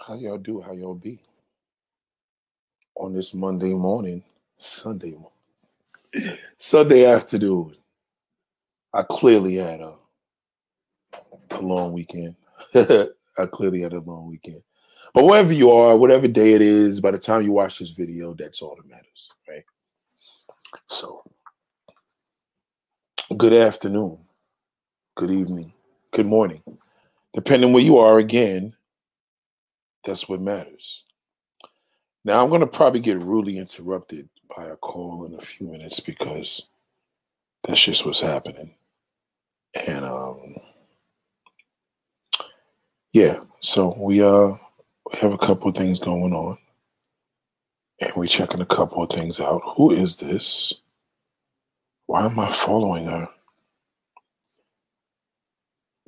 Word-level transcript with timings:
How 0.00 0.14
y'all 0.14 0.38
do? 0.38 0.60
How 0.60 0.72
y'all 0.72 0.94
be? 0.94 1.20
On 2.96 3.12
this 3.12 3.34
Monday 3.34 3.74
morning, 3.74 4.22
Sunday 4.56 5.12
morning, 5.12 6.38
Sunday 6.56 7.04
afternoon. 7.04 7.76
I 8.94 9.02
clearly 9.02 9.56
had 9.56 9.80
a, 9.80 9.94
a 11.50 11.60
long 11.60 11.92
weekend. 11.92 12.36
I 12.74 13.46
clearly 13.50 13.80
had 13.80 13.92
a 13.92 14.00
long 14.00 14.28
weekend. 14.28 14.62
But 15.14 15.24
wherever 15.24 15.52
you 15.52 15.70
are, 15.70 15.96
whatever 15.96 16.28
day 16.28 16.54
it 16.54 16.62
is, 16.62 17.00
by 17.00 17.10
the 17.10 17.18
time 17.18 17.42
you 17.42 17.52
watch 17.52 17.78
this 17.78 17.90
video, 17.90 18.34
that's 18.34 18.62
all 18.62 18.76
that 18.76 18.88
matters, 18.88 19.30
right? 19.48 19.64
So, 20.88 21.22
good 23.36 23.52
afternoon, 23.52 24.18
good 25.16 25.30
evening, 25.30 25.72
good 26.12 26.26
morning. 26.26 26.62
Depending 27.34 27.72
where 27.72 27.82
you 27.82 27.98
are, 27.98 28.18
again, 28.18 28.74
that's 30.04 30.28
what 30.28 30.40
matters. 30.40 31.04
Now, 32.24 32.42
I'm 32.42 32.50
going 32.50 32.60
to 32.60 32.66
probably 32.66 33.00
get 33.00 33.20
rudely 33.20 33.58
interrupted 33.58 34.28
by 34.56 34.66
a 34.66 34.76
call 34.76 35.24
in 35.24 35.34
a 35.34 35.40
few 35.40 35.66
minutes 35.66 36.00
because 36.00 36.68
that's 37.64 37.82
just 37.82 38.06
what's 38.06 38.20
happening. 38.20 38.74
And, 39.88 40.04
um, 40.04 40.54
yeah, 43.12 43.40
so 43.60 43.94
we, 44.00 44.22
uh, 44.22 44.52
we 45.12 45.18
have 45.20 45.32
a 45.32 45.38
couple 45.38 45.68
of 45.68 45.76
things 45.76 45.98
going 45.98 46.32
on 46.32 46.58
and 48.00 48.12
we're 48.16 48.26
checking 48.26 48.60
a 48.60 48.66
couple 48.66 49.02
of 49.02 49.10
things 49.10 49.40
out. 49.40 49.62
Who 49.76 49.90
is 49.90 50.16
this? 50.16 50.74
Why 52.06 52.26
am 52.26 52.38
I 52.38 52.52
following 52.52 53.06
her? 53.06 53.28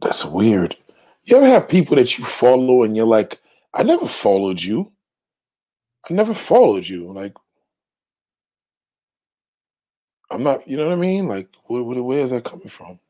That's 0.01 0.25
weird. 0.25 0.77
You 1.25 1.39
ever 1.39 1.47
have 1.47 1.69
people 1.69 1.97
that 1.97 2.19
you 2.19 2.25
follow 2.25 2.83
and 2.83 2.97
you're 2.97 3.07
like, 3.07 3.41
I 3.75 3.83
never 3.83 4.07
followed 4.09 4.63
you. 4.63 4.93
I 6.09 6.15
never 6.15 6.35
followed 6.35 6.87
you. 6.87 7.13
Like, 7.13 7.35
I'm 10.31 10.43
not, 10.43 10.67
you 10.69 10.77
know 10.77 10.89
what 10.89 10.99
I 10.99 11.01
mean? 11.01 11.29
Like, 11.29 11.49
where, 11.67 11.83
where, 11.83 12.03
where 12.03 12.21
is 12.21 12.31
that 12.31 12.45
coming 12.45 12.69
from? 12.69 13.01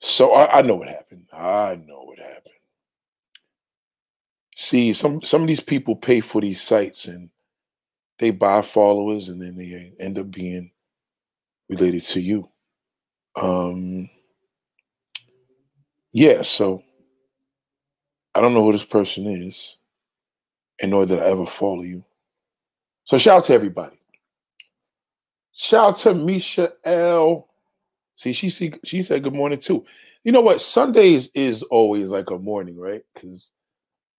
So 0.00 0.32
I, 0.34 0.58
I 0.58 0.62
know 0.62 0.76
what 0.76 0.88
happened. 0.88 1.26
I 1.32 1.80
know 1.86 2.02
what 2.04 2.18
happened. 2.18 2.54
See, 4.56 4.92
some 4.92 5.22
some 5.22 5.42
of 5.42 5.48
these 5.48 5.60
people 5.60 5.96
pay 5.96 6.20
for 6.20 6.40
these 6.40 6.60
sites 6.60 7.06
and 7.06 7.30
they 8.18 8.30
buy 8.32 8.62
followers 8.62 9.28
and 9.28 9.40
then 9.40 9.56
they 9.56 9.92
end 10.00 10.18
up 10.18 10.30
being 10.30 10.70
related 11.68 12.02
to 12.02 12.20
you. 12.20 12.48
Um 13.36 14.10
yeah, 16.12 16.42
so 16.42 16.82
I 18.38 18.40
don't 18.40 18.54
know 18.54 18.62
who 18.62 18.70
this 18.70 18.84
person 18.84 19.26
is, 19.26 19.76
and 20.80 20.92
nor 20.92 21.04
did 21.04 21.18
I 21.18 21.26
ever 21.26 21.44
follow 21.44 21.82
you. 21.82 22.04
So 23.04 23.18
shout 23.18 23.38
out 23.38 23.44
to 23.46 23.54
everybody. 23.54 23.98
Shout 25.52 25.88
out 25.88 25.96
to 25.98 26.14
Misha 26.14 26.72
L. 26.84 27.48
See, 28.14 28.32
she 28.32 28.48
see, 28.48 28.74
she 28.84 29.02
said 29.02 29.24
good 29.24 29.34
morning 29.34 29.58
too. 29.58 29.84
You 30.22 30.30
know 30.30 30.40
what? 30.40 30.60
Sundays 30.60 31.32
is 31.34 31.64
always 31.64 32.10
like 32.10 32.30
a 32.30 32.38
morning, 32.38 32.78
right? 32.78 33.02
Because 33.12 33.50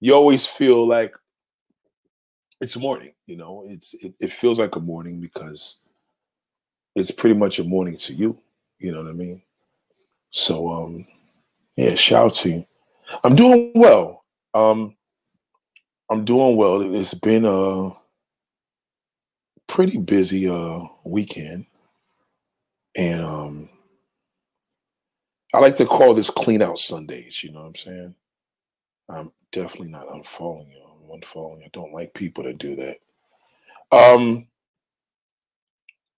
you 0.01 0.13
always 0.13 0.45
feel 0.45 0.85
like 0.85 1.15
it's 2.59 2.75
morning. 2.75 3.13
You 3.25 3.37
know, 3.37 3.63
it's 3.69 3.93
it, 3.93 4.15
it 4.19 4.33
feels 4.33 4.59
like 4.59 4.75
a 4.75 4.81
morning 4.81 5.21
because 5.21 5.79
it's 6.93 7.11
pretty 7.11 7.35
much 7.35 7.59
a 7.59 7.63
morning 7.63 7.95
to 7.95 8.13
you. 8.13 8.37
You 8.79 8.91
know 8.91 9.03
what 9.03 9.11
I 9.11 9.13
mean? 9.13 9.41
So 10.31 10.69
um, 10.69 11.07
yeah, 11.77 11.95
shout 11.95 12.25
out 12.25 12.33
to 12.33 12.49
you. 12.49 12.65
I'm 13.23 13.35
doing 13.35 13.71
well. 13.75 14.23
Um, 14.53 14.95
I'm 16.09 16.25
doing 16.25 16.55
well. 16.55 16.81
It's 16.81 17.13
been 17.13 17.45
a 17.45 17.91
pretty 19.67 19.97
busy 19.97 20.49
uh 20.49 20.79
weekend, 21.03 21.65
and 22.95 23.21
um, 23.21 23.69
I 25.53 25.59
like 25.59 25.75
to 25.77 25.85
call 25.85 26.13
this 26.13 26.29
clean 26.29 26.61
out 26.61 26.79
Sundays. 26.79 27.43
You 27.43 27.51
know 27.51 27.61
what 27.61 27.67
I'm 27.67 27.75
saying? 27.75 28.15
I'm 29.09 29.31
definitely 29.51 29.89
not 29.89 30.07
unfollowing 30.07 30.69
you. 30.69 30.83
I'm 30.83 31.19
unfollowing. 31.19 31.63
I 31.63 31.69
don't 31.73 31.93
like 31.93 32.13
people 32.13 32.43
that 32.43 32.57
do 32.57 32.75
that. 32.75 32.97
Um, 33.91 34.47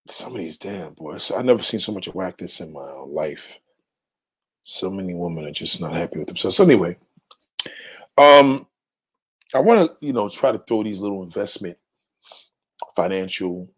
some 0.08 0.34
of 0.34 0.38
these 0.40 0.58
damn 0.58 0.94
boys. 0.94 1.32
I've 1.32 1.46
never 1.46 1.64
seen 1.64 1.80
so 1.80 1.92
much 1.94 2.08
whackness 2.08 2.60
in 2.60 2.74
my 2.74 2.92
life. 3.06 3.60
So 4.64 4.90
many 4.90 5.14
women 5.14 5.46
are 5.46 5.52
just 5.52 5.82
not 5.82 5.94
happy 5.94 6.20
with 6.20 6.28
themselves. 6.28 6.58
So 6.58 6.64
anyway, 6.64 6.98
um, 8.18 8.68
I 9.54 9.60
want 9.60 10.00
to, 10.00 10.06
you 10.06 10.14
know, 10.14 10.30
try 10.30 10.52
to 10.52 10.60
throw 10.60 10.84
these 10.84 11.02
little 11.02 11.24
investment, 11.24 11.78
financial, 12.96 13.70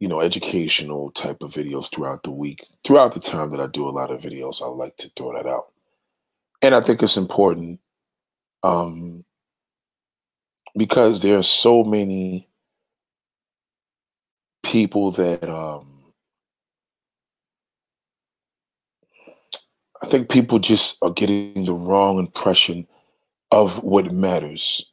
you 0.00 0.08
know, 0.08 0.20
educational 0.20 1.10
type 1.12 1.42
of 1.42 1.52
videos 1.52 1.90
throughout 1.90 2.22
the 2.22 2.30
week. 2.30 2.66
Throughout 2.84 3.12
the 3.12 3.20
time 3.20 3.50
that 3.50 3.60
I 3.60 3.66
do 3.66 3.88
a 3.88 3.90
lot 3.90 4.10
of 4.10 4.20
videos, 4.20 4.60
I 4.60 4.66
like 4.66 4.96
to 4.98 5.10
throw 5.16 5.32
that 5.32 5.46
out. 5.46 5.72
And 6.62 6.74
I 6.74 6.80
think 6.80 7.02
it's 7.02 7.16
important 7.16 7.80
um, 8.62 9.24
because 10.76 11.22
there 11.22 11.38
are 11.38 11.42
so 11.42 11.84
many 11.84 12.48
people 14.62 15.12
that 15.12 15.48
um, 15.48 15.95
I 20.02 20.06
think 20.06 20.28
people 20.28 20.58
just 20.58 20.98
are 21.02 21.10
getting 21.10 21.64
the 21.64 21.72
wrong 21.72 22.18
impression 22.18 22.86
of 23.50 23.82
what 23.82 24.12
matters. 24.12 24.84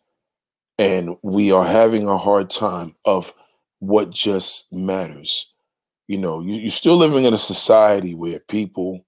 And 0.80 1.18
we 1.22 1.52
are 1.52 1.66
having 1.66 2.08
a 2.08 2.18
hard 2.18 2.50
time 2.50 2.96
of 3.06 3.34
what 3.80 4.10
just 4.10 4.72
matters. 4.72 5.54
You 6.08 6.18
know, 6.18 6.42
you, 6.42 6.56
you're 6.56 6.72
still 6.72 6.98
living 6.98 7.26
in 7.26 7.34
a 7.34 7.38
society 7.38 8.14
where 8.16 8.40
people 8.40 9.06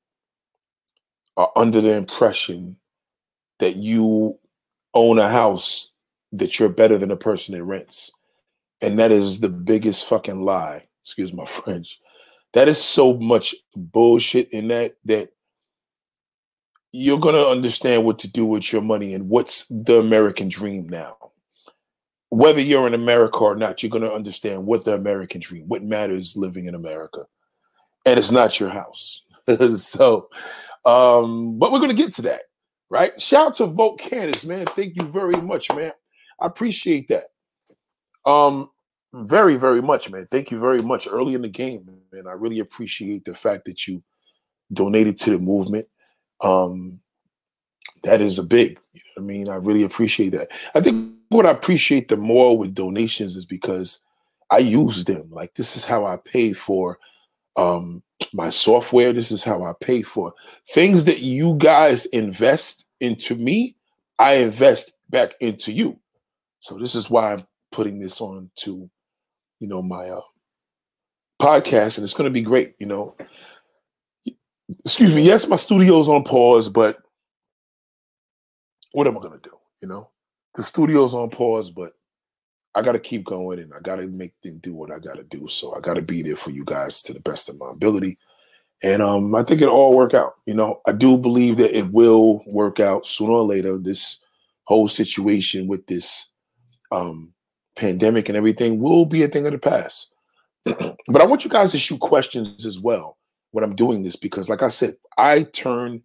are 1.37 1.51
under 1.55 1.81
the 1.81 1.95
impression 1.95 2.77
that 3.59 3.77
you 3.77 4.37
own 4.93 5.19
a 5.19 5.29
house 5.29 5.93
that 6.31 6.59
you're 6.59 6.69
better 6.69 6.97
than 6.97 7.09
the 7.09 7.17
person 7.17 7.55
that 7.55 7.63
rents. 7.63 8.11
And 8.81 8.99
that 8.99 9.11
is 9.11 9.39
the 9.39 9.49
biggest 9.49 10.05
fucking 10.05 10.43
lie. 10.43 10.87
Excuse 11.03 11.33
my 11.33 11.45
French. 11.45 11.99
That 12.53 12.67
is 12.67 12.81
so 12.81 13.17
much 13.17 13.53
bullshit 13.75 14.51
in 14.51 14.69
that 14.69 14.95
that 15.05 15.29
you're 16.95 17.19
going 17.19 17.35
to 17.35 17.45
understand 17.45 18.05
what 18.05 18.17
to 18.19 18.31
do 18.31 18.45
with 18.45 18.71
your 18.71 18.81
money 18.81 19.13
and 19.13 19.27
what's 19.27 19.65
the 19.69 19.97
American 19.97 20.47
dream 20.47 20.87
now. 20.87 21.17
Whether 22.29 22.61
you're 22.61 22.87
in 22.87 22.93
America 22.93 23.39
or 23.39 23.55
not, 23.55 23.83
you're 23.83 23.89
going 23.89 24.03
to 24.03 24.13
understand 24.13 24.65
what 24.65 24.85
the 24.85 24.93
American 24.93 25.41
dream, 25.41 25.67
what 25.67 25.83
matters 25.83 26.37
living 26.37 26.67
in 26.67 26.75
America. 26.75 27.25
And 28.05 28.17
it's 28.17 28.31
not 28.31 28.61
your 28.61 28.69
house. 28.69 29.23
so, 29.75 30.29
um, 30.85 31.59
but 31.59 31.73
we're 31.73 31.79
going 31.79 31.91
to 31.91 31.95
get 31.95 32.13
to 32.13 32.21
that, 32.23 32.43
right? 32.89 33.19
Shout 33.21 33.47
out 33.47 33.53
to 33.55 33.65
Vote 33.65 33.99
Candace, 33.99 34.45
man. 34.45 34.65
Thank 34.67 34.95
you 34.95 35.03
very 35.03 35.39
much, 35.41 35.69
man. 35.75 35.91
I 36.39 36.45
appreciate 36.45 37.09
that. 37.09 37.25
Um, 38.29 38.69
very, 39.13 39.57
very 39.57 39.81
much, 39.81 40.09
man. 40.09 40.27
Thank 40.31 40.49
you 40.49 40.59
very 40.59 40.81
much. 40.81 41.09
Early 41.09 41.35
in 41.35 41.41
the 41.41 41.49
game, 41.49 41.89
man. 42.13 42.25
I 42.25 42.33
really 42.33 42.59
appreciate 42.59 43.25
the 43.25 43.33
fact 43.33 43.65
that 43.65 43.85
you 43.85 44.01
donated 44.71 45.17
to 45.19 45.31
the 45.31 45.39
movement 45.39 45.87
um, 46.45 46.99
that 48.03 48.21
is 48.21 48.37
a 48.37 48.43
big. 48.43 48.79
You 48.93 49.01
know 49.17 49.23
I 49.23 49.25
mean, 49.25 49.49
I 49.49 49.55
really 49.55 49.83
appreciate 49.83 50.29
that. 50.29 50.49
I 50.75 50.81
think 50.81 51.13
what 51.29 51.45
I 51.45 51.51
appreciate 51.51 52.07
the 52.07 52.17
more 52.17 52.57
with 52.57 52.75
donations 52.75 53.35
is 53.35 53.45
because 53.45 54.05
I 54.51 54.59
use 54.59 55.03
them. 55.03 55.29
Like 55.31 55.55
this 55.55 55.75
is 55.75 55.83
how 55.83 56.05
I 56.05 56.17
pay 56.17 56.53
for 56.53 56.99
um, 57.55 58.03
my 58.31 58.49
software. 58.49 59.11
This 59.11 59.31
is 59.31 59.43
how 59.43 59.63
I 59.63 59.73
pay 59.81 60.03
for 60.03 60.33
things 60.69 61.05
that 61.05 61.19
you 61.19 61.55
guys 61.55 62.05
invest 62.07 62.89
into 62.99 63.35
me. 63.35 63.75
I 64.19 64.35
invest 64.35 64.97
back 65.09 65.33
into 65.39 65.71
you. 65.71 65.99
So 66.59 66.77
this 66.77 66.95
is 66.95 67.09
why 67.09 67.33
I'm 67.33 67.47
putting 67.71 67.99
this 67.99 68.21
on 68.21 68.49
to, 68.57 68.89
you 69.59 69.67
know, 69.67 69.81
my 69.81 70.09
uh, 70.09 70.21
podcast, 71.41 71.97
and 71.97 72.03
it's 72.03 72.13
going 72.13 72.29
to 72.29 72.33
be 72.33 72.41
great. 72.41 72.75
You 72.79 72.85
know, 72.85 73.15
excuse 74.83 75.13
me, 75.13 75.21
yes, 75.21 75.47
my 75.47 75.55
studio's 75.55 76.09
on 76.09 76.23
pause, 76.23 76.69
but 76.69 76.97
what 78.91 79.07
am 79.07 79.17
I 79.17 79.21
gonna 79.21 79.39
do? 79.41 79.51
You 79.81 79.87
know, 79.87 80.09
the 80.55 80.63
studio's 80.63 81.13
on 81.13 81.29
pause, 81.29 81.69
but 81.69 81.93
I 82.73 82.81
gotta 82.81 82.99
keep 82.99 83.23
going 83.25 83.59
and 83.59 83.73
I 83.73 83.79
gotta 83.79 84.07
make 84.07 84.33
them 84.41 84.59
do 84.59 84.73
what 84.73 84.91
I 84.91 84.99
gotta 84.99 85.23
do. 85.23 85.47
So 85.47 85.75
I 85.75 85.79
gotta 85.79 86.01
be 86.01 86.21
there 86.21 86.35
for 86.35 86.51
you 86.51 86.63
guys 86.65 87.01
to 87.03 87.13
the 87.13 87.19
best 87.19 87.49
of 87.49 87.57
my 87.57 87.71
ability. 87.71 88.17
And 88.83 89.01
um, 89.01 89.33
I 89.35 89.43
think 89.43 89.61
it'll 89.61 89.75
all 89.75 89.95
work 89.95 90.13
out. 90.13 90.35
You 90.45 90.53
know, 90.53 90.81
I 90.85 90.91
do 90.91 91.17
believe 91.17 91.57
that 91.57 91.77
it 91.77 91.91
will 91.91 92.43
work 92.45 92.79
out 92.79 93.05
sooner 93.05 93.31
or 93.31 93.45
later. 93.45 93.77
This 93.77 94.19
whole 94.65 94.87
situation 94.87 95.67
with 95.67 95.87
this 95.87 96.29
um, 96.91 97.33
pandemic 97.75 98.27
and 98.27 98.37
everything 98.37 98.79
will 98.79 99.05
be 99.05 99.23
a 99.23 99.27
thing 99.27 99.45
of 99.45 99.53
the 99.53 99.57
past. 99.57 100.11
but 100.65 101.21
I 101.21 101.25
want 101.25 101.43
you 101.45 101.49
guys 101.49 101.71
to 101.71 101.79
shoot 101.79 101.99
questions 101.99 102.65
as 102.65 102.79
well 102.79 103.17
when 103.55 103.63
I'm 103.63 103.73
doing 103.73 104.03
this 104.03 104.17
because, 104.17 104.49
like 104.49 104.61
I 104.61 104.67
said, 104.67 104.97
I 105.17 105.43
turn, 105.43 106.01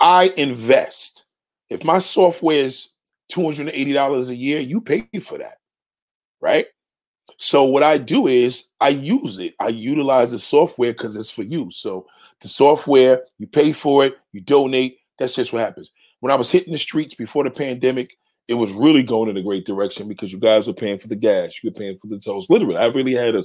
I 0.00 0.32
invest 0.38 1.26
If 1.68 1.84
my 1.84 1.98
software 1.98 2.56
is 2.56 2.88
$280 3.32 4.30
a 4.30 4.34
year, 4.34 4.60
you 4.60 4.80
pay 4.80 5.06
for 5.20 5.36
that, 5.36 5.58
right? 6.40 6.64
So 7.36 7.64
what 7.64 7.82
I 7.82 7.98
do 7.98 8.28
is 8.28 8.70
I 8.80 8.88
use 8.88 9.38
it. 9.40 9.54
I 9.60 9.68
utilize 9.68 10.30
the 10.30 10.38
software 10.38 10.94
because 10.94 11.16
it's 11.16 11.30
for 11.30 11.42
you. 11.42 11.70
So 11.70 12.06
the 12.40 12.48
software, 12.48 13.24
you 13.38 13.46
pay 13.46 13.72
for 13.72 14.06
it, 14.06 14.16
you 14.32 14.40
donate. 14.40 14.96
That's 15.18 15.34
just 15.34 15.52
what 15.52 15.60
happens. 15.60 15.92
When 16.20 16.32
I 16.32 16.36
was 16.36 16.50
hitting 16.50 16.72
the 16.72 16.78
streets 16.78 17.14
before 17.14 17.44
the 17.44 17.50
pandemic, 17.50 18.16
it 18.48 18.54
was 18.54 18.72
really 18.72 19.02
going 19.02 19.28
in 19.28 19.36
a 19.36 19.42
great 19.42 19.66
direction 19.66 20.08
because 20.08 20.32
you 20.32 20.38
guys 20.38 20.66
were 20.66 20.72
paying 20.72 20.96
for 20.96 21.08
the 21.08 21.16
gas, 21.16 21.62
you 21.62 21.68
were 21.68 21.78
paying 21.78 21.98
for 21.98 22.06
the 22.06 22.18
tolls. 22.18 22.48
Literally, 22.48 22.78
I 22.78 22.86
really 22.86 23.12
had 23.12 23.34
a. 23.34 23.42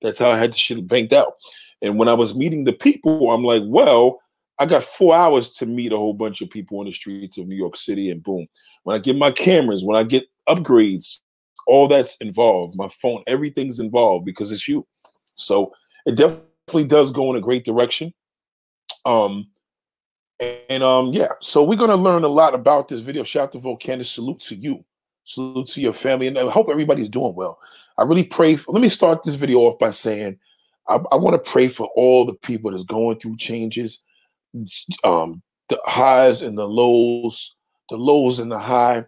That's 0.00 0.18
how 0.18 0.32
I 0.32 0.38
had 0.38 0.52
the 0.52 0.58
shit 0.58 0.84
banked 0.88 1.12
out. 1.12 1.34
And 1.82 1.98
when 1.98 2.08
I 2.08 2.14
was 2.14 2.34
meeting 2.34 2.64
the 2.64 2.72
people, 2.72 3.30
I'm 3.30 3.44
like, 3.44 3.62
well, 3.66 4.20
I 4.58 4.66
got 4.66 4.84
four 4.84 5.16
hours 5.16 5.50
to 5.52 5.66
meet 5.66 5.92
a 5.92 5.96
whole 5.96 6.14
bunch 6.14 6.40
of 6.40 6.48
people 6.48 6.78
on 6.78 6.86
the 6.86 6.92
streets 6.92 7.38
of 7.38 7.48
New 7.48 7.56
York 7.56 7.76
City, 7.76 8.10
and 8.10 8.22
boom. 8.22 8.46
When 8.84 8.94
I 8.94 9.00
get 9.00 9.16
my 9.16 9.32
cameras, 9.32 9.84
when 9.84 9.96
I 9.96 10.04
get 10.04 10.24
upgrades, 10.48 11.18
all 11.66 11.88
that's 11.88 12.16
involved. 12.16 12.76
My 12.76 12.88
phone, 12.88 13.22
everything's 13.26 13.80
involved 13.80 14.24
because 14.24 14.52
it's 14.52 14.68
you. 14.68 14.86
So 15.34 15.72
it 16.06 16.14
definitely 16.14 16.86
does 16.86 17.10
go 17.10 17.30
in 17.30 17.36
a 17.36 17.40
great 17.40 17.64
direction. 17.64 18.12
Um, 19.04 19.48
and 20.68 20.82
um, 20.82 21.12
yeah, 21.12 21.32
so 21.40 21.62
we're 21.62 21.78
gonna 21.78 21.96
learn 21.96 22.24
a 22.24 22.28
lot 22.28 22.54
about 22.54 22.88
this 22.88 23.00
video. 23.00 23.22
Shout 23.22 23.44
out 23.44 23.52
to 23.52 23.58
Volcanus. 23.58 24.06
Salute 24.06 24.40
to 24.40 24.54
you. 24.54 24.84
Salute 25.24 25.68
to 25.68 25.80
your 25.80 25.92
family, 25.92 26.26
and 26.26 26.38
I 26.38 26.50
hope 26.50 26.68
everybody's 26.68 27.08
doing 27.08 27.34
well. 27.34 27.58
I 27.98 28.02
really 28.02 28.24
pray. 28.24 28.56
For, 28.56 28.72
let 28.72 28.82
me 28.82 28.88
start 28.88 29.22
this 29.22 29.34
video 29.34 29.58
off 29.58 29.78
by 29.78 29.90
saying 29.90 30.38
I, 30.88 30.98
I 31.12 31.16
want 31.16 31.42
to 31.42 31.50
pray 31.50 31.68
for 31.68 31.88
all 31.96 32.24
the 32.24 32.34
people 32.34 32.70
that's 32.70 32.84
going 32.84 33.18
through 33.18 33.36
changes, 33.36 34.02
um, 35.04 35.42
the 35.68 35.80
highs 35.84 36.42
and 36.42 36.58
the 36.58 36.66
lows, 36.66 37.54
the 37.90 37.96
lows 37.96 38.38
and 38.38 38.50
the 38.50 38.58
high. 38.58 39.04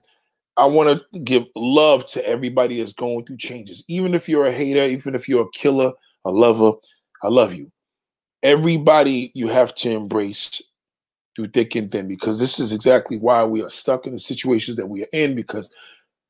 I 0.56 0.66
want 0.66 1.00
to 1.12 1.18
give 1.20 1.46
love 1.56 2.06
to 2.12 2.26
everybody 2.26 2.78
that's 2.78 2.92
going 2.92 3.24
through 3.24 3.38
changes. 3.38 3.84
Even 3.88 4.14
if 4.14 4.28
you're 4.28 4.46
a 4.46 4.52
hater, 4.52 4.84
even 4.84 5.14
if 5.14 5.28
you're 5.28 5.46
a 5.46 5.50
killer, 5.50 5.92
a 6.24 6.30
lover, 6.30 6.72
I 7.22 7.28
love 7.28 7.54
you. 7.54 7.70
Everybody 8.42 9.32
you 9.34 9.48
have 9.48 9.74
to 9.76 9.90
embrace 9.90 10.62
through 11.34 11.48
thick 11.48 11.74
and 11.74 11.90
thin 11.90 12.06
because 12.06 12.38
this 12.38 12.60
is 12.60 12.72
exactly 12.72 13.18
why 13.18 13.44
we 13.44 13.62
are 13.62 13.70
stuck 13.70 14.06
in 14.06 14.12
the 14.12 14.20
situations 14.20 14.76
that 14.76 14.86
we 14.86 15.02
are 15.02 15.08
in 15.12 15.34
because 15.34 15.72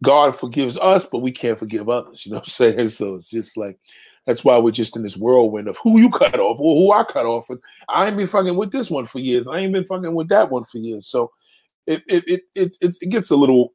God 0.03 0.37
forgives 0.37 0.79
us, 0.79 1.07
but 1.07 1.19
we 1.19 1.33
can't 1.33 1.59
forgive 1.59 1.89
others. 1.89 2.25
You 2.25 2.33
know 2.33 2.39
what 2.39 2.47
I'm 2.47 2.51
saying? 2.51 2.89
So 2.89 3.15
it's 3.15 3.29
just 3.29 3.57
like 3.57 3.79
that's 4.27 4.45
why 4.45 4.59
we're 4.59 4.71
just 4.71 4.97
in 4.97 5.03
this 5.03 5.17
whirlwind 5.17 5.69
of 5.69 5.77
who 5.79 5.99
you 5.99 6.11
cut 6.11 6.39
off 6.39 6.59
or 6.59 6.77
who 6.77 6.93
I 6.93 7.05
cut 7.05 7.27
off. 7.27 7.51
And 7.51 7.59
I 7.89 8.07
ain't 8.07 8.17
been 8.17 8.27
fucking 8.27 8.57
with 8.57 8.73
this 8.73 8.91
one 8.91 9.07
for 9.07 9.19
years. 9.19 9.47
I 9.47 9.59
ain't 9.59 9.73
been 9.73 9.85
fucking 9.85 10.15
with 10.15 10.29
that 10.29 10.51
one 10.51 10.65
for 10.65 10.79
years. 10.79 11.07
So 11.07 11.31
it 11.87 12.03
it 12.09 12.25
it 12.27 12.43
it, 12.55 12.77
it 12.81 13.09
gets 13.11 13.31
a 13.31 13.37
little 13.37 13.75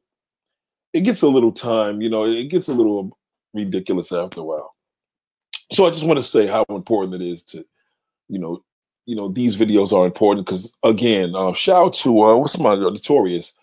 it 0.92 1.02
gets 1.02 1.22
a 1.22 1.28
little 1.28 1.52
time, 1.52 2.00
you 2.00 2.10
know, 2.10 2.24
it 2.24 2.48
gets 2.48 2.68
a 2.68 2.74
little 2.74 3.16
ridiculous 3.54 4.12
after 4.12 4.40
a 4.40 4.44
while. 4.44 4.74
So 5.70 5.86
I 5.86 5.90
just 5.90 6.04
want 6.04 6.18
to 6.18 6.22
say 6.24 6.48
how 6.48 6.64
important 6.68 7.22
it 7.22 7.24
is 7.24 7.44
to, 7.44 7.64
you 8.28 8.40
know, 8.40 8.64
you 9.06 9.14
know, 9.14 9.28
these 9.28 9.56
videos 9.56 9.92
are 9.92 10.04
important 10.04 10.46
because 10.46 10.76
again, 10.82 11.34
uh, 11.36 11.52
shout 11.52 11.86
out 11.86 11.92
to 11.94 12.22
uh, 12.22 12.36
what's 12.36 12.58
my 12.58 12.74
notorious. 12.74 13.54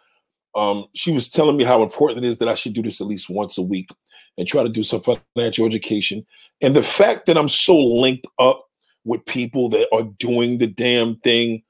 Um, 0.56 0.86
she 0.94 1.12
was 1.12 1.30
telling 1.30 1.58
me 1.58 1.66
how 1.66 1.84
important 1.84 2.24
it 2.24 2.28
is 2.28 2.38
that 2.38 2.48
I 2.48 2.56
should 2.56 2.74
do 2.74 2.82
this 2.82 3.02
at 3.02 3.08
least 3.08 3.30
once 3.30 3.58
a 3.58 3.62
week 3.62 3.90
and 4.38 4.48
try 4.48 4.64
to 4.64 4.70
do 4.70 4.84
some 4.84 5.02
financial 5.02 5.66
education. 5.66 6.26
And 6.62 6.76
the 6.76 6.84
fact 6.84 7.26
that 7.26 7.38
I'm 7.38 7.50
so 7.50 7.78
linked 7.78 8.28
up 8.40 8.66
with 9.04 9.26
people 9.26 9.70
that 9.70 9.88
are 9.94 10.04
doing 10.20 10.58
the 10.58 10.68
damn 10.68 11.16
thing 11.18 11.64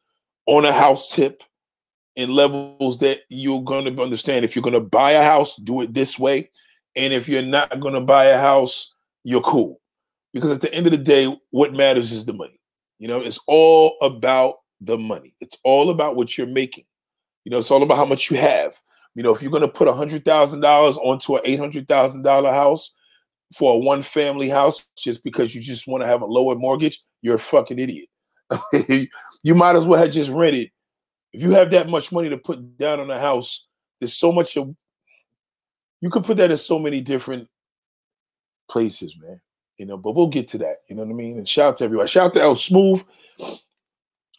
on 0.48 0.66
a 0.66 0.74
house 0.74 1.12
tip 1.12 1.44
in 2.16 2.32
levels 2.32 2.98
that 2.98 3.22
you're 3.30 3.62
going 3.62 3.86
to 3.86 4.02
understand. 4.02 4.44
If 4.44 4.56
you're 4.56 4.64
going 4.64 4.74
to 4.74 4.80
buy 4.80 5.12
a 5.12 5.24
house, 5.24 5.56
do 5.58 5.82
it 5.82 5.94
this 5.94 6.18
way. 6.18 6.50
And 6.96 7.14
if 7.14 7.30
you're 7.30 7.44
not 7.44 7.80
going 7.80 7.94
to 7.94 8.02
buy 8.02 8.26
a 8.26 8.40
house, 8.40 8.94
you're 9.24 9.42
cool. 9.42 9.80
Because 10.34 10.52
at 10.52 10.62
the 10.62 10.74
end 10.74 10.88
of 10.88 10.92
the 10.92 10.98
day, 10.98 11.34
what 11.52 11.74
matters 11.74 12.12
is 12.12 12.26
the 12.26 12.34
money. 12.34 12.60
You 12.98 13.08
know, 13.08 13.20
it's 13.20 13.40
all 13.48 13.98
about 14.02 14.56
the 14.82 14.98
money. 14.98 15.34
It's 15.40 15.58
all 15.64 15.92
about 15.92 16.16
what 16.16 16.38
you're 16.38 16.48
making. 16.48 16.86
You 17.44 17.52
know, 17.52 17.60
it's 17.60 17.70
all 17.70 17.84
about 17.84 17.98
how 17.98 18.06
much 18.06 18.32
you 18.32 18.38
have. 18.38 18.76
You 19.18 19.24
know, 19.24 19.34
if 19.34 19.42
you're 19.42 19.50
going 19.50 19.62
to 19.62 19.68
put 19.68 19.88
a 19.88 19.94
hundred 19.94 20.24
thousand 20.24 20.60
dollars 20.60 20.96
onto 20.98 21.36
an 21.36 21.42
eight 21.44 21.58
hundred 21.58 21.88
thousand 21.88 22.22
dollar 22.22 22.52
house 22.52 22.94
for 23.58 23.74
a 23.74 23.78
one 23.80 24.04
family 24.04 24.48
house 24.48 24.86
just 24.96 25.24
because 25.24 25.56
you 25.56 25.60
just 25.60 25.88
want 25.88 26.04
to 26.04 26.08
have 26.08 26.22
a 26.22 26.26
lower 26.26 26.54
mortgage, 26.54 27.04
you're 27.24 27.38
a 27.38 27.40
fucking 27.40 27.80
idiot. 27.80 28.08
you 29.42 29.56
might 29.56 29.76
as 29.76 29.86
well 29.86 30.00
have 30.00 30.12
just 30.12 30.30
rented. 30.30 30.70
If 31.34 31.42
you 31.42 31.50
have 31.50 31.72
that 31.72 31.90
much 31.90 32.12
money 32.12 32.30
to 32.30 32.38
put 32.38 32.78
down 32.78 33.00
on 33.00 33.10
a 33.10 33.20
house, 33.20 33.68
there's 34.00 34.14
so 34.14 34.32
much 34.32 34.56
of 34.56 34.76
you 36.00 36.12
could 36.12 36.24
put 36.24 36.38
that 36.38 36.52
in 36.52 36.58
so 36.60 36.78
many 36.78 37.02
different 37.02 37.48
places, 38.70 39.16
man. 39.20 39.42
You 39.80 39.88
know, 39.88 39.98
but 39.98 40.12
we'll 40.12 40.28
get 40.28 40.48
to 40.50 40.60
that. 40.60 40.82
You 40.92 40.96
know 40.96 41.02
what 41.02 41.12
I 41.12 41.16
mean? 41.16 41.40
And 41.40 41.50
shout 41.50 41.70
out 41.70 41.78
to 41.78 41.86
everybody. 41.86 42.08
Shout 42.08 42.28
out 42.28 42.34
to 42.34 42.42
El 42.44 42.54
Smooth. 42.54 43.04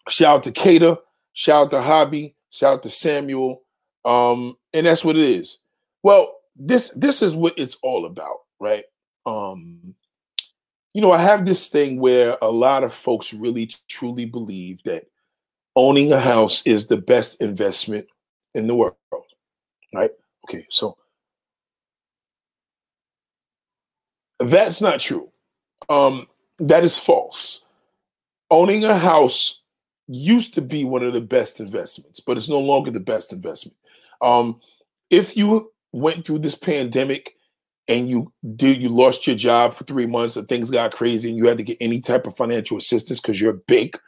Shout 0.09 0.37
out 0.37 0.43
to 0.45 0.53
Cater. 0.53 0.99
Shout 1.33 1.65
out 1.65 1.71
to 1.73 1.83
Hobby. 1.83 2.37
Shout 2.51 2.75
out 2.75 2.83
to 2.85 2.91
Samuel. 2.91 3.63
Um, 4.09 4.57
and 4.73 4.87
that's 4.87 5.05
what 5.05 5.17
it 5.17 5.29
is. 5.29 5.59
Well, 6.03 6.35
this 6.57 6.89
this 6.97 7.21
is 7.21 7.37
what 7.37 7.53
it's 7.59 7.77
all 7.83 8.07
about, 8.07 8.39
right? 8.59 8.85
Um, 9.27 9.95
you 10.95 11.03
know, 11.03 11.13
I 11.13 11.19
have 11.19 11.45
this 11.45 11.69
thing 11.69 12.01
where 12.01 12.39
a 12.41 12.51
lot 12.51 12.85
of 12.85 12.95
folks 12.95 13.35
really 13.35 13.71
truly 13.87 14.25
believe 14.25 14.83
that 14.85 15.05
owning 15.77 16.11
a 16.11 16.21
house 16.21 16.63
is 16.67 16.87
the 16.87 16.97
best 16.97 17.41
investment 17.43 18.07
in 18.55 18.67
the 18.67 18.75
world, 18.75 18.97
right? 19.95 20.11
Okay, 20.49 20.67
so 20.71 20.97
that's 24.41 24.81
not 24.81 25.01
true. 25.01 25.31
Um, 25.91 26.27
that 26.61 26.83
is 26.83 26.99
false. 26.99 27.61
Owning 28.51 28.85
a 28.85 28.97
house 28.97 29.63
used 30.07 30.55
to 30.55 30.63
be 30.63 30.85
one 30.85 31.03
of 31.03 31.13
the 31.13 31.21
best 31.21 31.61
investments, 31.61 32.21
but 32.21 32.39
it's 32.39 32.49
no 32.49 32.59
longer 32.59 32.91
the 32.91 33.01
best 33.01 33.35
investment. 33.35 33.77
Um, 34.21 34.61
if 35.11 35.37
you 35.37 35.73
went 35.93 36.27
through 36.27 36.41
this 36.41 36.55
pandemic 36.55 37.35
and 37.89 38.09
you 38.09 38.33
did 38.57 38.83
you 38.83 38.91
lost 38.91 39.27
your 39.27 39.37
job 39.37 39.73
for 39.73 39.85
three 39.85 40.07
months 40.07 40.37
and 40.37 40.47
things 40.47 40.71
got 40.71 40.93
crazy 40.93 41.31
and 41.31 41.39
you 41.39 41.47
had 41.47 41.57
to 41.57 41.63
get 41.63 41.79
any 41.81 42.01
type 42.01 42.27
of 42.27 42.37
financial 42.37 42.77
assistance 42.77 43.21
because 43.21 43.41
your 43.41 43.55
bank 43.55 43.99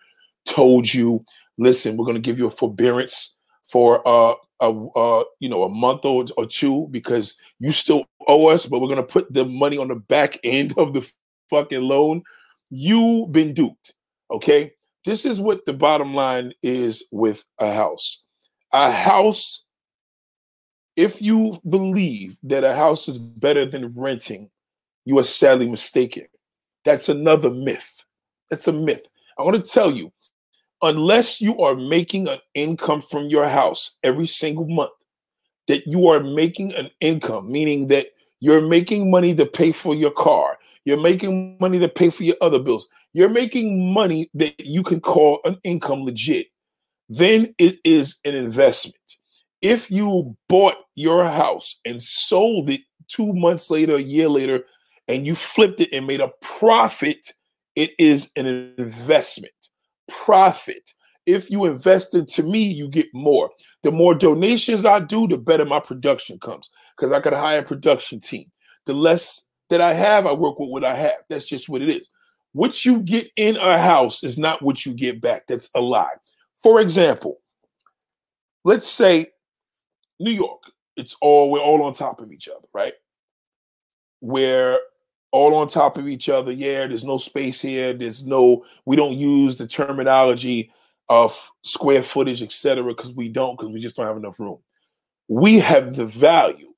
told 0.44 0.92
you, 0.92 1.24
listen, 1.58 1.96
we're 1.96 2.04
going 2.04 2.14
to 2.14 2.20
give 2.20 2.38
you 2.38 2.46
a 2.46 2.50
forbearance 2.50 3.34
for 3.64 4.06
uh, 4.06 4.34
a 4.60 4.70
uh, 4.70 5.24
you 5.38 5.48
know 5.48 5.62
a 5.62 5.68
month 5.68 6.04
or, 6.04 6.24
or 6.36 6.46
two 6.46 6.88
because 6.90 7.36
you 7.58 7.72
still 7.72 8.04
owe 8.28 8.48
us, 8.48 8.66
but 8.66 8.80
we're 8.80 8.88
going 8.88 8.96
to 8.96 9.02
put 9.02 9.32
the 9.32 9.44
money 9.44 9.78
on 9.78 9.88
the 9.88 9.94
back 9.94 10.38
end 10.44 10.74
of 10.76 10.92
the 10.92 11.10
fucking 11.48 11.82
loan. 11.82 12.22
You've 12.70 13.32
been 13.32 13.54
duped. 13.54 13.94
Okay, 14.30 14.72
this 15.04 15.24
is 15.24 15.40
what 15.40 15.64
the 15.66 15.72
bottom 15.72 16.14
line 16.14 16.52
is 16.62 17.04
with 17.10 17.44
a 17.58 17.72
house. 17.72 18.24
A 18.72 18.90
house 18.90 19.64
if 20.96 21.22
you 21.22 21.60
believe 21.68 22.38
that 22.42 22.64
a 22.64 22.74
house 22.74 23.08
is 23.08 23.18
better 23.18 23.64
than 23.64 23.92
renting, 23.96 24.50
you 25.04 25.18
are 25.18 25.24
sadly 25.24 25.68
mistaken. 25.68 26.26
That's 26.84 27.08
another 27.08 27.50
myth. 27.50 28.04
That's 28.50 28.68
a 28.68 28.72
myth. 28.72 29.06
I 29.38 29.42
want 29.42 29.64
to 29.64 29.70
tell 29.70 29.90
you, 29.92 30.12
unless 30.82 31.40
you 31.40 31.60
are 31.60 31.74
making 31.74 32.28
an 32.28 32.38
income 32.54 33.02
from 33.02 33.28
your 33.28 33.48
house 33.48 33.96
every 34.02 34.26
single 34.26 34.66
month, 34.66 34.90
that 35.68 35.86
you 35.86 36.08
are 36.08 36.20
making 36.20 36.74
an 36.74 36.90
income, 37.00 37.50
meaning 37.50 37.88
that 37.88 38.08
you're 38.40 38.66
making 38.66 39.10
money 39.10 39.34
to 39.34 39.46
pay 39.46 39.72
for 39.72 39.94
your 39.94 40.10
car, 40.10 40.58
you're 40.84 41.00
making 41.00 41.56
money 41.60 41.78
to 41.78 41.88
pay 41.88 42.10
for 42.10 42.24
your 42.24 42.36
other 42.40 42.58
bills, 42.58 42.88
you're 43.12 43.28
making 43.28 43.92
money 43.92 44.30
that 44.34 44.58
you 44.58 44.82
can 44.82 45.00
call 45.00 45.40
an 45.44 45.58
income 45.62 46.04
legit, 46.04 46.48
then 47.08 47.54
it 47.58 47.78
is 47.84 48.16
an 48.24 48.34
investment 48.34 48.96
if 49.62 49.90
you 49.90 50.36
bought 50.48 50.76
your 50.94 51.24
house 51.24 51.80
and 51.84 52.00
sold 52.02 52.70
it 52.70 52.80
two 53.08 53.32
months 53.32 53.70
later, 53.70 53.96
a 53.96 54.00
year 54.00 54.28
later, 54.28 54.64
and 55.08 55.26
you 55.26 55.34
flipped 55.34 55.80
it 55.80 55.92
and 55.92 56.06
made 56.06 56.20
a 56.20 56.32
profit, 56.40 57.32
it 57.76 57.90
is 57.98 58.30
an 58.36 58.46
investment. 58.78 59.52
Profit. 60.08 60.92
If 61.26 61.50
you 61.50 61.66
invest 61.66 62.14
into 62.14 62.42
me, 62.42 62.62
you 62.62 62.88
get 62.88 63.06
more. 63.12 63.50
The 63.82 63.90
more 63.90 64.14
donations 64.14 64.84
I 64.84 65.00
do, 65.00 65.28
the 65.28 65.38
better 65.38 65.64
my 65.64 65.80
production 65.80 66.38
comes 66.38 66.70
because 66.96 67.12
I 67.12 67.20
got 67.20 67.34
a 67.34 67.38
higher 67.38 67.62
production 67.62 68.20
team. 68.20 68.50
The 68.86 68.94
less 68.94 69.46
that 69.68 69.80
I 69.80 69.92
have, 69.92 70.26
I 70.26 70.32
work 70.32 70.58
with 70.58 70.70
what 70.70 70.84
I 70.84 70.94
have. 70.94 71.18
That's 71.28 71.44
just 71.44 71.68
what 71.68 71.82
it 71.82 71.88
is. 71.88 72.10
What 72.52 72.84
you 72.84 73.02
get 73.02 73.30
in 73.36 73.56
a 73.56 73.78
house 73.78 74.24
is 74.24 74.38
not 74.38 74.62
what 74.62 74.84
you 74.84 74.94
get 74.94 75.20
back. 75.20 75.46
That's 75.46 75.70
a 75.74 75.80
lie. 75.80 76.14
For 76.62 76.80
example, 76.80 77.38
let's 78.64 78.88
say 78.88 79.26
New 80.20 80.30
York, 80.30 80.70
it's 80.96 81.16
all 81.20 81.50
we're 81.50 81.60
all 81.60 81.82
on 81.82 81.92
top 81.92 82.20
of 82.20 82.30
each 82.30 82.48
other, 82.48 82.66
right? 82.72 82.92
We're 84.20 84.78
all 85.32 85.54
on 85.54 85.68
top 85.68 85.96
of 85.96 86.08
each 86.08 86.28
other. 86.28 86.52
Yeah, 86.52 86.86
there's 86.86 87.04
no 87.04 87.16
space 87.16 87.60
here. 87.60 87.92
There's 87.92 88.24
no, 88.24 88.64
we 88.84 88.96
don't 88.96 89.16
use 89.16 89.56
the 89.56 89.66
terminology 89.66 90.70
of 91.08 91.50
square 91.62 92.02
footage, 92.02 92.42
etc., 92.42 92.84
because 92.84 93.12
we 93.12 93.28
don't, 93.28 93.56
because 93.58 93.72
we 93.72 93.80
just 93.80 93.96
don't 93.96 94.06
have 94.06 94.16
enough 94.16 94.38
room. 94.38 94.58
We 95.28 95.58
have 95.58 95.96
the 95.96 96.06
value. 96.06 96.68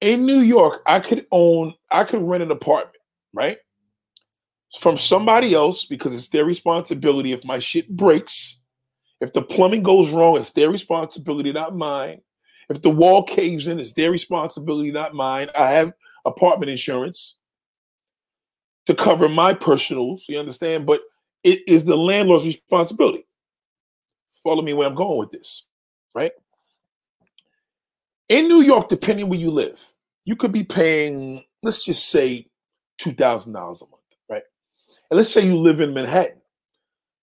In 0.00 0.24
New 0.24 0.40
York, 0.40 0.82
I 0.86 1.00
could 1.00 1.26
own, 1.30 1.74
I 1.90 2.04
could 2.04 2.22
rent 2.22 2.42
an 2.42 2.50
apartment, 2.50 2.96
right? 3.32 3.58
From 4.78 4.96
somebody 4.96 5.54
else 5.54 5.84
because 5.84 6.14
it's 6.14 6.28
their 6.28 6.44
responsibility. 6.44 7.32
If 7.32 7.44
my 7.44 7.58
shit 7.58 7.88
breaks, 7.88 8.60
if 9.20 9.32
the 9.32 9.42
plumbing 9.42 9.82
goes 9.82 10.10
wrong, 10.10 10.36
it's 10.36 10.50
their 10.50 10.70
responsibility, 10.70 11.52
not 11.52 11.76
mine. 11.76 12.20
If 12.72 12.82
the 12.82 12.90
wall 12.90 13.22
caves 13.22 13.66
in, 13.66 13.78
it's 13.78 13.92
their 13.92 14.10
responsibility, 14.10 14.90
not 14.90 15.14
mine. 15.14 15.48
I 15.56 15.70
have 15.70 15.92
apartment 16.24 16.70
insurance 16.70 17.38
to 18.86 18.94
cover 18.94 19.28
my 19.28 19.54
personals, 19.54 20.24
you 20.28 20.38
understand? 20.38 20.86
But 20.86 21.02
it 21.44 21.60
is 21.66 21.84
the 21.84 21.96
landlord's 21.96 22.46
responsibility 22.46 23.26
follow 24.42 24.62
me 24.62 24.72
where 24.72 24.88
I'm 24.88 24.94
going 24.94 25.18
with 25.18 25.30
this, 25.30 25.66
right? 26.14 26.32
In 28.28 28.48
New 28.48 28.62
York, 28.62 28.88
depending 28.88 29.28
where 29.28 29.38
you 29.38 29.50
live, 29.50 29.80
you 30.24 30.36
could 30.36 30.52
be 30.52 30.64
paying, 30.64 31.42
let's 31.62 31.84
just 31.84 32.08
say, 32.08 32.46
$2,000 33.00 33.48
a 33.48 33.54
month, 33.54 33.76
right? 34.28 34.42
And 35.10 35.18
let's 35.18 35.32
say 35.32 35.44
you 35.44 35.56
live 35.56 35.80
in 35.80 35.94
Manhattan. 35.94 36.40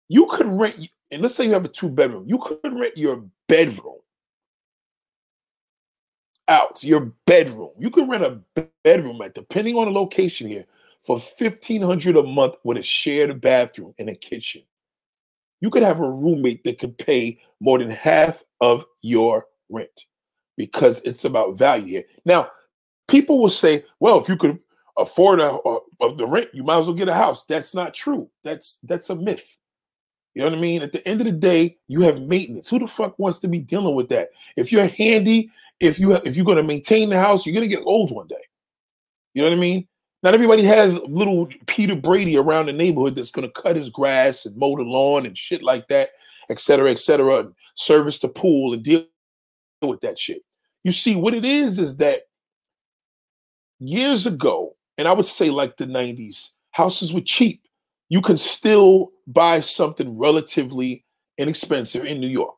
You 0.07 0.27
could 0.27 0.47
rent, 0.47 0.75
and 1.11 1.21
let's 1.21 1.35
say 1.35 1.45
you 1.45 1.53
have 1.53 1.65
a 1.65 1.69
two 1.69 1.89
bedroom, 1.89 2.25
you 2.27 2.39
could 2.39 2.73
rent 2.73 2.97
your 2.97 3.25
bedroom 3.47 3.97
out, 6.49 6.83
your 6.83 7.13
bedroom. 7.25 7.71
You 7.77 7.89
can 7.89 8.09
rent 8.09 8.23
a 8.23 8.65
bedroom 8.83 9.21
at, 9.21 9.35
depending 9.35 9.75
on 9.77 9.85
the 9.85 9.99
location 9.99 10.47
here, 10.47 10.65
for 11.03 11.17
1500 11.17 12.17
a 12.17 12.23
month 12.23 12.55
with 12.63 12.77
a 12.77 12.81
shared 12.81 13.39
bathroom 13.39 13.93
and 13.99 14.09
a 14.09 14.15
kitchen 14.15 14.63
you 15.61 15.69
could 15.69 15.83
have 15.83 15.99
a 15.99 16.09
roommate 16.09 16.63
that 16.63 16.79
could 16.79 16.97
pay 16.97 17.39
more 17.59 17.79
than 17.79 17.89
half 17.89 18.43
of 18.61 18.85
your 19.01 19.45
rent 19.69 20.05
because 20.57 21.01
it's 21.03 21.25
about 21.25 21.57
value 21.57 21.85
here. 21.85 22.03
Now, 22.25 22.49
people 23.07 23.39
will 23.41 23.49
say, 23.49 23.85
well, 23.99 24.19
if 24.19 24.29
you 24.29 24.37
could 24.37 24.59
afford 24.97 25.39
a, 25.39 25.51
a, 25.51 26.15
the 26.15 26.27
rent, 26.27 26.49
you 26.53 26.63
might 26.63 26.79
as 26.79 26.85
well 26.85 26.95
get 26.95 27.07
a 27.07 27.13
house. 27.13 27.45
That's 27.45 27.73
not 27.73 27.93
true. 27.93 28.29
That's 28.43 28.79
that's 28.83 29.09
a 29.09 29.15
myth. 29.15 29.57
You 30.33 30.43
know 30.43 30.50
what 30.50 30.57
I 30.57 30.62
mean? 30.62 30.81
At 30.83 30.91
the 30.91 31.05
end 31.07 31.21
of 31.21 31.25
the 31.25 31.33
day, 31.33 31.77
you 31.88 32.01
have 32.01 32.21
maintenance. 32.21 32.69
Who 32.69 32.79
the 32.79 32.88
fuck 32.88 33.17
wants 33.17 33.39
to 33.39 33.48
be 33.48 33.59
dealing 33.59 33.95
with 33.95 34.09
that? 34.09 34.29
If 34.55 34.71
you're 34.71 34.88
handy, 34.88 35.51
if 35.79 36.00
you 36.00 36.12
have, 36.12 36.25
if 36.25 36.36
you're 36.36 36.45
going 36.45 36.57
to 36.57 36.63
maintain 36.63 37.09
the 37.09 37.19
house, 37.19 37.45
you're 37.45 37.53
going 37.53 37.67
to 37.67 37.75
get 37.75 37.83
old 37.86 38.12
one 38.12 38.27
day. 38.27 38.36
You 39.33 39.41
know 39.41 39.50
what 39.50 39.57
I 39.57 39.59
mean? 39.59 39.88
Not 40.21 40.33
everybody 40.33 40.63
has 40.63 41.00
little 41.00 41.48
Peter 41.67 41.95
Brady 41.95 42.38
around 42.38 42.65
the 42.65 42.74
neighborhood 42.74 43.15
that's 43.15 43.31
going 43.31 43.48
to 43.50 43.62
cut 43.62 43.75
his 43.75 43.89
grass 43.89 44.45
and 44.45 44.55
mow 44.57 44.75
the 44.75 44.83
lawn 44.83 45.25
and 45.25 45.38
shit 45.38 45.63
like 45.63 45.88
that, 45.88 46.09
et 46.50 46.59
cetera, 46.59 46.91
et 46.91 47.00
cetera, 47.00 47.39
and 47.39 47.53
service 47.75 48.19
the 48.19 48.27
pool 48.27 48.74
and 48.74 48.83
deal 48.83 49.05
with 49.81 50.01
that 50.01 50.19
shit. 50.19 50.43
You 50.83 50.91
see, 50.91 51.15
what 51.15 51.33
it 51.33 51.45
is 51.45 51.79
is 51.79 51.98
that 51.98 52.24
years 53.79 54.25
ago, 54.25 54.75
and 54.98 55.07
I 55.07 55.13
would 55.13 55.25
say 55.25 55.50
like 55.50 55.77
the 55.77 55.86
90s, 55.86 56.50
houses 56.71 57.13
were 57.13 57.21
cheap. 57.21 57.62
You 58.09 58.21
can 58.21 58.37
still 58.37 59.11
buy 59.27 59.61
something 59.61 60.17
relatively 60.17 61.05
inexpensive 61.37 62.05
in 62.05 62.19
New 62.19 62.27
York. 62.27 62.57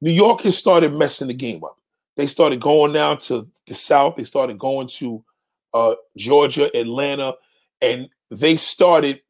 New 0.00 0.10
York 0.10 0.42
has 0.42 0.56
started 0.56 0.92
messing 0.94 1.28
the 1.28 1.34
game 1.34 1.64
up. 1.64 1.78
They 2.16 2.26
started 2.26 2.60
going 2.60 2.92
down 2.92 3.18
to 3.18 3.48
the 3.66 3.74
south. 3.74 4.16
They 4.16 4.24
started 4.24 4.58
going 4.58 4.88
to 4.88 5.24
uh, 5.72 5.94
Georgia, 6.16 6.74
Atlanta, 6.76 7.34
and 7.80 8.08
they 8.30 8.56
started. 8.56 9.20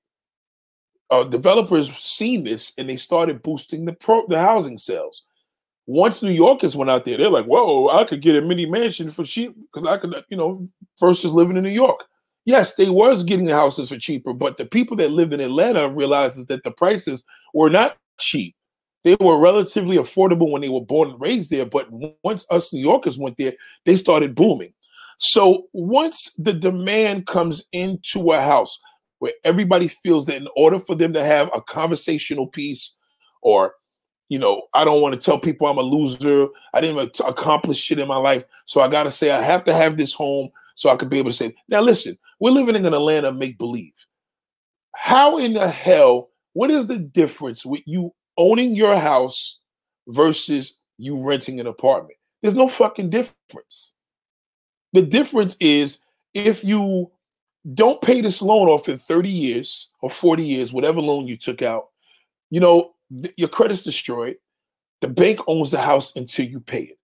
Uh, 1.11 1.25
developers 1.25 1.93
seen 1.93 2.43
this 2.43 2.73
and 2.79 2.89
they 2.89 2.97
started 2.97 3.43
boosting 3.43 3.85
the 3.85 3.93
pro 3.93 4.27
the 4.29 4.41
housing 4.41 4.79
sales. 4.79 5.25
Once 5.85 6.23
New 6.23 6.31
Yorkers 6.31 6.75
went 6.75 6.91
out 6.91 7.05
there, 7.05 7.19
they're 7.19 7.29
like, 7.29 7.45
"Whoa, 7.45 7.89
I 7.89 8.05
could 8.05 8.23
get 8.23 8.35
a 8.35 8.41
mini 8.41 8.65
mansion 8.65 9.11
for 9.11 9.23
cheap 9.23 9.55
because 9.55 9.87
I 9.87 9.99
could, 9.99 10.25
you 10.31 10.39
know, 10.39 10.65
versus 10.99 11.33
living 11.33 11.59
in 11.59 11.65
New 11.65 11.71
York." 11.71 12.05
Yes, 12.45 12.75
they 12.75 12.91
was 12.91 13.23
getting 13.23 13.47
the 13.47 13.55
houses 13.55 13.89
for 13.89 13.99
cheaper, 13.99 14.33
but 14.33 14.57
the 14.57 14.67
people 14.67 14.97
that 14.97 15.13
lived 15.13 15.33
in 15.33 15.41
Atlanta 15.41 15.89
realizes 15.89 16.47
that 16.47 16.65
the 16.65 16.73
prices 16.73 17.25
were 17.55 17.71
not 17.71 17.97
cheap. 18.19 18.57
They 19.05 19.17
were 19.21 19.39
relatively 19.39 19.97
affordable 19.97 20.51
when 20.51 20.63
they 20.63 20.69
were 20.69 20.85
born 20.85 21.11
and 21.11 21.21
raised 21.21 21.51
there, 21.51 21.67
but 21.67 21.89
once 22.25 22.45
us 22.51 22.73
New 22.73 22.81
Yorkers 22.81 23.19
went 23.19 23.37
there, 23.37 23.55
they 23.85 23.97
started 23.97 24.35
booming. 24.35 24.73
So 25.19 25.69
once 25.73 26.33
the 26.37 26.53
demand 26.53 27.27
comes 27.27 27.65
into 27.73 28.33
a 28.33 28.41
house 28.41 28.79
where 29.21 29.33
everybody 29.45 29.87
feels 29.87 30.27
that 30.27 30.37
in 30.37 30.49
order 30.57 30.81
for 30.81 30.97
them 30.97 31.13
to 31.13 31.25
have 31.25 31.49
a 31.55 31.61
conversational 31.63 32.49
piece 32.49 32.95
or 33.41 33.75
you 34.29 34.39
know, 34.39 34.63
I 34.73 34.85
don't 34.87 35.03
want 35.03 35.15
to 35.15 35.21
tell 35.21 35.39
people 35.39 35.67
I'm 35.67 35.77
a 35.77 35.83
loser. 35.83 36.49
I 36.73 36.81
didn't 36.81 37.21
accomplish 37.21 37.77
shit 37.77 37.99
in 37.99 38.09
my 38.09 38.17
life. 38.17 38.45
So 38.65 38.81
I 38.81 38.89
got 38.89 39.03
to 39.03 39.11
say, 39.11 39.31
I 39.31 39.43
have 39.43 39.63
to 39.65 39.75
have 39.75 39.99
this 39.99 40.15
home 40.15 40.49
so 40.75 40.91
I 40.91 40.97
could 40.97 41.09
be 41.09 41.19
able 41.19 41.31
to 41.31 41.37
say, 41.37 41.55
now 41.69 41.81
listen, 41.81 42.17
we're 42.41 42.51
living 42.51 42.77
in 42.77 42.87
an 42.87 42.95
Atlanta 42.95 43.33
make 43.33 43.59
believe. 43.59 43.95
How 44.95 45.39
in 45.39 45.55
the 45.55 45.69
hell, 45.69 46.31
what 46.53 46.71
is 46.71 46.87
the 46.87 46.99
difference 46.99 47.65
with 47.65 47.83
you 47.87 48.13
owning 48.37 48.75
your 48.75 48.99
house 48.99 49.61
versus 50.09 50.79
you 50.99 51.23
renting 51.23 51.61
an 51.61 51.67
apartment? 51.67 52.19
There's 52.41 52.55
no 52.55 52.69
fucking 52.69 53.11
difference. 53.11 53.95
The 54.93 55.03
difference 55.03 55.57
is 55.61 55.99
if 56.35 56.65
you 56.65 57.11
don't 57.75 58.03
pay 58.03 58.21
this 58.21 58.43
loan 58.43 58.69
off 58.69 58.89
in 58.89 58.99
30 58.99 59.29
years 59.29 59.89
or 60.01 60.11
40 60.11 60.45
years, 60.45 60.73
whatever 60.73 61.01
loan 61.01 61.27
you 61.29 61.37
took 61.37 61.63
out, 61.63 61.89
you 62.51 62.61
know, 62.61 62.95
th- 63.23 63.35
your 63.37 63.49
credit's 63.49 63.83
destroyed. 63.83 64.37
The 65.01 65.09
bank 65.09 65.41
owns 65.47 65.71
the 65.71 65.81
house 65.81 66.15
until 66.17 66.47
you 66.47 66.61
pay 66.61 66.83
it. 66.83 66.99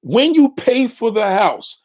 When 0.00 0.34
you 0.34 0.52
pay 0.52 0.86
for 0.86 1.10
the 1.10 1.24
house, 1.24 1.82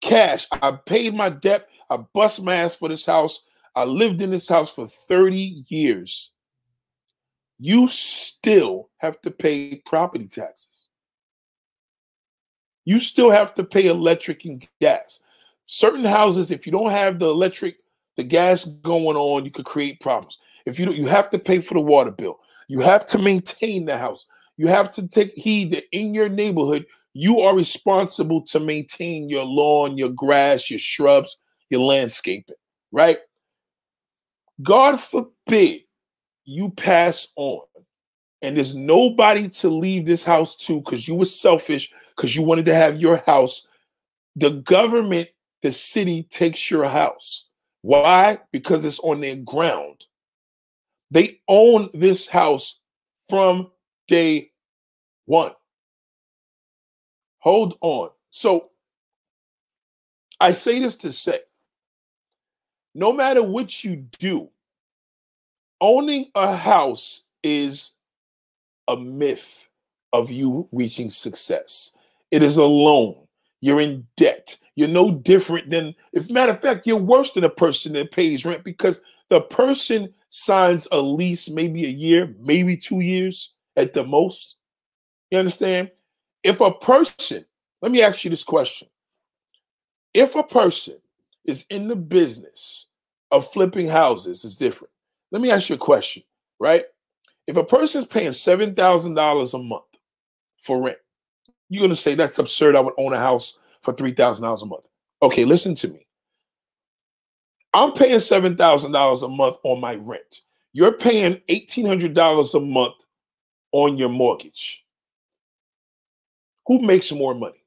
cash, 0.00 0.46
I 0.50 0.72
paid 0.72 1.14
my 1.14 1.28
debt, 1.28 1.68
I 1.90 1.98
bust 1.98 2.42
my 2.42 2.56
ass 2.56 2.74
for 2.74 2.88
this 2.88 3.06
house, 3.06 3.42
I 3.74 3.84
lived 3.84 4.22
in 4.22 4.30
this 4.30 4.48
house 4.48 4.70
for 4.70 4.86
30 4.86 5.64
years. 5.68 6.32
You 7.58 7.88
still 7.88 8.90
have 8.98 9.20
to 9.22 9.30
pay 9.30 9.76
property 9.84 10.26
taxes 10.26 10.86
you 12.86 13.00
still 13.00 13.30
have 13.30 13.52
to 13.54 13.64
pay 13.64 13.88
electric 13.88 14.46
and 14.46 14.66
gas. 14.80 15.20
Certain 15.66 16.04
houses, 16.04 16.50
if 16.50 16.64
you 16.64 16.72
don't 16.72 16.92
have 16.92 17.18
the 17.18 17.26
electric, 17.26 17.76
the 18.16 18.22
gas 18.22 18.64
going 18.64 19.16
on, 19.16 19.44
you 19.44 19.50
could 19.50 19.66
create 19.66 20.00
problems. 20.00 20.38
If 20.64 20.78
you 20.78 20.86
don't, 20.86 20.96
you 20.96 21.06
have 21.06 21.28
to 21.30 21.38
pay 21.38 21.58
for 21.58 21.74
the 21.74 21.80
water 21.80 22.12
bill. 22.12 22.38
You 22.68 22.80
have 22.80 23.06
to 23.08 23.18
maintain 23.18 23.84
the 23.84 23.98
house. 23.98 24.26
You 24.56 24.68
have 24.68 24.90
to 24.92 25.06
take 25.06 25.34
heed 25.34 25.72
that 25.72 25.84
in 25.92 26.14
your 26.14 26.28
neighborhood, 26.28 26.86
you 27.16 27.40
are 27.40 27.56
responsible 27.56 28.42
to 28.42 28.60
maintain 28.60 29.30
your 29.30 29.44
lawn, 29.44 29.96
your 29.96 30.10
grass, 30.10 30.70
your 30.70 30.78
shrubs, 30.78 31.38
your 31.70 31.80
landscaping, 31.80 32.54
right? 32.92 33.18
God 34.62 35.00
forbid 35.00 35.80
you 36.44 36.70
pass 36.70 37.28
on 37.36 37.62
and 38.42 38.54
there's 38.54 38.76
nobody 38.76 39.48
to 39.48 39.70
leave 39.70 40.04
this 40.04 40.22
house 40.22 40.56
to 40.56 40.80
because 40.80 41.08
you 41.08 41.14
were 41.14 41.24
selfish 41.24 41.90
because 42.14 42.36
you 42.36 42.42
wanted 42.42 42.66
to 42.66 42.74
have 42.74 43.00
your 43.00 43.16
house. 43.24 43.66
The 44.36 44.50
government, 44.50 45.30
the 45.62 45.72
city 45.72 46.24
takes 46.24 46.70
your 46.70 46.86
house. 46.86 47.48
Why? 47.80 48.40
Because 48.52 48.84
it's 48.84 49.00
on 49.00 49.22
their 49.22 49.36
ground. 49.36 50.04
They 51.10 51.40
own 51.48 51.88
this 51.94 52.28
house 52.28 52.78
from 53.28 53.70
day 54.06 54.50
one. 55.24 55.52
Hold 57.46 57.78
on. 57.80 58.10
So 58.32 58.70
I 60.40 60.50
say 60.52 60.80
this 60.80 60.96
to 60.98 61.12
say 61.12 61.38
no 62.92 63.12
matter 63.12 63.40
what 63.40 63.84
you 63.84 64.04
do, 64.18 64.48
owning 65.80 66.28
a 66.34 66.56
house 66.56 67.22
is 67.44 67.92
a 68.88 68.96
myth 68.96 69.68
of 70.12 70.28
you 70.32 70.68
reaching 70.72 71.08
success. 71.08 71.92
It 72.32 72.42
is 72.42 72.56
a 72.56 72.64
loan. 72.64 73.14
You're 73.60 73.80
in 73.80 74.04
debt. 74.16 74.56
You're 74.74 74.88
no 74.88 75.12
different 75.12 75.70
than, 75.70 75.94
if 76.12 76.28
matter 76.28 76.50
of 76.50 76.60
fact, 76.60 76.84
you're 76.84 76.96
worse 76.96 77.30
than 77.30 77.44
a 77.44 77.48
person 77.48 77.92
that 77.92 78.10
pays 78.10 78.44
rent 78.44 78.64
because 78.64 79.00
the 79.28 79.42
person 79.42 80.12
signs 80.30 80.88
a 80.90 81.00
lease 81.00 81.48
maybe 81.48 81.84
a 81.84 81.90
year, 81.90 82.34
maybe 82.40 82.76
two 82.76 83.00
years 83.00 83.52
at 83.76 83.92
the 83.92 84.04
most. 84.04 84.56
You 85.30 85.38
understand? 85.38 85.92
If 86.46 86.60
a 86.60 86.70
person, 86.70 87.44
let 87.82 87.90
me 87.90 88.02
ask 88.02 88.22
you 88.22 88.30
this 88.30 88.44
question. 88.44 88.86
If 90.14 90.36
a 90.36 90.44
person 90.44 90.94
is 91.44 91.66
in 91.70 91.88
the 91.88 91.96
business 91.96 92.86
of 93.32 93.50
flipping 93.50 93.88
houses, 93.88 94.44
it's 94.44 94.54
different. 94.54 94.92
Let 95.32 95.42
me 95.42 95.50
ask 95.50 95.68
you 95.68 95.74
a 95.74 95.78
question, 95.78 96.22
right? 96.60 96.84
If 97.48 97.56
a 97.56 97.64
person 97.64 98.00
is 98.00 98.06
paying 98.06 98.30
$7,000 98.30 99.54
a 99.54 99.62
month 99.64 99.82
for 100.58 100.80
rent, 100.80 100.98
you're 101.68 101.80
going 101.80 101.90
to 101.90 101.96
say 101.96 102.14
that's 102.14 102.38
absurd. 102.38 102.76
I 102.76 102.80
would 102.80 102.94
own 102.96 103.12
a 103.12 103.18
house 103.18 103.58
for 103.82 103.92
$3,000 103.92 104.62
a 104.62 104.66
month. 104.66 104.86
Okay, 105.22 105.44
listen 105.44 105.74
to 105.74 105.88
me. 105.88 106.06
I'm 107.74 107.90
paying 107.90 108.20
$7,000 108.20 109.22
a 109.24 109.28
month 109.28 109.56
on 109.64 109.80
my 109.80 109.96
rent. 109.96 110.42
You're 110.72 110.96
paying 110.96 111.42
$1,800 111.48 112.54
a 112.54 112.60
month 112.60 113.04
on 113.72 113.98
your 113.98 114.10
mortgage? 114.10 114.85
Who 116.66 116.80
makes 116.80 117.12
more 117.12 117.34
money? 117.34 117.64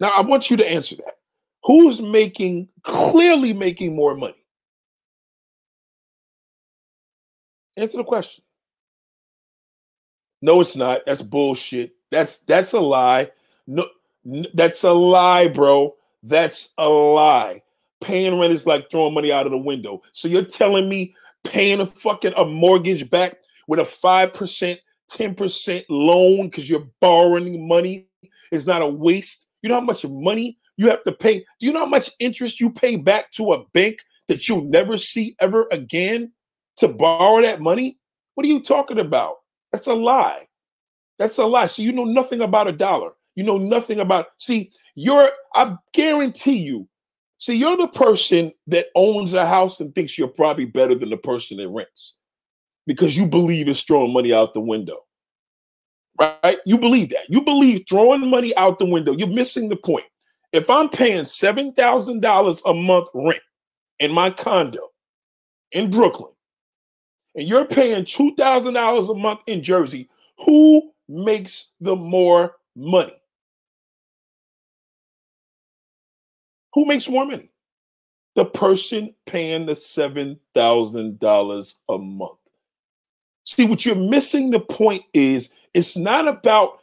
Now, 0.00 0.10
I 0.10 0.22
want 0.22 0.50
you 0.50 0.56
to 0.56 0.70
answer 0.70 0.96
that. 0.96 1.18
Who's 1.64 2.00
making, 2.00 2.68
clearly 2.82 3.52
making 3.52 3.94
more 3.94 4.14
money? 4.14 4.42
Answer 7.76 7.98
the 7.98 8.04
question. 8.04 8.44
No, 10.40 10.60
it's 10.60 10.76
not. 10.76 11.02
That's 11.06 11.22
bullshit. 11.22 11.94
That's 12.10 12.38
that's 12.38 12.72
a 12.72 12.80
lie. 12.80 13.30
No, 13.66 13.86
that's 14.54 14.84
a 14.84 14.92
lie, 14.92 15.48
bro. 15.48 15.94
That's 16.22 16.72
a 16.78 16.88
lie. 16.88 17.62
Paying 18.00 18.38
rent 18.38 18.52
is 18.52 18.66
like 18.66 18.90
throwing 18.90 19.14
money 19.14 19.32
out 19.32 19.46
of 19.46 19.52
the 19.52 19.58
window. 19.58 20.02
So 20.12 20.28
you're 20.28 20.44
telling 20.44 20.88
me 20.88 21.14
paying 21.44 21.80
a 21.80 21.86
fucking 21.86 22.34
a 22.36 22.44
mortgage 22.44 23.10
back 23.10 23.38
with 23.66 23.80
a 23.80 23.84
five 23.84 24.32
percent, 24.32 24.80
ten 25.10 25.34
percent 25.34 25.84
loan 25.88 26.48
because 26.48 26.68
you're 26.68 26.88
borrowing 27.00 27.66
money 27.66 28.08
is 28.52 28.66
not 28.66 28.82
a 28.82 28.88
waste? 28.88 29.48
You 29.62 29.68
know 29.68 29.76
how 29.76 29.80
much 29.80 30.04
money 30.06 30.58
you 30.76 30.88
have 30.88 31.04
to 31.04 31.12
pay? 31.12 31.44
Do 31.58 31.66
you 31.66 31.72
know 31.72 31.80
how 31.80 31.86
much 31.86 32.10
interest 32.18 32.60
you 32.60 32.70
pay 32.70 32.96
back 32.96 33.30
to 33.32 33.52
a 33.52 33.64
bank 33.72 33.98
that 34.28 34.48
you'll 34.48 34.64
never 34.64 34.96
see 34.96 35.34
ever 35.40 35.66
again 35.72 36.32
to 36.76 36.88
borrow 36.88 37.42
that 37.42 37.60
money? 37.60 37.98
What 38.34 38.44
are 38.44 38.48
you 38.48 38.60
talking 38.60 39.00
about? 39.00 39.36
That's 39.72 39.88
a 39.88 39.94
lie. 39.94 40.46
That's 41.18 41.38
a 41.38 41.44
lie. 41.44 41.66
So 41.66 41.82
you 41.82 41.92
know 41.92 42.04
nothing 42.04 42.40
about 42.40 42.68
a 42.68 42.72
dollar. 42.72 43.12
You 43.34 43.44
know 43.44 43.58
nothing 43.58 44.00
about. 44.00 44.26
See, 44.38 44.70
you're. 44.94 45.30
I 45.54 45.76
guarantee 45.92 46.58
you. 46.58 46.88
See, 47.38 47.54
you're 47.54 47.76
the 47.76 47.88
person 47.88 48.52
that 48.66 48.86
owns 48.94 49.34
a 49.34 49.46
house 49.46 49.80
and 49.80 49.94
thinks 49.94 50.18
you're 50.18 50.28
probably 50.28 50.66
better 50.66 50.94
than 50.94 51.10
the 51.10 51.16
person 51.16 51.56
that 51.58 51.68
rents 51.68 52.17
because 52.88 53.16
you 53.16 53.26
believe 53.26 53.68
it's 53.68 53.82
throwing 53.82 54.12
money 54.12 54.32
out 54.32 54.54
the 54.54 54.60
window. 54.60 55.04
Right? 56.18 56.58
You 56.64 56.78
believe 56.78 57.10
that. 57.10 57.28
You 57.28 57.42
believe 57.42 57.84
throwing 57.88 58.28
money 58.28 58.56
out 58.56 58.80
the 58.80 58.86
window. 58.86 59.12
You're 59.12 59.28
missing 59.28 59.68
the 59.68 59.76
point. 59.76 60.06
If 60.52 60.68
I'm 60.70 60.88
paying 60.88 61.24
$7,000 61.24 62.62
a 62.64 62.74
month 62.74 63.08
rent 63.14 63.42
in 64.00 64.10
my 64.10 64.30
condo 64.30 64.88
in 65.72 65.90
Brooklyn, 65.90 66.32
and 67.36 67.46
you're 67.46 67.66
paying 67.66 68.04
$2,000 68.04 69.10
a 69.10 69.14
month 69.14 69.40
in 69.46 69.62
Jersey, 69.62 70.08
who 70.38 70.90
makes 71.08 71.66
the 71.80 71.94
more 71.94 72.56
money? 72.74 73.12
Who 76.72 76.86
makes 76.86 77.06
more 77.08 77.26
money? 77.26 77.50
The 78.34 78.46
person 78.46 79.14
paying 79.26 79.66
the 79.66 79.74
$7,000 79.74 81.74
a 81.88 81.98
month. 81.98 82.37
See, 83.48 83.64
what 83.64 83.86
you're 83.86 83.96
missing 83.96 84.50
the 84.50 84.60
point 84.60 85.04
is 85.14 85.48
it's 85.72 85.96
not 85.96 86.28
about 86.28 86.80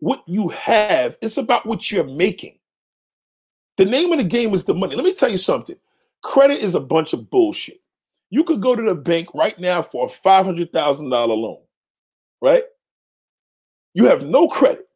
what 0.00 0.24
you 0.26 0.48
have, 0.48 1.16
it's 1.22 1.36
about 1.36 1.64
what 1.64 1.92
you're 1.92 2.02
making. 2.02 2.58
The 3.76 3.84
name 3.84 4.10
of 4.10 4.18
the 4.18 4.24
game 4.24 4.52
is 4.52 4.64
the 4.64 4.74
money. 4.74 4.96
Let 4.96 5.04
me 5.04 5.14
tell 5.14 5.28
you 5.28 5.38
something 5.38 5.76
credit 6.24 6.58
is 6.60 6.74
a 6.74 6.80
bunch 6.80 7.12
of 7.12 7.30
bullshit. 7.30 7.80
You 8.30 8.42
could 8.42 8.60
go 8.60 8.74
to 8.74 8.82
the 8.82 8.96
bank 8.96 9.28
right 9.32 9.56
now 9.60 9.80
for 9.80 10.06
a 10.06 10.10
$500,000 10.10 11.08
loan, 11.08 11.60
right? 12.42 12.64
You 13.94 14.06
have 14.06 14.24
no 14.24 14.48
credit. 14.48 14.88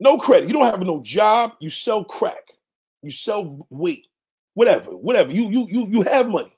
No 0.00 0.16
credit. 0.16 0.48
You 0.48 0.54
don't 0.54 0.64
have 0.70 0.80
no 0.80 1.02
job. 1.02 1.52
You 1.60 1.68
sell 1.68 2.02
crack. 2.02 2.50
You 3.02 3.10
sell 3.10 3.66
weight. 3.68 4.06
Whatever. 4.54 4.96
Whatever. 4.96 5.32
You 5.32 5.50
you 5.50 5.66
you 5.68 5.86
you 5.90 6.02
have 6.02 6.28
money. 6.28 6.52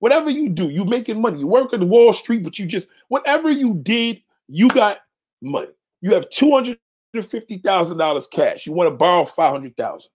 Whatever 0.00 0.30
you 0.30 0.48
do, 0.48 0.68
you're 0.68 0.84
making 0.84 1.20
money. 1.20 1.38
You 1.38 1.46
work 1.46 1.72
at 1.72 1.80
Wall 1.80 2.12
Street, 2.12 2.42
but 2.42 2.58
you 2.58 2.66
just 2.66 2.88
whatever 3.08 3.50
you 3.50 3.74
did, 3.74 4.22
you 4.48 4.68
got 4.68 4.98
money. 5.40 5.68
You 6.00 6.12
have 6.14 6.28
two 6.30 6.50
hundred 6.50 6.78
and 7.14 7.26
fifty 7.26 7.58
thousand 7.58 7.98
dollars 7.98 8.26
cash. 8.26 8.66
You 8.66 8.72
want 8.72 8.90
to 8.90 8.96
borrow 8.96 9.24
five 9.24 9.52
hundred 9.52 9.76
thousand. 9.76 10.10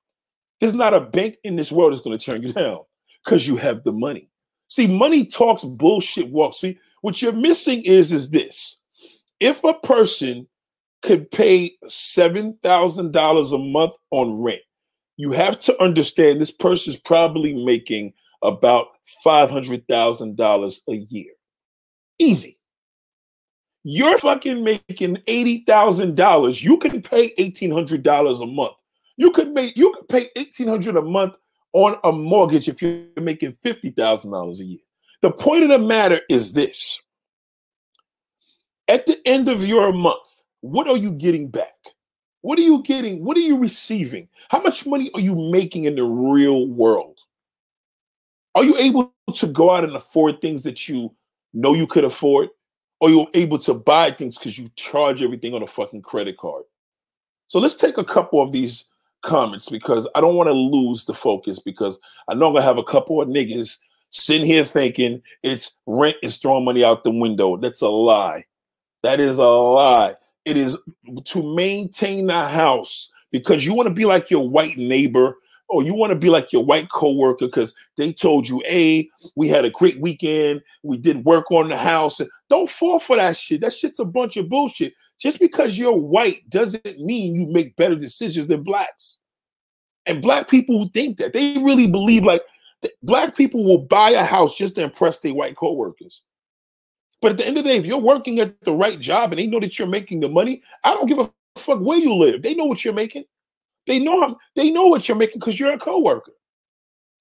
There's 0.59 0.75
not 0.75 0.93
a 0.93 1.01
bank 1.01 1.37
in 1.43 1.55
this 1.55 1.71
world 1.71 1.93
that's 1.93 2.01
going 2.01 2.17
to 2.17 2.23
turn 2.23 2.43
you 2.43 2.51
down 2.53 2.79
because 3.23 3.47
you 3.47 3.55
have 3.57 3.83
the 3.83 3.93
money. 3.93 4.29
See, 4.67 4.87
money 4.87 5.25
talks 5.25 5.63
bullshit 5.63 6.29
walks. 6.29 6.57
See, 6.57 6.77
what 7.01 7.21
you're 7.21 7.31
missing 7.31 7.83
is 7.83 8.11
is 8.11 8.29
this: 8.29 8.77
if 9.39 9.63
a 9.63 9.73
person 9.73 10.47
could 11.01 11.31
pay 11.31 11.71
$7,000 11.85 13.53
a 13.53 13.57
month 13.57 13.93
on 14.11 14.41
rent, 14.41 14.61
you 15.17 15.31
have 15.31 15.59
to 15.59 15.81
understand 15.81 16.39
this 16.39 16.51
person's 16.51 16.97
probably 16.97 17.53
making 17.65 18.13
about 18.43 18.87
$500,000 19.25 20.79
a 20.87 20.95
year. 20.95 21.31
Easy. 22.19 22.57
You're 23.83 24.17
fucking 24.17 24.63
making 24.63 25.17
$80,000. 25.17 26.61
You 26.61 26.77
can 26.77 27.01
pay 27.01 27.33
$1,800 27.35 28.41
a 28.41 28.45
month. 28.45 28.75
You 29.17 29.31
could 29.31 29.51
make 29.51 29.75
you 29.75 29.93
could 29.93 30.07
pay 30.07 30.29
1800 30.35 30.95
a 30.95 31.01
month 31.01 31.35
on 31.73 31.97
a 32.03 32.11
mortgage 32.11 32.67
if 32.67 32.81
you're 32.81 33.05
making 33.21 33.55
$50,000 33.65 34.59
a 34.59 34.63
year. 34.63 34.79
The 35.21 35.31
point 35.31 35.63
of 35.63 35.69
the 35.69 35.79
matter 35.79 36.21
is 36.29 36.53
this. 36.53 36.99
At 38.87 39.05
the 39.05 39.19
end 39.25 39.49
of 39.49 39.65
your 39.65 39.91
month, 39.91 40.41
what 40.61 40.87
are 40.87 40.97
you 40.97 41.11
getting 41.11 41.49
back? 41.49 41.75
What 42.41 42.57
are 42.57 42.63
you 42.63 42.81
getting? 42.83 43.23
What 43.23 43.37
are 43.37 43.41
you 43.41 43.57
receiving? 43.57 44.29
How 44.49 44.61
much 44.61 44.85
money 44.85 45.11
are 45.13 45.19
you 45.19 45.35
making 45.35 45.85
in 45.85 45.95
the 45.95 46.05
real 46.05 46.67
world? 46.67 47.19
Are 48.55 48.63
you 48.63 48.77
able 48.77 49.13
to 49.33 49.47
go 49.47 49.71
out 49.71 49.83
and 49.83 49.95
afford 49.95 50.41
things 50.41 50.63
that 50.63 50.87
you 50.87 51.13
know 51.53 51.73
you 51.73 51.87
could 51.87 52.03
afford? 52.03 52.49
Or 53.01 53.09
you're 53.09 53.27
able 53.33 53.57
to 53.59 53.73
buy 53.73 54.11
things 54.11 54.37
because 54.37 54.57
you 54.57 54.69
charge 54.75 55.21
everything 55.21 55.53
on 55.53 55.63
a 55.63 55.67
fucking 55.67 56.01
credit 56.01 56.37
card? 56.37 56.63
So 57.47 57.59
let's 57.59 57.75
take 57.75 57.97
a 57.97 58.03
couple 58.03 58.41
of 58.41 58.51
these 58.51 58.85
comments 59.21 59.69
because 59.69 60.07
I 60.15 60.21
don't 60.21 60.35
want 60.35 60.47
to 60.47 60.53
lose 60.53 61.05
the 61.05 61.13
focus 61.13 61.59
because 61.59 61.99
I 62.27 62.33
know 62.33 62.47
I'm 62.47 62.53
gonna 62.53 62.65
have 62.65 62.77
a 62.77 62.83
couple 62.83 63.21
of 63.21 63.29
niggas 63.29 63.77
sitting 64.11 64.45
here 64.45 64.65
thinking 64.65 65.21
it's 65.43 65.77
rent 65.85 66.17
is 66.21 66.37
throwing 66.37 66.65
money 66.65 66.83
out 66.83 67.03
the 67.03 67.11
window. 67.11 67.57
That's 67.57 67.81
a 67.81 67.89
lie. 67.89 68.45
That 69.03 69.19
is 69.19 69.37
a 69.37 69.47
lie. 69.47 70.15
It 70.45 70.57
is 70.57 70.77
to 71.25 71.55
maintain 71.55 72.25
the 72.25 72.47
house 72.47 73.11
because 73.31 73.65
you 73.65 73.73
want 73.73 73.87
to 73.87 73.93
be 73.93 74.05
like 74.05 74.29
your 74.29 74.49
white 74.49 74.77
neighbor 74.77 75.37
or 75.69 75.83
you 75.83 75.93
want 75.93 76.11
to 76.11 76.17
be 76.17 76.29
like 76.29 76.51
your 76.51 76.65
white 76.65 76.89
coworker 76.89 77.45
because 77.45 77.75
they 77.95 78.11
told 78.11 78.47
you, 78.47 78.61
hey, 78.65 79.07
we 79.35 79.47
had 79.47 79.65
a 79.65 79.69
great 79.69 79.99
weekend. 80.01 80.61
We 80.83 80.97
did 80.97 81.25
work 81.25 81.51
on 81.51 81.69
the 81.69 81.77
house. 81.77 82.19
Don't 82.49 82.69
fall 82.69 82.99
for 82.99 83.15
that 83.15 83.37
shit. 83.37 83.61
That 83.61 83.73
shit's 83.73 83.99
a 83.99 84.05
bunch 84.05 84.35
of 84.37 84.49
bullshit. 84.49 84.93
Just 85.19 85.39
because 85.39 85.77
you're 85.77 85.93
white 85.93 86.49
doesn't 86.49 86.99
mean 86.99 87.35
you 87.35 87.45
make 87.47 87.75
better 87.75 87.95
decisions 87.95 88.47
than 88.47 88.63
blacks. 88.63 89.19
And 90.05 90.21
black 90.21 90.47
people 90.47 90.79
who 90.79 90.89
think 90.89 91.17
that 91.17 91.33
they 91.33 91.57
really 91.59 91.87
believe 91.87 92.23
like 92.23 92.41
black 93.03 93.35
people 93.35 93.63
will 93.63 93.79
buy 93.79 94.11
a 94.11 94.23
house 94.23 94.57
just 94.57 94.75
to 94.75 94.83
impress 94.83 95.19
their 95.19 95.33
white 95.33 95.55
coworkers. 95.55 96.23
But 97.21 97.33
at 97.33 97.37
the 97.37 97.45
end 97.45 97.57
of 97.57 97.65
the 97.65 97.69
day, 97.69 97.77
if 97.77 97.85
you're 97.85 97.97
working 97.97 98.39
at 98.39 98.59
the 98.61 98.71
right 98.71 98.99
job 98.99 99.31
and 99.31 99.39
they 99.39 99.45
know 99.45 99.59
that 99.59 99.77
you're 99.77 99.87
making 99.87 100.21
the 100.21 100.29
money, 100.29 100.63
I 100.83 100.93
don't 100.93 101.05
give 101.05 101.19
a 101.19 101.29
fuck 101.57 101.81
where 101.81 101.97
you 101.97 102.15
live. 102.15 102.41
They 102.41 102.55
know 102.55 102.65
what 102.65 102.83
you're 102.83 102.93
making. 102.93 103.25
They 103.89 103.97
know 103.97 104.21
how, 104.21 104.37
they 104.55 104.69
know 104.69 104.85
what 104.85 105.07
you're 105.07 105.17
making 105.17 105.39
because 105.39 105.59
you're 105.59 105.73
a 105.73 105.79
coworker. 105.79 106.33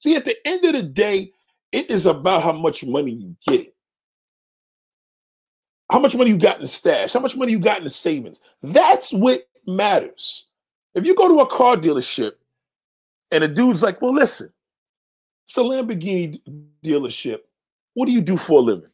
See, 0.00 0.14
at 0.16 0.26
the 0.26 0.36
end 0.46 0.66
of 0.66 0.74
the 0.74 0.82
day, 0.82 1.32
it 1.72 1.88
is 1.88 2.04
about 2.04 2.42
how 2.42 2.52
much 2.52 2.84
money 2.84 3.12
you 3.12 3.34
get. 3.48 3.74
How 5.90 5.98
much 5.98 6.14
money 6.14 6.28
you 6.28 6.36
got 6.36 6.56
in 6.56 6.62
the 6.62 6.68
stash, 6.68 7.14
how 7.14 7.20
much 7.20 7.36
money 7.36 7.52
you 7.52 7.58
got 7.58 7.78
in 7.78 7.84
the 7.84 7.90
savings. 7.90 8.42
That's 8.62 9.14
what 9.14 9.48
matters. 9.66 10.44
If 10.94 11.06
you 11.06 11.14
go 11.14 11.26
to 11.26 11.40
a 11.40 11.46
car 11.46 11.78
dealership 11.78 12.32
and 13.30 13.42
a 13.42 13.48
dude's 13.48 13.82
like, 13.82 14.02
well, 14.02 14.12
listen, 14.12 14.52
it's 15.46 15.56
a 15.56 15.60
Lamborghini 15.60 16.38
dealership. 16.84 17.38
What 17.94 18.04
do 18.04 18.12
you 18.12 18.20
do 18.20 18.36
for 18.36 18.58
a 18.58 18.62
living? 18.62 18.90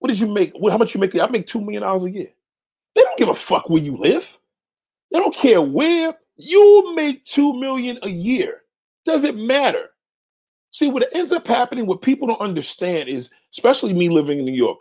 What 0.00 0.08
did 0.08 0.20
you 0.20 0.26
make? 0.26 0.52
How 0.62 0.76
much 0.76 0.94
you 0.94 1.00
make? 1.00 1.18
I 1.18 1.26
make 1.28 1.46
two 1.46 1.62
million 1.62 1.84
dollars 1.84 2.04
a 2.04 2.10
year. 2.10 2.28
They 2.94 3.00
don't 3.00 3.18
give 3.18 3.30
a 3.30 3.34
fuck 3.34 3.70
where 3.70 3.82
you 3.82 3.96
live. 3.96 4.38
They 5.10 5.18
don't 5.18 5.34
care 5.34 5.62
where 5.62 6.14
you 6.42 6.92
make 6.94 7.24
two 7.24 7.58
million 7.58 7.98
a 8.02 8.08
year. 8.08 8.62
Doesn't 9.04 9.44
matter. 9.44 9.90
See, 10.72 10.88
what 10.88 11.08
ends 11.14 11.32
up 11.32 11.46
happening, 11.46 11.86
what 11.86 12.02
people 12.02 12.28
don't 12.28 12.40
understand 12.40 13.08
is, 13.08 13.30
especially 13.52 13.92
me 13.92 14.08
living 14.08 14.38
in 14.38 14.44
New 14.44 14.52
York, 14.52 14.78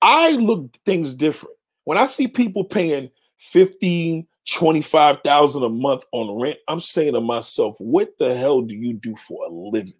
I 0.00 0.32
look 0.32 0.74
things 0.84 1.14
different. 1.14 1.56
When 1.84 1.98
I 1.98 2.06
see 2.06 2.28
people 2.28 2.64
paying 2.64 3.10
15, 3.38 4.26
25,000 4.50 5.62
a 5.62 5.68
month 5.68 6.04
on 6.12 6.40
rent, 6.40 6.58
I'm 6.68 6.80
saying 6.80 7.12
to 7.12 7.20
myself, 7.20 7.76
what 7.78 8.16
the 8.18 8.34
hell 8.34 8.62
do 8.62 8.74
you 8.74 8.94
do 8.94 9.14
for 9.16 9.46
a 9.46 9.50
living? 9.50 9.92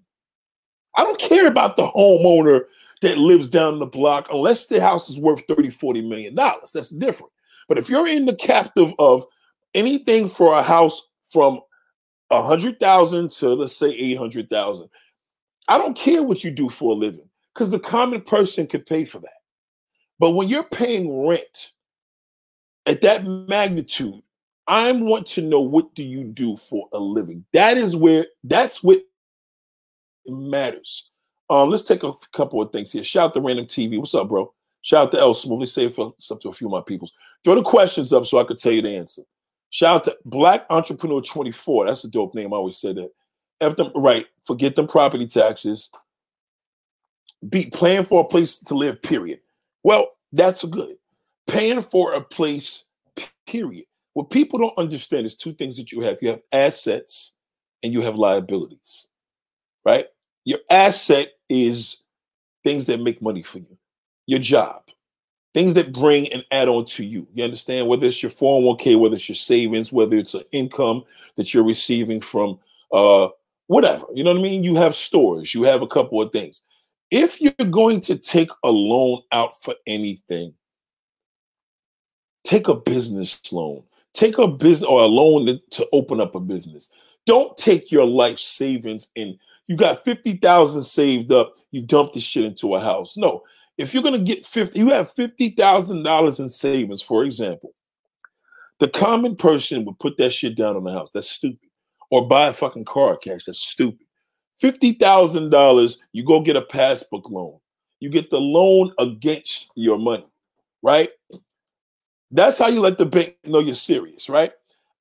I 0.97 1.05
don't 1.05 1.19
care 1.19 1.47
about 1.47 1.77
the 1.77 1.89
homeowner 1.89 2.63
that 3.03 3.19
lives 3.19 3.49
down 3.49 3.79
the 3.79 3.87
block 3.87 4.29
unless 4.33 4.67
the 4.67 4.81
house 4.81 5.11
is 5.11 5.19
worth 5.19 5.43
30 5.47 5.71
40 5.71 6.03
million 6.03 6.35
dollars 6.35 6.73
that's 6.73 6.89
different 6.91 7.33
but 7.69 7.77
if 7.77 7.91
you're 7.91 8.09
in 8.09 8.25
the 8.25 8.35
captive 8.37 8.93
of 8.99 9.27
anything 9.75 10.29
for 10.29 10.55
a 10.55 10.63
house 10.63 11.09
from 11.31 11.61
a 12.31 12.43
hundred 12.43 12.81
thousand 12.81 13.31
to 13.31 13.49
let's 13.55 13.77
say 13.77 13.91
800,000 13.91 14.89
I 15.69 15.79
don't 15.79 15.97
care 15.97 16.23
what 16.23 16.45
you 16.45 16.51
do 16.51 16.69
for 16.69 16.93
a 16.93 16.97
living 16.97 17.29
because 17.53 17.71
the 17.71 17.79
common 17.79 18.21
person 18.21 18.67
could 18.67 18.87
pay 18.87 19.05
for 19.05 19.19
that 19.21 19.41
But 20.19 20.31
when 20.31 20.49
you're 20.49 20.65
paying 20.65 21.27
rent 21.27 21.73
at 22.87 23.01
that 23.03 23.25
magnitude, 23.25 24.23
I 24.67 24.93
want 24.93 25.27
to 25.29 25.43
know 25.43 25.61
what 25.61 25.95
do 25.95 26.03
you 26.03 26.25
do 26.25 26.57
for 26.57 26.89
a 26.93 26.99
living? 26.99 27.45
That 27.53 27.77
is 27.77 27.97
where 27.97 28.27
that's 28.45 28.83
what 28.83 29.03
matters. 30.27 31.11
Um, 31.51 31.71
let's 31.71 31.85
take 31.85 32.03
a 32.03 32.13
couple 32.33 32.63
of 32.63 32.73
things 32.73 32.93
here. 32.93 33.05
Shout 33.05 33.27
out 33.27 33.35
to 33.35 33.41
Random 33.41 33.67
TV. 33.67 33.99
What's 33.99 34.15
up, 34.15 34.29
bro? 34.29 34.53
Shout 34.81 35.07
out 35.07 35.13
to 35.13 35.21
El 35.21 35.35
Smooth. 35.35 35.61
Let's 35.61 35.73
say 35.73 35.87
what's 35.89 36.31
up 36.31 36.41
to 36.41 36.49
a 36.49 36.53
few 36.53 36.69
of 36.69 36.73
my 36.73 36.81
peoples. 36.81 37.13
Throw 37.43 37.55
the 37.55 37.63
questions 37.63 38.13
up 38.13 38.27
so 38.27 38.41
I 38.41 38.45
could 38.45 38.59
tell 38.59 38.73
you 38.73 38.83
the 38.83 38.97
answer. 38.97 39.23
Shout 39.75 39.97
out 39.97 40.05
to 40.05 40.17
Black 40.25 40.67
Entrepreneur 40.71 41.21
24. 41.21 41.87
That's 41.87 42.05
a 42.05 42.09
dope 42.09 42.33
name. 42.33 42.55
I 42.55 42.59
always 42.59 42.77
say 42.77 42.93
that. 42.93 43.11
F 43.61 43.75
them 43.75 43.91
right. 43.97 44.25
Forget 44.47 44.77
them 44.77 44.87
property 44.87 45.27
taxes. 45.27 45.91
Be 47.49 47.67
playing 47.67 48.05
for 48.05 48.21
a 48.21 48.25
place 48.25 48.57
to 48.57 48.75
live, 48.77 49.03
period. 49.03 49.41
Well, 49.83 50.13
that's 50.33 50.63
good. 50.63 50.95
Paying 51.49 51.83
for 51.83 52.13
a 52.13 52.21
place, 52.21 52.85
period. 53.49 53.87
What 54.13 54.31
people 54.31 54.61
don't 54.61 54.79
understand 54.79 55.27
is 55.27 55.35
two 55.35 55.53
things 55.53 55.77
that 55.79 55.91
you 55.91 56.03
have. 56.03 56.19
You 56.23 56.29
have 56.29 56.43
assets 56.53 57.35
and 57.83 57.93
you 57.93 58.01
have 58.03 58.15
liabilities. 58.15 59.09
Right? 59.85 60.07
Your 60.45 60.61
asset 60.71 61.33
is 61.49 62.05
things 62.63 62.87
that 62.87 63.01
make 63.01 63.21
money 63.21 63.43
for 63.43 63.59
you. 63.59 63.77
Your 64.27 64.39
job. 64.39 64.83
Things 65.55 65.75
that 65.75 65.93
bring 65.93 66.31
an 66.33 66.43
add-on 66.51 66.85
to 66.87 67.05
you. 67.05 67.27
You 67.33 67.45
understand? 67.45 67.89
Whether 67.89 68.07
it's 68.09 68.23
your 68.23 68.31
401k, 68.31 68.99
whether 68.99 69.15
it's 69.15 69.29
your 69.29 69.37
savings, 69.37 69.93
whether 69.93 70.17
it's 70.17 70.35
an 70.35 70.43
income 70.53 71.05
that 71.37 71.55
you're 71.55 71.65
receiving 71.65 72.21
from 72.21 72.59
uh 72.93 73.29
whatever. 73.67 74.05
You 74.13 74.25
know 74.25 74.33
what 74.33 74.41
I 74.41 74.43
mean? 74.43 74.65
You 74.65 74.75
have 74.77 74.95
stores, 74.95 75.55
you 75.55 75.63
have 75.63 75.83
a 75.83 75.87
couple 75.87 76.21
of 76.21 76.33
things. 76.33 76.63
If 77.11 77.41
you're 77.41 77.53
going 77.71 78.01
to 78.03 78.17
take 78.17 78.51
a 78.65 78.69
loan 78.69 79.23
out 79.31 79.63
for 79.63 79.75
anything, 79.87 80.55
take 82.43 82.69
a 82.69 82.75
business 82.75 83.41
loan. 83.53 83.83
Take 84.13 84.39
a 84.39 84.47
business 84.47 84.89
or 84.89 85.01
a 85.01 85.07
loan 85.07 85.47
to, 85.47 85.59
to 85.71 85.89
open 85.93 86.21
up 86.21 86.35
a 86.35 86.41
business. 86.41 86.91
Don't 87.27 87.57
take 87.57 87.91
your 87.91 88.07
life 88.07 88.39
savings 88.39 89.09
and 89.17 89.39
you 89.67 89.77
got 89.77 90.05
50,000 90.05 90.83
saved 90.83 91.33
up, 91.33 91.55
you 91.71 91.83
dump 91.83 92.13
this 92.13 92.23
shit 92.23 92.45
into 92.45 92.75
a 92.75 92.81
house. 92.81 93.17
No. 93.17 93.43
If 93.77 93.93
you're 93.93 94.03
going 94.03 94.19
to 94.19 94.35
get 94.35 94.47
50, 94.47 94.79
you 94.79 94.91
have 94.91 95.15
$50,000 95.15 96.41
in 96.41 96.49
savings, 96.49 97.03
for 97.03 97.25
example. 97.25 97.75
The 98.79 98.89
common 98.89 99.37
person 99.37 99.85
would 99.85 99.99
put 99.99 100.17
that 100.19 100.33
shit 100.33 100.57
down 100.57 100.77
on 100.77 100.85
the 100.85 100.93
house. 100.93 101.11
That's 101.11 101.31
stupid 101.31 101.71
or 102.11 102.29
buy 102.29 102.49
a 102.49 102.53
fucking 102.53 102.85
car 102.85 103.17
cash. 103.17 103.45
That's 103.45 103.59
stupid. 103.59 104.07
$50,000, 104.63 105.97
you 106.13 106.25
go 106.25 106.41
get 106.41 106.57
a 106.57 106.63
passbook 106.63 107.29
loan. 107.29 107.59
You 108.01 108.09
get 108.09 108.31
the 108.31 108.41
loan 108.41 108.93
against 108.99 109.69
your 109.75 109.99
money, 109.99 110.27
right? 110.83 111.11
That's 112.31 112.59
how 112.59 112.69
you 112.69 112.81
let 112.81 112.99
the 112.99 113.07
bank 113.07 113.37
know 113.45 113.61
you're 113.61 113.75
serious, 113.75 114.29
right? 114.29 114.53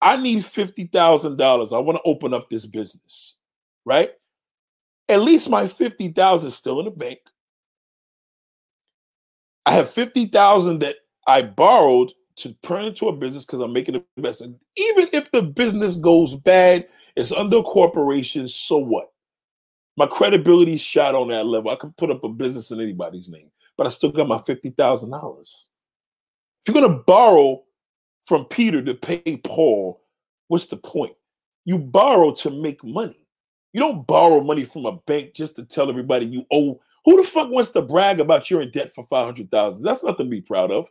I 0.01 0.17
need 0.17 0.39
$50,000. 0.39 1.73
I 1.73 1.79
want 1.79 1.97
to 1.97 2.03
open 2.03 2.33
up 2.33 2.49
this 2.49 2.65
business, 2.65 3.35
right? 3.85 4.11
At 5.09 5.21
least 5.21 5.49
my 5.49 5.67
50,000 5.67 6.47
is 6.47 6.55
still 6.55 6.79
in 6.79 6.85
the 6.85 6.91
bank. 6.91 7.19
I 9.65 9.73
have 9.73 9.89
50,000 9.89 10.79
that 10.79 10.97
I 11.27 11.41
borrowed 11.41 12.11
to 12.37 12.53
turn 12.63 12.85
into 12.85 13.07
a 13.07 13.15
business 13.15 13.45
because 13.45 13.61
I'm 13.61 13.73
making 13.73 13.95
an 13.95 14.03
investment. 14.17 14.57
Even 14.75 15.09
if 15.13 15.31
the 15.31 15.41
business 15.41 15.97
goes 15.97 16.35
bad, 16.35 16.87
it's 17.15 17.31
under 17.31 17.61
corporation, 17.61 18.47
so 18.47 18.77
what? 18.77 19.11
My 19.97 20.07
credibility 20.07 20.77
shot 20.77 21.15
on 21.15 21.27
that 21.29 21.45
level. 21.45 21.71
I 21.71 21.75
can 21.75 21.93
put 21.93 22.09
up 22.09 22.23
a 22.23 22.29
business 22.29 22.71
in 22.71 22.81
anybody's 22.81 23.29
name, 23.29 23.51
but 23.77 23.85
I 23.85 23.89
still 23.91 24.11
got 24.11 24.27
my 24.27 24.39
$50,000. 24.39 25.39
If 25.41 26.73
you're 26.73 26.81
going 26.81 26.97
to 26.97 27.03
borrow 27.03 27.63
from 28.25 28.45
Peter 28.45 28.81
to 28.81 28.95
pay 28.95 29.37
Paul, 29.43 30.01
what's 30.47 30.67
the 30.67 30.77
point? 30.77 31.13
You 31.65 31.77
borrow 31.77 32.31
to 32.35 32.49
make 32.49 32.83
money. 32.83 33.19
You 33.73 33.79
don't 33.81 34.05
borrow 34.07 34.41
money 34.41 34.63
from 34.63 34.85
a 34.85 34.93
bank 34.93 35.33
just 35.33 35.55
to 35.57 35.65
tell 35.65 35.89
everybody 35.89 36.25
you 36.25 36.45
owe. 36.51 36.79
Who 37.05 37.17
the 37.17 37.23
fuck 37.27 37.49
wants 37.49 37.71
to 37.71 37.81
brag 37.81 38.19
about 38.19 38.49
you're 38.49 38.61
in 38.61 38.71
debt 38.71 38.93
for 38.93 39.03
500,000? 39.05 39.83
That's 39.83 40.03
nothing 40.03 40.27
to 40.27 40.29
be 40.29 40.41
proud 40.41 40.71
of. 40.71 40.87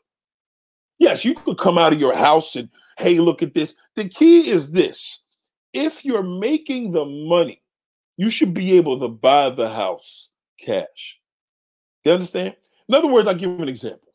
Yes, 0.99 1.25
you 1.25 1.35
could 1.35 1.59
come 1.59 1.79
out 1.79 1.93
of 1.93 2.01
your 2.01 2.15
house 2.15 2.55
and, 2.55 2.69
hey, 2.99 3.19
look 3.19 3.43
at 3.43 3.55
this. 3.55 3.75
The 3.97 4.09
key 4.09 4.51
is 4.51 4.73
this 4.73 5.21
if 5.73 6.05
you're 6.05 6.23
making 6.23 6.93
the 6.93 7.05
money, 7.05 7.63
you 8.17 8.31
should 8.31 8.55
be 8.55 8.77
able 8.77 9.01
to 9.01 9.09
buy 9.09 9.51
the 9.51 9.69
house 9.71 10.29
cash. 10.59 11.19
You 12.05 12.13
understand? 12.13 12.55
In 12.89 12.95
other 12.95 13.09
words, 13.09 13.27
I'll 13.27 13.35
give 13.35 13.51
you 13.51 13.63
an 13.63 13.69
example. 13.69 14.13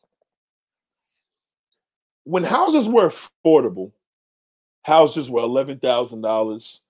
When 2.24 2.44
houses 2.44 2.88
were 2.88 3.10
affordable, 3.10 3.92
houses 4.82 5.30
were 5.30 5.42
$11,000, 5.42 6.80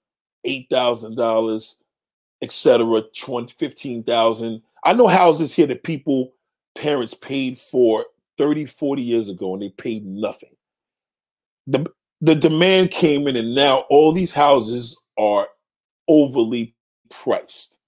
$8,000, 0.46 1.74
etc., 2.42 3.02
20, 3.16 3.54
15,000. 3.58 4.62
I 4.88 4.94
know 4.94 5.06
houses 5.06 5.52
here 5.52 5.66
that 5.66 5.82
people, 5.82 6.32
parents 6.74 7.12
paid 7.12 7.58
for 7.58 8.06
30, 8.38 8.64
40 8.64 9.02
years 9.02 9.28
ago 9.28 9.52
and 9.52 9.62
they 9.62 9.68
paid 9.68 10.06
nothing. 10.06 10.54
The, 11.66 11.84
the 12.22 12.34
demand 12.34 12.90
came 12.90 13.28
in, 13.28 13.36
and 13.36 13.54
now 13.54 13.80
all 13.90 14.12
these 14.12 14.32
houses 14.32 14.98
are 15.18 15.46
overly 16.08 16.74
priced. 17.10 17.80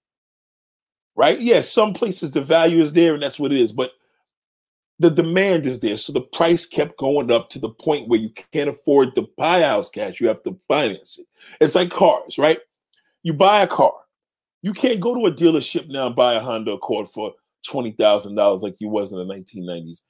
Right? 1.15 1.41
Yes, 1.41 1.55
yeah, 1.55 1.61
some 1.61 1.93
places 1.93 2.29
the 2.29 2.41
value 2.41 2.83
is 2.83 2.93
there 2.93 3.15
and 3.15 3.23
that's 3.23 3.39
what 3.39 3.51
it 3.51 3.59
is, 3.59 3.71
but 3.71 3.93
the 4.99 5.09
demand 5.09 5.65
is 5.65 5.79
there. 5.79 5.97
So 5.97 6.13
the 6.13 6.21
price 6.21 6.67
kept 6.67 6.99
going 6.99 7.31
up 7.31 7.49
to 7.49 7.59
the 7.59 7.71
point 7.71 8.09
where 8.09 8.19
you 8.19 8.29
can't 8.53 8.69
afford 8.69 9.15
to 9.15 9.27
buy 9.39 9.61
house 9.63 9.89
cash. 9.89 10.21
You 10.21 10.27
have 10.27 10.43
to 10.43 10.55
finance 10.67 11.17
it. 11.17 11.25
It's 11.59 11.73
like 11.73 11.89
cars, 11.89 12.37
right? 12.37 12.59
You 13.23 13.33
buy 13.33 13.63
a 13.63 13.67
car. 13.67 13.95
You 14.61 14.73
can't 14.73 14.99
go 14.99 15.15
to 15.15 15.25
a 15.25 15.31
dealership 15.31 15.89
now 15.89 16.07
and 16.07 16.15
buy 16.15 16.35
a 16.35 16.39
Honda 16.39 16.73
Accord 16.73 17.09
for 17.09 17.33
$20,000 17.67 18.61
like 18.61 18.75
you 18.79 18.89
was 18.89 19.11
in 19.11 19.19
the 19.19 19.33
1990s 19.33 20.01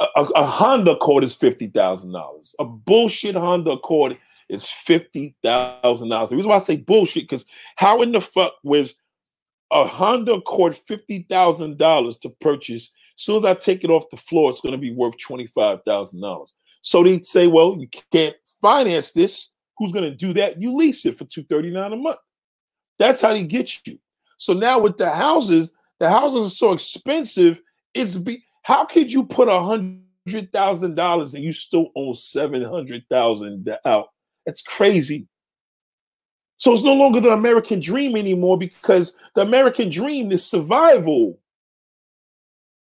a, 0.00 0.22
a 0.22 0.46
Honda 0.46 0.92
Accord 0.92 1.24
is 1.24 1.34
fifty 1.34 1.68
thousand 1.68 2.12
dollars. 2.12 2.54
A 2.58 2.64
bullshit 2.64 3.34
Honda 3.34 3.72
Accord 3.72 4.18
is 4.48 4.66
fifty 4.66 5.34
thousand 5.42 6.08
dollars. 6.08 6.30
The 6.30 6.36
reason 6.36 6.48
why 6.48 6.56
I 6.56 6.60
say 6.60 6.76
bullshit 6.76 7.24
because 7.24 7.44
how 7.76 8.02
in 8.02 8.12
the 8.12 8.20
fuck 8.20 8.54
was 8.64 8.94
a 9.70 9.86
Honda 9.86 10.34
Accord 10.34 10.76
fifty 10.76 11.26
thousand 11.28 11.78
dollars 11.78 12.16
to 12.18 12.30
purchase? 12.40 12.90
As 13.18 13.24
soon 13.24 13.44
as 13.44 13.44
I 13.44 13.54
take 13.54 13.84
it 13.84 13.90
off 13.90 14.08
the 14.10 14.16
floor, 14.16 14.50
it's 14.50 14.62
going 14.62 14.74
to 14.74 14.78
be 14.78 14.92
worth 14.92 15.18
twenty 15.18 15.46
five 15.48 15.80
thousand 15.84 16.22
dollars. 16.22 16.54
So 16.82 17.02
they 17.02 17.20
say, 17.20 17.46
well, 17.46 17.76
you 17.78 17.88
can't 18.10 18.36
finance 18.62 19.12
this. 19.12 19.50
Who's 19.76 19.92
going 19.92 20.10
to 20.10 20.16
do 20.16 20.32
that? 20.34 20.60
You 20.60 20.74
lease 20.74 21.04
it 21.04 21.18
for 21.18 21.24
two 21.26 21.44
thirty 21.44 21.70
nine 21.70 21.92
a 21.92 21.96
month. 21.96 22.18
That's 23.00 23.22
how 23.22 23.32
they 23.32 23.42
get 23.42 23.84
you. 23.86 23.98
So 24.36 24.52
now 24.52 24.78
with 24.78 24.98
the 24.98 25.10
houses, 25.10 25.74
the 25.98 26.10
houses 26.10 26.46
are 26.46 26.54
so 26.54 26.72
expensive. 26.72 27.60
It's 27.94 28.16
be 28.16 28.44
how 28.62 28.84
could 28.84 29.10
you 29.10 29.24
put 29.24 29.48
a 29.48 29.60
hundred 29.60 30.52
thousand 30.52 30.96
dollars 30.96 31.34
and 31.34 31.42
you 31.42 31.52
still 31.52 31.88
own 31.96 32.14
seven 32.14 32.62
hundred 32.62 33.04
thousand 33.08 33.74
out? 33.86 34.08
That's 34.44 34.60
crazy. 34.60 35.26
So 36.58 36.74
it's 36.74 36.82
no 36.82 36.92
longer 36.92 37.20
the 37.20 37.30
American 37.30 37.80
dream 37.80 38.16
anymore 38.16 38.58
because 38.58 39.16
the 39.34 39.40
American 39.40 39.88
dream 39.88 40.30
is 40.30 40.44
survival. 40.44 41.40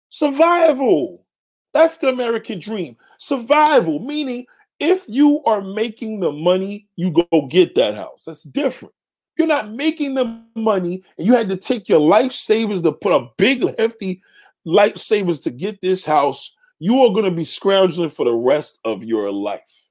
Survival. 0.10 1.26
That's 1.74 1.98
the 1.98 2.10
American 2.10 2.60
dream. 2.60 2.98
Survival, 3.20 4.00
meaning 4.00 4.48
if 4.80 5.06
you 5.08 5.44
are 5.46 5.62
making 5.62 6.22
the 6.22 6.32
money, 6.32 6.88
you 6.96 7.12
go 7.12 7.46
get 7.48 7.76
that 7.76 7.94
house. 7.94 8.24
That's 8.26 8.42
different. 8.42 8.96
You're 9.38 9.48
not 9.48 9.72
making 9.72 10.16
the 10.16 10.42
money 10.56 11.04
and 11.18 11.28
you 11.28 11.34
had 11.34 11.50
to 11.50 11.58
take 11.58 11.88
your 11.88 12.00
life 12.00 12.32
savings 12.32 12.82
to 12.82 12.92
put 12.92 13.14
a 13.14 13.30
big, 13.38 13.64
hefty 13.78 14.22
life 14.66 14.96
lifesavers 14.96 15.42
to 15.44 15.50
get 15.50 15.82
this 15.82 16.04
house, 16.04 16.56
you 16.80 17.02
are 17.02 17.14
going 17.14 17.26
to 17.26 17.32
be 17.32 17.46
scrounging 17.46 18.10
for 18.10 18.26
the 18.26 18.34
rest 18.34 18.80
of 18.84 19.04
your 19.04 19.32
life. 19.32 19.90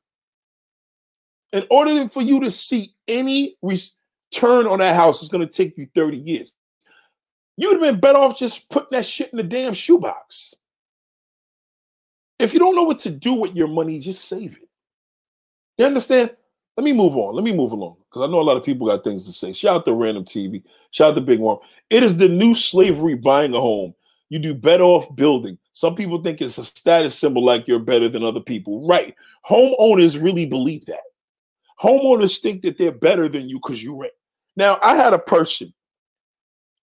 In 1.53 1.65
order 1.71 2.09
for 2.09 2.23
you 2.23 2.41
to 2.41 2.51
see 2.51 2.95
any 3.09 3.57
return 3.63 4.67
on 4.67 4.81
that 4.81 4.95
house, 4.95 5.23
it's 5.23 5.31
going 5.31 5.47
to 5.47 5.53
take 5.53 5.79
you 5.79 5.89
30 5.95 6.19
years. 6.19 6.53
You 7.57 7.69
would 7.69 7.83
have 7.83 7.93
been 7.93 8.01
better 8.01 8.19
off 8.19 8.39
just 8.39 8.69
putting 8.69 8.99
that 8.99 9.07
shit 9.07 9.31
in 9.33 9.39
the 9.39 9.43
damn 9.43 9.73
shoebox. 9.73 10.55
If 12.39 12.53
you 12.53 12.59
don't 12.59 12.77
know 12.77 12.83
what 12.83 12.99
to 13.01 13.11
do 13.11 13.33
with 13.33 13.57
your 13.57 13.69
money, 13.69 13.99
just 13.99 14.27
save 14.27 14.59
it. 14.59 14.69
You 15.79 15.87
understand? 15.87 16.33
Let 16.77 16.85
me 16.85 16.93
move 16.93 17.17
on. 17.17 17.35
Let 17.35 17.45
me 17.45 17.53
move 17.53 17.73
along 17.73 17.97
because 18.11 18.29
I 18.29 18.31
know 18.31 18.41
a 18.41 18.43
lot 18.43 18.57
of 18.57 18.65
people 18.65 18.87
got 18.87 19.03
things 19.03 19.27
to 19.27 19.33
say. 19.33 19.53
Shout 19.53 19.77
out 19.77 19.85
to 19.87 19.95
Random 19.95 20.25
TV. 20.25 20.63
Shout 20.91 21.13
out 21.13 21.15
to 21.15 21.21
Big 21.23 21.41
Worm. 21.41 21.59
It 21.89 22.03
is 22.03 22.17
the 22.17 22.29
new 22.29 22.55
slavery 22.55 23.15
buying 23.15 23.55
a 23.55 23.61
home 23.61 23.95
you 24.29 24.39
do 24.39 24.55
better 24.55 24.83
off 24.83 25.15
building. 25.15 25.59
Some 25.73 25.95
people 25.95 26.23
think 26.23 26.41
it's 26.41 26.59
a 26.59 26.65
status 26.65 27.17
symbol 27.17 27.45
like 27.45 27.69
you're 27.69 27.79
better 27.79 28.09
than 28.09 28.25
other 28.25 28.41
people. 28.41 28.87
Right. 28.87 29.15
Homeowners 29.49 30.21
really 30.21 30.47
believe 30.47 30.87
that. 30.87 31.01
Homeowners 31.81 32.41
think 32.41 32.63
that 32.63 32.79
they're 32.79 32.93
better 32.93 33.29
than 33.29 33.49
you 33.49 33.57
because 33.57 33.83
you 33.83 34.01
rent. 34.01 34.13
Now, 34.57 34.79
I 34.83 34.97
had 34.97 35.13
a 35.13 35.19
person, 35.19 35.73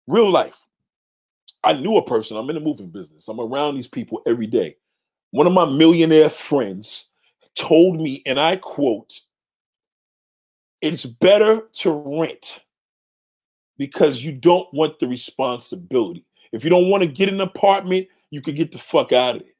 real 0.07 0.29
life. 0.29 0.57
I 1.63 1.73
knew 1.73 1.97
a 1.97 2.05
person. 2.05 2.37
I'm 2.37 2.49
in 2.49 2.55
the 2.55 2.61
moving 2.61 2.89
business. 2.89 3.27
I'm 3.27 3.39
around 3.39 3.75
these 3.75 3.87
people 3.87 4.21
every 4.27 4.47
day. 4.47 4.77
one 5.31 5.47
of 5.47 5.53
my 5.53 5.65
millionaire 5.65 6.29
friends 6.29 7.09
told 7.55 7.99
me, 7.99 8.21
and 8.25 8.39
I 8.39 8.57
quote, 8.57 9.19
it's 10.85 11.05
better 11.05 11.61
to 11.73 11.91
rent 11.91 12.61
because 13.77 14.23
you 14.23 14.31
don't 14.31 14.71
want 14.71 14.99
the 14.99 15.07
responsibility. 15.07 16.23
If 16.51 16.63
you 16.63 16.69
don't 16.69 16.89
want 16.89 17.01
to 17.01 17.09
get 17.09 17.27
an 17.27 17.41
apartment, 17.41 18.07
you 18.29 18.39
could 18.39 18.55
get 18.55 18.71
the 18.71 18.77
fuck 18.77 19.11
out 19.11 19.37
of 19.37 19.41
it. 19.41 19.55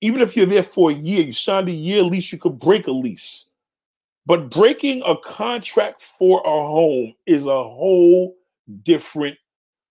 Even 0.00 0.22
if 0.22 0.34
you're 0.34 0.46
there 0.46 0.62
for 0.62 0.90
a 0.90 0.94
year, 0.94 1.22
you 1.22 1.32
signed 1.32 1.68
a 1.68 1.72
year 1.72 2.02
lease, 2.02 2.32
you 2.32 2.38
could 2.38 2.58
break 2.58 2.86
a 2.86 2.90
lease. 2.90 3.46
But 4.24 4.50
breaking 4.50 5.02
a 5.04 5.14
contract 5.18 6.00
for 6.00 6.40
a 6.40 6.48
home 6.48 7.14
is 7.26 7.44
a 7.44 7.62
whole 7.62 8.34
different 8.82 9.36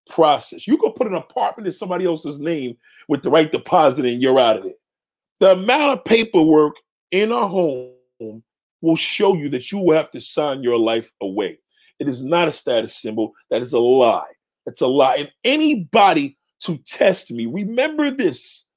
process. 0.09 0.67
You 0.67 0.79
could 0.79 0.95
put 0.95 1.07
an 1.07 1.13
apartment 1.13 1.67
in 1.67 1.73
somebody 1.73 2.05
else's 2.05 2.39
name 2.39 2.75
with 3.07 3.21
the 3.21 3.29
right 3.29 3.51
deposit 3.51 4.05
and 4.05 4.19
you're 4.19 4.39
out 4.39 4.57
of 4.57 4.65
it. 4.65 4.79
The 5.39 5.51
amount 5.51 5.99
of 5.99 6.05
paperwork 6.05 6.77
in 7.11 7.31
a 7.31 7.47
home 7.47 7.93
will 8.83 8.97
show 8.97 9.33
you 9.33 9.47
that 9.49 9.71
you 9.71 9.79
will 9.79 9.95
have 9.95 10.11
to 10.11 10.21
sign 10.21 10.61
your 10.61 10.77
life 10.77 11.11
away. 11.21 11.57
It 11.99 12.09
is 12.09 12.21
not 12.21 12.49
a 12.49 12.51
status 12.51 12.95
symbol. 12.95 13.33
That 13.49 13.61
is 13.61 13.71
a 13.71 13.79
lie. 13.79 14.31
It's 14.65 14.81
a 14.81 14.87
lie. 14.87 15.15
And 15.15 15.31
anybody 15.45 16.37
to 16.61 16.77
test 16.79 17.31
me, 17.31 17.45
remember 17.45 18.11
this. 18.11 18.67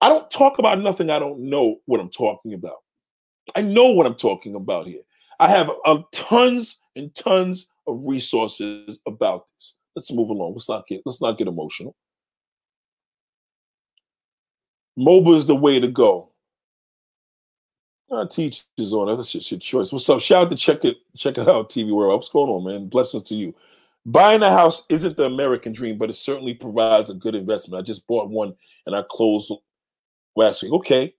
I 0.00 0.08
don't 0.08 0.28
talk 0.30 0.58
about 0.58 0.80
nothing 0.80 1.08
I 1.08 1.20
don't 1.20 1.38
know 1.38 1.76
what 1.86 2.00
I'm 2.00 2.10
talking 2.10 2.52
about. 2.52 2.78
I 3.54 3.62
know 3.62 3.92
what 3.92 4.06
I'm 4.06 4.16
talking 4.16 4.56
about 4.56 4.88
here. 4.88 5.02
I 5.38 5.48
have 5.48 5.70
uh, 5.84 6.02
tons 6.12 6.80
and 6.96 7.14
tons 7.14 7.68
of 7.86 8.04
resources 8.04 8.98
about 9.06 9.46
this. 9.54 9.76
Let's 9.94 10.12
move 10.12 10.30
along. 10.30 10.54
Let's 10.54 10.68
not 10.68 10.86
get 10.88 11.02
let's 11.04 11.20
not 11.20 11.38
get 11.38 11.46
emotional. 11.46 11.94
MOBA 14.98 15.36
is 15.36 15.46
the 15.46 15.54
way 15.54 15.78
to 15.78 15.88
go. 15.88 16.33
Our 18.10 18.26
teachers 18.26 18.92
on 18.92 19.08
it. 19.08 19.16
That's 19.16 19.32
just 19.32 19.50
your 19.50 19.60
choice. 19.60 19.92
What's 19.92 20.08
up? 20.08 20.20
Shout 20.20 20.44
out 20.44 20.50
to 20.50 20.56
check 20.56 20.84
it, 20.84 20.98
check 21.16 21.38
it 21.38 21.48
out, 21.48 21.70
TV 21.70 21.90
World. 21.90 22.12
What's 22.14 22.28
going 22.28 22.50
on, 22.50 22.64
man? 22.64 22.88
Blessings 22.88 23.22
to 23.24 23.34
you. 23.34 23.54
Buying 24.06 24.42
a 24.42 24.50
house 24.50 24.84
isn't 24.90 25.16
the 25.16 25.24
American 25.24 25.72
dream, 25.72 25.96
but 25.96 26.10
it 26.10 26.16
certainly 26.16 26.52
provides 26.54 27.08
a 27.08 27.14
good 27.14 27.34
investment. 27.34 27.80
I 27.80 27.82
just 27.82 28.06
bought 28.06 28.28
one 28.28 28.54
and 28.86 28.94
I 28.94 29.02
closed 29.08 29.50
last 30.36 30.62
week. 30.62 30.72
Okay. 30.72 31.14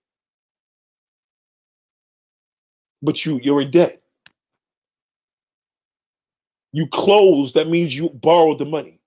But 3.02 3.24
you 3.26 3.40
you're 3.42 3.60
in 3.60 3.72
debt. 3.72 4.00
You 6.72 6.86
closed, 6.86 7.54
that 7.54 7.68
means 7.68 7.96
you 7.96 8.10
borrowed 8.10 8.58
the 8.58 8.64
money. 8.64 9.00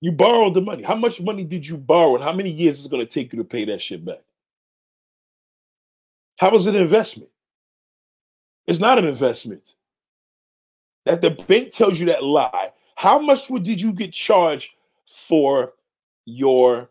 You 0.00 0.12
borrowed 0.12 0.54
the 0.54 0.60
money. 0.60 0.82
How 0.82 0.96
much 0.96 1.20
money 1.20 1.44
did 1.44 1.66
you 1.66 1.78
borrow, 1.78 2.14
and 2.14 2.22
how 2.22 2.32
many 2.34 2.50
years 2.50 2.78
is 2.78 2.86
it 2.86 2.90
going 2.90 3.04
to 3.04 3.10
take 3.10 3.32
you 3.32 3.38
to 3.38 3.44
pay 3.44 3.64
that 3.64 3.80
shit 3.80 4.04
back? 4.04 4.18
How 6.44 6.50
was 6.50 6.66
it 6.66 6.74
an 6.74 6.82
investment? 6.82 7.30
It's 8.66 8.78
not 8.78 8.98
an 8.98 9.06
investment. 9.06 9.76
That 11.06 11.22
the 11.22 11.30
bank 11.30 11.72
tells 11.72 11.98
you 11.98 12.04
that 12.08 12.22
lie. 12.22 12.70
How 12.96 13.18
much 13.18 13.48
did 13.48 13.80
you 13.80 13.94
get 13.94 14.12
charged 14.12 14.72
for 15.06 15.72
your 16.26 16.90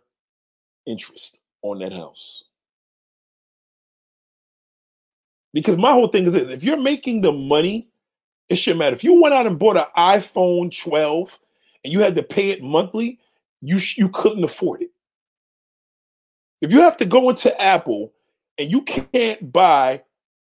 interest 0.88 1.38
on 1.62 1.78
that 1.78 1.94
house? 1.94 2.46
Because 5.54 5.78
my 5.78 5.92
whole 5.92 6.08
thing 6.08 6.26
is 6.26 6.34
this 6.34 6.50
if 6.50 6.64
you're 6.64 6.76
making 6.76 7.22
the 7.22 7.32
money 7.32 7.90
it 8.50 8.56
shouldn't 8.56 8.80
matter. 8.80 8.96
If 8.96 9.04
you 9.04 9.22
went 9.22 9.36
out 9.36 9.46
and 9.46 9.60
bought 9.60 9.78
an 9.78 9.86
iPhone 9.96 10.76
12 10.76 11.40
and 11.84 11.94
you 11.94 12.00
had 12.00 12.16
to 12.16 12.24
pay 12.24 12.50
it 12.50 12.64
monthly, 12.64 13.20
you 13.62 13.80
you 13.98 14.10
couldn't 14.10 14.44
afford 14.44 14.82
it. 14.82 14.90
If 16.60 16.72
you 16.72 16.82
have 16.82 16.98
to 16.98 17.06
go 17.06 17.30
into 17.30 17.56
Apple 17.62 18.14
and 18.58 18.72
you 18.72 18.82
can't 18.82 19.52
buy 19.52 20.02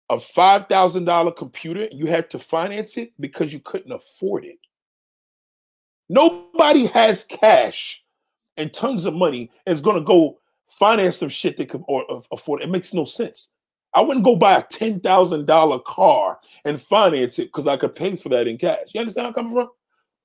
a 0.09 0.17
$5,000 0.17 1.35
computer 1.35 1.87
you 1.91 2.05
had 2.05 2.29
to 2.29 2.39
finance 2.39 2.97
it 2.97 3.13
because 3.19 3.53
you 3.53 3.59
couldn't 3.59 3.91
afford 3.91 4.45
it. 4.45 4.57
Nobody 6.09 6.85
has 6.87 7.23
cash 7.23 8.03
and 8.57 8.73
tons 8.73 9.05
of 9.05 9.13
money 9.13 9.49
is 9.65 9.81
going 9.81 9.95
to 9.95 10.03
go 10.03 10.39
finance 10.67 11.17
some 11.17 11.29
shit 11.29 11.57
they 11.57 11.65
could 11.65 11.83
or, 11.87 12.05
afford. 12.31 12.61
It 12.61 12.69
makes 12.69 12.93
no 12.93 13.05
sense. 13.05 13.51
I 13.95 14.01
wouldn't 14.01 14.25
go 14.25 14.35
buy 14.35 14.57
a 14.57 14.63
ten 14.63 14.99
thousand 14.99 15.45
dollar 15.45 15.79
car 15.79 16.39
and 16.65 16.81
finance 16.81 17.37
it 17.39 17.45
because 17.45 17.67
I 17.67 17.77
could 17.77 17.95
pay 17.95 18.15
for 18.15 18.29
that 18.29 18.47
in 18.47 18.57
cash. 18.57 18.87
You 18.93 19.01
understand 19.01 19.25
where 19.25 19.29
I'm 19.29 19.33
coming 19.33 19.53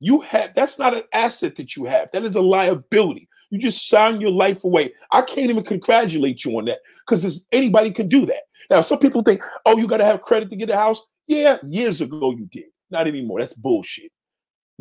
You 0.00 0.20
have 0.20 0.54
that's 0.54 0.78
not 0.78 0.94
an 0.94 1.04
asset 1.12 1.56
that 1.56 1.76
you 1.76 1.84
have. 1.86 2.10
That 2.12 2.24
is 2.24 2.34
a 2.34 2.42
liability. 2.42 3.28
You 3.50 3.58
just 3.58 3.88
sign 3.88 4.20
your 4.20 4.32
life 4.32 4.64
away. 4.64 4.92
I 5.12 5.22
can't 5.22 5.50
even 5.50 5.64
congratulate 5.64 6.44
you 6.44 6.58
on 6.58 6.64
that 6.66 6.80
because 7.06 7.46
anybody 7.52 7.90
can 7.90 8.08
do 8.08 8.26
that. 8.26 8.42
Now, 8.70 8.80
some 8.80 8.98
people 8.98 9.22
think, 9.22 9.40
oh, 9.64 9.78
you 9.78 9.86
got 9.86 9.98
to 9.98 10.04
have 10.04 10.20
credit 10.20 10.50
to 10.50 10.56
get 10.56 10.70
a 10.70 10.76
house. 10.76 11.00
Yeah, 11.28 11.58
years 11.68 12.00
ago 12.00 12.32
you 12.32 12.46
did. 12.46 12.66
Not 12.90 13.06
anymore. 13.06 13.40
That's 13.40 13.54
bullshit. 13.54 14.10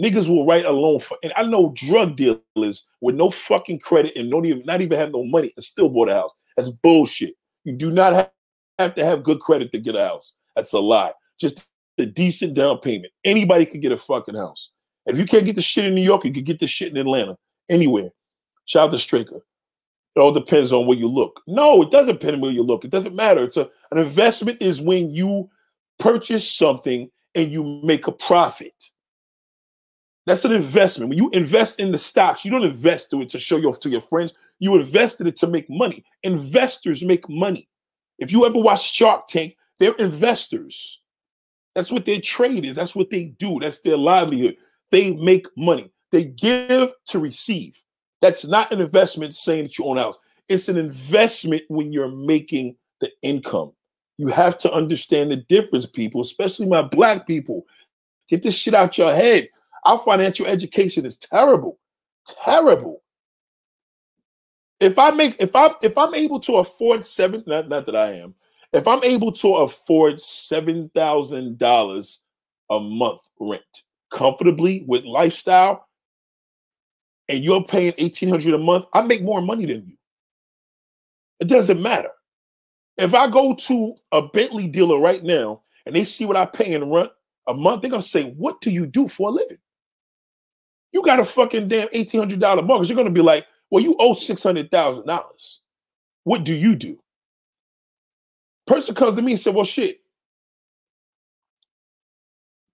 Niggas 0.02 0.28
will 0.28 0.46
write 0.46 0.66
a 0.66 0.72
loan 0.72 1.00
for, 1.00 1.18
and 1.24 1.32
I 1.38 1.44
know 1.44 1.74
drug 1.76 2.18
dealers 2.18 2.86
with 3.00 3.16
no 3.16 3.32
fucking 3.32 3.80
credit 3.80 4.16
and 4.18 4.30
don't 4.30 4.46
even 4.46 4.66
not 4.66 4.82
even 4.82 5.00
have 5.00 5.14
no 5.14 5.24
money 5.24 5.54
and 5.56 5.64
still 5.64 5.90
bought 5.90 6.10
a 6.10 6.14
house. 6.14 6.34
That's 6.58 6.70
bullshit. 6.70 7.36
You 7.64 7.74
do 7.74 7.92
not 7.92 8.14
have, 8.14 8.32
have 8.78 8.96
to 8.96 9.06
have 9.06 9.24
good 9.24 9.40
credit 9.40 9.72
to 9.72 9.80
get 9.80 9.96
a 9.96 10.04
house. 10.04 10.34
That's 10.56 10.74
a 10.74 10.80
lie. 10.80 11.14
Just 11.40 11.66
a 11.98 12.06
decent 12.06 12.56
down 12.56 12.80
payment. 12.80 13.14
Anybody 13.24 13.66
can 13.66 13.80
get 13.80 13.94
a 13.94 13.98
fucking 13.98 14.36
house. 14.36 14.72
If 15.06 15.18
you 15.18 15.26
can't 15.26 15.46
get 15.46 15.56
the 15.56 15.62
shit 15.62 15.86
in 15.86 15.96
New 15.96 16.02
York, 16.02 16.26
you 16.26 16.34
can 16.34 16.44
get 16.44 16.60
the 16.60 16.68
shit 16.68 16.92
in 16.92 16.98
Atlanta. 16.98 17.38
Anywhere. 17.70 18.10
Shout 18.66 18.88
out 18.88 18.92
to 18.92 19.00
Straker. 19.00 19.42
It 20.16 20.20
all 20.20 20.32
depends 20.32 20.72
on 20.72 20.88
where 20.88 20.98
you 20.98 21.08
look. 21.08 21.42
No, 21.46 21.82
it 21.82 21.92
doesn't 21.92 22.20
depend 22.20 22.36
on 22.36 22.42
where 22.42 22.52
you 22.52 22.64
look. 22.64 22.86
It 22.86 22.92
doesn't 22.92 23.16
matter. 23.16 23.44
It's 23.44 23.58
a 23.58 23.70
an 23.92 23.98
investment 23.98 24.62
is 24.62 24.82
when 24.82 25.12
you 25.12 25.50
purchase 26.00 26.50
something 26.50 27.10
and 27.36 27.52
you 27.52 27.82
make 27.84 28.08
a 28.08 28.12
profit. 28.12 28.74
That's 30.26 30.46
an 30.46 30.54
investment. 30.54 31.10
When 31.10 31.18
you 31.18 31.30
invest 31.32 31.80
in 31.80 31.92
the 31.92 32.00
stocks, 32.00 32.44
you 32.44 32.52
don't 32.52 32.64
invest 32.64 33.12
to 33.12 33.22
it 33.22 33.30
to 33.32 33.40
show 33.40 33.58
off 33.64 33.80
to 33.82 33.90
your 33.90 34.02
friends. 34.02 34.34
You 34.60 34.76
invested 34.76 35.28
it 35.28 35.36
to 35.38 35.48
make 35.48 35.70
money. 35.70 36.04
Investors 36.24 37.04
make 37.04 37.30
money. 37.30 37.68
If 38.18 38.32
you 38.32 38.46
ever 38.46 38.58
watch 38.58 38.92
Shark 38.92 39.28
Tank, 39.28 39.56
they're 39.80 39.94
investors. 39.96 41.02
That's 41.76 41.92
what 41.92 42.06
their 42.06 42.22
trade 42.22 42.66
is. 42.66 42.76
That's 42.76 42.96
what 42.96 43.10
they 43.10 43.26
do. 43.26 43.60
That's 43.60 43.82
their 43.82 43.98
livelihood. 43.98 44.56
They 44.92 45.12
make 45.12 45.48
money. 45.58 45.92
They 46.12 46.26
give 46.26 46.92
to 47.08 47.20
receive. 47.20 47.82
That's 48.22 48.46
not 48.46 48.72
an 48.72 48.82
investment 48.82 49.36
saying 49.36 49.64
that 49.64 49.78
you 49.78 49.86
own 49.86 49.98
a 49.98 50.04
house. 50.04 50.20
It's 50.48 50.70
an 50.70 50.78
investment 50.78 51.64
when 51.68 51.92
you're 51.92 52.12
making 52.12 52.78
the 53.02 53.12
income. 53.22 53.74
You 54.18 54.28
have 54.28 54.58
to 54.60 54.72
understand 54.72 55.32
the 55.32 55.38
difference, 55.38 55.86
people, 55.86 56.22
especially 56.22 56.68
my 56.68 56.82
black 56.82 57.28
people. 57.28 57.66
Get 58.30 58.44
this 58.44 58.56
shit 58.56 58.74
out 58.74 58.98
your 58.98 59.14
head. 59.14 59.50
Our 59.84 60.00
financial 60.00 60.46
education 60.46 61.06
is 61.06 61.18
terrible, 61.18 61.80
terrible. 62.44 63.04
If 64.80 64.98
I 64.98 65.12
make, 65.12 65.36
if 65.40 65.56
I, 65.56 65.72
if 65.82 65.98
I'm 65.98 66.16
able 66.16 66.40
to 66.42 66.58
afford 66.58 67.06
seven, 67.06 67.44
not, 67.46 67.70
not 67.70 67.86
that 67.86 67.96
I 67.96 68.14
am, 68.14 68.34
if 68.74 68.88
I'm 68.88 69.04
able 69.04 69.32
to 69.34 69.56
afford 69.56 70.20
seven 70.20 70.90
thousand 70.96 71.58
dollars 71.58 72.22
a 72.70 72.80
month 72.80 73.22
rent 73.40 73.64
comfortably 74.16 74.86
with 74.88 75.04
lifestyle, 75.04 75.88
and 77.28 77.44
you're 77.44 77.64
paying 77.64 77.94
1800 77.98 78.54
a 78.54 78.58
month, 78.58 78.86
I 78.94 79.02
make 79.02 79.22
more 79.22 79.42
money 79.42 79.66
than 79.66 79.86
you. 79.86 79.98
It 81.40 81.48
doesn't 81.48 81.82
matter. 81.82 82.10
If 82.98 83.14
I 83.14 83.30
go 83.30 83.54
to 83.54 83.96
a 84.14 84.22
Bentley 84.22 84.68
dealer 84.68 85.00
right 85.00 85.22
now 85.22 85.64
and 85.86 85.94
they 85.94 86.06
see 86.06 86.26
what 86.26 86.38
I 86.38 86.46
pay 86.46 86.74
in 86.74 86.90
rent 86.90 87.12
a 87.48 87.54
month, 87.54 87.82
they're 87.82 87.92
gonna 87.92 88.02
say, 88.02 88.32
What 88.32 88.62
do 88.62 88.72
you 88.72 88.86
do 88.86 89.08
for 89.08 89.30
a 89.30 89.34
living? 89.34 89.58
You 90.94 91.04
got 91.04 91.20
a 91.20 91.26
fucking 91.26 91.68
damn 91.68 91.90
$1,800 91.90 92.66
mortgage. 92.66 92.90
You're 92.90 92.96
gonna 92.96 93.10
be 93.10 93.22
like, 93.22 93.46
Well, 93.70 93.84
you 93.84 93.98
owe 94.00 94.14
$600,000. 94.14 95.58
What 96.24 96.46
do 96.46 96.54
you 96.54 96.76
do? 96.76 96.98
Person 98.66 98.96
comes 98.96 99.16
to 99.16 99.22
me 99.22 99.34
and 99.34 99.42
said, 99.42 99.54
Well, 99.54 99.66
shit, 99.66 100.00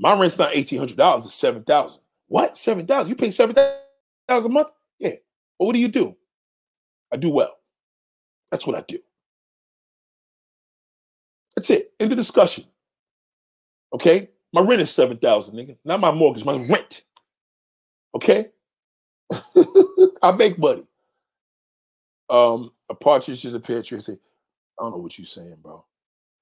my 0.01 0.17
rent's 0.17 0.39
not 0.39 0.53
$1,800, 0.53 1.17
it's 1.17 1.33
7000 1.35 2.01
What? 2.27 2.57
7000 2.57 3.07
You 3.07 3.15
pay 3.15 3.29
7000 3.29 3.77
a 4.29 4.49
month? 4.49 4.69
Yeah. 4.97 5.13
Well, 5.59 5.67
what 5.67 5.73
do 5.73 5.79
you 5.79 5.87
do? 5.87 6.17
I 7.13 7.17
do 7.17 7.29
well. 7.29 7.55
That's 8.49 8.65
what 8.65 8.75
I 8.75 8.83
do. 8.87 8.97
That's 11.55 11.69
it. 11.69 11.93
End 11.99 12.11
of 12.11 12.17
discussion. 12.17 12.65
Okay? 13.93 14.31
My 14.51 14.61
rent 14.61 14.81
is 14.81 14.89
7000 14.89 15.55
nigga. 15.55 15.77
Not 15.85 15.99
my 15.99 16.11
mortgage, 16.11 16.45
my 16.45 16.57
rent. 16.65 17.03
Okay? 18.15 18.47
I 20.23 20.31
make 20.31 20.57
money. 20.57 20.83
Um, 22.27 22.71
a 22.89 22.95
partridge 22.95 23.45
is 23.45 23.53
a 23.53 23.59
picture. 23.59 23.99
Say, 24.01 24.13
I 24.13 24.83
don't 24.83 24.93
know 24.93 24.97
what 24.97 25.19
you're 25.19 25.25
saying, 25.27 25.57
bro. 25.61 25.85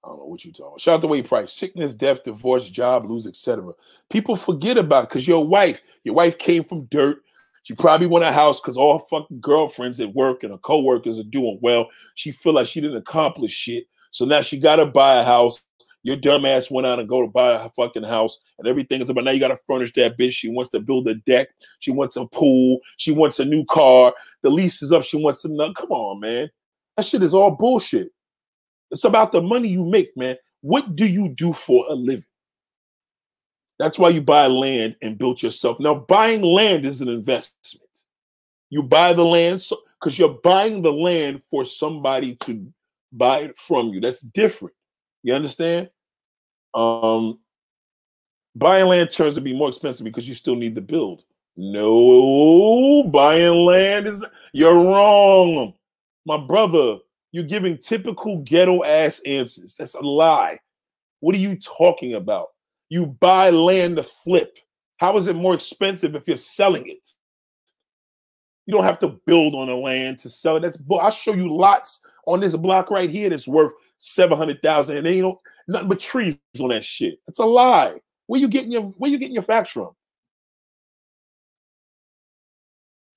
I 0.04 0.10
don't 0.10 0.20
know 0.20 0.26
what 0.26 0.46
you're 0.46 0.54
talking 0.54 0.68
about. 0.68 0.82
Shout 0.82 0.96
out 0.96 1.02
to 1.02 1.08
Wade 1.08 1.28
Price. 1.28 1.52
Sickness, 1.52 1.94
death, 1.94 2.24
divorce, 2.24 2.70
job, 2.70 3.10
lose, 3.10 3.28
etc. 3.28 3.74
People 4.10 4.36
forget 4.36 4.78
about 4.78 5.04
it 5.04 5.10
because 5.10 5.28
your 5.28 5.46
wife, 5.46 5.82
your 6.04 6.16
wife 6.16 6.38
came 6.38 6.64
from 6.64 6.86
dirt. 6.86 7.22
She 7.64 7.76
probably 7.76 8.08
won 8.08 8.24
a 8.24 8.32
house 8.32 8.62
because 8.62 8.78
all 8.78 8.98
her 8.98 9.06
fucking 9.10 9.42
girlfriends 9.42 10.00
at 10.00 10.14
work 10.14 10.44
and 10.44 10.52
her 10.52 10.58
co-workers 10.60 11.20
are 11.20 11.24
doing 11.24 11.60
well. 11.62 11.90
She 12.16 12.32
feel 12.32 12.54
like 12.54 12.68
she 12.68 12.80
didn't 12.80 12.98
accomplish 12.98 13.52
shit. 13.52 13.88
So 14.12 14.26
now 14.26 14.42
she 14.42 14.58
got 14.58 14.78
to 14.78 14.86
buy 14.86 15.16
a 15.16 15.24
house. 15.24 15.62
Your 16.04 16.16
dumb 16.16 16.46
ass 16.46 16.72
went 16.72 16.88
out 16.88 17.00
and 17.00 17.10
go 17.10 17.22
to 17.22 17.28
buy 17.28 17.64
a 17.64 17.70
fucking 17.70 18.04
house 18.04 18.40
and 18.58 18.68
everything 18.68 19.02
is 19.02 19.10
about 19.10 19.26
now 19.26 19.32
you 19.32 19.40
got 19.40 19.50
to 19.50 19.60
furnish 19.68 19.92
that 19.94 20.18
bitch. 20.18 20.32
She 20.32 20.50
wants 20.50 20.72
to 20.72 20.80
build 20.80 21.10
a 21.10 21.16
deck. 21.16 21.50
She 21.80 21.92
wants 21.92 22.16
a 22.16 22.26
pool. 22.26 22.80
She 22.96 23.12
wants 23.12 23.40
a 23.40 23.46
new 23.46 23.66
car. 23.66 24.14
The 24.42 24.50
lease 24.50 24.82
is 24.82 24.94
up. 24.94 25.04
She 25.04 25.22
wants 25.22 25.44
another. 25.44 25.74
Come 25.74 25.92
on, 25.92 26.22
man. 26.22 26.50
That 26.96 27.06
shit 27.06 27.22
is 27.22 27.34
all 27.34 27.52
bullshit. 27.52 28.12
It's 28.92 29.04
about 29.04 29.32
the 29.32 29.42
money 29.42 29.68
you 29.68 29.84
make, 29.84 30.16
man. 30.18 30.38
What 30.62 30.96
do 30.96 31.06
you 31.06 31.30
do 31.30 31.54
for 31.54 31.86
a 31.90 31.94
living? 31.94 32.24
That's 33.78 33.98
why 33.98 34.10
you 34.10 34.22
buy 34.22 34.48
land 34.48 34.98
and 35.02 35.18
build 35.18 35.42
yourself. 35.42 35.80
Now, 35.80 35.96
buying 35.96 36.42
land 36.42 36.86
is 36.86 37.02
an 37.02 37.08
investment. 37.08 37.86
You 38.70 38.84
buy 38.84 39.14
the 39.14 39.24
land 39.24 39.62
so 39.62 39.78
because 40.00 40.18
you're 40.18 40.40
buying 40.44 40.82
the 40.82 40.94
land 40.94 41.42
for 41.50 41.66
somebody 41.66 42.36
to 42.36 42.66
buy 43.12 43.40
it 43.40 43.58
from 43.58 43.90
you. 43.90 44.00
That's 44.00 44.22
different. 44.22 44.76
You 45.24 45.34
understand? 45.34 45.90
Um, 46.74 47.40
buying 48.56 48.88
land 48.88 49.12
turns 49.12 49.36
to 49.36 49.42
be 49.42 49.56
more 49.56 49.70
expensive 49.70 50.04
because 50.06 50.28
you 50.28 50.36
still 50.36 50.56
need 50.56 50.76
to 50.76 50.82
build. 50.82 51.24
No, 51.58 53.04
buying 53.04 53.66
land 53.66 54.08
is 54.08 54.24
you're 54.54 54.76
wrong, 54.76 55.74
my 56.26 56.38
brother. 56.38 57.00
You're 57.32 57.44
giving 57.44 57.78
typical 57.78 58.40
ghetto 58.40 58.84
ass 58.84 59.22
answers. 59.26 59.76
That's 59.78 59.94
a 59.94 60.02
lie. 60.02 60.60
What 61.20 61.36
are 61.36 61.40
you 61.40 61.58
talking 61.58 62.14
about? 62.14 62.48
You 62.90 63.06
buy 63.06 63.50
land 63.52 63.98
to 63.98 64.04
flip. 64.04 64.58
How 64.98 65.16
is 65.18 65.28
it 65.28 65.36
more 65.36 65.54
expensive 65.54 66.16
if 66.16 66.28
you're 66.28 66.38
selling 66.38 66.88
it? 66.88 67.08
You 68.66 68.74
don't 68.74 68.84
have 68.84 69.00
to 69.00 69.20
build 69.26 69.56
on 69.56 69.68
the 69.68 69.76
land 69.76 70.20
to 70.20 70.30
sell 70.30 70.58
it. 70.58 70.62
That's 70.62 70.78
I'll 70.92 71.12
show 71.12 71.34
you 71.34 71.56
lots 71.56 72.02
on 72.26 72.40
this 72.40 72.56
block 72.56 72.92
right 72.92 73.10
here 73.10 73.30
that's 73.30 73.48
worth 73.48 73.74
700,000 74.00 74.98
and 74.98 75.06
they 75.06 75.22
know 75.22 75.40
nothing 75.68 75.88
but 75.88 76.00
trees 76.00 76.38
on 76.60 76.70
that 76.70 76.84
shit. 76.84 77.20
It's 77.28 77.40
a 77.40 77.46
lie. 77.46 77.96
Where 78.28 78.40
you 78.40 78.48
getting 78.48 78.72
your 78.72 78.84
where 78.84 79.10
you 79.10 79.18
getting 79.18 79.34
your 79.34 79.44
facts 79.44 79.72
from? 79.72 79.90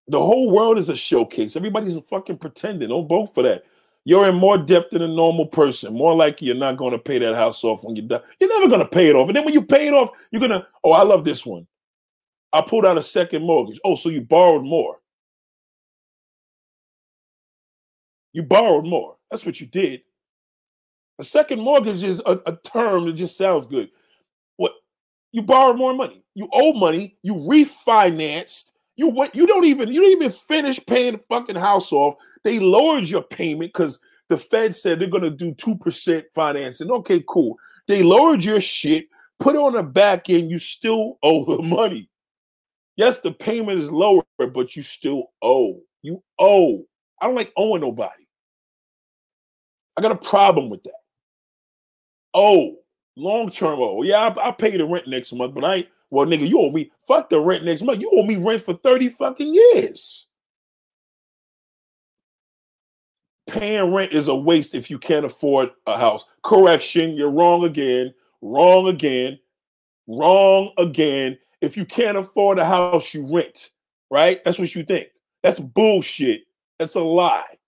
The 0.09 0.20
whole 0.20 0.51
world 0.51 0.79
is 0.79 0.88
a 0.88 0.96
showcase. 0.96 1.57
Everybody's 1.57 1.98
fucking 2.11 2.38
pretending. 2.38 2.88
Don't 2.88 3.09
vote 3.09 3.35
for 3.35 3.42
that. 3.42 3.64
You're 4.04 4.28
in 4.28 4.34
more 4.34 4.58
debt 4.58 4.90
than 4.90 5.02
a 5.02 5.08
normal 5.08 5.46
person. 5.46 5.94
More 5.94 6.14
likely 6.14 6.48
you're 6.48 6.56
not 6.56 6.76
going 6.76 6.92
to 6.92 6.98
pay 6.98 7.18
that 7.18 7.36
house 7.36 7.62
off 7.62 7.84
when 7.84 7.94
you 7.94 8.02
die. 8.02 8.20
You're 8.40 8.50
never 8.50 8.68
going 8.68 8.80
to 8.80 8.88
pay 8.88 9.08
it 9.08 9.14
off. 9.14 9.28
And 9.28 9.36
then 9.36 9.44
when 9.44 9.54
you 9.54 9.62
pay 9.62 9.86
it 9.86 9.94
off, 9.94 10.10
you're 10.30 10.40
going 10.40 10.50
to, 10.50 10.66
oh, 10.82 10.92
I 10.92 11.04
love 11.04 11.24
this 11.24 11.46
one. 11.46 11.66
I 12.52 12.62
pulled 12.62 12.84
out 12.84 12.98
a 12.98 13.02
second 13.02 13.44
mortgage. 13.44 13.80
Oh, 13.84 13.94
so 13.94 14.08
you 14.08 14.22
borrowed 14.22 14.64
more. 14.64 14.98
You 18.32 18.42
borrowed 18.42 18.86
more. 18.86 19.16
That's 19.30 19.46
what 19.46 19.60
you 19.60 19.66
did. 19.66 20.02
A 21.18 21.24
second 21.24 21.60
mortgage 21.60 22.02
is 22.02 22.20
a, 22.26 22.40
a 22.46 22.56
term 22.64 23.06
that 23.06 23.12
just 23.12 23.38
sounds 23.38 23.66
good. 23.66 23.90
What 24.56 24.72
you 25.30 25.42
borrowed 25.42 25.76
more 25.76 25.94
money. 25.94 26.24
You 26.34 26.48
owe 26.52 26.72
money. 26.72 27.16
You 27.22 27.34
refinanced. 27.34 28.72
You 28.96 29.10
went. 29.10 29.34
You 29.34 29.46
don't 29.46 29.64
even. 29.64 29.90
You 29.90 30.00
don't 30.00 30.12
even 30.12 30.32
finish 30.32 30.84
paying 30.84 31.12
the 31.12 31.18
fucking 31.18 31.56
house 31.56 31.92
off. 31.92 32.16
They 32.44 32.59
lowered 32.59 33.05
your 33.05 33.22
payment 33.22 33.72
because 33.72 34.00
the 34.28 34.38
Fed 34.38 34.74
said 34.74 34.98
they're 34.98 35.09
going 35.09 35.22
to 35.22 35.31
do 35.31 35.55
two 35.55 35.76
percent 35.76 36.26
financing. 36.35 36.90
Okay, 36.90 37.22
cool. 37.28 37.57
They 37.87 38.02
lowered 38.02 38.44
your 38.44 38.61
shit. 38.61 39.09
Put 39.38 39.57
it 39.57 39.61
on 39.61 39.72
the 39.72 39.83
back 39.83 40.31
end. 40.31 40.50
You 40.50 40.59
still 40.59 41.18
owe 41.22 41.44
the 41.44 41.62
money. 41.62 42.09
Yes, 42.96 43.20
the 43.20 43.33
payment 43.33 43.81
is 43.81 43.90
lower, 43.90 44.22
but 44.38 44.76
you 44.76 44.83
still 44.83 45.33
owe. 45.42 45.81
You 46.02 46.22
owe. 46.38 46.85
I 47.20 47.26
don't 47.26 47.35
like 47.35 47.52
owing 47.57 47.81
nobody. 47.81 48.24
I 49.96 50.02
got 50.02 50.12
a 50.12 50.16
problem 50.16 50.70
with 50.70 50.83
that. 50.85 50.92
Oh, 52.35 52.76
long 53.16 53.50
term. 53.50 53.78
Oh, 53.78 54.02
yeah, 54.02 54.28
I, 54.28 54.48
I 54.48 54.50
pay 54.52 54.76
the 54.76 54.85
rent 54.85 55.07
next 55.07 55.33
month, 55.33 55.55
but 55.55 55.64
I 55.64 55.74
ain't. 55.76 55.88
Well, 56.11 56.26
nigga, 56.26 56.46
you 56.46 56.61
owe 56.61 56.70
me. 56.70 56.92
Fuck 57.09 57.31
the 57.31 57.40
rent 57.40 57.64
next 57.64 57.83
month. 57.83 58.00
You 58.00 58.11
owe 58.14 58.26
me 58.26 58.37
rent 58.37 58.62
for 58.62 58.74
30 58.74 59.09
fucking 59.11 59.55
years. 59.55 60.28
Paying 63.52 63.92
rent 63.94 64.12
is 64.12 64.28
a 64.28 64.36
waste 64.36 64.74
if 64.74 64.90
you 64.90 64.98
can't 64.98 65.26
afford 65.26 65.70
a 65.86 65.98
house. 65.98 66.26
Correction, 66.42 67.16
you're 67.16 67.32
wrong 67.32 67.64
again. 67.64 68.14
Wrong 68.42 68.88
again. 68.88 69.38
Wrong 70.08 70.72
again. 70.78 71.38
If 71.60 71.76
you 71.76 71.84
can't 71.86 72.18
afford 72.18 72.58
a 72.58 72.66
house, 72.66 73.14
you 73.14 73.26
rent, 73.32 73.70
right? 74.10 74.42
That's 74.44 74.58
what 74.58 74.74
you 74.74 74.84
think. 74.84 75.08
That's 75.42 75.60
bullshit. 75.60 76.42
That's 76.78 76.96
a 76.96 77.02
lie. 77.02 77.58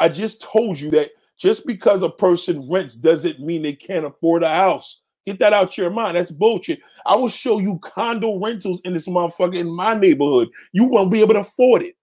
I 0.00 0.10
just 0.10 0.42
told 0.42 0.80
you 0.80 0.90
that 0.92 1.10
just 1.38 1.66
because 1.66 2.02
a 2.02 2.10
person 2.10 2.68
rents 2.70 2.96
doesn't 2.96 3.40
mean 3.40 3.62
they 3.62 3.74
can't 3.74 4.06
afford 4.06 4.44
a 4.44 4.50
house. 4.50 5.02
Get 5.26 5.40
that 5.40 5.54
out 5.54 5.70
of 5.70 5.78
your 5.78 5.90
mind. 5.90 6.16
That's 6.16 6.32
bullshit. 6.32 6.80
I 7.06 7.16
will 7.16 7.30
show 7.30 7.60
you 7.60 7.80
condo 7.80 8.40
rentals 8.40 8.80
in 8.82 8.94
this 8.94 9.08
motherfucker 9.08 9.58
in 9.58 9.70
my 9.70 9.94
neighborhood. 9.94 10.48
You 10.72 10.86
won't 10.86 11.12
be 11.12 11.20
able 11.22 11.34
to 11.34 11.42
afford 11.42 11.82
it. 11.82 11.96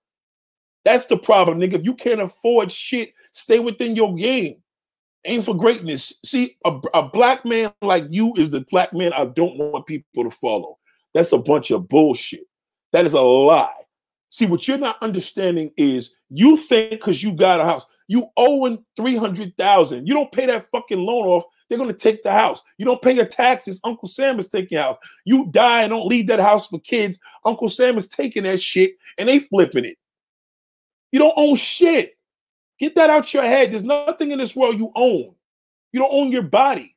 That's 0.85 1.07
the 1.07 1.17
problem, 1.17 1.59
nigga. 1.59 1.73
If 1.73 1.83
you 1.83 1.95
can't 1.95 2.21
afford 2.21 2.71
shit, 2.71 3.13
stay 3.33 3.59
within 3.59 3.95
your 3.95 4.15
game. 4.15 4.57
Aim 5.25 5.41
for 5.41 5.57
greatness. 5.57 6.13
See, 6.23 6.55
a, 6.63 6.79
a 6.93 7.09
black 7.09 7.43
man 7.43 7.73
like 7.81 8.05
you 8.11 8.33
is 8.37 8.51
the 8.51 8.63
black 8.69 8.93
man 8.93 9.11
I 9.11 9.25
don't 9.25 9.57
want 9.57 9.87
people 9.87 10.23
to 10.23 10.29
follow. 10.29 10.77
That's 11.15 11.31
a 11.31 11.39
bunch 11.39 11.71
of 11.71 11.87
bullshit. 11.87 12.45
That 12.93 13.05
is 13.05 13.13
a 13.13 13.21
lie. 13.21 13.73
See, 14.29 14.45
what 14.45 14.67
you're 14.67 14.77
not 14.77 15.01
understanding 15.01 15.71
is 15.75 16.13
you 16.29 16.57
think 16.57 16.91
because 16.91 17.23
you 17.23 17.33
got 17.33 17.59
a 17.59 17.63
house, 17.63 17.85
you 18.07 18.27
owing 18.37 18.83
300,000. 18.95 20.07
You 20.07 20.13
don't 20.13 20.31
pay 20.31 20.45
that 20.45 20.69
fucking 20.71 20.99
loan 20.99 21.25
off, 21.25 21.45
they're 21.67 21.77
going 21.79 21.89
to 21.89 21.97
take 21.97 22.21
the 22.21 22.31
house. 22.31 22.61
You 22.77 22.85
don't 22.85 23.01
pay 23.01 23.13
your 23.13 23.25
taxes, 23.25 23.79
Uncle 23.83 24.07
Sam 24.07 24.37
is 24.37 24.47
taking 24.47 24.77
house. 24.77 24.97
You 25.25 25.47
die 25.47 25.83
and 25.83 25.89
don't 25.89 26.07
leave 26.07 26.27
that 26.27 26.39
house 26.39 26.67
for 26.67 26.79
kids, 26.79 27.19
Uncle 27.43 27.69
Sam 27.69 27.97
is 27.97 28.07
taking 28.07 28.43
that 28.43 28.61
shit 28.61 28.91
and 29.17 29.27
they 29.27 29.39
flipping 29.39 29.85
it. 29.85 29.97
You 31.15 31.19
don't 31.19 31.33
own 31.37 31.55
shit. 31.55 32.17
Get 32.77 32.95
that 32.95 33.09
out 33.09 33.33
your 33.33 33.45
head. 33.45 33.71
There's 33.71 33.85
nothing 33.85 34.31
in 34.31 34.37
this 34.37 34.53
world 34.53 34.77
you 34.77 34.91
own. 34.95 35.33
You 35.93 36.01
don't 36.01 36.11
own 36.11 36.29
your 36.29 36.43
body. 36.43 36.93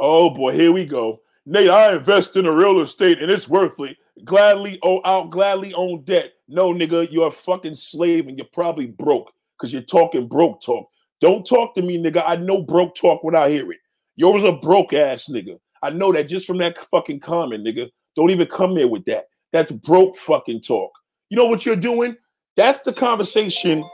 Oh 0.00 0.30
boy, 0.30 0.54
here 0.54 0.72
we 0.72 0.84
go. 0.84 1.20
Nate, 1.46 1.70
I 1.70 1.94
invest 1.94 2.36
in 2.36 2.46
a 2.46 2.52
real 2.52 2.80
estate 2.80 3.22
and 3.22 3.30
it's 3.30 3.48
worthly. 3.48 3.96
Gladly, 4.24 4.80
oh, 4.82 4.98
I'll 5.04 5.28
gladly 5.28 5.72
own 5.74 6.02
debt. 6.02 6.32
No, 6.48 6.72
nigga, 6.74 7.06
you're 7.12 7.28
a 7.28 7.30
fucking 7.30 7.76
slave 7.76 8.26
and 8.26 8.36
you're 8.36 8.48
probably 8.52 8.88
broke 8.88 9.30
because 9.56 9.72
you're 9.72 9.82
talking 9.82 10.26
broke 10.26 10.60
talk. 10.62 10.88
Don't 11.20 11.46
talk 11.46 11.76
to 11.76 11.82
me, 11.82 11.96
nigga. 12.02 12.24
I 12.26 12.34
know 12.34 12.60
broke 12.60 12.96
talk 12.96 13.22
when 13.22 13.36
I 13.36 13.50
hear 13.50 13.70
it. 13.70 13.78
Yours 14.16 14.42
a 14.42 14.50
broke 14.50 14.94
ass 14.94 15.28
nigga. 15.28 15.60
I 15.80 15.90
know 15.90 16.12
that 16.12 16.24
just 16.24 16.44
from 16.44 16.58
that 16.58 16.76
fucking 16.90 17.20
comment, 17.20 17.64
nigga. 17.64 17.88
Don't 18.16 18.30
even 18.30 18.48
come 18.48 18.76
here 18.76 18.88
with 18.88 19.04
that. 19.04 19.28
That's 19.52 19.70
broke 19.70 20.16
fucking 20.16 20.62
talk. 20.62 20.90
You 21.34 21.40
know 21.40 21.46
what 21.46 21.66
you're 21.66 21.74
doing? 21.74 22.16
That's 22.54 22.82
the 22.82 22.92
conversation. 22.92 23.84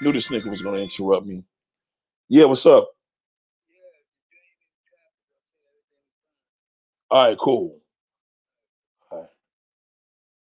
Knew 0.00 0.12
this 0.12 0.28
nigga 0.28 0.48
was 0.48 0.62
gonna 0.62 0.78
interrupt 0.78 1.26
me. 1.26 1.44
Yeah, 2.30 2.46
what's 2.46 2.64
up? 2.64 2.88
All 7.10 7.28
right, 7.28 7.36
cool. 7.36 7.76
All 9.12 9.18
right. 9.18 9.28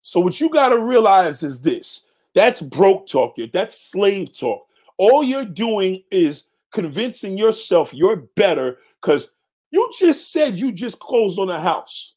So 0.03 0.19
what 0.19 0.39
you 0.39 0.51
got 0.51 0.69
to 0.69 0.77
realize 0.77 1.41
is 1.41 1.59
this: 1.59 2.03
that's 2.35 2.61
broke 2.61 3.07
talk. 3.07 3.35
That's 3.51 3.81
slave 3.81 4.31
talk. 4.37 4.67
All 4.99 5.23
you're 5.23 5.43
doing 5.43 6.03
is 6.11 6.43
convincing 6.71 7.35
yourself 7.35 7.95
you're 7.95 8.27
better 8.35 8.77
because 9.01 9.31
you 9.71 9.91
just 9.97 10.31
said 10.31 10.59
you 10.59 10.71
just 10.71 10.99
closed 10.99 11.39
on 11.39 11.49
a 11.49 11.59
house. 11.59 12.13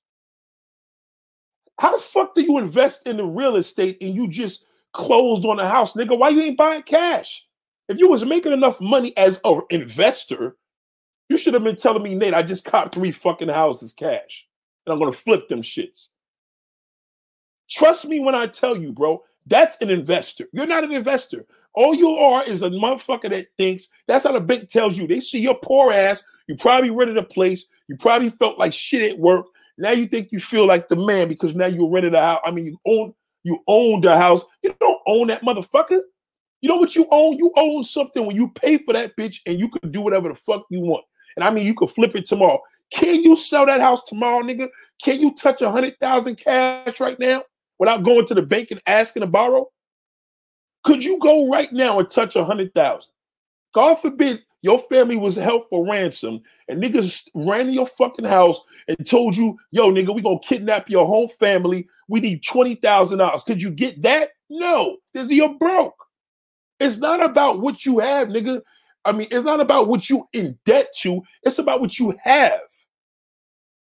How 1.81 1.97
the 1.97 2.03
fuck 2.03 2.35
do 2.35 2.43
you 2.43 2.59
invest 2.59 3.07
in 3.07 3.17
the 3.17 3.25
real 3.25 3.57
estate 3.57 3.97
and 4.03 4.15
you 4.15 4.29
just 4.29 4.67
closed 4.93 5.47
on 5.47 5.59
a 5.59 5.67
house, 5.67 5.95
nigga? 5.95 6.17
Why 6.17 6.29
you 6.29 6.43
ain't 6.43 6.59
buying 6.59 6.83
cash? 6.83 7.43
If 7.89 7.99
you 7.99 8.07
was 8.07 8.23
making 8.23 8.53
enough 8.53 8.79
money 8.83 9.17
as 9.17 9.41
an 9.45 9.63
investor, 9.71 10.59
you 11.31 11.39
should 11.39 11.55
have 11.55 11.65
been 11.65 11.77
telling 11.77 12.03
me, 12.03 12.15
Nate, 12.15 12.35
I 12.35 12.43
just 12.43 12.67
caught 12.67 12.93
three 12.93 13.11
fucking 13.11 13.49
houses 13.49 13.95
cash. 13.95 14.47
And 14.85 14.93
I'm 14.93 14.99
gonna 14.99 15.11
flip 15.11 15.49
them 15.49 15.63
shits. 15.63 16.09
Trust 17.71 18.07
me 18.07 18.21
when 18.21 18.35
I 18.35 18.47
tell 18.47 18.77
you, 18.77 18.93
bro, 18.93 19.25
that's 19.47 19.79
an 19.81 19.89
investor. 19.89 20.49
You're 20.53 20.67
not 20.67 20.85
an 20.85 20.93
investor. 20.93 21.47
All 21.73 21.95
you 21.95 22.11
are 22.11 22.45
is 22.45 22.61
a 22.61 22.69
motherfucker 22.69 23.31
that 23.31 23.47
thinks 23.57 23.89
that's 24.07 24.25
how 24.25 24.33
the 24.33 24.41
bank 24.41 24.69
tells 24.69 24.99
you. 24.99 25.07
They 25.07 25.21
see 25.21 25.41
your 25.41 25.59
poor 25.63 25.93
ass. 25.93 26.23
You 26.47 26.57
probably 26.57 26.91
rented 26.91 27.17
a 27.17 27.23
place. 27.23 27.71
You 27.89 27.97
probably 27.97 28.29
felt 28.29 28.59
like 28.59 28.75
shit 28.75 29.11
at 29.11 29.19
work. 29.19 29.47
Now 29.81 29.93
you 29.93 30.07
think 30.07 30.31
you 30.31 30.41
feel 30.41 30.67
like 30.67 30.89
the 30.89 30.97
man 30.97 31.29
because 31.29 31.55
now 31.55 31.67
you 31.67 31.89
rented 31.89 32.15
a 32.15 32.21
house. 32.21 32.41
I 32.45 32.51
mean, 32.51 32.67
you 32.67 32.79
own 32.87 33.15
you 33.43 33.59
own 33.67 34.03
the 34.03 34.17
house. 34.17 34.45
You 34.63 34.75
don't 34.79 35.01
own 35.07 35.29
that 35.29 35.43
motherfucker. 35.43 36.01
You 36.61 36.69
know 36.69 36.77
what 36.77 36.95
you 36.95 37.07
own? 37.11 37.39
You 37.39 37.51
own 37.57 37.83
something 37.85 38.27
when 38.27 38.37
you 38.37 38.51
pay 38.51 38.77
for 38.77 38.93
that 38.93 39.17
bitch 39.17 39.41
and 39.47 39.59
you 39.59 39.71
can 39.71 39.91
do 39.91 40.03
whatever 40.03 40.29
the 40.29 40.35
fuck 40.35 40.67
you 40.69 40.81
want. 40.81 41.05
And 41.37 41.45
I 41.45 41.51
mean, 41.51 41.67
you 41.67 41.75
could 41.75 41.89
flip 41.89 42.15
it 42.15 42.27
tomorrow. 42.27 42.61
Can 42.93 43.23
you 43.23 43.37
sell 43.37 43.65
that 43.65 43.81
house 43.81 44.05
tomorrow, 44.05 44.43
nigga? 44.43 44.69
Can 45.03 45.19
you 45.19 45.35
touch 45.35 45.63
a 45.63 45.71
hundred 45.71 45.99
thousand 45.99 46.37
cash 46.37 47.01
right 47.01 47.19
now 47.19 47.45
without 47.79 48.03
going 48.03 48.27
to 48.27 48.35
the 48.35 48.43
bank 48.43 48.71
and 48.71 48.83
asking 48.87 49.23
to 49.23 49.27
borrow? 49.27 49.71
Could 50.85 51.03
you 51.03 51.19
go 51.21 51.49
right 51.49 51.73
now 51.73 51.99
and 51.99 52.11
touch 52.11 52.37
a 52.37 52.45
hundred 52.45 52.75
thousand? 52.75 53.13
God 53.73 53.95
forbid 53.95 54.43
your 54.63 54.79
family 54.79 55.17
was 55.17 55.37
held 55.37 55.65
for 55.69 55.87
ransom 55.87 56.43
and 56.69 56.83
niggas 56.83 57.29
ran 57.35 57.67
to 57.67 57.73
your 57.73 57.87
fucking 57.87 58.25
house 58.25 58.61
and 58.89 59.07
told 59.07 59.37
you, 59.37 59.59
yo, 59.71 59.91
nigga, 59.91 60.15
we 60.15 60.23
gonna 60.23 60.39
kidnap 60.41 60.91
your 60.91 61.07
whole 61.07 61.29
family. 61.29 61.89
We 62.09 62.21
need 62.21 62.43
$20,000. 62.43 63.45
Could 63.45 63.63
you 63.63 63.71
get 63.71 64.03
that? 64.03 64.31
No, 64.49 64.99
because 65.13 65.31
you're 65.31 65.55
broke. 65.55 65.95
It's 66.79 66.99
not 66.99 67.23
about 67.23 67.61
what 67.61 67.85
you 67.85 67.99
have, 67.99 68.29
nigga. 68.29 68.61
I 69.05 69.13
mean, 69.13 69.29
it's 69.31 69.45
not 69.45 69.61
about 69.61 69.89
what 69.89 70.11
you 70.11 70.29
in 70.33 70.59
debt 70.65 70.89
to, 70.99 71.23
it's 71.43 71.59
about 71.59 71.81
what 71.81 71.99
you 71.99 72.17
have. 72.23 72.61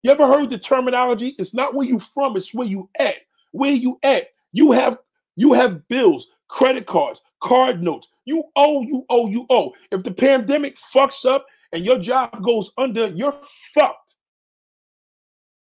You 0.01 0.11
ever 0.11 0.27
heard 0.27 0.49
the 0.49 0.57
terminology? 0.57 1.35
It's 1.37 1.53
not 1.53 1.73
where 1.73 1.87
you 1.87 1.99
from, 1.99 2.35
it's 2.35 2.53
where 2.53 2.67
you 2.67 2.89
at. 2.99 3.17
Where 3.51 3.71
you 3.71 3.99
at? 4.03 4.27
You 4.51 4.71
have 4.71 4.97
you 5.35 5.53
have 5.53 5.87
bills, 5.87 6.27
credit 6.47 6.85
cards, 6.85 7.21
card 7.43 7.83
notes. 7.83 8.07
You 8.25 8.43
owe, 8.55 8.81
you 8.81 9.05
owe, 9.09 9.27
you 9.27 9.45
owe. 9.49 9.73
If 9.91 10.03
the 10.03 10.11
pandemic 10.11 10.77
fucks 10.77 11.25
up 11.25 11.45
and 11.71 11.85
your 11.85 11.99
job 11.99 12.41
goes 12.41 12.71
under, 12.77 13.07
you're 13.07 13.39
fucked. 13.73 14.15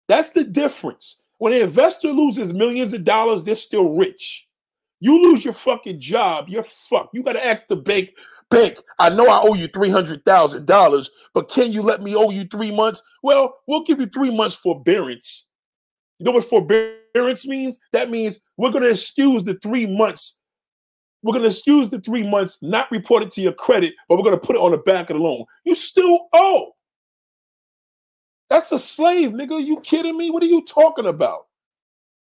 That's 0.08 0.30
the 0.30 0.44
difference. 0.44 1.16
When 1.38 1.52
an 1.52 1.62
investor 1.62 2.12
loses 2.12 2.52
millions 2.52 2.92
of 2.92 3.04
dollars, 3.04 3.42
they're 3.42 3.56
still 3.56 3.96
rich. 3.96 4.46
You 5.00 5.20
lose 5.20 5.44
your 5.44 5.54
fucking 5.54 6.00
job, 6.00 6.48
you're 6.48 6.62
fucked. 6.62 7.14
You 7.14 7.22
got 7.22 7.32
to 7.32 7.44
ask 7.44 7.66
the 7.66 7.76
bank, 7.76 8.12
bank, 8.50 8.78
I 8.98 9.08
know 9.08 9.26
I 9.26 9.40
owe 9.40 9.54
you 9.54 9.66
$300,000, 9.68 11.08
but 11.34 11.48
can 11.48 11.72
you 11.72 11.82
let 11.82 12.02
me 12.02 12.14
owe 12.14 12.30
you 12.30 12.44
three 12.44 12.70
months? 12.70 13.02
Well, 13.22 13.56
we'll 13.66 13.82
give 13.82 13.98
you 13.98 14.06
three 14.06 14.30
months 14.30 14.54
forbearance. 14.54 15.48
You 16.18 16.26
know 16.26 16.32
what 16.32 16.44
forbearance 16.44 17.46
means? 17.46 17.80
That 17.92 18.10
means 18.10 18.38
we're 18.56 18.70
going 18.70 18.84
to 18.84 18.90
excuse 18.90 19.42
the 19.42 19.54
three 19.54 19.86
months. 19.86 20.38
We're 21.22 21.32
going 21.32 21.44
to 21.44 21.50
excuse 21.50 21.88
the 21.88 22.00
three 22.00 22.28
months, 22.28 22.58
not 22.62 22.90
report 22.90 23.22
it 23.22 23.30
to 23.32 23.40
your 23.40 23.52
credit, 23.52 23.94
but 24.08 24.16
we're 24.16 24.24
going 24.24 24.38
to 24.38 24.46
put 24.46 24.56
it 24.56 24.62
on 24.62 24.72
the 24.72 24.78
back 24.78 25.10
of 25.10 25.16
the 25.16 25.22
loan. 25.22 25.44
You 25.64 25.74
still 25.74 26.28
owe. 26.32 26.72
That's 28.50 28.72
a 28.72 28.78
slave, 28.78 29.30
nigga. 29.30 29.52
Are 29.52 29.60
You 29.60 29.80
kidding 29.80 30.16
me? 30.16 30.30
What 30.30 30.42
are 30.42 30.46
you 30.46 30.64
talking 30.64 31.06
about? 31.06 31.46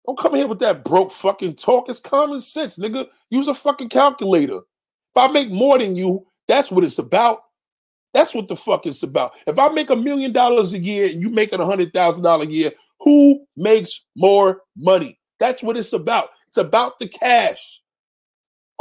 Don't 0.06 0.18
come 0.18 0.34
here 0.34 0.48
with 0.48 0.58
that 0.58 0.84
broke 0.84 1.12
fucking 1.12 1.54
talk. 1.54 1.88
It's 1.88 2.00
common 2.00 2.40
sense, 2.40 2.76
nigga. 2.76 3.06
Use 3.30 3.46
a 3.48 3.54
fucking 3.54 3.88
calculator. 3.88 4.56
If 4.56 5.16
I 5.16 5.28
make 5.28 5.50
more 5.50 5.78
than 5.78 5.94
you, 5.94 6.26
that's 6.48 6.70
what 6.70 6.84
it's 6.84 6.98
about. 6.98 7.42
That's 8.12 8.34
what 8.34 8.48
the 8.48 8.56
fuck 8.56 8.84
it's 8.86 9.02
about. 9.02 9.32
If 9.46 9.58
I 9.58 9.68
make 9.68 9.90
a 9.90 9.96
million 9.96 10.32
dollars 10.32 10.72
a 10.72 10.78
year 10.78 11.06
and 11.06 11.22
you 11.22 11.30
make 11.30 11.52
it 11.52 11.60
a 11.60 11.64
hundred 11.64 11.92
thousand 11.92 12.24
dollars 12.24 12.48
a 12.48 12.50
year, 12.50 12.72
who 13.00 13.46
makes 13.56 14.04
more 14.16 14.62
money? 14.76 15.18
That's 15.38 15.62
what 15.62 15.76
it's 15.76 15.92
about. 15.92 16.30
It's 16.48 16.58
about 16.58 16.98
the 16.98 17.08
cash. 17.08 17.80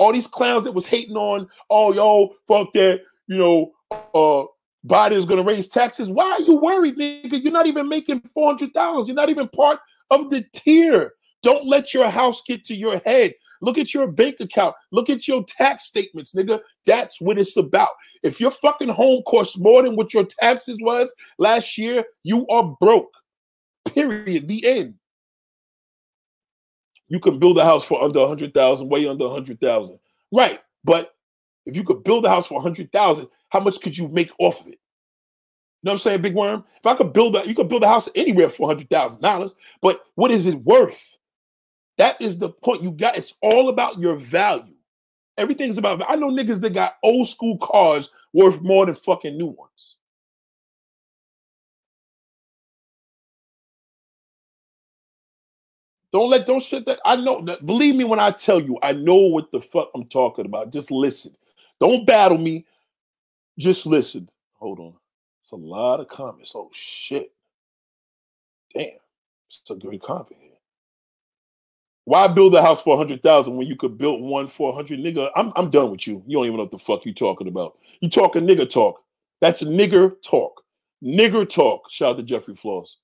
All 0.01 0.11
these 0.11 0.25
clowns 0.25 0.63
that 0.63 0.71
was 0.71 0.87
hating 0.87 1.15
on, 1.15 1.47
oh 1.69 1.93
yo, 1.93 2.33
fuck 2.47 2.73
that, 2.73 3.01
you 3.27 3.37
know, 3.37 3.71
uh 4.15 4.45
Biden's 4.87 5.27
gonna 5.27 5.43
raise 5.43 5.67
taxes. 5.67 6.09
Why 6.09 6.31
are 6.31 6.41
you 6.41 6.55
worried, 6.59 6.97
nigga? 6.97 7.41
You're 7.43 7.53
not 7.53 7.67
even 7.67 7.87
making 7.87 8.21
four 8.33 8.47
hundred 8.47 8.73
dollars. 8.73 9.07
You're 9.07 9.15
not 9.15 9.29
even 9.29 9.47
part 9.49 9.79
of 10.09 10.31
the 10.31 10.43
tier. 10.53 11.13
Don't 11.43 11.67
let 11.67 11.93
your 11.93 12.09
house 12.09 12.41
get 12.47 12.65
to 12.65 12.73
your 12.73 12.99
head. 13.05 13.35
Look 13.61 13.77
at 13.77 13.93
your 13.93 14.11
bank 14.11 14.37
account. 14.39 14.73
Look 14.91 15.11
at 15.11 15.27
your 15.27 15.43
tax 15.45 15.83
statements, 15.83 16.33
nigga. 16.33 16.61
That's 16.87 17.21
what 17.21 17.37
it's 17.37 17.55
about. 17.55 17.91
If 18.23 18.41
your 18.41 18.49
fucking 18.49 18.89
home 18.89 19.21
costs 19.27 19.59
more 19.59 19.83
than 19.83 19.95
what 19.95 20.15
your 20.15 20.25
taxes 20.25 20.79
was 20.81 21.13
last 21.37 21.77
year, 21.77 22.03
you 22.23 22.47
are 22.47 22.75
broke. 22.81 23.13
Period. 23.85 24.47
The 24.47 24.65
end. 24.65 24.95
You 27.11 27.19
can 27.19 27.39
build 27.39 27.57
a 27.57 27.65
house 27.65 27.83
for 27.83 28.01
under 28.01 28.21
a 28.21 28.27
hundred 28.27 28.53
thousand, 28.53 28.87
way 28.87 29.05
under 29.05 29.25
a 29.25 29.29
hundred 29.29 29.59
thousand. 29.59 29.99
Right. 30.31 30.61
But 30.85 31.13
if 31.65 31.75
you 31.75 31.83
could 31.83 32.05
build 32.05 32.25
a 32.25 32.29
house 32.29 32.47
for 32.47 32.57
a 32.57 32.61
hundred 32.61 32.89
thousand, 32.93 33.27
how 33.49 33.59
much 33.59 33.81
could 33.81 33.97
you 33.97 34.07
make 34.07 34.31
off 34.39 34.61
of 34.61 34.67
it? 34.67 34.79
You 35.81 35.87
know 35.87 35.91
what 35.91 35.93
I'm 35.95 35.99
saying, 35.99 36.21
Big 36.21 36.35
Worm? 36.35 36.63
If 36.77 36.85
I 36.85 36.95
could 36.95 37.11
build 37.11 37.35
a, 37.35 37.45
you 37.45 37.53
could 37.53 37.67
build 37.67 37.83
a 37.83 37.87
house 37.89 38.07
anywhere 38.15 38.49
for 38.49 38.65
hundred 38.65 38.89
thousand 38.89 39.21
dollars, 39.21 39.53
but 39.81 40.03
what 40.15 40.31
is 40.31 40.45
it 40.45 40.63
worth? 40.63 41.17
That 41.97 42.21
is 42.21 42.37
the 42.37 42.47
point 42.47 42.81
you 42.81 42.91
got. 42.91 43.17
It's 43.17 43.35
all 43.41 43.67
about 43.67 43.99
your 43.99 44.15
value. 44.15 44.75
Everything's 45.37 45.77
about. 45.77 46.01
I 46.09 46.15
know 46.15 46.31
niggas 46.31 46.61
that 46.61 46.73
got 46.73 46.95
old 47.03 47.27
school 47.27 47.57
cars 47.57 48.09
worth 48.31 48.61
more 48.61 48.85
than 48.85 48.95
fucking 48.95 49.37
new 49.37 49.47
ones. 49.47 49.97
Don't 56.11 56.29
let 56.29 56.45
don't 56.45 56.61
shit 56.61 56.85
that. 56.85 56.99
I 57.05 57.15
know. 57.15 57.41
Believe 57.41 57.95
me 57.95 58.03
when 58.03 58.19
I 58.19 58.31
tell 58.31 58.61
you, 58.61 58.77
I 58.83 58.91
know 58.91 59.15
what 59.15 59.51
the 59.51 59.61
fuck 59.61 59.91
I'm 59.95 60.05
talking 60.05 60.45
about. 60.45 60.71
Just 60.71 60.91
listen. 60.91 61.35
Don't 61.79 62.05
battle 62.05 62.37
me. 62.37 62.65
Just 63.57 63.85
listen. 63.85 64.29
Hold 64.59 64.79
on. 64.79 64.93
It's 65.41 65.51
a 65.51 65.55
lot 65.55 65.99
of 65.99 66.07
comments. 66.07 66.53
Oh 66.53 66.69
shit. 66.73 67.31
Damn. 68.75 68.89
It's 69.47 69.69
a 69.69 69.75
good 69.75 70.01
comment 70.01 70.37
here. 70.39 70.51
Why 72.05 72.27
build 72.27 72.55
a 72.55 72.61
house 72.61 72.81
for 72.81 72.95
a 72.95 72.97
hundred 72.97 73.23
thousand 73.23 73.55
when 73.55 73.67
you 73.67 73.75
could 73.75 73.97
build 73.97 74.21
one 74.21 74.47
for 74.47 74.71
a 74.71 74.75
hundred 74.75 74.99
nigga? 74.99 75.29
I'm 75.35 75.53
I'm 75.55 75.69
done 75.69 75.91
with 75.91 76.07
you. 76.07 76.23
You 76.27 76.37
don't 76.37 76.45
even 76.45 76.57
know 76.57 76.63
what 76.63 76.71
the 76.71 76.77
fuck 76.77 77.05
you 77.05 77.13
talking 77.13 77.47
about. 77.47 77.77
You 78.01 78.09
talking 78.09 78.45
nigger 78.45 78.69
talk. 78.69 79.01
That's 79.39 79.63
nigger 79.63 80.13
talk. 80.21 80.61
Nigger 81.03 81.47
talk. 81.49 81.89
Shout 81.89 82.11
out 82.11 82.17
to 82.17 82.23
Jeffrey 82.23 82.55
Floss. 82.55 82.97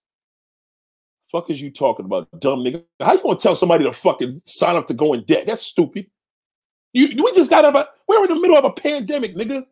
Fuck 1.32 1.50
is 1.50 1.62
you 1.62 1.72
talking 1.72 2.06
about, 2.06 2.28
dumb 2.40 2.64
nigga? 2.64 2.84
How 3.00 3.14
you 3.14 3.22
gonna 3.22 3.38
tell 3.38 3.56
somebody 3.56 3.84
to 3.84 3.94
fucking 3.94 4.42
sign 4.46 4.76
up 4.76 4.86
to 4.88 4.94
go 4.94 5.14
in 5.14 5.24
debt? 5.24 5.46
That's 5.46 5.62
stupid. 5.62 6.08
You 6.94 7.08
we 7.22 7.34
just 7.34 7.50
got 7.50 7.66
about 7.66 7.90
we're 8.08 8.24
in 8.24 8.30
the 8.30 8.40
middle 8.40 8.58
of 8.58 8.64
a 8.64 8.72
pandemic, 8.72 9.36
nigga. 9.36 9.66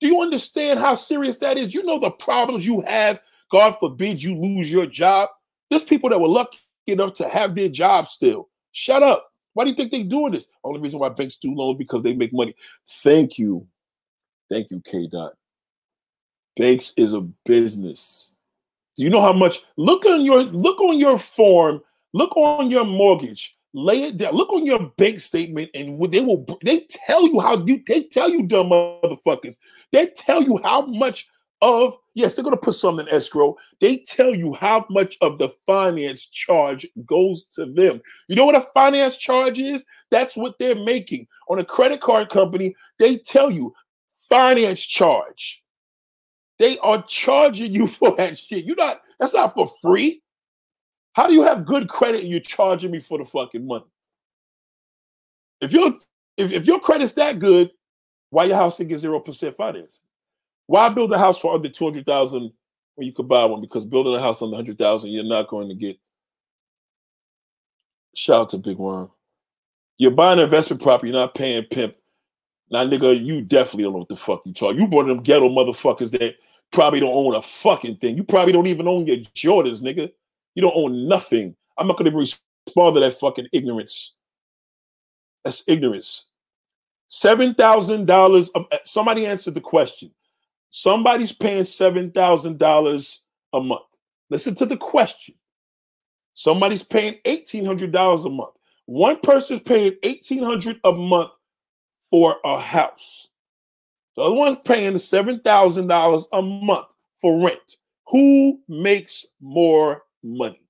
Do 0.00 0.06
you 0.06 0.20
understand 0.20 0.80
how 0.80 0.94
serious 0.94 1.38
that 1.38 1.56
is? 1.58 1.74
You 1.74 1.82
know 1.82 1.98
the 1.98 2.10
problems 2.10 2.66
you 2.66 2.80
have. 2.82 3.20
God 3.50 3.76
forbid 3.78 4.22
you 4.22 4.34
lose 4.34 4.70
your 4.70 4.86
job. 4.86 5.28
There's 5.70 5.84
people 5.84 6.10
that 6.10 6.20
were 6.20 6.28
lucky 6.28 6.58
enough 6.86 7.14
to 7.14 7.28
have 7.28 7.54
their 7.54 7.68
job 7.68 8.06
still. 8.08 8.48
Shut 8.72 9.02
up. 9.02 9.30
Why 9.54 9.64
do 9.64 9.70
you 9.70 9.76
think 9.76 9.90
they're 9.90 10.04
doing 10.04 10.32
this? 10.32 10.48
Only 10.64 10.80
reason 10.80 11.00
why 11.00 11.08
banks 11.10 11.36
do 11.36 11.54
loans 11.54 11.78
because 11.78 12.02
they 12.02 12.14
make 12.14 12.32
money. 12.32 12.54
Thank 13.02 13.38
you. 13.38 13.66
Thank 14.50 14.70
you, 14.70 14.82
K. 14.84 15.08
Dot. 15.10 15.32
Banks 16.56 16.92
is 16.96 17.12
a 17.12 17.20
business. 17.20 18.32
Do 18.96 19.04
you 19.04 19.10
know 19.10 19.20
how 19.20 19.32
much? 19.32 19.60
Look 19.76 20.06
on 20.06 20.24
your 20.24 20.42
look 20.42 20.80
on 20.80 20.98
your 20.98 21.18
form. 21.18 21.82
Look 22.12 22.36
on 22.36 22.70
your 22.70 22.84
mortgage 22.84 23.56
lay 23.76 24.04
it 24.04 24.16
down. 24.16 24.34
Look 24.34 24.52
on 24.52 24.66
your 24.66 24.90
bank 24.96 25.20
statement, 25.20 25.70
and 25.74 26.00
they 26.10 26.20
will 26.20 26.44
they 26.64 26.86
tell 26.88 27.26
you 27.28 27.40
how 27.40 27.64
you 27.64 27.82
they 27.86 28.04
tell 28.04 28.28
you 28.28 28.42
dumb 28.42 28.70
motherfuckers. 28.70 29.58
They 29.92 30.06
tell 30.08 30.42
you 30.42 30.58
how 30.64 30.86
much 30.86 31.28
of 31.62 31.96
yes, 32.14 32.34
they're 32.34 32.44
gonna 32.44 32.56
put 32.56 32.74
something 32.74 33.06
in 33.06 33.14
escrow. 33.14 33.56
They 33.80 33.98
tell 33.98 34.34
you 34.34 34.54
how 34.54 34.86
much 34.90 35.16
of 35.20 35.38
the 35.38 35.50
finance 35.66 36.26
charge 36.26 36.86
goes 37.04 37.44
to 37.54 37.66
them. 37.66 38.00
You 38.28 38.36
know 38.36 38.46
what 38.46 38.56
a 38.56 38.66
finance 38.74 39.18
charge 39.18 39.58
is? 39.58 39.84
That's 40.10 40.36
what 40.36 40.58
they're 40.58 40.74
making 40.74 41.26
on 41.48 41.58
a 41.58 41.64
credit 41.64 42.00
card 42.00 42.30
company. 42.30 42.74
They 42.98 43.18
tell 43.18 43.50
you 43.50 43.74
finance 44.28 44.80
charge. 44.80 45.62
They 46.58 46.78
are 46.78 47.02
charging 47.02 47.74
you 47.74 47.86
for 47.86 48.16
that 48.16 48.38
shit. 48.38 48.64
You're 48.64 48.76
not 48.76 49.02
That's 49.18 49.34
not 49.34 49.54
for 49.54 49.70
free. 49.82 50.22
How 51.12 51.28
do 51.28 51.32
you 51.32 51.42
have 51.42 51.64
good 51.64 51.88
credit 51.88 52.22
and 52.22 52.30
you're 52.30 52.40
charging 52.40 52.90
me 52.90 53.00
for 53.00 53.18
the 53.18 53.24
fucking 53.24 53.66
money? 53.66 53.86
If 55.60 55.72
your 55.72 55.94
if, 56.36 56.52
if 56.52 56.66
your 56.66 56.78
credit's 56.80 57.14
that 57.14 57.38
good, 57.38 57.70
why 58.30 58.44
your 58.44 58.56
house 58.56 58.76
can 58.76 58.88
get 58.88 58.98
zero 58.98 59.20
percent 59.20 59.56
financing? 59.56 60.04
Why 60.66 60.88
build 60.88 61.12
a 61.12 61.18
house 61.18 61.38
for 61.38 61.54
under 61.54 61.68
two 61.68 61.84
hundred 61.84 62.06
thousand 62.06 62.52
when 62.96 63.06
you 63.06 63.12
could 63.12 63.28
buy 63.28 63.44
one? 63.46 63.60
Because 63.60 63.86
building 63.86 64.14
a 64.14 64.20
house 64.20 64.42
under 64.42 64.56
hundred 64.56 64.78
thousand, 64.78 65.10
you're 65.10 65.24
not 65.24 65.48
going 65.48 65.68
to 65.68 65.74
get. 65.74 65.98
Shout 68.14 68.40
out 68.40 68.48
to 68.50 68.58
Big 68.58 68.76
Worm. 68.76 69.10
You're 69.98 70.10
buying 70.10 70.38
an 70.38 70.44
investment 70.44 70.82
property, 70.82 71.10
you're 71.10 71.20
not 71.20 71.34
paying 71.34 71.64
pimp. 71.64 71.96
Now, 72.70 72.84
nigga, 72.84 73.24
you 73.24 73.42
definitely 73.42 73.84
don't 73.84 73.92
know 73.92 73.98
what 74.00 74.08
the 74.08 74.16
fuck 74.16 74.42
you 74.44 74.52
talk. 74.52 74.74
You 74.74 74.86
one 74.86 75.08
of 75.08 75.16
them 75.16 75.22
ghetto 75.22 75.48
motherfuckers 75.48 76.10
that 76.12 76.34
probably 76.72 77.00
don't 77.00 77.14
own 77.14 77.34
a 77.34 77.42
fucking 77.42 77.96
thing. 77.96 78.16
You 78.16 78.24
probably 78.24 78.52
don't 78.52 78.66
even 78.66 78.88
own 78.88 79.06
your 79.06 79.16
Jordans, 79.34 79.82
nigga. 79.82 80.10
You 80.54 80.62
don't 80.62 80.76
own 80.76 81.08
nothing. 81.08 81.56
I'm 81.78 81.86
not 81.86 81.98
to 81.98 82.10
respond 82.10 82.94
to 82.94 83.00
that 83.00 83.14
fucking 83.14 83.48
ignorance. 83.52 84.14
That's 85.44 85.62
ignorance. 85.66 86.26
Seven 87.08 87.54
thousand 87.54 88.06
dollars. 88.06 88.50
Um, 88.54 88.66
uh, 88.72 88.78
somebody 88.84 89.26
answered 89.26 89.54
the 89.54 89.60
question. 89.60 90.10
Somebody's 90.70 91.32
paying 91.32 91.64
seven 91.64 92.10
thousand 92.10 92.58
dollars 92.58 93.22
a 93.52 93.60
month. 93.60 93.82
Listen 94.28 94.54
to 94.56 94.66
the 94.66 94.76
question. 94.76 95.34
Somebody's 96.34 96.82
paying 96.82 97.16
eighteen 97.24 97.64
hundred 97.64 97.92
dollars 97.92 98.24
a 98.24 98.28
month. 98.28 98.56
One 98.86 99.20
person's 99.20 99.60
paying 99.60 99.94
eighteen 100.02 100.42
hundred 100.42 100.80
a 100.84 100.92
month 100.92 101.30
for 102.10 102.36
a 102.44 102.58
house. 102.60 103.28
The 104.16 104.22
other 104.22 104.34
one's 104.34 104.58
paying 104.64 104.98
seven 104.98 105.40
thousand 105.40 105.88
dollars 105.88 106.26
a 106.32 106.40
month 106.40 106.94
for 107.20 107.44
rent. 107.44 107.76
Who 108.08 108.60
makes 108.68 109.26
more 109.40 110.02
money? 110.22 110.62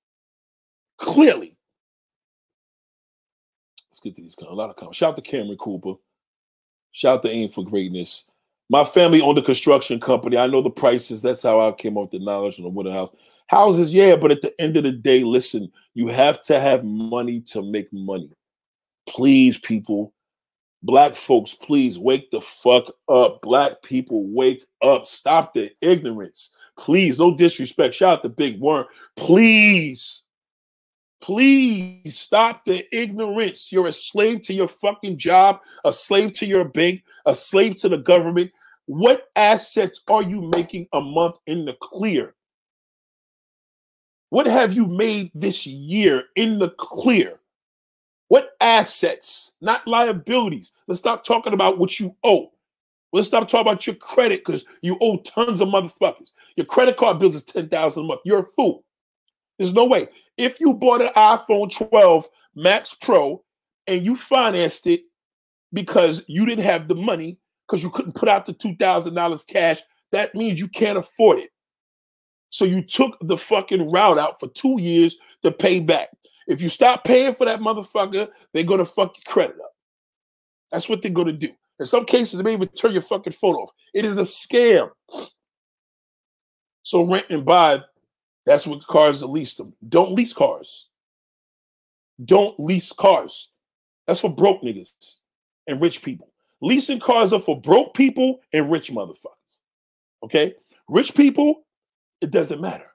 Clearly. 0.98 1.56
Let's 3.90 4.00
get 4.00 4.16
to 4.16 4.22
these 4.22 4.34
comments. 4.34 4.52
A 4.52 4.56
lot 4.56 4.70
of 4.70 4.76
comments. 4.76 4.98
Shout 4.98 5.10
out 5.10 5.16
to 5.16 5.22
Cameron 5.22 5.58
Cooper. 5.58 5.94
Shout 6.92 7.18
out 7.18 7.22
to 7.22 7.30
Aim 7.30 7.50
for 7.50 7.64
Greatness. 7.64 8.24
My 8.68 8.84
family 8.84 9.20
owned 9.20 9.38
a 9.38 9.42
construction 9.42 10.00
company. 10.00 10.36
I 10.36 10.48
know 10.48 10.60
the 10.60 10.70
prices. 10.70 11.22
That's 11.22 11.42
how 11.42 11.66
I 11.66 11.72
came 11.72 11.96
up 11.96 12.04
with 12.04 12.10
the 12.12 12.18
knowledge 12.18 12.58
on 12.58 12.64
the 12.64 12.68
wooden 12.68 12.92
house. 12.92 13.12
Houses, 13.46 13.92
yeah, 13.92 14.16
but 14.16 14.32
at 14.32 14.42
the 14.42 14.60
end 14.60 14.76
of 14.76 14.82
the 14.82 14.90
day, 14.90 15.22
listen, 15.22 15.70
you 15.94 16.08
have 16.08 16.42
to 16.46 16.58
have 16.58 16.82
money 16.84 17.40
to 17.42 17.62
make 17.62 17.92
money. 17.92 18.32
Please, 19.06 19.56
people, 19.56 20.12
black 20.86 21.14
folks, 21.14 21.54
please 21.54 21.98
wake 21.98 22.30
the 22.30 22.40
fuck 22.40 22.94
up. 23.08 23.42
Black 23.42 23.82
people, 23.82 24.28
wake 24.32 24.64
up. 24.82 25.04
Stop 25.04 25.52
the 25.52 25.70
ignorance. 25.82 26.50
Please, 26.78 27.18
no 27.18 27.34
disrespect. 27.34 27.94
Shout 27.94 28.18
out 28.18 28.22
to 28.22 28.28
Big 28.28 28.60
Worm. 28.60 28.86
Please, 29.16 30.22
please 31.20 32.18
stop 32.18 32.64
the 32.64 32.86
ignorance. 32.96 33.72
You're 33.72 33.88
a 33.88 33.92
slave 33.92 34.42
to 34.42 34.54
your 34.54 34.68
fucking 34.68 35.18
job, 35.18 35.60
a 35.84 35.92
slave 35.92 36.32
to 36.34 36.46
your 36.46 36.64
bank, 36.64 37.02
a 37.26 37.34
slave 37.34 37.76
to 37.76 37.88
the 37.88 37.98
government. 37.98 38.52
What 38.86 39.28
assets 39.34 40.00
are 40.08 40.22
you 40.22 40.50
making 40.54 40.86
a 40.92 41.00
month 41.00 41.36
in 41.46 41.64
the 41.64 41.76
clear? 41.80 42.34
What 44.30 44.46
have 44.46 44.74
you 44.74 44.86
made 44.86 45.30
this 45.34 45.66
year 45.66 46.24
in 46.36 46.58
the 46.58 46.70
clear? 46.70 47.40
What 48.28 48.50
assets, 48.60 49.52
not 49.60 49.86
liabilities? 49.86 50.72
Let's 50.88 51.00
stop 51.00 51.24
talking 51.24 51.52
about 51.52 51.78
what 51.78 52.00
you 52.00 52.16
owe. 52.24 52.52
Let's 53.12 53.28
stop 53.28 53.48
talking 53.48 53.60
about 53.60 53.86
your 53.86 53.96
credit 53.96 54.44
because 54.44 54.64
you 54.82 54.98
owe 55.00 55.18
tons 55.18 55.60
of 55.60 55.68
motherfuckers. 55.68 56.32
Your 56.56 56.66
credit 56.66 56.96
card 56.96 57.18
bills 57.18 57.34
is 57.34 57.44
10,000 57.44 58.02
a 58.02 58.06
month. 58.06 58.20
You're 58.24 58.40
a 58.40 58.46
fool. 58.46 58.84
There's 59.58 59.72
no 59.72 59.84
way. 59.84 60.08
If 60.36 60.60
you 60.60 60.74
bought 60.74 61.02
an 61.02 61.12
iPhone 61.16 61.72
12 61.72 62.28
Max 62.56 62.94
Pro 62.94 63.42
and 63.86 64.04
you 64.04 64.16
financed 64.16 64.86
it 64.86 65.02
because 65.72 66.24
you 66.26 66.44
didn't 66.44 66.64
have 66.64 66.88
the 66.88 66.94
money 66.94 67.38
because 67.66 67.82
you 67.82 67.90
couldn't 67.90 68.14
put 68.14 68.28
out 68.28 68.44
the 68.44 68.54
$2,000 68.54 69.46
cash, 69.46 69.80
that 70.12 70.34
means 70.34 70.60
you 70.60 70.68
can't 70.68 70.98
afford 70.98 71.38
it. 71.38 71.50
So 72.50 72.64
you 72.64 72.82
took 72.82 73.16
the 73.20 73.36
fucking 73.36 73.90
route 73.90 74.18
out 74.18 74.40
for 74.40 74.48
two 74.48 74.80
years 74.80 75.16
to 75.42 75.50
pay 75.52 75.80
back. 75.80 76.08
If 76.46 76.62
you 76.62 76.68
stop 76.68 77.04
paying 77.04 77.34
for 77.34 77.44
that 77.44 77.60
motherfucker, 77.60 78.28
they're 78.52 78.62
gonna 78.64 78.84
fuck 78.84 79.16
your 79.16 79.32
credit 79.32 79.56
up. 79.60 79.72
That's 80.70 80.88
what 80.88 81.02
they're 81.02 81.10
gonna 81.10 81.32
do. 81.32 81.50
In 81.78 81.86
some 81.86 82.04
cases, 82.04 82.38
they 82.38 82.42
may 82.42 82.54
even 82.54 82.68
turn 82.68 82.92
your 82.92 83.02
fucking 83.02 83.32
phone 83.32 83.56
off. 83.56 83.70
It 83.92 84.04
is 84.04 84.18
a 84.18 84.22
scam. 84.22 84.90
So 86.82 87.02
rent 87.02 87.26
and 87.30 87.44
buy, 87.44 87.82
that's 88.44 88.66
what 88.66 88.86
cars 88.86 89.22
lease 89.22 89.54
them. 89.54 89.74
Don't 89.88 90.12
lease 90.12 90.32
cars. 90.32 90.88
Don't 92.24 92.58
lease 92.58 92.92
cars. 92.92 93.50
That's 94.06 94.20
for 94.20 94.30
broke 94.30 94.62
niggas 94.62 94.90
and 95.66 95.82
rich 95.82 96.02
people. 96.02 96.32
Leasing 96.62 97.00
cars 97.00 97.32
are 97.32 97.40
for 97.40 97.60
broke 97.60 97.92
people 97.94 98.40
and 98.52 98.70
rich 98.70 98.90
motherfuckers. 98.90 99.60
Okay? 100.22 100.54
Rich 100.88 101.14
people, 101.14 101.66
it 102.20 102.30
doesn't 102.30 102.60
matter. 102.60 102.86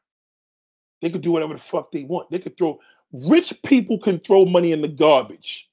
They 1.02 1.10
could 1.10 1.22
do 1.22 1.32
whatever 1.32 1.54
the 1.54 1.60
fuck 1.60 1.92
they 1.92 2.04
want. 2.04 2.32
They 2.32 2.40
could 2.40 2.58
throw 2.58 2.80
rich 3.14 3.54
people 3.64 3.98
can 3.98 4.20
throw 4.20 4.46
money 4.46 4.72
in 4.72 4.82
the 4.82 4.88
garbage, 4.88 5.70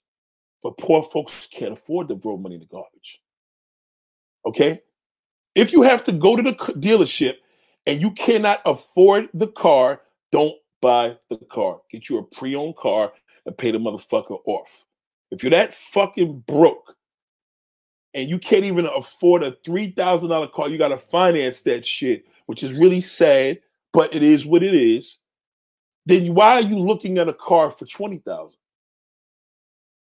but 0.63 0.79
poor 0.79 1.03
folks 1.03 1.47
can't 1.47 1.73
afford 1.73 2.09
to 2.09 2.19
throw 2.19 2.37
money 2.37 2.57
in 2.57 2.61
the 2.61 2.67
garbage. 2.67 3.21
Okay? 4.47 4.81
If 5.55 5.73
you 5.73 5.83
have 5.83 6.05
to 6.05 6.13
go 6.13 6.37
to 6.37 6.43
the 6.43 6.53
dealership 6.53 7.37
and 7.87 8.01
you 8.01 8.11
cannot 8.13 8.61
afford 8.65 9.29
the 9.35 9.49
car, 9.49 10.03
don't 10.31 10.55
buy 10.81 11.17
the 11.29 11.37
car. 11.37 11.81
Get 11.91 12.09
you 12.09 12.19
a 12.19 12.23
pre-owned 12.23 12.77
car 12.77 13.13
and 13.47 13.57
pay 13.57 13.71
the 13.71 13.79
motherfucker 13.79 14.39
off. 14.45 14.87
If 15.31 15.43
you're 15.43 15.51
that 15.51 15.75
fucking 15.75 16.45
broke 16.47 16.95
and 18.15 18.29
you 18.29 18.39
can't 18.39 18.65
even 18.65 18.87
afford 18.87 19.43
a 19.43 19.53
$3,000 19.53 20.53
car, 20.53 20.69
you 20.69 20.79
got 20.79 20.89
to 20.89 20.99
finance 20.99 21.63
that 21.63 21.85
shit, 21.85 22.25
which 22.47 22.63
is 22.63 22.75
really 22.75 23.01
sad, 23.01 23.61
but 23.93 24.15
it 24.15 24.23
is 24.23 24.47
what 24.47 24.63
it 24.63 24.75
is. 24.75 25.19
Then 26.09 26.35
why 26.35 26.55
are 26.55 26.63
you 26.63 26.79
looking 26.79 27.19
at 27.19 27.29
a 27.29 27.35
car 27.35 27.71
for 27.71 27.85
20000 27.85 28.59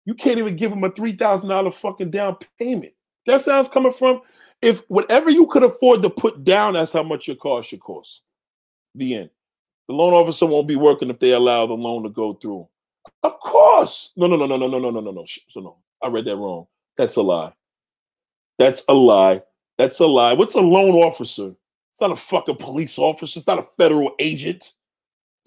You 0.05 0.13
can't 0.13 0.37
even 0.37 0.55
give 0.55 0.69
them 0.69 0.83
a 0.83 0.91
$3,000 0.91 1.73
fucking 1.73 2.11
down 2.11 2.37
payment. 2.59 2.93
That 3.25 3.41
sounds 3.41 3.67
coming 3.67 3.91
from 3.91 4.21
if 4.61 4.81
whatever 4.89 5.31
you 5.31 5.47
could 5.47 5.63
afford 5.63 6.03
to 6.03 6.11
put 6.11 6.43
down, 6.43 6.75
that's 6.75 6.91
how 6.91 7.01
much 7.01 7.27
your 7.27 7.35
car 7.35 7.63
should 7.63 7.79
cost. 7.79 8.21
The 8.93 9.15
end. 9.15 9.29
The 9.87 9.95
loan 9.95 10.13
officer 10.13 10.45
won't 10.45 10.67
be 10.67 10.75
working 10.75 11.09
if 11.09 11.17
they 11.17 11.31
allow 11.31 11.65
the 11.65 11.73
loan 11.73 12.03
to 12.03 12.09
go 12.09 12.33
through. 12.33 12.67
Of 13.23 13.39
course. 13.39 14.11
No, 14.15 14.27
no, 14.27 14.35
no, 14.35 14.45
no, 14.45 14.55
no, 14.55 14.67
no, 14.67 14.77
no, 14.79 14.91
no, 14.91 14.99
no, 14.99 15.11
no. 15.11 15.25
So 15.49 15.59
no, 15.61 15.77
I 16.03 16.09
read 16.09 16.25
that 16.25 16.37
wrong. 16.37 16.67
That's 16.95 17.15
a 17.15 17.23
lie. 17.23 17.53
That's 18.59 18.83
a 18.87 18.93
lie. 18.93 19.41
That's 19.79 19.99
a 19.99 20.05
lie. 20.05 20.33
What's 20.33 20.55
a 20.55 20.61
loan 20.61 20.93
officer? 20.95 21.55
It's 21.91 22.01
not 22.01 22.11
a 22.11 22.15
fucking 22.15 22.57
police 22.57 22.99
officer. 22.99 23.39
It's 23.39 23.47
not 23.47 23.59
a 23.59 23.67
federal 23.77 24.13
agent. 24.19 24.73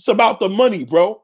It's 0.01 0.09
about 0.09 0.41
the 0.41 0.49
money, 0.49 0.83
bro. 0.83 1.23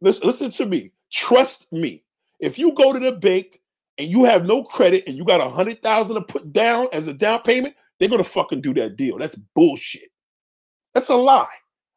Listen, 0.00 0.24
listen 0.24 0.50
to 0.52 0.66
me. 0.66 0.92
Trust 1.10 1.72
me. 1.72 2.04
If 2.38 2.56
you 2.56 2.72
go 2.72 2.92
to 2.92 3.00
the 3.00 3.10
bank 3.10 3.60
and 3.98 4.08
you 4.08 4.22
have 4.22 4.44
no 4.46 4.62
credit 4.62 5.02
and 5.08 5.16
you 5.16 5.24
got 5.24 5.40
a 5.40 5.50
hundred 5.50 5.82
thousand 5.82 6.14
to 6.14 6.20
put 6.22 6.52
down 6.52 6.86
as 6.92 7.08
a 7.08 7.14
down 7.14 7.42
payment, 7.42 7.74
they're 7.98 8.08
gonna 8.08 8.22
fucking 8.22 8.60
do 8.60 8.72
that 8.74 8.94
deal. 8.94 9.18
That's 9.18 9.34
bullshit. 9.56 10.12
That's 10.94 11.08
a 11.08 11.16
lie. 11.16 11.48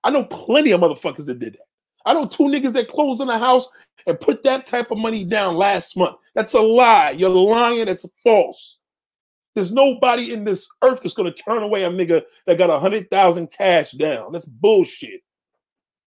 I 0.03 0.09
know 0.09 0.23
plenty 0.23 0.71
of 0.71 0.81
motherfuckers 0.81 1.27
that 1.27 1.37
did 1.37 1.53
that. 1.53 1.67
I 2.07 2.15
know 2.15 2.25
two 2.25 2.45
niggas 2.45 2.73
that 2.73 2.87
closed 2.87 3.21
in 3.21 3.29
a 3.29 3.37
house 3.37 3.67
and 4.07 4.19
put 4.19 4.41
that 4.41 4.65
type 4.65 4.89
of 4.89 4.97
money 4.97 5.25
down 5.25 5.55
last 5.55 5.95
month. 5.95 6.17
That's 6.33 6.55
a 6.55 6.59
lie. 6.59 7.11
You're 7.11 7.29
lying. 7.29 7.87
It's 7.87 8.07
false. 8.23 8.79
There's 9.53 9.71
nobody 9.71 10.33
in 10.33 10.43
this 10.43 10.67
earth 10.81 11.01
that's 11.03 11.13
gonna 11.13 11.31
turn 11.31 11.61
away 11.61 11.83
a 11.83 11.89
nigga 11.91 12.23
that 12.47 12.57
got 12.57 12.71
a 12.71 12.79
hundred 12.79 13.11
thousand 13.11 13.51
cash 13.51 13.91
down. 13.91 14.31
That's 14.31 14.45
bullshit. 14.45 15.21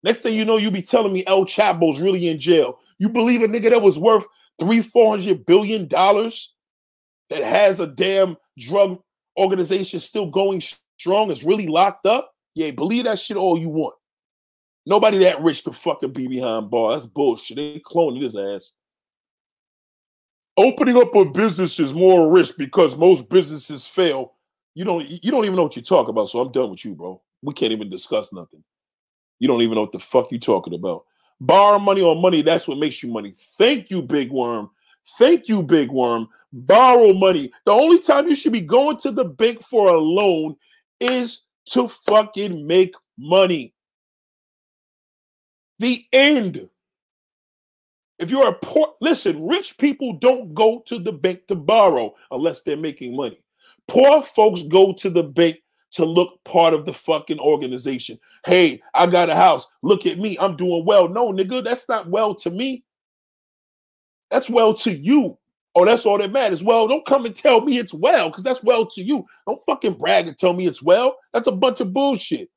Next 0.03 0.21
thing 0.21 0.35
you 0.35 0.45
know, 0.45 0.57
you 0.57 0.71
be 0.71 0.83
telling 0.83 1.13
me 1.13 1.25
El 1.27 1.45
Chapo's 1.45 2.01
really 2.01 2.29
in 2.29 2.39
jail. 2.39 2.79
You 2.99 3.09
believe 3.09 3.43
a 3.43 3.49
nigga 3.49 3.71
that 3.71 3.83
was 3.83 3.99
worth 3.99 4.25
three, 4.59 4.83
four 4.83 5.17
hundred 5.17 5.45
billion 5.47 5.89
dollars 5.89 6.53
that 7.31 7.43
has 7.43 7.81
a 7.81 7.87
damn 7.87 8.37
drug 8.59 8.99
organization 9.37 10.01
still 10.01 10.31
going 10.31 10.63
strong 10.99 11.31
is 11.31 11.45
really 11.45 11.67
locked 11.67 12.07
up? 12.07 12.33
Yeah, 12.55 12.71
believe 12.71 13.05
that 13.05 13.19
shit 13.19 13.37
all 13.37 13.59
you 13.59 13.69
want. 13.69 13.95
Nobody 14.87 15.19
that 15.19 15.43
rich 15.43 15.65
could 15.65 15.77
fucking 15.77 16.13
be 16.13 16.29
behind 16.29 16.71
bars. 16.71 17.03
That's 17.03 17.13
bullshit. 17.13 17.57
They 17.57 17.81
cloning 17.81 18.23
his 18.23 18.37
ass. 18.37 18.73
Opening 20.57 20.97
up 20.97 21.15
a 21.15 21.25
business 21.25 21.79
is 21.79 21.93
more 21.93 22.33
risk 22.33 22.57
because 22.57 22.97
most 22.97 23.29
businesses 23.29 23.87
fail. 23.87 24.35
You 24.75 24.85
don't 24.85 25.07
you 25.07 25.31
don't 25.31 25.45
even 25.45 25.57
know 25.57 25.65
what 25.65 25.77
you 25.77 25.83
talk 25.83 26.09
about. 26.09 26.29
So 26.31 26.41
I'm 26.41 26.53
done 26.53 26.71
with 26.71 26.85
you, 26.85 26.95
bro. 26.95 27.21
We 27.43 27.53
can't 27.53 27.73
even 27.73 27.91
discuss 27.91 28.33
nothing. 28.33 28.63
You 29.39 29.49
don't 29.49 29.63
even 29.63 29.75
know 29.75 29.83
what 29.83 29.93
the 29.93 29.99
fuck 29.99 30.31
you're 30.31 30.41
talking 30.41 30.75
about. 30.75 31.05
Borrow 31.41 31.79
money 31.79 32.03
on 32.03 32.23
money, 32.23 32.43
that's 32.43 32.67
what 32.67 32.79
makes 32.79 33.03
you 33.03 33.11
money. 33.11 33.35
Thank 33.59 33.91
you, 33.91 34.03
Big 34.03 34.31
Worm. 34.31 34.71
Thank 35.19 35.49
you, 35.49 35.63
Big 35.63 35.91
Worm. 35.91 36.29
Borrow 36.53 37.13
money. 37.13 37.53
The 37.65 37.73
only 37.73 37.99
time 37.99 38.29
you 38.29 38.37
should 38.37 38.53
be 38.53 38.61
going 38.61 38.97
to 38.99 39.13
the 39.13 39.25
bank 39.25 39.63
for 39.63 39.89
a 39.89 39.99
loan 39.99 40.57
is 41.01 41.43
to 41.67 41.89
fucking 41.89 42.67
make 42.67 42.95
money. 43.19 43.75
The 45.79 46.05
end. 46.13 46.69
If 48.19 48.31
you're 48.31 48.49
a 48.49 48.55
poor, 48.55 48.95
listen, 49.03 49.47
rich 49.47 49.77
people 49.77 50.15
don't 50.15 50.55
go 50.55 50.83
to 50.87 50.99
the 50.99 51.13
bank 51.13 51.47
to 51.49 51.55
borrow 51.55 52.15
unless 52.31 52.63
they're 52.63 52.77
making 52.77 53.15
money. 53.15 53.39
Poor 53.89 54.23
folks 54.23 54.63
go 54.63 54.93
to 54.95 55.11
the 55.11 55.23
bank 55.23 55.59
to 55.93 56.05
look 56.05 56.43
part 56.45 56.75
of 56.75 56.85
the 56.85 56.93
fucking 56.93 57.39
organization. 57.39 58.19
Hey, 58.45 58.81
I 58.95 59.07
got 59.07 59.31
a 59.31 59.35
house. 59.37 59.67
Look 59.83 60.07
at 60.07 60.19
me. 60.19 60.37
I'm 60.39 60.57
doing 60.57 60.85
well. 60.85 61.09
No, 61.09 61.33
nigga, 61.33 61.63
that's 61.63 61.89
not 61.89 62.09
well 62.09 62.35
to 62.37 62.51
me. 62.51 62.85
That's 64.31 64.51
well 64.51 64.75
to 64.75 64.93
you. 64.93 65.39
Oh, 65.75 65.85
that's 65.85 66.07
all 66.07 66.19
that 66.19 66.33
matters. 66.33 66.63
Well, 66.63 66.89
don't 66.89 67.05
come 67.05 67.27
and 67.27 67.37
tell 67.37 67.61
me 67.61 67.79
it's 67.79 67.93
well, 67.93 68.31
because 68.31 68.43
that's 68.43 68.63
well 68.63 68.87
to 68.87 69.03
you. 69.03 69.27
Don't 69.47 69.61
fucking 69.67 69.95
brag 69.95 70.27
and 70.27 70.37
tell 70.37 70.55
me 70.55 70.67
it's 70.67 70.83
well. 70.83 71.17
That's 71.33 71.49
a 71.49 71.53
bunch 71.53 71.81
of 71.81 71.93
bullshit. 71.93 72.49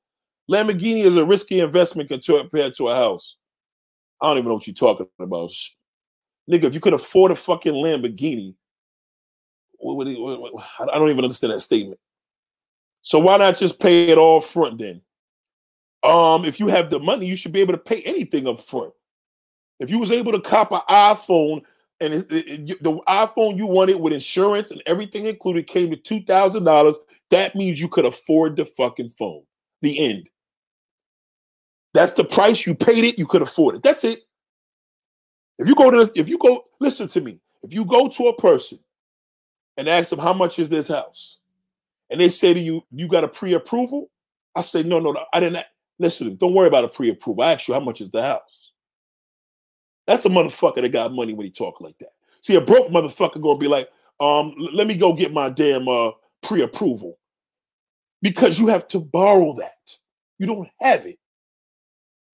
Lamborghini 0.49 1.03
is 1.03 1.17
a 1.17 1.25
risky 1.25 1.59
investment 1.59 2.09
compared 2.09 2.73
to 2.75 2.87
a 2.87 2.95
house. 2.95 3.35
I 4.21 4.27
don't 4.27 4.37
even 4.37 4.47
know 4.47 4.55
what 4.55 4.67
you're 4.67 4.73
talking 4.73 5.07
about. 5.19 5.51
Nigga, 6.49 6.63
if 6.63 6.73
you 6.73 6.79
could 6.79 6.93
afford 6.93 7.31
a 7.31 7.35
fucking 7.35 7.73
Lamborghini, 7.73 8.55
what, 9.77 9.95
what, 9.95 10.53
what, 10.53 10.63
I 10.81 10.97
don't 10.97 11.09
even 11.09 11.23
understand 11.23 11.53
that 11.53 11.61
statement. 11.61 11.99
So 13.01 13.19
why 13.19 13.37
not 13.37 13.57
just 13.57 13.79
pay 13.79 14.07
it 14.07 14.17
all 14.17 14.41
front 14.41 14.77
then? 14.77 15.01
Um, 16.03 16.45
if 16.45 16.59
you 16.59 16.67
have 16.67 16.89
the 16.89 16.99
money, 16.99 17.25
you 17.25 17.35
should 17.35 17.51
be 17.51 17.61
able 17.61 17.73
to 17.73 17.79
pay 17.79 18.01
anything 18.03 18.47
up 18.47 18.59
front. 18.59 18.93
If 19.79 19.89
you 19.89 19.99
was 19.99 20.11
able 20.11 20.31
to 20.31 20.41
cop 20.41 20.71
an 20.71 20.81
iPhone 20.89 21.61
and 22.01 22.13
it, 22.13 22.31
it, 22.31 22.83
the 22.83 22.93
iPhone 23.07 23.57
you 23.57 23.65
wanted 23.65 23.99
with 23.99 24.13
insurance 24.13 24.71
and 24.71 24.81
everything 24.85 25.25
included 25.25 25.67
came 25.67 25.89
to 25.89 25.97
two 25.97 26.21
thousand 26.23 26.63
dollars, 26.63 26.97
that 27.29 27.55
means 27.55 27.79
you 27.79 27.87
could 27.87 28.05
afford 28.05 28.55
the 28.55 28.65
fucking 28.65 29.09
phone. 29.09 29.43
The 29.81 29.99
end. 29.99 30.29
That's 31.93 32.13
the 32.13 32.23
price 32.23 32.65
you 32.65 32.75
paid 32.75 33.03
it. 33.03 33.17
You 33.17 33.25
could 33.25 33.41
afford 33.41 33.75
it. 33.75 33.83
That's 33.83 34.03
it. 34.03 34.23
If 35.57 35.67
you 35.67 35.75
go 35.75 35.89
to, 35.91 36.11
if 36.15 36.29
you 36.29 36.37
go, 36.37 36.65
listen 36.79 37.07
to 37.09 37.21
me. 37.21 37.39
If 37.63 37.73
you 37.73 37.83
go 37.83 38.07
to 38.07 38.27
a 38.27 38.35
person 38.35 38.79
and 39.75 39.89
ask 39.89 40.09
them 40.09 40.19
how 40.19 40.33
much 40.33 40.59
is 40.59 40.69
this 40.69 40.87
house, 40.87 41.39
and 42.09 42.19
they 42.19 42.29
say 42.29 42.53
to 42.53 42.59
you, 42.59 42.83
you 42.91 43.07
got 43.07 43.23
a 43.23 43.27
pre-approval, 43.27 44.09
I 44.55 44.61
say 44.61 44.83
no, 44.83 44.99
no, 44.99 45.11
no. 45.11 45.25
I 45.33 45.39
didn't. 45.39 45.65
Listen, 45.99 46.35
don't 46.35 46.53
worry 46.53 46.67
about 46.67 46.85
a 46.85 46.89
pre-approval. 46.89 47.43
I 47.43 47.53
ask 47.53 47.67
you 47.67 47.73
how 47.73 47.79
much 47.79 48.01
is 48.01 48.09
the 48.09 48.21
house. 48.21 48.71
That's 50.07 50.25
a 50.25 50.29
motherfucker 50.29 50.81
that 50.81 50.89
got 50.89 51.13
money 51.13 51.33
when 51.33 51.45
he 51.45 51.51
talk 51.51 51.81
like 51.81 51.97
that. 51.99 52.13
See, 52.41 52.55
a 52.55 52.61
broke 52.61 52.89
motherfucker 52.89 53.41
gonna 53.41 53.59
be 53.59 53.67
like, 53.67 53.89
um, 54.19 54.55
let 54.73 54.87
me 54.87 54.97
go 54.97 55.13
get 55.13 55.31
my 55.31 55.49
damn 55.49 55.87
uh 55.87 56.11
pre-approval. 56.41 57.17
Because 58.21 58.59
you 58.59 58.67
have 58.67 58.87
to 58.87 58.99
borrow 58.99 59.53
that. 59.57 59.95
You 60.39 60.47
don't 60.47 60.67
have 60.81 61.05
it. 61.05 61.19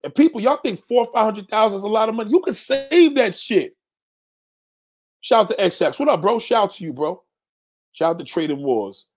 And 0.03 0.13
people, 0.13 0.41
y'all 0.41 0.57
think 0.57 0.79
four, 0.87 1.07
five 1.13 1.25
hundred 1.25 1.47
thousand 1.49 1.79
is 1.79 1.83
a 1.83 1.89
lot 1.89 2.09
of 2.09 2.15
money. 2.15 2.31
You 2.31 2.39
can 2.41 2.53
save 2.53 3.15
that 3.15 3.35
shit. 3.35 3.75
Shout 5.21 5.51
out 5.51 5.57
to 5.57 5.63
XX. 5.63 5.99
What 5.99 6.09
up, 6.09 6.21
bro? 6.21 6.39
Shout 6.39 6.63
out 6.65 6.71
to 6.71 6.83
you, 6.83 6.93
bro. 6.93 7.21
Shout 7.93 8.11
out 8.11 8.19
to 8.19 8.25
Trading 8.25 8.61
Wars. 8.61 9.07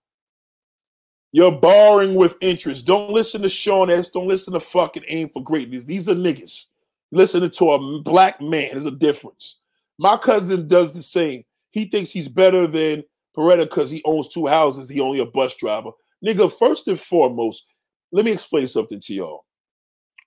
You're 1.31 1.51
borrowing 1.51 2.15
with 2.15 2.37
interest. 2.41 2.85
Don't 2.85 3.11
listen 3.11 3.41
to 3.43 3.49
Sean 3.49 3.89
S. 3.89 4.09
Don't 4.09 4.27
listen 4.27 4.53
to 4.53 4.59
fucking 4.59 5.03
Aim 5.07 5.29
for 5.29 5.43
Greatness. 5.43 5.83
These 5.83 6.09
are 6.09 6.15
niggas. 6.15 6.65
Listening 7.11 7.49
to 7.51 7.71
a 7.71 8.01
black 8.01 8.41
man 8.41 8.75
is 8.75 8.85
a 8.85 8.91
difference. 8.91 9.57
My 9.97 10.17
cousin 10.17 10.67
does 10.67 10.93
the 10.93 11.03
same. 11.03 11.43
He 11.71 11.85
thinks 11.85 12.11
he's 12.11 12.27
better 12.27 12.65
than 12.65 13.03
Beretta 13.37 13.65
because 13.65 13.89
he 13.89 14.01
owns 14.05 14.27
two 14.27 14.47
houses. 14.47 14.89
He 14.89 14.99
only 14.99 15.19
a 15.19 15.25
bus 15.25 15.55
driver. 15.55 15.91
Nigga, 16.25 16.51
first 16.51 16.87
and 16.87 16.99
foremost, 16.99 17.65
let 18.11 18.25
me 18.25 18.31
explain 18.31 18.67
something 18.67 18.99
to 18.99 19.13
y'all. 19.13 19.45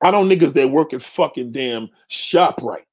I 0.02 0.10
know 0.10 0.24
niggas 0.24 0.52
that 0.54 0.70
work 0.70 0.92
at 0.92 1.02
fucking 1.02 1.52
damn 1.52 1.88
ShopRite, 2.10 2.86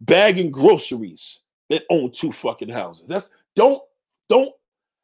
bagging 0.00 0.50
groceries 0.50 1.40
that 1.68 1.84
own 1.90 2.10
two 2.10 2.32
fucking 2.32 2.68
houses. 2.68 3.08
That's 3.08 3.30
don't 3.54 3.82
don't. 4.28 4.52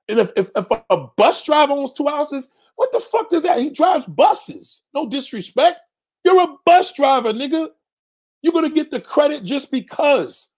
And 0.09 0.21
if, 0.21 0.31
if, 0.37 0.51
if 0.55 0.67
a 0.91 0.97
bus 1.17 1.43
driver 1.43 1.73
owns 1.73 1.93
two 1.93 2.07
houses, 2.07 2.51
what 2.77 2.93
the 2.93 3.01
fuck 3.01 3.31
does 3.31 3.43
that? 3.43 3.59
He 3.59 3.71
drives 3.71 4.07
buses. 4.07 4.83
No 4.95 5.09
disrespect. 5.09 5.79
You're 6.25 6.43
a 6.43 6.57
bus 6.65 6.93
driver, 6.93 7.33
nigga. 7.33 7.69
You're 8.43 8.53
gonna 8.53 8.71
get 8.71 8.91
the 8.91 9.01
credit 9.01 9.45
just 9.45 9.71
because. 9.71 10.51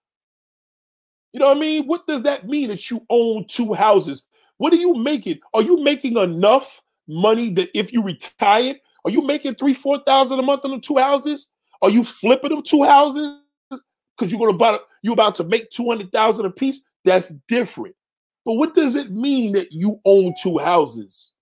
You 1.33 1.39
know 1.39 1.49
what 1.49 1.57
I 1.57 1.59
mean? 1.59 1.85
What 1.85 2.07
does 2.07 2.23
that 2.23 2.47
mean 2.47 2.69
that 2.69 2.89
you 2.89 3.05
own 3.09 3.45
two 3.47 3.73
houses? 3.73 4.25
What 4.57 4.73
are 4.73 4.77
you 4.77 4.95
making? 4.95 5.39
Are 5.53 5.61
you 5.61 5.77
making 5.77 6.17
enough 6.17 6.81
money 7.07 7.49
that 7.51 7.69
if 7.77 7.93
you 7.93 8.03
retired, 8.03 8.77
are 9.05 9.11
you 9.11 9.21
making 9.21 9.55
three, 9.55 9.73
four 9.73 9.99
thousand 10.05 10.39
a 10.39 10.43
month 10.43 10.65
on 10.65 10.71
the 10.71 10.79
two 10.79 10.97
houses? 10.97 11.49
Are 11.81 11.89
you 11.89 12.03
flipping 12.03 12.49
them 12.49 12.63
two 12.63 12.83
houses? 12.83 13.39
Because 13.69 14.31
you're 14.31 14.39
gonna 14.39 14.57
buy 14.57 14.77
you 15.01 15.13
about 15.13 15.35
to 15.35 15.43
make 15.43 15.69
two 15.69 15.87
hundred 15.87 16.11
thousand 16.11 16.45
a 16.45 16.51
piece? 16.51 16.81
That's 17.05 17.33
different. 17.47 17.95
But 18.49 18.55
what 18.55 18.73
does 18.73 18.95
it 18.95 19.11
mean 19.11 19.51
that 19.51 19.71
you 19.71 20.01
own 20.05 20.33
two 20.41 20.57
houses? 20.57 21.33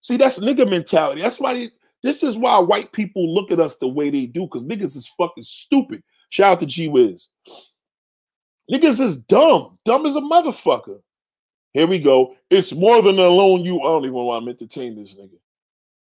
See, 0.00 0.16
that's 0.16 0.38
nigga 0.38 0.70
mentality. 0.70 1.22
That's 1.22 1.40
why 1.40 1.54
they, 1.54 1.70
this 2.04 2.22
is 2.22 2.38
why 2.38 2.56
white 2.60 2.92
people 2.92 3.34
look 3.34 3.50
at 3.50 3.58
us 3.58 3.74
the 3.78 3.88
way 3.88 4.08
they 4.08 4.26
do, 4.26 4.42
because 4.42 4.62
niggas 4.62 4.94
is 4.94 5.12
fucking 5.18 5.42
stupid. 5.42 6.04
Shout 6.30 6.52
out 6.52 6.60
to 6.60 6.66
G 6.66 6.86
Wiz. 6.86 7.30
Niggas 8.72 9.00
is 9.00 9.22
dumb, 9.22 9.76
dumb 9.84 10.06
as 10.06 10.14
a 10.14 10.20
motherfucker. 10.20 11.00
Here 11.72 11.88
we 11.88 11.98
go. 11.98 12.36
It's 12.48 12.72
more 12.72 13.02
than 13.02 13.18
a 13.18 13.26
loan 13.26 13.64
you. 13.64 13.80
I 13.80 13.86
don't 13.86 14.04
even 14.04 14.14
want 14.14 14.44
to 14.44 14.50
entertain 14.52 14.94
this 14.94 15.14
nigga. 15.14 15.40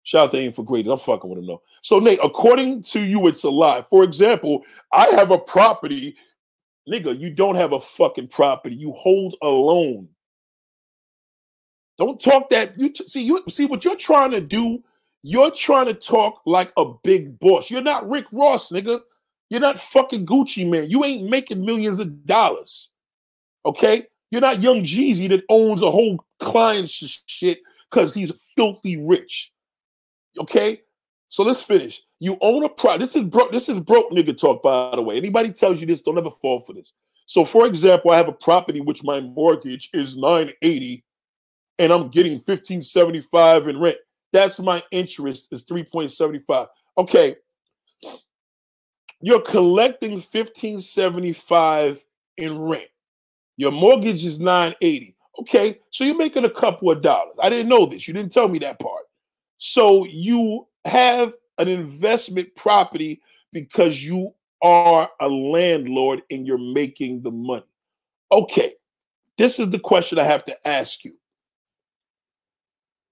Shout 0.02 0.26
out 0.26 0.32
to 0.32 0.40
Aim 0.40 0.52
for 0.52 0.62
Greatness. 0.62 0.92
I'm 0.92 0.98
fucking 0.98 1.30
with 1.30 1.38
him 1.38 1.46
though. 1.46 1.62
So, 1.80 2.00
Nate, 2.00 2.20
according 2.22 2.82
to 2.82 3.00
you, 3.00 3.28
it's 3.28 3.44
a 3.44 3.50
lie. 3.50 3.82
For 3.88 4.04
example, 4.04 4.62
I 4.92 5.06
have 5.06 5.30
a 5.30 5.38
property. 5.38 6.18
Nigga, 6.90 7.18
you 7.18 7.30
don't 7.30 7.54
have 7.54 7.72
a 7.72 7.80
fucking 7.80 8.28
property. 8.28 8.74
You 8.74 8.92
hold 8.92 9.36
a 9.42 9.48
loan. 9.48 10.08
Don't 11.98 12.20
talk 12.20 12.50
that. 12.50 12.78
You 12.78 12.88
t- 12.88 13.06
see, 13.06 13.22
you 13.22 13.42
see 13.48 13.66
what 13.66 13.84
you're 13.84 13.94
trying 13.96 14.32
to 14.32 14.40
do. 14.40 14.82
You're 15.22 15.50
trying 15.50 15.86
to 15.86 15.94
talk 15.94 16.40
like 16.46 16.72
a 16.76 16.86
big 17.04 17.38
boss. 17.38 17.70
You're 17.70 17.82
not 17.82 18.08
Rick 18.08 18.26
Ross, 18.32 18.70
nigga. 18.70 19.00
You're 19.50 19.60
not 19.60 19.78
fucking 19.78 20.26
Gucci 20.26 20.68
Mane. 20.68 20.90
You 20.90 21.04
ain't 21.04 21.28
making 21.28 21.64
millions 21.64 21.98
of 21.98 22.24
dollars. 22.24 22.90
Okay? 23.66 24.06
You're 24.30 24.40
not 24.40 24.62
young 24.62 24.82
Jeezy 24.82 25.28
that 25.28 25.44
owns 25.48 25.82
a 25.82 25.90
whole 25.90 26.24
client 26.38 26.88
sh- 26.88 27.18
shit 27.26 27.58
because 27.90 28.14
he's 28.14 28.32
filthy 28.56 28.96
rich. 28.96 29.52
Okay, 30.38 30.80
so 31.30 31.44
let's 31.44 31.62
finish. 31.62 32.02
You 32.18 32.36
own 32.40 32.64
a 32.64 32.68
pro. 32.68 32.98
This 32.98 33.14
is 33.14 33.22
broke. 33.22 33.52
This 33.52 33.68
is 33.68 33.78
broke 33.78 34.10
nigga 34.10 34.36
talk, 34.36 34.62
by 34.64 34.96
the 34.96 35.00
way. 35.00 35.16
Anybody 35.16 35.52
tells 35.52 35.80
you 35.80 35.86
this, 35.86 36.02
don't 36.02 36.18
ever 36.18 36.30
fall 36.42 36.58
for 36.60 36.72
this. 36.72 36.92
So, 37.26 37.44
for 37.44 37.66
example, 37.66 38.10
I 38.10 38.16
have 38.16 38.26
a 38.26 38.32
property 38.32 38.80
which 38.80 39.04
my 39.04 39.20
mortgage 39.20 39.90
is 39.92 40.16
980 40.16 41.04
and 41.78 41.92
I'm 41.92 42.08
getting 42.08 42.32
1575 42.32 43.68
in 43.68 43.78
rent. 43.78 43.96
That's 44.32 44.58
my 44.58 44.82
interest 44.90 45.48
is 45.52 45.64
3.75. 45.64 46.66
Okay. 46.98 47.36
You're 49.22 49.42
collecting 49.42 50.12
1575 50.12 52.04
in 52.38 52.58
rent. 52.58 52.88
Your 53.56 53.70
mortgage 53.70 54.24
is 54.24 54.40
980. 54.40 55.14
Okay, 55.38 55.78
so 55.90 56.02
you're 56.02 56.16
making 56.16 56.44
a 56.44 56.50
couple 56.50 56.90
of 56.90 57.02
dollars. 57.02 57.36
I 57.40 57.48
didn't 57.48 57.68
know 57.68 57.86
this. 57.86 58.08
You 58.08 58.14
didn't 58.14 58.32
tell 58.32 58.48
me 58.48 58.58
that 58.58 58.80
part. 58.80 59.04
So 59.58 60.04
you 60.06 60.66
have 60.84 61.34
an 61.58 61.68
investment 61.68 62.54
property 62.54 63.20
because 63.52 64.02
you 64.02 64.34
are 64.62 65.08
a 65.20 65.28
landlord 65.28 66.22
and 66.30 66.46
you're 66.46 66.58
making 66.58 67.22
the 67.22 67.30
money. 67.30 67.64
Okay, 68.32 68.74
this 69.36 69.58
is 69.58 69.70
the 69.70 69.78
question 69.78 70.18
I 70.18 70.24
have 70.24 70.44
to 70.46 70.68
ask 70.68 71.04
you. 71.04 71.14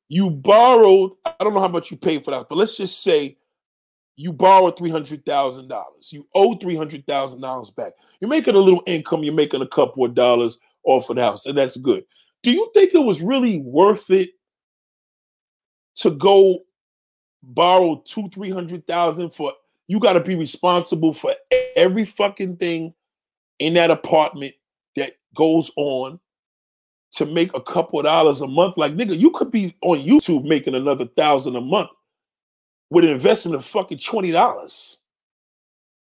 You 0.08 0.30
borrowed, 0.30 1.12
I 1.26 1.34
don't 1.40 1.54
know 1.54 1.60
how 1.60 1.68
much 1.68 1.90
you 1.90 1.96
paid 1.96 2.24
for 2.24 2.30
that, 2.30 2.46
but 2.48 2.56
let's 2.56 2.76
just 2.76 3.02
say 3.02 3.36
you 4.16 4.32
borrowed 4.32 4.76
$300,000. 4.76 5.82
You 6.10 6.26
owe 6.34 6.54
$300,000 6.54 7.76
back. 7.76 7.92
You're 8.20 8.30
making 8.30 8.54
a 8.54 8.58
little 8.58 8.82
income, 8.86 9.22
you're 9.22 9.34
making 9.34 9.62
a 9.62 9.68
couple 9.68 10.04
of 10.04 10.14
dollars 10.14 10.58
off 10.84 11.10
of 11.10 11.16
the 11.16 11.22
house, 11.22 11.46
and 11.46 11.56
that's 11.56 11.76
good. 11.76 12.04
Do 12.42 12.52
you 12.52 12.70
think 12.74 12.94
it 12.94 12.98
was 12.98 13.20
really 13.20 13.58
worth 13.58 14.10
it 14.10 14.30
to 15.96 16.10
go 16.10 16.60
borrow 17.42 18.02
two, 18.04 18.28
three 18.30 18.50
hundred 18.50 18.86
thousand 18.86 19.30
for 19.30 19.52
you 19.86 19.98
got 19.98 20.14
to 20.14 20.20
be 20.20 20.36
responsible 20.36 21.14
for 21.14 21.34
every 21.76 22.04
fucking 22.04 22.56
thing 22.56 22.92
in 23.58 23.74
that 23.74 23.90
apartment 23.90 24.54
that 24.96 25.14
goes 25.34 25.70
on 25.76 26.20
to 27.12 27.24
make 27.24 27.54
a 27.54 27.60
couple 27.60 27.98
of 27.98 28.04
dollars 28.04 28.40
a 28.40 28.46
month. 28.46 28.76
Like 28.76 28.94
nigga, 28.94 29.18
you 29.18 29.30
could 29.30 29.50
be 29.50 29.76
on 29.82 29.98
YouTube 29.98 30.44
making 30.44 30.74
another 30.74 31.06
thousand 31.06 31.56
a 31.56 31.60
month 31.60 31.90
with 32.90 33.04
an 33.04 33.10
investment 33.10 33.54
of 33.56 33.64
fucking 33.64 33.98
twenty 33.98 34.30
dollars. 34.30 34.98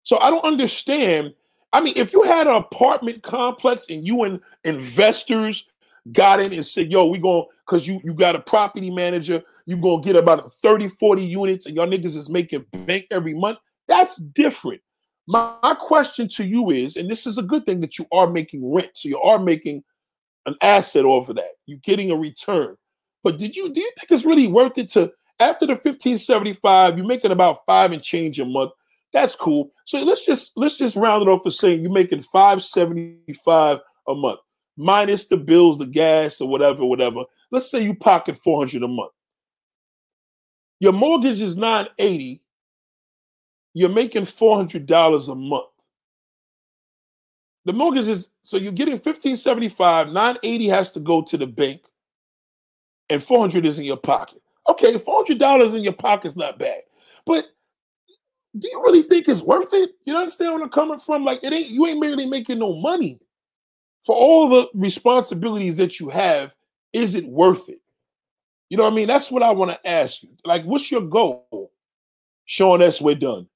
So 0.03 0.19
I 0.19 0.31
don't 0.31 0.45
understand. 0.45 1.35
I 1.73 1.83
mean, 1.83 1.93
if 1.97 2.15
you 2.15 2.23
had 2.23 2.47
an 2.47 2.55
apartment 2.55 3.23
complex 3.23 3.85
and 3.91 4.07
you 4.07 4.25
and 4.25 4.41
investors 4.65 5.69
got 6.13 6.41
in 6.41 6.53
and 6.53 6.67
said, 6.67 6.91
yo, 6.91 7.07
we 7.07 7.19
going 7.19 7.45
because 7.67 7.87
you 7.87 8.01
you 8.05 8.15
got 8.15 8.37
a 8.37 8.41
property 8.41 8.91
manager, 8.91 9.43
you 9.67 9.77
gonna 9.77 10.03
get 10.03 10.17
about 10.17 10.53
30, 10.63 10.89
40 10.89 11.25
units, 11.25 11.67
and 11.67 11.77
y'all 11.77 11.87
niggas 11.87 12.17
is 12.17 12.29
making 12.29 12.65
bank 12.87 13.07
every 13.11 13.35
month. 13.35 13.59
That's 13.87 14.17
different. 14.17 14.81
My, 15.27 15.55
my 15.63 15.75
question 15.75 16.29
to 16.29 16.45
you 16.45 16.71
is, 16.71 16.97
and 16.97 17.11
this 17.11 17.27
is 17.27 17.37
a 17.37 17.43
good 17.43 17.67
thing 17.67 17.81
that 17.81 17.99
you 17.99 18.07
are 18.13 18.31
making 18.31 18.73
rent, 18.73 18.91
so 18.95 19.09
you 19.09 19.21
are 19.21 19.39
making 19.39 19.85
an 20.47 20.55
asset 20.63 21.05
off 21.05 21.29
of 21.29 21.37
that. 21.37 21.53
You're 21.67 21.81
getting 21.83 22.11
a 22.11 22.17
return. 22.17 22.77
But 23.23 23.39
did 23.39 23.55
you 23.55 23.73
do 23.73 23.81
you 23.81 23.93
think 23.99 24.11
it's 24.11 24.25
really 24.25 24.47
worth 24.47 24.79
it 24.79 24.91
to 24.93 25.13
after 25.41 25.67
the 25.67 25.75
1575, 25.75 26.97
you're 26.97 27.07
making 27.07 27.31
about 27.31 27.65
five 27.67 27.93
and 27.93 28.03
change 28.03 28.41
a 28.41 28.45
month? 28.45 28.73
That's 29.13 29.37
cool. 29.37 29.71
So 29.85 30.03
let's 30.03 30.25
just 30.25 30.53
let's 30.57 30.79
just 30.79 30.97
round 30.97 31.23
it 31.23 31.29
off 31.29 31.43
for 31.43 31.51
saying 31.51 31.83
you're 31.83 31.93
making 31.93 32.23
575 32.23 33.81
a 34.09 34.15
month, 34.15 34.41
minus 34.79 35.27
the 35.27 35.37
bills, 35.37 35.77
the 35.77 35.87
gas, 35.87 36.41
or 36.41 36.49
whatever, 36.49 36.87
whatever. 36.87 37.25
Let's 37.51 37.71
say 37.71 37.83
you 37.83 37.95
pocket 37.95 38.39
400 38.39 38.83
a 38.83 38.89
month. 38.89 39.13
Your 40.81 40.93
mortgage 40.93 41.41
is 41.41 41.57
980. 41.57 42.41
You're 43.75 43.89
making 43.89 44.25
$400 44.25 45.29
a 45.29 45.35
month. 45.35 45.65
The 47.65 47.73
mortgage 47.73 48.09
is 48.09 48.31
so 48.45 48.57
you're 48.57 48.73
getting 48.73 48.95
1575, 48.95 50.09
980 50.09 50.69
has 50.69 50.91
to 50.93 51.01
go 51.01 51.21
to 51.23 51.37
the 51.37 51.47
bank, 51.47 51.83
and 53.11 53.23
400 53.23 53.67
is 53.67 53.79
in 53.79 53.85
your 53.85 53.99
pocket. 53.99 54.39
Okay, 54.69 54.95
$400 54.95 55.77
in 55.77 55.83
your 55.83 55.93
pocket 55.93 56.29
is 56.29 56.37
not 56.37 56.59
bad. 56.59 56.81
But 57.27 57.47
do 58.57 58.69
you 58.71 58.83
really 58.83 59.03
think 59.03 59.29
it's 59.29 59.43
worth 59.43 59.75
it? 59.75 59.91
You 60.05 60.17
understand 60.17 60.55
where 60.55 60.63
I'm 60.63 60.71
coming 60.71 60.99
from? 60.99 61.25
Like 61.25 61.41
it 61.43 61.53
ain't 61.53 61.69
you 61.69 61.85
ain't 61.87 62.01
really 62.01 62.27
making 62.27 62.61
no 62.61 62.75
money 62.77 63.21
for 64.09 64.17
all 64.17 64.49
the 64.49 64.71
responsibilities 64.73 65.77
that 65.77 66.01
you 66.01 66.09
have. 66.09 66.57
Is 66.95 67.15
it 67.15 67.27
worth 67.27 67.69
it? 67.69 67.83
You 68.71 68.79
know 68.79 68.85
what 68.85 68.95
I 68.95 68.97
mean? 68.97 69.07
That's 69.07 69.31
what 69.31 69.43
I 69.43 69.51
want 69.51 69.71
to 69.71 69.87
ask 69.87 70.23
you. 70.23 70.31
Like, 70.47 70.65
what's 70.65 70.91
your 70.91 71.03
goal? 71.03 71.71
Sean 72.47 72.81
S. 72.81 73.03
We're 73.03 73.17
done. 73.17 73.49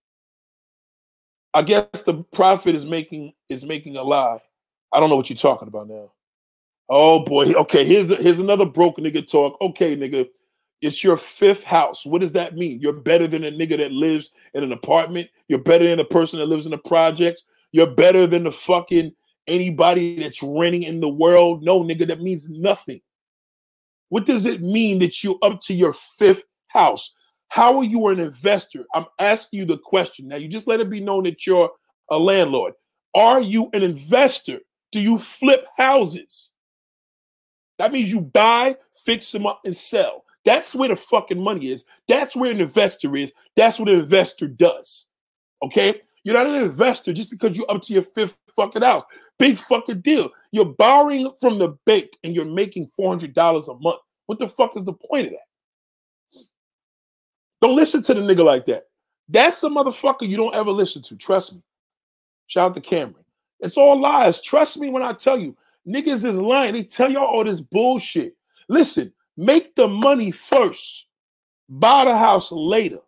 I 1.54 1.62
guess 1.62 1.86
the 2.04 2.22
prophet 2.34 2.74
is 2.74 2.84
making 2.84 3.32
is 3.48 3.64
making 3.64 3.96
a 3.96 4.02
lie. 4.02 4.40
I 4.92 5.00
don't 5.00 5.08
know 5.08 5.16
what 5.16 5.30
you're 5.30 5.38
talking 5.38 5.68
about 5.68 5.88
now. 5.88 6.12
Oh 6.90 7.24
boy. 7.24 7.54
Okay, 7.54 7.86
here's 7.86 8.10
here's 8.20 8.38
another 8.38 8.66
broke 8.66 8.98
nigga 8.98 9.26
talk. 9.26 9.56
Okay, 9.62 9.96
nigga. 9.96 10.28
It's 10.82 11.02
your 11.02 11.16
fifth 11.16 11.64
house. 11.64 12.04
What 12.04 12.20
does 12.20 12.32
that 12.32 12.56
mean? 12.56 12.78
You're 12.78 12.92
better 12.92 13.26
than 13.26 13.44
a 13.44 13.50
nigga 13.50 13.78
that 13.78 13.92
lives 13.92 14.32
in 14.52 14.62
an 14.64 14.72
apartment. 14.72 15.30
You're 15.48 15.60
better 15.60 15.88
than 15.88 16.00
a 16.00 16.04
person 16.04 16.40
that 16.40 16.46
lives 16.46 16.66
in 16.66 16.72
the 16.72 16.78
projects. 16.78 17.44
You're 17.70 17.94
better 17.94 18.26
than 18.26 18.42
the 18.42 18.52
fucking 18.52 19.14
anybody 19.46 20.20
that's 20.20 20.42
renting 20.42 20.84
in 20.84 21.00
the 21.00 21.08
world. 21.08 21.62
No, 21.62 21.82
nigga, 21.82 22.06
that 22.08 22.20
means 22.20 22.48
nothing. 22.48 23.00
What 24.08 24.26
does 24.26 24.44
it 24.44 24.62
mean 24.62 24.98
that 24.98 25.24
you're 25.24 25.38
up 25.42 25.60
to 25.62 25.74
your 25.74 25.92
fifth 25.92 26.44
house? 26.68 27.14
How 27.48 27.76
are 27.78 27.84
you 27.84 28.06
an 28.08 28.20
investor? 28.20 28.84
I'm 28.94 29.06
asking 29.18 29.60
you 29.60 29.66
the 29.66 29.78
question. 29.78 30.28
Now, 30.28 30.36
you 30.36 30.48
just 30.48 30.66
let 30.66 30.80
it 30.80 30.90
be 30.90 31.00
known 31.00 31.24
that 31.24 31.46
you're 31.46 31.70
a 32.10 32.18
landlord. 32.18 32.74
Are 33.14 33.40
you 33.40 33.68
an 33.72 33.82
investor? 33.82 34.58
Do 34.90 35.00
you 35.00 35.18
flip 35.18 35.66
houses? 35.76 36.50
That 37.78 37.92
means 37.92 38.10
you 38.10 38.20
buy, 38.20 38.76
fix 39.04 39.32
them 39.32 39.46
up, 39.46 39.60
and 39.64 39.76
sell. 39.76 40.24
That's 40.44 40.74
where 40.74 40.88
the 40.88 40.96
fucking 40.96 41.40
money 41.40 41.70
is. 41.70 41.84
That's 42.08 42.36
where 42.36 42.50
an 42.50 42.60
investor 42.60 43.14
is. 43.16 43.32
That's 43.56 43.78
what 43.78 43.88
an 43.88 44.00
investor 44.00 44.46
does. 44.46 45.06
Okay? 45.62 46.00
You're 46.24 46.34
not 46.34 46.46
an 46.46 46.62
investor 46.64 47.12
just 47.12 47.30
because 47.30 47.56
you're 47.56 47.70
up 47.70 47.82
to 47.82 47.92
your 47.92 48.02
fifth 48.02 48.36
fucking 48.54 48.82
house. 48.82 49.04
Big 49.38 49.58
fucking 49.58 50.00
deal. 50.00 50.30
You're 50.52 50.64
borrowing 50.64 51.30
from 51.40 51.58
the 51.58 51.76
bank 51.86 52.10
and 52.22 52.34
you're 52.34 52.44
making 52.44 52.90
$400 52.98 53.68
a 53.68 53.80
month. 53.80 54.00
What 54.26 54.38
the 54.38 54.48
fuck 54.48 54.76
is 54.76 54.84
the 54.84 54.92
point 54.92 55.28
of 55.28 55.32
that? 55.32 56.44
Don't 57.60 57.76
listen 57.76 58.02
to 58.02 58.14
the 58.14 58.20
nigga 58.20 58.44
like 58.44 58.66
that. 58.66 58.84
That's 59.28 59.60
the 59.60 59.68
motherfucker 59.68 60.28
you 60.28 60.36
don't 60.36 60.54
ever 60.54 60.70
listen 60.70 61.02
to. 61.02 61.16
Trust 61.16 61.54
me. 61.54 61.62
Shout 62.46 62.70
out 62.70 62.74
to 62.74 62.80
Cameron. 62.80 63.24
It's 63.60 63.76
all 63.76 64.00
lies. 64.00 64.40
Trust 64.40 64.78
me 64.78 64.90
when 64.90 65.02
I 65.02 65.12
tell 65.12 65.38
you. 65.38 65.56
Niggas 65.88 66.24
is 66.24 66.36
lying. 66.36 66.74
They 66.74 66.82
tell 66.82 67.10
y'all 67.10 67.24
all 67.24 67.44
this 67.44 67.60
bullshit. 67.60 68.36
Listen, 68.68 69.12
Make 69.36 69.74
the 69.74 69.88
money 69.88 70.30
first. 70.30 71.06
Buy 71.68 72.04
the 72.04 72.16
house 72.16 72.52
later. 72.52 72.98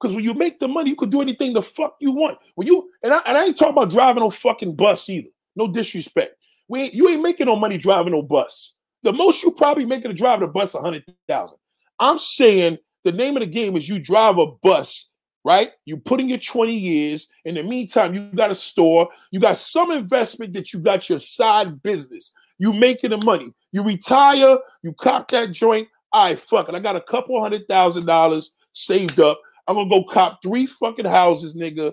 Because 0.00 0.14
when 0.14 0.24
you 0.24 0.34
make 0.34 0.58
the 0.58 0.68
money, 0.68 0.90
you 0.90 0.96
could 0.96 1.10
do 1.10 1.22
anything 1.22 1.52
the 1.52 1.62
fuck 1.62 1.96
you 2.00 2.12
want. 2.12 2.38
When 2.56 2.66
you 2.66 2.90
and 3.02 3.12
I, 3.12 3.18
and 3.24 3.38
I 3.38 3.44
ain't 3.44 3.56
talking 3.56 3.72
about 3.72 3.90
driving 3.90 4.22
no 4.22 4.30
fucking 4.30 4.74
bus 4.74 5.08
either. 5.08 5.28
No 5.56 5.68
disrespect. 5.68 6.36
We 6.68 6.82
ain't, 6.82 6.94
you 6.94 7.08
ain't 7.08 7.22
making 7.22 7.46
no 7.46 7.56
money 7.56 7.78
driving 7.78 8.12
no 8.12 8.22
bus. 8.22 8.76
The 9.02 9.12
most 9.12 9.42
you 9.42 9.50
probably 9.50 9.84
making 9.84 10.10
to 10.10 10.16
drive 10.16 10.42
a 10.42 10.48
bus 10.48 10.74
a 10.74 10.80
hundred 10.80 11.04
thousand. 11.28 11.58
I'm 11.98 12.18
saying 12.18 12.78
the 13.04 13.12
name 13.12 13.36
of 13.36 13.40
the 13.40 13.46
game 13.46 13.76
is 13.76 13.88
you 13.88 13.98
drive 13.98 14.38
a 14.38 14.46
bus, 14.46 15.10
right? 15.44 15.70
You 15.84 15.96
put 15.96 16.20
in 16.20 16.28
your 16.28 16.38
20 16.38 16.74
years. 16.74 17.28
In 17.44 17.56
the 17.56 17.62
meantime, 17.62 18.14
you 18.14 18.30
got 18.34 18.50
a 18.50 18.54
store, 18.54 19.08
you 19.30 19.40
got 19.40 19.58
some 19.58 19.90
investment 19.90 20.52
that 20.52 20.72
you 20.72 20.80
got 20.80 21.08
your 21.08 21.18
side 21.18 21.82
business. 21.82 22.32
You 22.58 22.72
making 22.72 23.10
the 23.10 23.18
money. 23.24 23.52
You 23.72 23.82
retire, 23.82 24.58
you 24.82 24.92
cop 24.92 25.28
that 25.32 25.52
joint. 25.52 25.88
Right, 26.14 26.38
fuck 26.38 26.68
it. 26.68 26.74
I 26.74 26.78
got 26.78 26.96
a 26.96 27.00
couple 27.00 27.40
hundred 27.40 27.66
thousand 27.66 28.06
dollars 28.06 28.52
saved 28.72 29.18
up. 29.18 29.40
I'm 29.66 29.76
gonna 29.76 29.88
go 29.88 30.04
cop 30.04 30.40
three 30.42 30.66
fucking 30.66 31.06
houses, 31.06 31.56
nigga. 31.56 31.92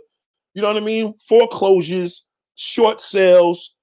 You 0.54 0.62
know 0.62 0.68
what 0.68 0.78
I 0.78 0.86
mean? 0.86 1.14
Foreclosures, 1.28 2.26
short 2.60 3.00
sales. 3.00 3.76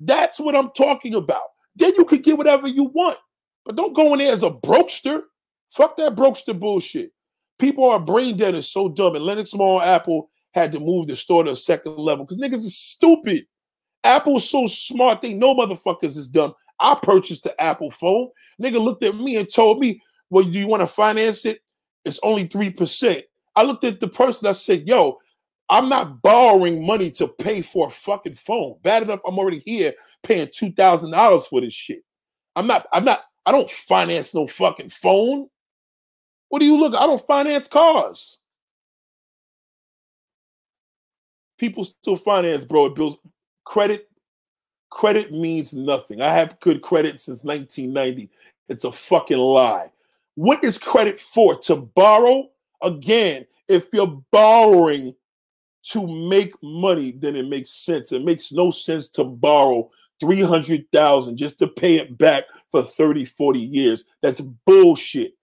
That's 0.00 0.40
what 0.40 0.56
I'm 0.56 0.70
talking 0.70 1.14
about. 1.14 1.42
Then 1.76 1.92
you 1.96 2.04
could 2.04 2.24
get 2.24 2.36
whatever 2.36 2.66
you 2.66 2.84
want. 2.84 3.18
But 3.64 3.76
don't 3.76 3.94
go 3.94 4.12
in 4.12 4.18
there 4.18 4.32
as 4.32 4.42
a 4.42 4.50
brokester. 4.50 5.22
Fuck 5.70 5.96
that 5.98 6.16
brokester 6.16 6.58
bullshit. 6.58 7.12
People 7.58 7.88
are 7.88 8.00
brain 8.00 8.36
dead 8.36 8.54
and 8.54 8.64
so 8.64 8.88
dumb. 8.88 9.14
And 9.14 9.24
Lenox 9.24 9.54
Mall 9.54 9.80
Apple 9.80 10.30
had 10.52 10.72
to 10.72 10.80
move 10.80 11.06
the 11.06 11.14
store 11.14 11.44
to 11.44 11.52
a 11.52 11.56
second 11.56 11.96
level 11.96 12.24
because 12.24 12.38
niggas 12.38 12.64
is 12.64 12.76
stupid. 12.76 13.46
Apple's 14.02 14.48
so 14.48 14.66
smart, 14.66 15.20
they 15.20 15.34
know 15.34 15.54
motherfuckers 15.54 16.16
is 16.16 16.28
dumb. 16.28 16.54
I 16.80 16.98
purchased 17.00 17.44
the 17.44 17.60
Apple 17.60 17.90
phone. 17.90 18.30
Nigga 18.60 18.80
looked 18.80 19.02
at 19.02 19.14
me 19.14 19.36
and 19.36 19.52
told 19.52 19.80
me, 19.80 20.00
Well, 20.30 20.44
do 20.44 20.58
you 20.58 20.66
want 20.66 20.80
to 20.80 20.86
finance 20.86 21.44
it? 21.44 21.60
It's 22.04 22.20
only 22.22 22.48
3%. 22.48 23.22
I 23.54 23.62
looked 23.62 23.84
at 23.84 24.00
the 24.00 24.08
person, 24.08 24.48
I 24.48 24.52
said, 24.52 24.86
Yo, 24.88 25.18
I'm 25.70 25.88
not 25.88 26.22
borrowing 26.22 26.84
money 26.86 27.10
to 27.12 27.28
pay 27.28 27.62
for 27.62 27.88
a 27.88 27.90
fucking 27.90 28.34
phone. 28.34 28.76
Bad 28.82 29.02
enough, 29.02 29.20
I'm 29.26 29.38
already 29.38 29.58
here 29.60 29.92
paying 30.22 30.48
$2,000 30.48 31.46
for 31.46 31.60
this 31.60 31.74
shit. 31.74 32.02
I'm 32.56 32.66
not, 32.66 32.86
I'm 32.92 33.04
not, 33.04 33.24
I 33.44 33.52
don't 33.52 33.70
finance 33.70 34.34
no 34.34 34.46
fucking 34.46 34.88
phone. 34.88 35.48
What 36.48 36.60
do 36.60 36.66
you 36.66 36.78
look? 36.78 36.94
I 36.94 37.06
don't 37.06 37.24
finance 37.26 37.68
cars. 37.68 38.38
People 41.58 41.84
still 41.84 42.16
finance, 42.16 42.64
bro. 42.64 42.86
It 42.86 42.94
builds 42.94 43.18
Credit, 43.68 44.08
credit 44.88 45.30
means 45.30 45.74
nothing. 45.74 46.22
I 46.22 46.32
have 46.32 46.58
good 46.60 46.80
credit 46.80 47.20
since 47.20 47.44
1990. 47.44 48.30
It's 48.70 48.84
a 48.84 48.90
fucking 48.90 49.36
lie. 49.36 49.90
What 50.36 50.64
is 50.64 50.78
credit 50.78 51.20
for? 51.20 51.58
To 51.58 51.76
borrow? 51.76 52.48
Again, 52.82 53.44
if 53.68 53.88
you're 53.92 54.24
borrowing 54.32 55.14
to 55.92 56.06
make 56.06 56.54
money, 56.62 57.12
then 57.12 57.36
it 57.36 57.48
makes 57.48 57.70
sense. 57.70 58.12
It 58.12 58.24
makes 58.24 58.52
no 58.52 58.70
sense 58.70 59.08
to 59.10 59.24
borrow 59.24 59.90
300,000 60.20 61.36
just 61.36 61.58
to 61.60 61.68
pay 61.68 61.96
it 61.96 62.18
back 62.18 62.44
for 62.70 62.82
30, 62.82 63.24
40 63.24 63.58
years. 63.58 64.04
That's 64.22 64.40
bullshit. 64.40 65.34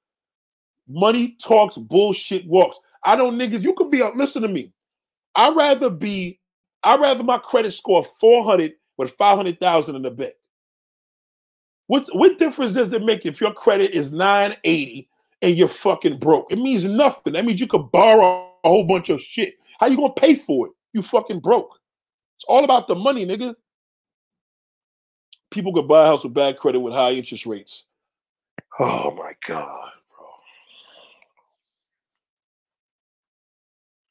Money 0.87 1.35
talks, 1.41 1.77
bullshit 1.77 2.45
walks. 2.45 2.77
I 3.03 3.15
don't 3.15 3.39
niggas, 3.39 3.63
you 3.63 3.73
could 3.73 3.89
be, 3.89 4.01
uh, 4.01 4.11
listen 4.15 4.41
to 4.41 4.47
me. 4.47 4.71
I'd 5.35 5.55
rather 5.55 5.89
be 5.89 6.39
I'd 6.85 7.01
rather 7.01 7.23
my 7.23 7.39
credit 7.39 7.71
score 7.71 8.03
400 8.03 8.73
with 8.97 9.11
500,000 9.13 9.95
in 9.95 10.01
the 10.03 10.11
bank. 10.11 10.33
What's, 11.87 12.13
what 12.13 12.37
difference 12.37 12.73
does 12.73 12.93
it 12.93 13.03
make 13.03 13.25
if 13.25 13.41
your 13.41 13.53
credit 13.53 13.91
is 13.91 14.11
980 14.11 15.09
and 15.41 15.57
you're 15.57 15.67
fucking 15.67 16.19
broke? 16.19 16.51
It 16.51 16.59
means 16.59 16.85
nothing. 16.85 17.33
That 17.33 17.43
means 17.43 17.59
you 17.59 17.67
could 17.67 17.91
borrow 17.91 18.51
a 18.63 18.69
whole 18.69 18.83
bunch 18.83 19.09
of 19.09 19.19
shit. 19.19 19.55
How 19.79 19.87
you 19.87 19.97
gonna 19.97 20.13
pay 20.13 20.35
for 20.35 20.67
it? 20.67 20.73
You 20.93 21.01
fucking 21.01 21.39
broke. 21.39 21.77
It's 22.37 22.45
all 22.47 22.63
about 22.63 22.87
the 22.87 22.95
money, 22.95 23.25
nigga. 23.25 23.55
People 25.51 25.73
could 25.73 25.87
buy 25.87 26.03
a 26.03 26.07
house 26.07 26.23
with 26.23 26.33
bad 26.33 26.57
credit 26.57 26.79
with 26.79 26.93
high 26.93 27.11
interest 27.11 27.45
rates. 27.45 27.85
Oh 28.79 29.11
my 29.11 29.33
God, 29.47 29.91
bro. 30.09 30.27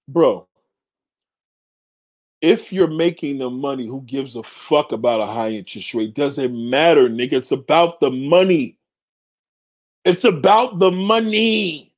Bro, 0.09 0.49
if 2.45 2.71
you're 2.75 2.87
making 2.87 3.39
the 3.39 3.49
money, 3.49 3.87
who 3.87 4.03
gives 4.03 4.37
a 4.37 4.43
fuck 4.43 4.93
about 4.93 5.23
a 5.23 5.27
high 5.27 5.49
interest 5.49 5.95
rate? 5.95 6.15
Doesn't 6.15 6.71
matter, 6.71 7.09
nigga. 7.09 7.33
It's 7.33 7.53
about 7.53 8.01
the 8.01 8.11
money. 8.11 8.77
It's 10.05 10.25
about 10.25 10.79
the 10.79 10.91
money. 10.91 11.94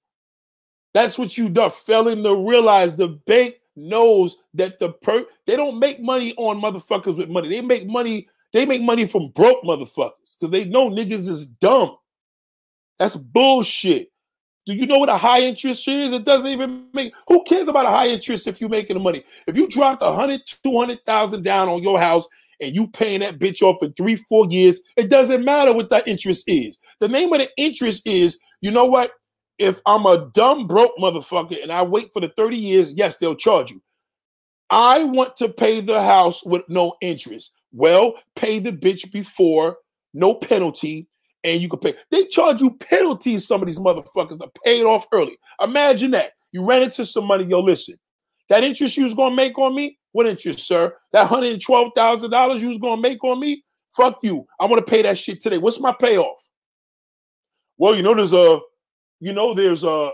That's 0.96 1.18
what 1.18 1.36
you 1.36 1.52
are 1.60 1.68
failing 1.68 2.24
to 2.24 2.34
realize. 2.34 2.96
The 2.96 3.08
bank 3.26 3.56
knows 3.76 4.38
that 4.54 4.78
the 4.78 4.94
per 4.94 5.26
they 5.44 5.54
don't 5.54 5.78
make 5.78 6.00
money 6.00 6.32
on 6.38 6.58
motherfuckers 6.58 7.18
with 7.18 7.28
money. 7.28 7.50
They 7.50 7.60
make 7.60 7.86
money. 7.86 8.26
They 8.54 8.64
make 8.64 8.80
money 8.80 9.06
from 9.06 9.28
broke 9.32 9.62
motherfuckers 9.62 10.38
because 10.40 10.50
they 10.50 10.64
know 10.64 10.88
niggas 10.88 11.28
is 11.28 11.44
dumb. 11.44 11.98
That's 12.98 13.14
bullshit. 13.14 14.10
Do 14.64 14.72
you 14.72 14.86
know 14.86 14.96
what 14.96 15.10
a 15.10 15.18
high 15.18 15.42
interest 15.42 15.86
is? 15.86 16.12
It 16.12 16.24
doesn't 16.24 16.46
even 16.46 16.86
make. 16.94 17.12
Who 17.28 17.44
cares 17.44 17.68
about 17.68 17.84
a 17.84 17.90
high 17.90 18.08
interest 18.08 18.46
if 18.46 18.58
you're 18.58 18.70
making 18.70 18.94
the 18.94 19.02
money? 19.02 19.22
If 19.46 19.54
you 19.54 19.68
dropped 19.68 20.00
a 20.00 20.14
hundred, 20.14 20.40
two 20.46 20.78
hundred 20.78 21.04
thousand 21.04 21.42
down 21.42 21.68
on 21.68 21.82
your 21.82 22.00
house 22.00 22.26
and 22.58 22.74
you 22.74 22.88
paying 22.88 23.20
that 23.20 23.38
bitch 23.38 23.60
off 23.60 23.76
for 23.80 23.90
three, 23.98 24.16
four 24.16 24.46
years, 24.48 24.80
it 24.96 25.10
doesn't 25.10 25.44
matter 25.44 25.74
what 25.74 25.90
that 25.90 26.08
interest 26.08 26.44
is. 26.46 26.78
The 27.00 27.08
name 27.08 27.34
of 27.34 27.40
the 27.40 27.50
interest 27.58 28.06
is, 28.06 28.38
you 28.62 28.70
know 28.70 28.86
what? 28.86 29.10
If 29.58 29.80
I'm 29.86 30.06
a 30.06 30.30
dumb 30.34 30.66
broke 30.66 30.96
motherfucker 30.98 31.62
and 31.62 31.72
I 31.72 31.82
wait 31.82 32.10
for 32.12 32.20
the 32.20 32.28
30 32.28 32.56
years, 32.56 32.92
yes, 32.92 33.16
they'll 33.16 33.34
charge 33.34 33.70
you. 33.70 33.82
I 34.70 35.04
want 35.04 35.36
to 35.36 35.48
pay 35.48 35.80
the 35.80 36.02
house 36.02 36.44
with 36.44 36.62
no 36.68 36.96
interest. 37.00 37.52
Well, 37.72 38.14
pay 38.34 38.58
the 38.58 38.72
bitch 38.72 39.12
before, 39.12 39.78
no 40.12 40.34
penalty, 40.34 41.08
and 41.44 41.62
you 41.62 41.68
can 41.68 41.78
pay. 41.78 41.94
They 42.10 42.26
charge 42.26 42.60
you 42.60 42.72
penalties, 42.72 43.46
some 43.46 43.62
of 43.62 43.66
these 43.66 43.78
motherfuckers 43.78 44.38
pay 44.64 44.80
it 44.80 44.86
off 44.86 45.06
early. 45.12 45.38
Imagine 45.62 46.10
that. 46.12 46.32
You 46.52 46.64
ran 46.64 46.82
into 46.82 47.04
some 47.04 47.26
money, 47.26 47.44
yo, 47.44 47.60
listen. 47.60 47.98
That 48.48 48.64
interest 48.64 48.96
you 48.96 49.04
was 49.04 49.14
gonna 49.14 49.34
make 49.34 49.58
on 49.58 49.74
me? 49.74 49.98
What 50.12 50.26
interest, 50.26 50.66
sir? 50.66 50.94
That 51.12 51.28
$112,000 51.28 52.60
you 52.60 52.68
was 52.68 52.78
gonna 52.78 53.00
make 53.00 53.22
on 53.24 53.40
me? 53.40 53.62
Fuck 53.96 54.18
you. 54.22 54.46
I 54.60 54.66
want 54.66 54.84
to 54.84 54.90
pay 54.90 55.02
that 55.02 55.18
shit 55.18 55.40
today. 55.40 55.58
What's 55.58 55.80
my 55.80 55.94
payoff? 55.98 56.48
Well, 57.78 57.94
you 57.94 58.02
know, 58.02 58.14
there's 58.14 58.32
a, 58.32 58.60
you 59.20 59.32
know, 59.32 59.54
there's 59.54 59.84
a, 59.84 60.10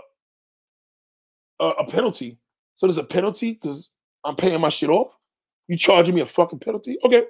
a, 1.59 1.65
a 1.65 1.87
penalty. 1.89 2.37
So 2.77 2.87
there's 2.87 2.97
a 2.97 3.03
penalty 3.03 3.53
because 3.53 3.89
I'm 4.23 4.35
paying 4.35 4.59
my 4.61 4.69
shit 4.69 4.89
off. 4.89 5.13
You 5.67 5.77
charging 5.77 6.15
me 6.15 6.21
a 6.21 6.25
fucking 6.25 6.59
penalty? 6.59 6.97
Okay. 7.03 7.23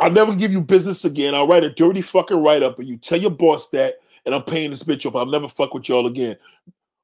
I'll 0.00 0.10
never 0.10 0.34
give 0.34 0.52
you 0.52 0.60
business 0.60 1.04
again. 1.04 1.34
I'll 1.34 1.48
write 1.48 1.64
a 1.64 1.70
dirty 1.70 2.02
fucking 2.02 2.42
write 2.42 2.62
up, 2.62 2.78
and 2.78 2.86
you 2.86 2.96
tell 2.96 3.20
your 3.20 3.30
boss 3.30 3.68
that, 3.70 3.96
and 4.26 4.34
I'm 4.34 4.44
paying 4.44 4.70
this 4.70 4.84
bitch 4.84 5.06
off. 5.06 5.16
I'll 5.16 5.26
never 5.26 5.48
fuck 5.48 5.74
with 5.74 5.88
y'all 5.88 6.06
again. 6.06 6.36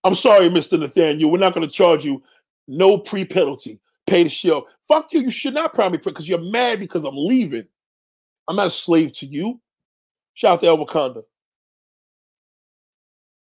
I'm 0.05 0.15
sorry, 0.15 0.49
Mr. 0.49 0.79
Nathaniel. 0.79 1.31
We're 1.31 1.39
not 1.39 1.55
going 1.55 1.67
to 1.67 1.75
charge 1.75 2.05
you 2.05 2.23
no 2.69 2.99
pre 2.99 3.25
penalty. 3.25 3.81
Pay 4.07 4.25
the 4.25 4.29
show. 4.29 4.69
Fuck 4.87 5.13
you. 5.13 5.21
You 5.21 5.31
should 5.31 5.55
not 5.55 5.75
probably 5.75 5.99
because 5.99 6.29
you're 6.29 6.39
mad 6.39 6.79
because 6.79 7.05
I'm 7.05 7.17
leaving. 7.17 7.65
I'm 8.49 8.57
not 8.57 8.67
a 8.67 8.71
slave 8.71 9.13
to 9.13 9.27
you. 9.27 9.61
Shout 10.35 10.55
out 10.55 10.61
to 10.61 10.67
El 10.67 10.79
Wakanda. 10.79 11.23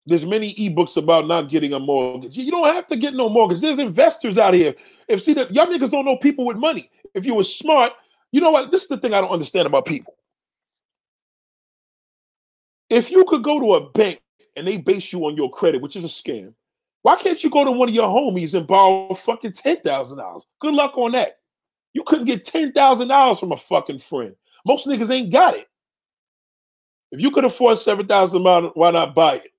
There's 0.05 0.25
many 0.25 0.55
ebooks 0.55 0.95
about 0.95 1.27
not 1.27 1.49
getting 1.49 1.73
a 1.73 1.79
mortgage. 1.79 2.37
You 2.37 2.49
don't 2.49 2.73
have 2.73 2.87
to 2.87 2.95
get 2.95 3.13
no 3.13 3.27
mortgage. 3.27 3.59
There's 3.59 3.77
investors 3.77 4.37
out 4.37 4.53
here. 4.53 4.73
If 5.09 5.21
see 5.21 5.33
that 5.33 5.53
y'all 5.53 5.67
niggas 5.67 5.91
don't 5.91 6.05
know 6.05 6.15
people 6.15 6.45
with 6.45 6.55
money. 6.55 6.89
If 7.13 7.25
you 7.25 7.35
were 7.35 7.43
smart, 7.43 7.91
you 8.31 8.39
know 8.39 8.51
what? 8.51 8.71
This 8.71 8.83
is 8.83 8.87
the 8.87 8.97
thing 8.97 9.13
I 9.13 9.19
don't 9.19 9.31
understand 9.31 9.67
about 9.67 9.85
people. 9.85 10.15
If 12.89 13.11
you 13.11 13.25
could 13.25 13.43
go 13.43 13.59
to 13.59 13.73
a 13.73 13.89
bank 13.89 14.21
and 14.55 14.65
they 14.65 14.77
base 14.77 15.11
you 15.11 15.25
on 15.25 15.35
your 15.35 15.51
credit, 15.51 15.81
which 15.81 15.97
is 15.97 16.05
a 16.05 16.07
scam, 16.07 16.53
why 17.01 17.17
can't 17.17 17.43
you 17.43 17.49
go 17.49 17.65
to 17.65 17.71
one 17.71 17.89
of 17.89 17.95
your 17.95 18.07
homies 18.07 18.53
and 18.53 18.65
borrow 18.65 19.13
fucking 19.13 19.53
ten 19.53 19.81
thousand 19.81 20.19
dollars? 20.19 20.45
Good 20.59 20.73
luck 20.73 20.97
on 20.97 21.11
that. 21.13 21.39
You 21.93 22.03
couldn't 22.03 22.25
get 22.25 22.45
ten 22.45 22.71
thousand 22.71 23.09
dollars 23.09 23.39
from 23.39 23.51
a 23.51 23.57
fucking 23.57 23.99
friend. 23.99 24.35
Most 24.65 24.87
niggas 24.87 25.11
ain't 25.11 25.33
got 25.33 25.55
it. 25.55 25.67
If 27.11 27.21
you 27.21 27.31
could 27.31 27.45
afford 27.45 27.77
seven 27.79 28.07
thousand 28.07 28.43
dollars, 28.43 28.71
why 28.73 28.91
not 28.91 29.15
buy 29.15 29.35
it? 29.35 29.51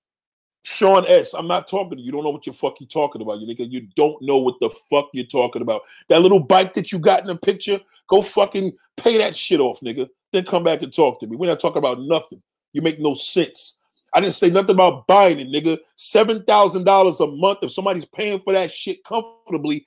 Sean 0.62 1.06
S. 1.06 1.34
I'm 1.34 1.46
not 1.46 1.66
talking 1.66 1.96
to 1.96 2.00
you. 2.00 2.06
You 2.06 2.12
don't 2.12 2.24
know 2.24 2.30
what 2.30 2.46
your 2.46 2.52
fuck 2.52 2.80
you 2.80 2.86
talking 2.86 3.22
about, 3.22 3.38
you 3.38 3.46
nigga. 3.46 3.70
You 3.70 3.88
don't 3.96 4.20
know 4.20 4.38
what 4.38 4.60
the 4.60 4.70
fuck 4.90 5.08
you're 5.12 5.24
talking 5.24 5.62
about. 5.62 5.82
That 6.08 6.20
little 6.20 6.40
bike 6.40 6.74
that 6.74 6.92
you 6.92 6.98
got 6.98 7.22
in 7.22 7.28
the 7.28 7.36
picture, 7.36 7.80
go 8.08 8.20
fucking 8.20 8.72
pay 8.96 9.16
that 9.18 9.34
shit 9.34 9.60
off, 9.60 9.80
nigga. 9.80 10.08
Then 10.32 10.44
come 10.44 10.64
back 10.64 10.82
and 10.82 10.92
talk 10.92 11.20
to 11.20 11.26
me. 11.26 11.36
We're 11.36 11.46
not 11.48 11.60
talking 11.60 11.78
about 11.78 12.00
nothing. 12.02 12.42
You 12.74 12.82
make 12.82 13.00
no 13.00 13.14
sense. 13.14 13.78
I 14.12 14.20
didn't 14.20 14.34
say 14.34 14.50
nothing 14.50 14.74
about 14.74 15.06
buying 15.06 15.40
it, 15.40 15.48
nigga. 15.48 15.78
Seven 15.96 16.42
thousand 16.44 16.84
dollars 16.84 17.20
a 17.20 17.26
month. 17.26 17.60
If 17.62 17.72
somebody's 17.72 18.04
paying 18.04 18.40
for 18.40 18.52
that 18.52 18.70
shit 18.70 19.02
comfortably, 19.04 19.86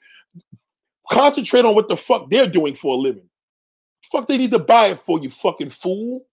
concentrate 1.11 1.65
on 1.65 1.75
what 1.75 1.89
the 1.89 1.97
fuck 1.97 2.29
they're 2.29 2.47
doing 2.47 2.73
for 2.73 2.95
a 2.95 2.97
living. 2.97 3.29
Fuck, 4.11 4.27
they 4.27 4.37
need 4.37 4.51
to 4.51 4.59
buy 4.59 4.87
it 4.87 4.99
for 4.99 5.19
you, 5.19 5.29
fucking 5.29 5.69
fool. 5.69 6.25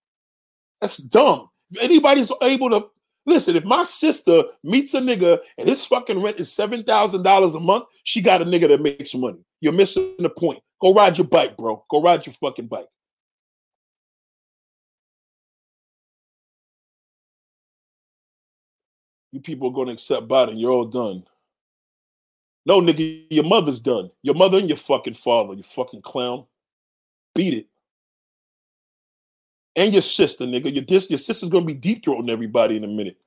That's 0.81 0.97
dumb. 0.97 1.49
If 1.71 1.81
anybody's 1.81 2.31
able 2.41 2.69
to 2.71 2.87
Listen, 3.29 3.55
if 3.55 3.63
my 3.63 3.83
sister 3.83 4.43
meets 4.63 4.95
a 4.95 4.99
nigga 4.99 5.37
and 5.59 5.69
his 5.69 5.85
fucking 5.85 6.19
rent 6.19 6.39
is 6.39 6.51
seven 6.51 6.83
thousand 6.83 7.21
dollars 7.21 7.53
a 7.53 7.59
month, 7.59 7.85
she 8.03 8.21
got 8.21 8.41
a 8.41 8.45
nigga 8.45 8.67
that 8.69 8.81
makes 8.81 9.13
money. 9.13 9.37
You're 9.61 9.71
missing 9.71 10.15
the 10.17 10.31
point. 10.31 10.63
Go 10.81 10.95
ride 10.95 11.15
your 11.17 11.27
bike, 11.27 11.55
bro. 11.55 11.85
Go 11.91 12.01
ride 12.01 12.25
your 12.25 12.33
fucking 12.33 12.65
bike. 12.65 12.87
You 19.31 19.41
people 19.41 19.69
are 19.69 19.73
gonna 19.73 19.91
accept 19.91 20.27
Biden. 20.27 20.59
You're 20.59 20.71
all 20.71 20.85
done. 20.85 21.23
No, 22.65 22.81
nigga, 22.81 23.25
your 23.29 23.43
mother's 23.43 23.79
done. 23.79 24.09
Your 24.23 24.33
mother 24.35 24.57
and 24.57 24.67
your 24.69 24.77
fucking 24.77 25.13
father, 25.13 25.53
you 25.53 25.61
fucking 25.61 26.01
clown. 26.01 26.45
Beat 27.35 27.53
it 27.53 27.68
and 29.75 29.93
your 29.93 30.01
sister, 30.01 30.45
nigga. 30.45 30.73
Your 30.73 30.83
dis- 30.83 31.09
your 31.09 31.19
sister's 31.19 31.49
gonna 31.49 31.65
be 31.65 31.73
deep 31.73 32.03
throating 32.03 32.29
everybody 32.29 32.77
in 32.77 32.83
a 32.83 32.87
minute. 32.87 33.17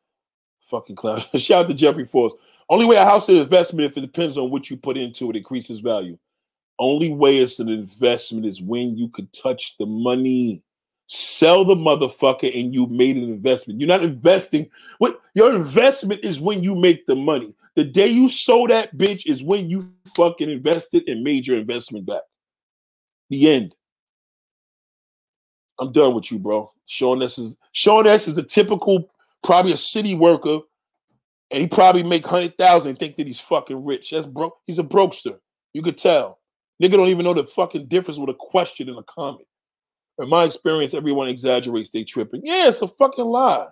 Fucking 0.67 0.97
clown. 0.97 1.23
Shout 1.37 1.65
out 1.65 1.69
to 1.69 1.75
Jeffrey 1.75 2.05
Force. 2.05 2.35
Only 2.69 2.87
way 2.87 2.97
a 2.97 3.05
house 3.05 3.29
is 3.29 3.37
an 3.37 3.45
investment 3.45 3.91
if 3.91 3.97
it 3.97 4.01
depends 4.01 4.39
on 4.39 4.51
what 4.51 4.71
you 4.71 4.77
put 4.77 4.97
into 4.97 5.31
it, 5.31 5.37
increases 5.37 5.81
value. 5.81 6.19
Only 6.79 7.13
way 7.13 7.39
it's 7.39 7.61
an 7.61 7.69
investment 7.69 8.47
is 8.47 8.63
when 8.63 8.97
you 8.97 9.09
could 9.09 9.33
touch 9.33 9.77
the 9.79 9.87
money. 9.87 10.63
Sell 11.07 11.65
the 11.65 11.75
motherfucker 11.75 12.59
and 12.59 12.73
you 12.73 12.87
made 12.87 13.17
an 13.17 13.25
investment. 13.25 13.81
You're 13.81 13.89
not 13.89 14.03
investing. 14.03 14.71
What 14.99 15.21
your 15.35 15.55
investment 15.55 16.25
is 16.25 16.41
when 16.41 16.65
you 16.65 16.75
make 16.75 17.07
the 17.07 17.15
money. 17.15 17.55
The 17.75 17.85
day 17.85 18.07
you 18.07 18.29
sold 18.29 18.71
that 18.71 18.97
bitch 18.97 19.27
is 19.27 19.43
when 19.43 19.69
you 19.69 19.93
fucking 20.17 20.49
invested 20.49 21.07
and 21.09 21.23
made 21.23 21.47
your 21.47 21.59
investment 21.59 22.07
back. 22.07 22.23
The 23.31 23.51
end. 23.51 23.77
I'm 25.79 25.93
done 25.93 26.15
with 26.15 26.31
you, 26.31 26.39
bro. 26.39 26.73
Sean 26.87 27.23
S 27.23 27.39
is 27.39 27.57
Sean 27.73 28.07
S 28.07 28.29
is 28.29 28.37
a 28.37 28.43
typical, 28.43 29.11
probably 29.43 29.73
a 29.73 29.77
city 29.77 30.15
worker, 30.15 30.61
and 31.51 31.61
he 31.61 31.67
probably 31.67 32.03
make 32.03 32.27
hundred 32.27 32.57
thousand 32.59 32.91
and 32.91 32.99
think 32.99 33.17
that 33.17 33.27
he's 33.27 33.41
fucking 33.41 33.85
rich. 33.85 34.11
That's 34.11 34.27
broke. 34.27 34.59
He's 34.67 34.79
a 34.79 34.85
brokester. 34.85 35.39
You 35.73 35.83
could 35.83 35.99
tell. 35.99 36.39
Nigga 36.83 36.93
don't 36.93 37.09
even 37.09 37.25
know 37.25 37.35
the 37.35 37.45
fucking 37.45 37.87
difference 37.87 38.19
with 38.19 38.31
a 38.31 38.35
question 38.35 38.89
and 38.89 38.99
a 38.99 39.03
comment. 39.05 39.47
In 40.19 40.29
my 40.29 40.45
experience, 40.45 40.95
everyone 40.95 41.29
exaggerates 41.29 41.91
they 41.91 42.05
tripping. 42.05 42.43
Yeah, 42.45 42.69
it's 42.69 42.83
a 42.83 42.89
fucking 42.89 43.25
lie. 43.25 43.67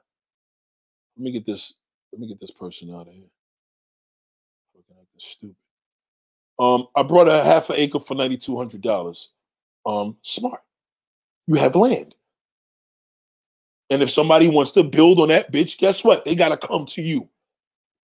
Let 1.16 1.24
me 1.24 1.32
get 1.32 1.44
this. 1.44 1.74
Let 2.12 2.20
me 2.20 2.28
get 2.28 2.40
this 2.40 2.50
person 2.50 2.90
out 2.94 3.08
of 3.08 3.12
here. 3.12 3.24
Fucking 4.74 4.96
acting 4.96 5.06
stupid. 5.18 5.56
Um, 6.58 6.88
I 6.96 7.02
brought 7.02 7.28
a 7.28 7.42
half 7.42 7.70
an 7.70 7.76
acre 7.76 8.00
for 8.00 8.14
ninety 8.14 8.36
two 8.36 8.56
hundred 8.56 8.80
dollars. 8.80 9.30
Um, 9.84 10.16
smart 10.22 10.60
you 11.50 11.56
have 11.56 11.74
land. 11.74 12.14
And 13.90 14.04
if 14.04 14.10
somebody 14.10 14.48
wants 14.48 14.70
to 14.72 14.84
build 14.84 15.18
on 15.18 15.28
that 15.28 15.50
bitch, 15.50 15.78
guess 15.78 16.04
what? 16.04 16.24
They 16.24 16.36
got 16.36 16.50
to 16.50 16.56
come 16.56 16.86
to 16.86 17.02
you. 17.02 17.28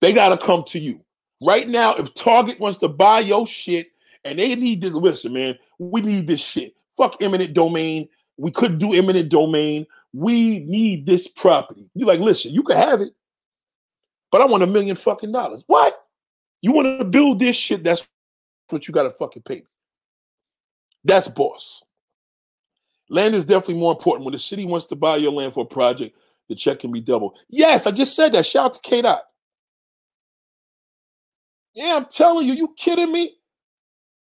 They 0.01 0.13
got 0.13 0.31
to 0.31 0.45
come 0.45 0.65
to 0.65 0.81
you. 0.81 1.01
Right 1.41 1.69
now, 1.69 1.95
if 1.95 2.13
Target 2.13 2.59
wants 2.59 2.79
to 2.79 2.89
buy 2.89 3.21
your 3.21 3.47
shit 3.47 3.93
and 4.25 4.41
they 4.41 4.57
need 4.57 4.81
this, 4.81 4.93
listen, 4.93 5.33
man, 5.33 5.57
we 5.79 6.01
need 6.01 6.27
this 6.27 6.41
shit. 6.41 6.75
Fuck 6.97 7.23
eminent 7.23 7.55
domain. 7.55 8.09
We 8.37 8.51
couldn't 8.51 8.79
do 8.79 8.93
eminent 8.93 9.29
domain. 9.29 9.87
We 10.13 10.59
need 10.61 11.07
this 11.07 11.29
property. 11.29 11.89
You're 11.95 12.09
like, 12.09 12.19
listen, 12.19 12.53
you 12.53 12.65
can 12.65 12.77
have 12.77 13.01
it, 13.01 13.13
but 14.33 14.41
I 14.41 14.47
want 14.47 14.65
a 14.65 14.67
million 14.67 14.97
fucking 14.97 15.31
dollars. 15.31 15.63
What? 15.69 16.05
You 16.63 16.73
want 16.73 16.99
to 16.99 17.05
build 17.05 17.39
this 17.39 17.55
shit? 17.55 17.85
That's 17.85 18.09
what 18.71 18.89
you 18.89 18.95
got 18.95 19.05
to 19.05 19.11
fucking 19.11 19.43
pay. 19.43 19.63
That's 21.05 21.29
boss. 21.29 21.85
Land 23.09 23.35
is 23.35 23.45
definitely 23.45 23.81
more 23.81 23.93
important. 23.93 24.25
When 24.25 24.33
the 24.33 24.39
city 24.39 24.65
wants 24.65 24.87
to 24.87 24.97
buy 24.97 25.17
your 25.17 25.33
land 25.33 25.55
for 25.55 25.63
a 25.63 25.67
project, 25.67 26.17
the 26.49 26.55
check 26.55 26.81
can 26.81 26.93
be 26.93 27.01
double. 27.01 27.35
Yes, 27.49 27.87
I 27.87 27.91
just 27.91 28.17
said 28.17 28.33
that. 28.33 28.47
Shout 28.47 28.67
out 28.67 28.73
to 28.75 28.81
K 28.81 29.03
Dot. 29.03 29.23
Yeah, 31.75 31.97
I'm 31.97 32.07
telling 32.07 32.49
you, 32.49 32.55
you 32.55 32.75
kidding 32.77 33.13
me? 33.13 33.35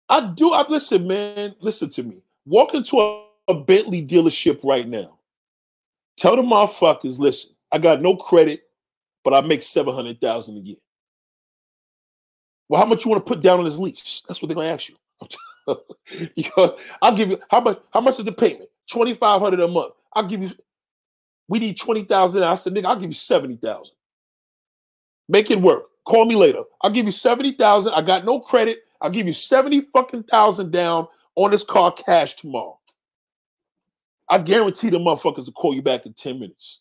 I 0.09 0.31
do. 0.35 0.51
I 0.51 0.67
listen, 0.67 1.07
man. 1.07 1.55
Listen 1.59 1.89
to 1.89 2.03
me. 2.03 2.23
Walk 2.45 2.73
into 2.73 2.99
a, 2.99 3.25
a 3.49 3.53
Bentley 3.53 4.05
dealership 4.05 4.63
right 4.63 4.87
now. 4.87 5.19
Tell 6.17 6.35
the 6.35 6.41
motherfuckers, 6.41 7.19
listen, 7.19 7.51
I 7.71 7.77
got 7.77 8.01
no 8.01 8.15
credit, 8.15 8.61
but 9.23 9.33
I 9.33 9.41
make 9.41 9.63
seven 9.63 9.93
hundred 9.93 10.21
thousand 10.21 10.57
a 10.57 10.61
year. 10.61 10.77
Well, 12.69 12.79
how 12.79 12.87
much 12.87 13.03
you 13.03 13.11
want 13.11 13.25
to 13.25 13.29
put 13.29 13.41
down 13.41 13.59
on 13.59 13.65
this 13.65 13.77
lease? 13.77 14.21
That's 14.27 14.41
what 14.41 14.47
they're 14.47 14.55
gonna 14.55 14.73
ask 14.73 14.89
you. 14.89 14.95
I'll 17.01 17.15
give 17.15 17.29
you 17.29 17.39
how 17.49 17.61
much? 17.61 17.79
How 17.93 18.01
much 18.01 18.19
is 18.19 18.25
the 18.25 18.31
payment? 18.31 18.69
Twenty 18.89 19.13
five 19.13 19.41
hundred 19.41 19.59
a 19.59 19.67
month. 19.67 19.93
I'll 20.13 20.27
give 20.27 20.41
you. 20.41 20.51
We 21.47 21.59
need 21.59 21.79
twenty 21.79 22.03
thousand. 22.03 22.43
I 22.43 22.55
said, 22.55 22.73
nigga, 22.73 22.85
I'll 22.85 22.99
give 22.99 23.09
you 23.09 23.15
seventy 23.15 23.55
thousand. 23.55 23.95
Make 25.29 25.51
it 25.51 25.59
work. 25.59 25.83
Call 26.05 26.25
me 26.25 26.35
later. 26.35 26.63
I'll 26.81 26.91
give 26.91 27.05
you 27.05 27.11
seventy 27.11 27.51
thousand. 27.51 27.93
I 27.93 28.01
got 28.01 28.25
no 28.25 28.39
credit. 28.39 28.79
I'll 29.01 29.09
give 29.09 29.27
you 29.27 29.33
seventy 29.33 29.81
fucking 29.81 30.23
thousand 30.23 30.71
down 30.71 31.07
on 31.35 31.51
this 31.51 31.63
car 31.63 31.91
cash 31.91 32.35
tomorrow. 32.35 32.77
I 34.31 34.37
guarantee 34.37 34.89
the 34.89 34.97
motherfuckers 34.97 35.45
will 35.45 35.53
call 35.53 35.75
you 35.75 35.81
back 35.81 36.05
in 36.05 36.13
10 36.13 36.39
minutes. 36.39 36.79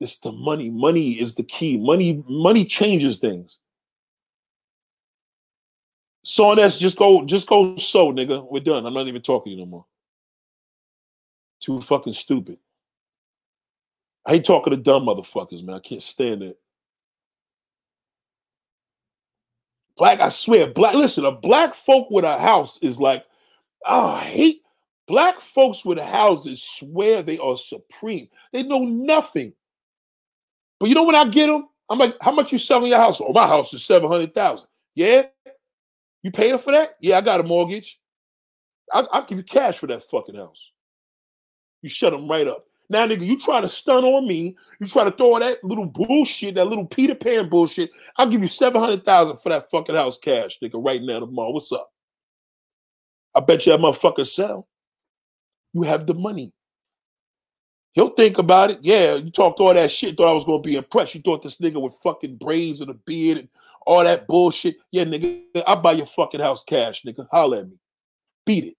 It's 0.00 0.18
the 0.18 0.30
money. 0.30 0.68
Money 0.68 1.12
is 1.12 1.34
the 1.34 1.44
key. 1.44 1.78
Money, 1.78 2.22
money 2.28 2.66
changes 2.66 3.18
things. 3.18 3.58
So 6.24 6.54
that's 6.54 6.78
just 6.78 6.98
go, 6.98 7.24
just 7.24 7.48
go 7.48 7.76
so, 7.76 8.12
nigga. 8.12 8.46
We're 8.50 8.60
done. 8.60 8.86
I'm 8.86 8.94
not 8.94 9.08
even 9.08 9.22
talking 9.22 9.50
to 9.52 9.54
you 9.56 9.64
no 9.64 9.66
more. 9.66 9.86
Too 11.60 11.80
fucking 11.80 12.12
stupid. 12.12 12.58
I 14.24 14.32
hate 14.32 14.44
talking 14.44 14.72
to 14.72 14.76
dumb 14.76 15.04
motherfuckers, 15.04 15.64
man. 15.64 15.76
I 15.76 15.80
can't 15.80 16.02
stand 16.02 16.42
it. 16.42 16.58
Black, 19.96 20.20
I 20.20 20.28
swear, 20.28 20.68
black. 20.68 20.94
Listen, 20.94 21.24
a 21.24 21.32
black 21.32 21.74
folk 21.74 22.10
with 22.10 22.24
a 22.24 22.38
house 22.38 22.78
is 22.82 23.00
like, 23.00 23.24
oh, 23.86 24.10
I 24.10 24.20
hate 24.20 24.62
black 25.06 25.40
folks 25.40 25.84
with 25.84 25.98
houses. 25.98 26.62
Swear 26.62 27.22
they 27.22 27.38
are 27.38 27.56
supreme. 27.56 28.28
They 28.52 28.62
know 28.62 28.80
nothing. 28.80 29.52
But 30.78 30.88
you 30.88 30.94
know 30.94 31.04
when 31.04 31.14
I 31.14 31.28
get 31.28 31.48
them, 31.48 31.68
I'm 31.90 31.98
like, 31.98 32.16
how 32.20 32.32
much 32.32 32.52
you 32.52 32.58
selling 32.58 32.90
your 32.90 32.98
house? 32.98 33.20
Oh, 33.20 33.32
my 33.32 33.46
house 33.46 33.74
is 33.74 33.84
seven 33.84 34.10
hundred 34.10 34.34
thousand. 34.34 34.68
Yeah, 34.94 35.24
you 36.22 36.30
paying 36.30 36.58
for 36.58 36.72
that? 36.72 36.96
Yeah, 37.00 37.18
I 37.18 37.20
got 37.20 37.40
a 37.40 37.42
mortgage. 37.42 37.98
I'll, 38.92 39.08
I'll 39.12 39.24
give 39.24 39.38
you 39.38 39.44
cash 39.44 39.78
for 39.78 39.86
that 39.88 40.04
fucking 40.10 40.34
house. 40.34 40.70
You 41.82 41.88
shut 41.88 42.12
them 42.12 42.28
right 42.28 42.46
up. 42.46 42.66
Now, 42.88 43.06
nigga, 43.06 43.24
you 43.24 43.38
try 43.38 43.60
to 43.60 43.68
stun 43.68 44.04
on 44.04 44.26
me. 44.26 44.54
You 44.78 44.86
try 44.86 45.04
to 45.04 45.10
throw 45.10 45.38
that 45.38 45.64
little 45.64 45.86
bullshit, 45.86 46.56
that 46.56 46.66
little 46.66 46.86
Peter 46.86 47.14
Pan 47.14 47.48
bullshit. 47.48 47.90
I'll 48.16 48.28
give 48.28 48.42
you 48.42 48.48
700000 48.48 49.38
for 49.38 49.48
that 49.48 49.70
fucking 49.70 49.94
house 49.94 50.18
cash, 50.18 50.58
nigga, 50.62 50.84
right 50.84 51.02
now 51.02 51.20
tomorrow. 51.20 51.52
What's 51.52 51.72
up? 51.72 51.90
I 53.34 53.40
bet 53.40 53.64
you 53.64 53.72
that 53.72 53.80
motherfucker 53.80 54.26
sell. 54.26 54.68
You 55.72 55.82
have 55.82 56.06
the 56.06 56.14
money. 56.14 56.52
He'll 57.92 58.10
think 58.10 58.38
about 58.38 58.70
it. 58.70 58.78
Yeah, 58.82 59.14
you 59.14 59.30
talked 59.30 59.60
all 59.60 59.72
that 59.72 59.90
shit, 59.90 60.16
thought 60.16 60.28
I 60.28 60.32
was 60.32 60.44
gonna 60.44 60.62
be 60.62 60.76
impressed. 60.76 61.14
You 61.14 61.22
thought 61.22 61.42
this 61.42 61.58
nigga 61.58 61.80
with 61.80 61.98
fucking 62.02 62.36
braids 62.36 62.80
and 62.80 62.90
a 62.90 62.94
beard 62.94 63.38
and 63.38 63.48
all 63.86 64.04
that 64.04 64.26
bullshit. 64.26 64.76
Yeah, 64.90 65.04
nigga, 65.04 65.42
I'll 65.66 65.76
buy 65.76 65.92
your 65.92 66.06
fucking 66.06 66.40
house 66.40 66.64
cash, 66.64 67.02
nigga. 67.02 67.26
Holler 67.30 67.58
at 67.58 67.68
me. 67.68 67.78
Beat 68.46 68.64
it. 68.64 68.76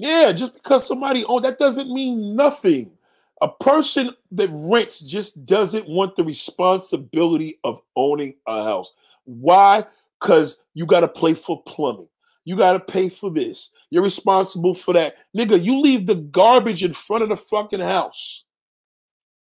Yeah, 0.00 0.30
just 0.30 0.54
because 0.54 0.86
somebody 0.86 1.24
own 1.24 1.42
that 1.42 1.58
doesn't 1.58 1.92
mean 1.92 2.36
nothing. 2.36 2.92
A 3.40 3.48
person 3.48 4.10
that 4.32 4.48
rents 4.52 5.00
just 5.00 5.44
doesn't 5.44 5.88
want 5.88 6.14
the 6.14 6.24
responsibility 6.24 7.58
of 7.64 7.80
owning 7.96 8.34
a 8.46 8.64
house. 8.64 8.92
Why? 9.24 9.84
Because 10.20 10.62
you 10.74 10.86
got 10.86 11.00
to 11.00 11.08
pay 11.08 11.34
for 11.34 11.62
plumbing. 11.64 12.08
You 12.44 12.56
got 12.56 12.72
to 12.74 12.80
pay 12.80 13.08
for 13.08 13.30
this. 13.30 13.70
You're 13.90 14.02
responsible 14.02 14.74
for 14.74 14.94
that. 14.94 15.16
Nigga, 15.36 15.62
you 15.62 15.80
leave 15.80 16.06
the 16.06 16.14
garbage 16.14 16.84
in 16.84 16.92
front 16.92 17.22
of 17.22 17.28
the 17.28 17.36
fucking 17.36 17.80
house. 17.80 18.44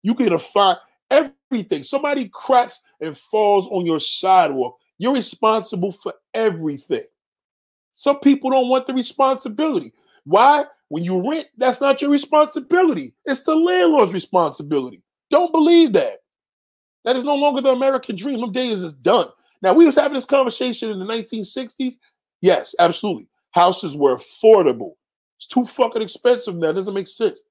You 0.04 0.14
get 0.14 0.32
a 0.32 0.39
fire, 0.39 0.78
everything. 1.10 1.84
Somebody 1.84 2.30
cracks 2.30 2.82
and 3.01 3.18
falls 3.18 3.68
on 3.70 3.86
your 3.86 3.99
sidewalk. 3.99 4.78
You're 4.97 5.14
responsible 5.14 5.91
for 5.91 6.14
everything. 6.34 7.04
Some 7.93 8.20
people 8.20 8.51
don't 8.51 8.70
want 8.70 8.88
the 8.88 8.93
responsibility. 8.93 9.93
Why? 10.26 10.66
When 10.89 11.04
you 11.04 11.28
rent, 11.28 11.47
that's 11.58 11.82
not 11.82 12.01
your 12.01 12.12
responsibility. 12.12 13.14
It's 13.26 13.43
the 13.43 13.56
landlord's 13.56 14.14
responsibility. 14.14 15.01
Don't 15.30 15.51
believe 15.51 15.93
that. 15.93 16.20
That 17.06 17.16
is 17.16 17.24
no 17.24 17.36
longer 17.36 17.62
the 17.62 17.72
American 17.72 18.16
dream. 18.16 18.39
Them 18.39 18.51
days 18.51 18.84
is 18.84 18.93
done. 18.93 19.28
Now, 19.62 19.74
we 19.74 19.86
was 19.86 19.95
having 19.95 20.14
this 20.14 20.26
conversation 20.26 20.89
in 20.89 20.99
the 20.99 21.06
1960s. 21.06 21.93
Yes, 22.41 22.76
absolutely. 22.80 23.28
Houses 23.51 23.95
were 23.95 24.18
affordable. 24.18 24.93
It's 25.38 25.47
too 25.47 25.66
fucking 25.66 26.01
expensive 26.01 26.56
now. 26.56 26.70
It 26.70 26.74
doesn't 26.74 26.93
make 26.93 27.08
sense. 27.08 27.41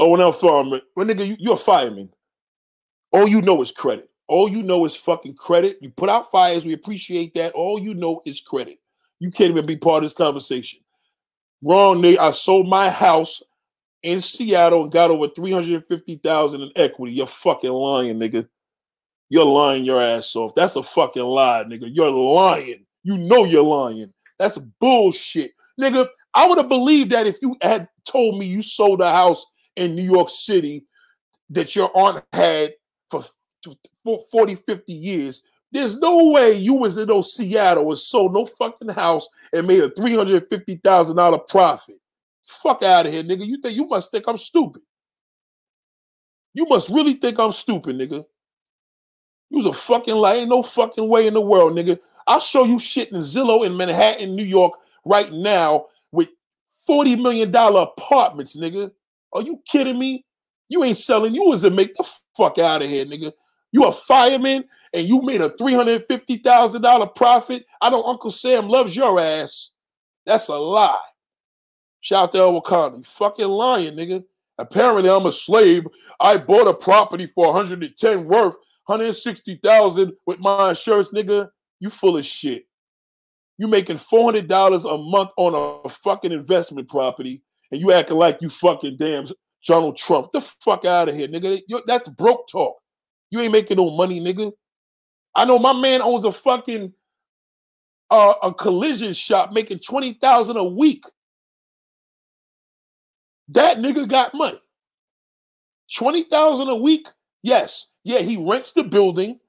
Oh, 0.00 0.14
now 0.16 0.32
fireman. 0.32 0.80
Well, 0.96 1.06
nigga, 1.06 1.26
you, 1.26 1.36
you're 1.38 1.54
a 1.54 1.58
fireman. 1.58 2.10
All 3.12 3.28
you 3.28 3.40
know 3.40 3.62
is 3.62 3.70
credit. 3.70 4.10
All 4.26 4.48
you 4.48 4.62
know 4.62 4.84
is 4.84 4.96
fucking 4.96 5.34
credit. 5.36 5.78
You 5.80 5.90
put 5.90 6.08
out 6.08 6.30
fires. 6.30 6.64
We 6.64 6.72
appreciate 6.72 7.34
that. 7.34 7.52
All 7.52 7.78
you 7.78 7.94
know 7.94 8.22
is 8.24 8.40
credit. 8.40 8.78
You 9.20 9.30
can't 9.30 9.50
even 9.50 9.66
be 9.66 9.76
part 9.76 10.02
of 10.02 10.10
this 10.10 10.16
conversation. 10.16 10.80
Wrong, 11.62 12.02
nigga. 12.02 12.18
I 12.18 12.30
sold 12.32 12.68
my 12.68 12.90
house 12.90 13.42
in 14.02 14.20
Seattle 14.20 14.82
and 14.82 14.92
got 14.92 15.10
over 15.10 15.28
350,000 15.28 16.60
in 16.60 16.70
equity. 16.76 17.14
You're 17.14 17.26
fucking 17.26 17.70
lying, 17.70 18.18
nigga. 18.18 18.48
You're 19.28 19.44
lying 19.44 19.84
your 19.84 20.00
ass 20.00 20.34
off. 20.36 20.54
That's 20.54 20.76
a 20.76 20.82
fucking 20.82 21.22
lie, 21.22 21.64
nigga. 21.64 21.88
You're 21.90 22.10
lying. 22.10 22.84
You 23.02 23.16
know 23.16 23.44
you're 23.44 23.62
lying. 23.62 24.12
That's 24.38 24.58
bullshit. 24.80 25.52
Nigga, 25.80 26.08
I 26.34 26.46
would 26.46 26.58
have 26.58 26.68
believed 26.68 27.10
that 27.10 27.26
if 27.26 27.38
you 27.40 27.56
had 27.62 27.88
told 28.04 28.38
me 28.38 28.46
you 28.46 28.62
sold 28.62 29.00
a 29.00 29.10
house 29.10 29.44
in 29.76 29.94
New 29.94 30.02
York 30.02 30.30
City 30.30 30.86
that 31.50 31.74
your 31.76 31.90
aunt 31.96 32.24
had 32.32 32.74
for 33.10 33.24
40, 34.30 34.54
50 34.54 34.92
years 34.92 35.42
there's 35.74 35.98
no 35.98 36.30
way 36.30 36.52
you 36.52 36.74
was 36.74 36.96
in 36.98 37.08
those 37.08 37.34
Seattle 37.34 37.90
and 37.90 37.98
sold 37.98 38.32
no 38.32 38.46
fucking 38.46 38.90
house 38.90 39.28
and 39.52 39.66
made 39.66 39.82
a 39.82 39.90
three 39.90 40.14
hundred 40.14 40.46
fifty 40.48 40.76
thousand 40.76 41.16
dollar 41.16 41.38
profit. 41.38 41.96
Fuck 42.44 42.84
out 42.84 43.06
of 43.06 43.12
here, 43.12 43.24
nigga. 43.24 43.44
You 43.44 43.60
think 43.60 43.76
you 43.76 43.84
must 43.84 44.12
think 44.12 44.24
I'm 44.28 44.36
stupid? 44.36 44.82
You 46.54 46.66
must 46.66 46.88
really 46.90 47.14
think 47.14 47.40
I'm 47.40 47.50
stupid, 47.50 47.96
nigga. 47.96 48.24
You's 49.50 49.66
a 49.66 49.72
fucking 49.72 50.14
lie. 50.14 50.36
Ain't 50.36 50.48
no 50.48 50.62
fucking 50.62 51.08
way 51.08 51.26
in 51.26 51.34
the 51.34 51.40
world, 51.40 51.72
nigga. 51.72 51.98
I'll 52.24 52.38
show 52.38 52.64
you 52.64 52.78
shit 52.78 53.10
in 53.10 53.18
Zillow 53.18 53.66
in 53.66 53.76
Manhattan, 53.76 54.36
New 54.36 54.44
York, 54.44 54.74
right 55.04 55.32
now 55.32 55.86
with 56.12 56.28
$40 56.88 57.20
million 57.20 57.52
apartments, 57.52 58.56
nigga. 58.56 58.92
Are 59.34 59.42
you 59.42 59.60
kidding 59.66 59.98
me? 59.98 60.24
You 60.68 60.84
ain't 60.84 60.98
selling. 60.98 61.34
You 61.34 61.44
was 61.44 61.64
a 61.64 61.70
make 61.70 61.94
the 61.94 62.08
fuck 62.36 62.58
out 62.58 62.82
of 62.82 62.88
here, 62.88 63.04
nigga. 63.04 63.32
You 63.72 63.84
a 63.84 63.92
fireman 63.92 64.64
and 64.92 65.06
you 65.08 65.20
made 65.22 65.40
a 65.40 65.50
$350,000 65.50 67.14
profit. 67.14 67.66
I 67.80 67.90
know 67.90 68.04
Uncle 68.04 68.30
Sam 68.30 68.68
loves 68.68 68.94
your 68.94 69.20
ass. 69.20 69.72
That's 70.24 70.48
a 70.48 70.56
lie. 70.56 70.98
Shout 72.00 72.24
out 72.24 72.32
to 72.32 72.38
El 72.38 72.60
Wakanda. 72.60 73.04
Fucking 73.04 73.46
lying, 73.46 73.94
nigga. 73.94 74.24
Apparently, 74.58 75.10
I'm 75.10 75.26
a 75.26 75.32
slave. 75.32 75.86
I 76.20 76.36
bought 76.36 76.68
a 76.68 76.74
property 76.74 77.26
for 77.26 77.46
110 77.46 78.24
worth, 78.24 78.56
160,000 78.86 80.12
with 80.26 80.38
my 80.38 80.70
insurance, 80.70 81.12
nigga. 81.12 81.48
You 81.80 81.90
full 81.90 82.16
of 82.16 82.24
shit. 82.24 82.66
You 83.58 83.68
making 83.68 83.98
$400 83.98 84.94
a 84.94 84.98
month 84.98 85.30
on 85.36 85.82
a 85.84 85.88
fucking 85.88 86.32
investment 86.32 86.88
property, 86.88 87.42
and 87.74 87.80
you 87.80 87.90
acting 87.90 88.16
like 88.16 88.40
you 88.40 88.48
fucking 88.48 88.96
damn 88.96 89.26
Donald 89.66 89.96
Trump. 89.96 90.30
The 90.30 90.40
fuck 90.40 90.84
out 90.84 91.08
of 91.08 91.16
here, 91.16 91.26
nigga. 91.26 91.60
You're, 91.66 91.82
that's 91.88 92.08
broke 92.08 92.48
talk. 92.48 92.76
You 93.30 93.40
ain't 93.40 93.50
making 93.50 93.78
no 93.78 93.90
money, 93.90 94.20
nigga. 94.20 94.52
I 95.34 95.44
know 95.44 95.58
my 95.58 95.72
man 95.72 96.00
owns 96.00 96.24
a 96.24 96.30
fucking 96.30 96.92
uh, 98.12 98.34
a 98.44 98.54
collision 98.54 99.12
shop 99.12 99.52
making 99.52 99.80
20,000 99.80 100.56
a 100.56 100.62
week. 100.62 101.04
That 103.48 103.78
nigga 103.78 104.08
got 104.08 104.34
money. 104.34 104.60
20,000 105.96 106.68
a 106.68 106.76
week? 106.76 107.08
Yes. 107.42 107.88
Yeah, 108.04 108.20
he 108.20 108.36
rents 108.36 108.72
the 108.72 108.84
building, 108.84 109.40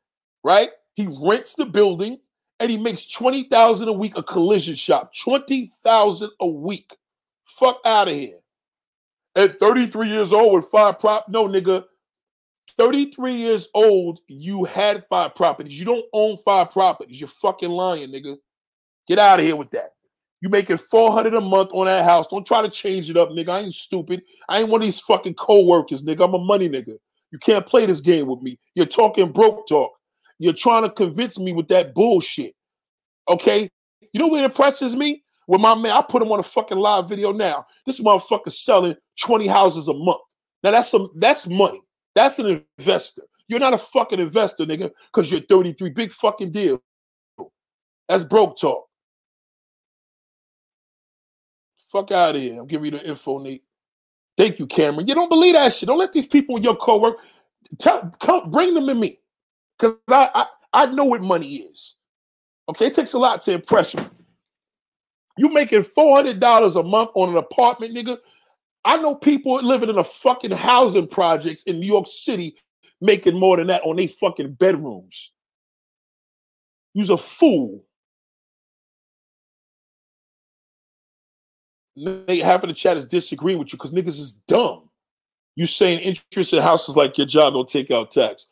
right? 0.44 0.70
He 0.96 1.08
rents 1.22 1.54
the 1.54 1.66
building 1.66 2.18
and 2.60 2.72
he 2.72 2.78
makes 2.78 3.08
20,000 3.08 3.88
a 3.88 3.94
week 3.94 4.18
a 4.18 4.24
collision 4.24 4.76
shop. 4.76 5.12
20,000 5.24 6.32
a 6.40 6.48
week. 6.48 6.92
Fuck 7.46 7.80
out 7.86 8.08
of 8.08 8.16
here. 8.16 8.40
At 9.36 9.60
33 9.60 10.10
years 10.10 10.34
old 10.34 10.54
with 10.54 10.72
five 10.72 11.00
prop, 11.00 11.28
no 11.28 11.48
nigga, 11.48 11.84
33 12.78 13.34
years 13.34 13.70
old, 13.74 14.20
you 14.28 14.64
had 14.64 15.06
five 15.10 15.36
properties. 15.36 15.78
You 15.78 15.86
don't 15.86 16.06
own 16.14 16.38
five 16.46 16.72
properties. 16.72 17.20
You're 17.20 17.28
fucking 17.28 17.70
lying, 17.70 18.12
nigga. 18.12 18.38
Get 19.08 19.20
out 19.20 19.40
of 19.40 19.46
here 19.46 19.56
with 19.56 19.72
that. 19.72 19.92
You 20.42 20.50
making 20.50 20.78
400 20.78 21.34
a 21.34 21.42
month 21.42 21.72
on 21.74 21.86
that 21.86 22.04
house. 22.04 22.28
Don't 22.28 22.46
try 22.46 22.62
to 22.62 22.70
change 22.70 23.10
it 23.10 23.18
up, 23.18 23.30
nigga. 23.30 23.50
I 23.50 23.60
ain't 23.62 23.74
stupid. 23.74 24.22
I 24.50 24.60
ain't 24.60 24.70
one 24.70 24.82
of 24.82 24.86
these 24.86 25.00
fucking 25.00 25.36
co-workers, 25.36 26.04
nigga. 26.04 26.24
I'm 26.24 26.34
a 26.34 26.40
money 26.40 26.70
nigga. 26.70 26.98
You 27.32 27.40
can't 27.40 27.66
play 27.66 27.86
this 27.86 28.00
game 28.00 28.28
with 28.28 28.42
me. 28.42 28.60
You're 28.76 28.86
talking 28.86 29.32
broke 29.32 29.68
talk. 29.68 29.92
You're 30.38 30.54
trying 30.54 30.84
to 30.84 30.90
convince 30.90 31.40
me 31.40 31.54
with 31.54 31.68
that 31.70 31.94
bullshit. 31.94 32.56
Okay? 33.28 33.70
You 34.14 34.20
know 34.20 34.28
what 34.28 34.44
impresses 34.44 34.96
me? 34.96 35.25
With 35.48 35.62
my 35.62 35.76
man, 35.76 35.92
I 35.92 36.02
put 36.02 36.22
him 36.22 36.32
on 36.32 36.40
a 36.40 36.44
fucking 36.44 36.78
live 36.78 37.08
video 37.08 37.32
now. 37.32 37.66
This 37.86 38.00
motherfucker 38.00 38.52
selling 38.52 38.96
20 39.22 39.48
houses 39.48 39.88
a 39.88 39.94
month. 39.94 40.22
Now 40.64 40.72
that's 40.72 40.90
some 40.90 41.12
that's 41.16 41.48
money. 41.48 41.82
That's 42.16 42.40
an 42.40 42.64
investor. 42.78 43.24
You're 43.48 43.60
not 43.60 43.74
a 43.74 43.78
fucking 43.78 44.20
investor, 44.20 44.66
nigga, 44.66 44.92
because 45.14 45.30
you're 45.32 45.42
33. 45.42 45.92
Big 45.92 46.12
fucking 46.12 46.52
deal. 46.52 46.82
That's 48.08 48.24
broke 48.24 48.60
talk. 48.60 48.88
Fuck 51.92 52.12
out 52.12 52.36
of 52.36 52.42
here. 52.42 52.56
I'll 52.56 52.66
give 52.66 52.84
you 52.84 52.92
the 52.92 53.08
info, 53.08 53.38
Nate. 53.40 53.64
Thank 54.38 54.60
you, 54.60 54.66
Cameron. 54.66 55.08
You 55.08 55.16
don't 55.16 55.30
believe 55.30 55.54
that 55.54 55.74
shit. 55.74 55.88
Don't 55.88 56.00
let 56.00 56.12
these 56.12 56.28
people 56.28 56.58
in 56.58 56.64
your 56.64 56.76
co-work 56.76 57.18
tell 57.78 58.12
come 58.20 58.50
bring 58.50 58.74
them 58.74 58.88
to 58.88 58.96
me. 58.96 59.20
Because 59.78 59.98
I, 60.10 60.30
I 60.34 60.46
I 60.74 60.86
know 60.88 61.06
what 61.06 61.22
money 61.22 61.58
is. 61.58 61.96
Okay, 62.68 62.88
it 62.88 62.96
takes 62.96 63.14
a 63.14 63.18
lot 63.20 63.42
to 63.44 63.54
impress 63.54 63.96
me. 63.96 64.06
You 65.38 65.50
making 65.50 65.84
four 65.84 66.16
hundred 66.16 66.40
dollars 66.40 66.76
a 66.76 66.84
month 66.84 67.12
on 67.16 67.30
an 67.30 67.38
apartment, 67.38 67.96
nigga. 67.96 68.18
I 68.84 68.98
know 68.98 69.16
people 69.16 69.56
living 69.62 69.90
in 69.90 69.98
a 69.98 70.04
fucking 70.04 70.52
housing 70.52 71.08
projects 71.08 71.64
in 71.64 71.80
New 71.80 71.88
York 71.88 72.08
City 72.08 72.56
making 73.02 73.38
more 73.38 73.58
than 73.58 73.68
that 73.68 73.82
on 73.84 73.96
their 73.96 74.08
fucking 74.08 74.54
bedrooms. 74.54 75.32
You's 76.94 77.10
a 77.10 77.18
fool. 77.18 77.84
half 81.98 82.62
of 82.62 82.68
the 82.68 82.74
chat 82.74 82.98
is 82.98 83.06
disagreeing 83.06 83.58
with 83.58 83.72
you 83.72 83.78
because 83.78 83.94
niggas 83.94 84.20
is 84.20 84.34
dumb. 84.48 84.90
You 85.56 85.66
saying 85.66 86.00
interest 86.00 86.52
in 86.52 86.62
houses 86.62 86.98
like 86.98 87.18
your 87.18 87.28
job 87.28 87.54
don't 87.54 87.70
take 87.70 87.90
out 87.90 88.12
tax. 88.12 88.48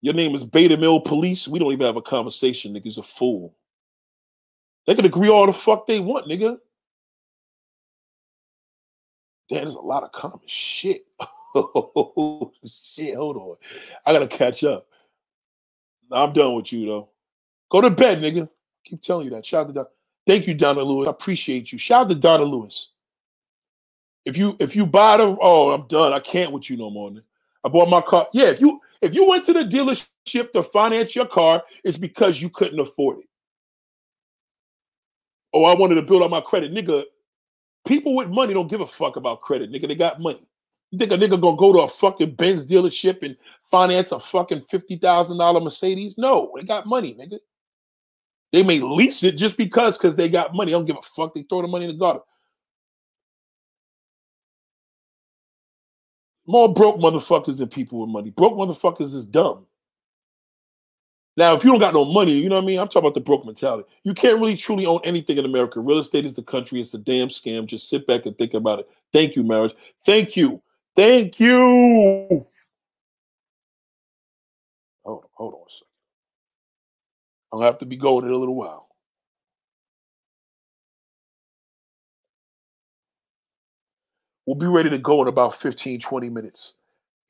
Your 0.00 0.14
name 0.14 0.34
is 0.34 0.42
Beta 0.42 0.78
Mill 0.78 1.00
Police. 1.00 1.46
We 1.46 1.58
don't 1.58 1.72
even 1.72 1.84
have 1.84 1.96
a 1.96 2.02
conversation. 2.02 2.72
Niggas 2.72 2.96
a 2.96 3.02
fool. 3.02 3.54
They 4.86 4.94
can 4.94 5.04
agree 5.04 5.28
all 5.28 5.46
the 5.46 5.52
fuck 5.52 5.86
they 5.86 6.00
want, 6.00 6.26
nigga. 6.26 6.58
Damn, 9.48 9.62
there's 9.62 9.74
a 9.74 9.80
lot 9.80 10.04
of 10.04 10.12
common 10.12 10.40
shit. 10.46 11.06
Oh, 11.52 12.52
shit, 12.84 13.16
hold 13.16 13.36
on. 13.36 13.56
I 14.06 14.12
gotta 14.12 14.28
catch 14.28 14.62
up. 14.62 14.86
I'm 16.12 16.32
done 16.32 16.54
with 16.54 16.72
you 16.72 16.86
though. 16.86 17.08
Go 17.70 17.80
to 17.80 17.90
bed, 17.90 18.20
nigga. 18.20 18.48
Keep 18.84 19.02
telling 19.02 19.24
you 19.24 19.30
that. 19.30 19.44
Shout 19.44 19.62
out 19.62 19.68
to 19.68 19.72
Don. 19.74 19.86
Thank 20.26 20.46
you, 20.46 20.54
Donna 20.54 20.82
Lewis. 20.82 21.08
I 21.08 21.10
appreciate 21.10 21.72
you. 21.72 21.78
Shout 21.78 22.02
out 22.02 22.08
to 22.10 22.14
Donna 22.14 22.44
Lewis. 22.44 22.92
If 24.24 24.36
you 24.36 24.56
if 24.60 24.76
you 24.76 24.86
buy 24.86 25.16
the 25.16 25.36
oh, 25.40 25.70
I'm 25.70 25.86
done. 25.88 26.12
I 26.12 26.20
can't 26.20 26.52
with 26.52 26.70
you 26.70 26.76
no 26.76 26.90
more. 26.90 27.10
I 27.64 27.68
bought 27.68 27.88
my 27.88 28.00
car. 28.00 28.26
Yeah, 28.32 28.46
if 28.46 28.60
you 28.60 28.80
if 29.02 29.14
you 29.14 29.28
went 29.28 29.44
to 29.46 29.52
the 29.52 29.60
dealership 29.60 30.52
to 30.52 30.62
finance 30.62 31.16
your 31.16 31.26
car, 31.26 31.62
it's 31.84 31.98
because 31.98 32.40
you 32.40 32.50
couldn't 32.50 32.78
afford 32.78 33.18
it. 33.20 33.29
Oh, 35.52 35.64
I 35.64 35.74
wanted 35.74 35.96
to 35.96 36.02
build 36.02 36.22
up 36.22 36.30
my 36.30 36.40
credit. 36.40 36.72
Nigga, 36.72 37.04
people 37.86 38.14
with 38.14 38.28
money 38.28 38.54
don't 38.54 38.68
give 38.68 38.80
a 38.80 38.86
fuck 38.86 39.16
about 39.16 39.40
credit. 39.40 39.72
Nigga, 39.72 39.88
they 39.88 39.94
got 39.94 40.20
money. 40.20 40.42
You 40.90 40.98
think 40.98 41.12
a 41.12 41.16
nigga 41.16 41.40
gonna 41.40 41.56
go 41.56 41.72
to 41.72 41.80
a 41.80 41.88
fucking 41.88 42.34
Benz 42.34 42.66
dealership 42.66 43.22
and 43.22 43.36
finance 43.70 44.12
a 44.12 44.18
fucking 44.20 44.62
$50,000 44.62 45.62
Mercedes? 45.62 46.18
No, 46.18 46.52
they 46.56 46.64
got 46.64 46.86
money, 46.86 47.14
nigga. 47.14 47.38
They 48.52 48.62
may 48.64 48.80
lease 48.80 49.22
it 49.22 49.36
just 49.36 49.56
because 49.56 49.96
because 49.96 50.16
they 50.16 50.28
got 50.28 50.54
money. 50.54 50.72
I 50.72 50.76
don't 50.76 50.84
give 50.84 50.96
a 50.96 51.02
fuck. 51.02 51.34
They 51.34 51.42
throw 51.42 51.62
the 51.62 51.68
money 51.68 51.84
in 51.84 51.92
the 51.92 51.96
gutter. 51.96 52.20
More 56.46 56.72
broke 56.72 56.96
motherfuckers 56.96 57.58
than 57.58 57.68
people 57.68 58.00
with 58.00 58.10
money. 58.10 58.30
Broke 58.30 58.54
motherfuckers 58.54 59.14
is 59.14 59.24
dumb. 59.24 59.66
Now, 61.40 61.54
if 61.54 61.64
you 61.64 61.70
don't 61.70 61.80
got 61.80 61.94
no 61.94 62.04
money, 62.04 62.32
you 62.32 62.50
know 62.50 62.56
what 62.56 62.64
I 62.64 62.66
mean? 62.66 62.78
I'm 62.78 62.86
talking 62.86 63.00
about 63.00 63.14
the 63.14 63.20
broke 63.22 63.46
mentality. 63.46 63.88
You 64.02 64.12
can't 64.12 64.38
really 64.38 64.58
truly 64.58 64.84
own 64.84 65.00
anything 65.04 65.38
in 65.38 65.46
America. 65.46 65.80
Real 65.80 66.00
estate 66.00 66.26
is 66.26 66.34
the 66.34 66.42
country. 66.42 66.82
It's 66.82 66.92
a 66.92 66.98
damn 66.98 67.28
scam. 67.28 67.64
Just 67.64 67.88
sit 67.88 68.06
back 68.06 68.26
and 68.26 68.36
think 68.36 68.52
about 68.52 68.80
it. 68.80 68.90
Thank 69.10 69.36
you, 69.36 69.42
marriage. 69.42 69.72
Thank 70.04 70.36
you. 70.36 70.60
Thank 70.94 71.40
you. 71.40 72.46
Hold 75.02 75.22
on, 75.24 75.28
hold 75.32 75.54
on 75.54 75.60
a 75.66 75.70
second. 75.70 75.86
I'll 77.54 77.62
have 77.62 77.78
to 77.78 77.86
be 77.86 77.96
going 77.96 78.26
in 78.26 78.32
a 78.32 78.36
little 78.36 78.54
while. 78.54 78.88
We'll 84.44 84.56
be 84.56 84.66
ready 84.66 84.90
to 84.90 84.98
go 84.98 85.22
in 85.22 85.28
about 85.28 85.54
15, 85.54 86.00
20 86.00 86.28
minutes. 86.28 86.74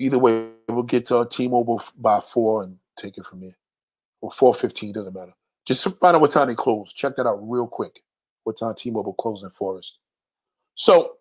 Either 0.00 0.18
way, 0.18 0.48
we'll 0.68 0.82
get 0.82 1.06
to 1.06 1.18
our 1.18 1.26
T-Mobile 1.26 1.80
by 1.96 2.20
four 2.20 2.64
and 2.64 2.76
take 2.96 3.16
it 3.16 3.24
from 3.24 3.42
there. 3.42 3.54
Or 4.20 4.30
4.15, 4.30 4.92
doesn't 4.92 5.14
matter. 5.14 5.32
Just 5.66 5.84
find 5.84 6.14
out 6.14 6.20
what 6.20 6.30
time 6.30 6.48
they 6.48 6.54
close. 6.54 6.92
Check 6.92 7.16
that 7.16 7.26
out 7.26 7.38
real 7.48 7.66
quick. 7.66 8.02
What 8.44 8.58
time 8.58 8.74
T-Mobile 8.74 9.14
closing 9.14 9.50
for 9.50 9.78
us. 9.78 9.94
So, 10.74 11.12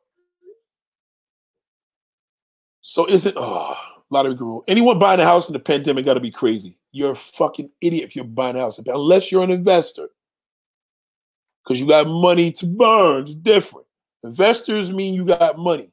so 2.82 3.06
is 3.06 3.26
it, 3.26 3.36
oh, 3.38 3.76
lottery 4.10 4.36
guru. 4.36 4.62
Anyone 4.68 5.00
buying 5.00 5.20
a 5.20 5.26
house 5.26 5.48
in 5.48 5.54
the 5.54 5.60
pandemic 5.60 6.06
got 6.06 6.16
to 6.16 6.20
be 6.20 6.32
crazy. 6.32 6.78
You're 6.92 7.12
a 7.12 7.16
fucking 7.16 7.70
idiot 7.82 8.06
if 8.06 8.16
you're 8.16 8.26
buying 8.26 8.56
a 8.56 8.60
house, 8.60 8.80
unless 8.80 9.32
you're 9.32 9.44
an 9.44 9.52
investor. 9.52 10.08
Because 11.64 11.80
you 11.80 11.88
got 11.88 12.08
money 12.08 12.52
to 12.54 12.66
burn. 12.66 13.24
It's 13.24 13.36
different. 13.36 13.86
Investors 14.24 14.92
mean 14.92 15.14
you 15.14 15.26
got 15.26 15.58
money. 15.58 15.92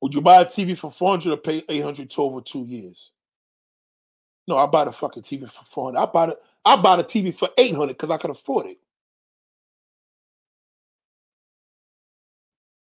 Would 0.00 0.14
you 0.14 0.20
buy 0.20 0.42
a 0.42 0.44
TV 0.44 0.76
for 0.76 0.90
400 0.90 1.32
or 1.32 1.36
pay 1.36 1.62
800 1.68 2.10
to 2.10 2.22
over 2.22 2.40
two 2.40 2.64
years? 2.66 3.10
No, 4.46 4.58
I 4.58 4.66
bought 4.66 4.88
a 4.88 4.92
fucking 4.92 5.22
TV 5.22 5.48
for 5.50 5.64
400. 5.64 5.98
I 5.98 6.06
bought 6.06 6.28
it. 6.30 6.38
I 6.64 6.76
bought 6.76 7.00
a 7.00 7.04
TV 7.04 7.34
for 7.34 7.48
800 7.56 7.94
because 7.94 8.10
I 8.10 8.16
could 8.16 8.30
afford 8.30 8.66
it. 8.66 8.78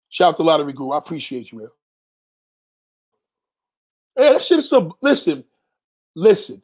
Shout 0.10 0.30
out 0.30 0.38
to 0.38 0.44
Lottery 0.44 0.74
Guru. 0.74 0.92
I 0.92 0.98
appreciate 0.98 1.52
you, 1.52 1.60
man. 1.60 1.68
Hey, 4.16 4.34
that 4.34 4.42
shit 4.42 4.60
is 4.60 4.70
so. 4.70 4.96
Listen, 5.02 5.44
listen. 6.16 6.62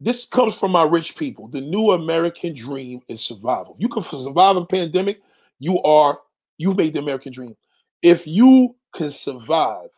This 0.00 0.26
comes 0.26 0.58
from 0.58 0.72
my 0.72 0.82
rich 0.82 1.16
people. 1.16 1.48
The 1.48 1.62
new 1.62 1.92
American 1.92 2.54
dream 2.54 3.00
is 3.08 3.22
survival. 3.22 3.76
You 3.78 3.88
can 3.88 4.02
survive 4.02 4.56
a 4.56 4.66
pandemic. 4.66 5.22
You 5.58 5.82
are. 5.82 6.18
You've 6.58 6.76
made 6.76 6.92
the 6.92 6.98
American 6.98 7.32
dream. 7.32 7.56
If 8.02 8.26
you 8.26 8.76
can 8.94 9.08
survive, 9.08 9.88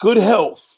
good 0.00 0.16
health. 0.16 0.77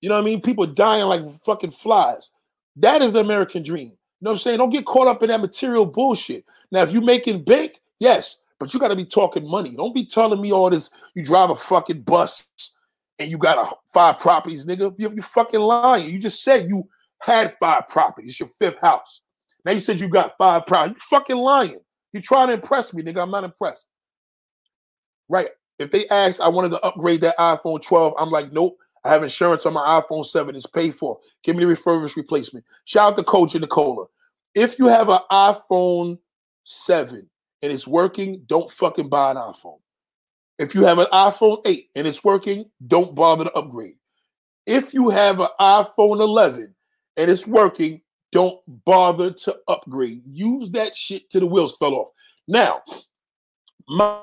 You 0.00 0.08
know 0.08 0.14
what 0.14 0.22
I 0.22 0.24
mean? 0.24 0.40
People 0.40 0.66
dying 0.66 1.04
like 1.04 1.22
fucking 1.44 1.72
flies. 1.72 2.30
That 2.76 3.02
is 3.02 3.12
the 3.12 3.20
American 3.20 3.62
dream. 3.62 3.88
You 3.88 4.24
know 4.24 4.30
what 4.30 4.32
I'm 4.32 4.38
saying? 4.38 4.58
Don't 4.58 4.70
get 4.70 4.86
caught 4.86 5.08
up 5.08 5.22
in 5.22 5.28
that 5.28 5.40
material 5.40 5.86
bullshit. 5.86 6.44
Now, 6.70 6.82
if 6.82 6.92
you're 6.92 7.02
making 7.02 7.44
big, 7.44 7.78
yes, 7.98 8.42
but 8.58 8.74
you 8.74 8.80
got 8.80 8.88
to 8.88 8.96
be 8.96 9.04
talking 9.04 9.48
money. 9.48 9.70
Don't 9.70 9.94
be 9.94 10.04
telling 10.04 10.40
me 10.40 10.52
all 10.52 10.70
this. 10.70 10.90
You 11.14 11.24
drive 11.24 11.50
a 11.50 11.56
fucking 11.56 12.02
bus 12.02 12.46
and 13.18 13.30
you 13.30 13.38
got 13.38 13.58
a, 13.58 13.74
five 13.92 14.18
properties, 14.18 14.66
nigga. 14.66 14.94
You, 14.98 15.12
you 15.14 15.22
fucking 15.22 15.60
lying. 15.60 16.08
You 16.08 16.18
just 16.18 16.42
said 16.42 16.68
you 16.68 16.88
had 17.20 17.56
five 17.60 17.86
properties. 17.88 18.38
Your 18.38 18.48
fifth 18.58 18.78
house. 18.80 19.22
Now 19.64 19.72
you 19.72 19.80
said 19.80 20.00
you 20.00 20.08
got 20.08 20.36
five 20.38 20.66
properties. 20.66 20.96
You 20.96 21.02
fucking 21.16 21.36
lying. 21.36 21.78
You 22.12 22.20
trying 22.20 22.48
to 22.48 22.54
impress 22.54 22.94
me, 22.94 23.02
nigga. 23.02 23.22
I'm 23.22 23.30
not 23.30 23.44
impressed. 23.44 23.86
Right. 25.28 25.50
If 25.78 25.90
they 25.90 26.08
ask, 26.08 26.40
I 26.40 26.48
wanted 26.48 26.70
to 26.70 26.80
upgrade 26.80 27.20
that 27.20 27.38
iPhone 27.38 27.82
12, 27.82 28.14
I'm 28.18 28.30
like, 28.30 28.52
nope. 28.52 28.78
I 29.04 29.10
have 29.10 29.22
insurance 29.22 29.66
on 29.66 29.72
my 29.72 30.00
iPhone 30.00 30.24
7. 30.24 30.54
It's 30.54 30.66
paid 30.66 30.94
for. 30.94 31.18
Give 31.42 31.56
me 31.56 31.64
the 31.64 31.68
refurbished 31.68 32.16
replacement. 32.16 32.64
Shout 32.84 33.12
out 33.12 33.16
to 33.16 33.24
Coach 33.24 33.54
and 33.54 33.62
Nicola. 33.62 34.06
If 34.54 34.78
you 34.78 34.86
have 34.86 35.08
an 35.08 35.20
iPhone 35.30 36.18
7 36.64 37.28
and 37.62 37.72
it's 37.72 37.86
working, 37.86 38.42
don't 38.46 38.70
fucking 38.70 39.08
buy 39.08 39.30
an 39.30 39.36
iPhone. 39.36 39.78
If 40.58 40.74
you 40.74 40.82
have 40.84 40.98
an 40.98 41.06
iPhone 41.12 41.62
8 41.64 41.88
and 41.94 42.06
it's 42.06 42.24
working, 42.24 42.68
don't 42.86 43.14
bother 43.14 43.44
to 43.44 43.52
upgrade. 43.52 43.94
If 44.66 44.92
you 44.92 45.08
have 45.08 45.40
an 45.40 45.48
iPhone 45.60 46.20
11 46.20 46.74
and 47.16 47.30
it's 47.30 47.46
working, 47.46 48.00
don't 48.32 48.60
bother 48.84 49.30
to 49.30 49.56
upgrade. 49.68 50.22
Use 50.26 50.70
that 50.72 50.96
shit 50.96 51.30
till 51.30 51.40
the 51.42 51.46
wheels 51.46 51.76
fell 51.76 51.94
off. 51.94 52.08
Now, 52.46 52.82
my, 53.88 54.20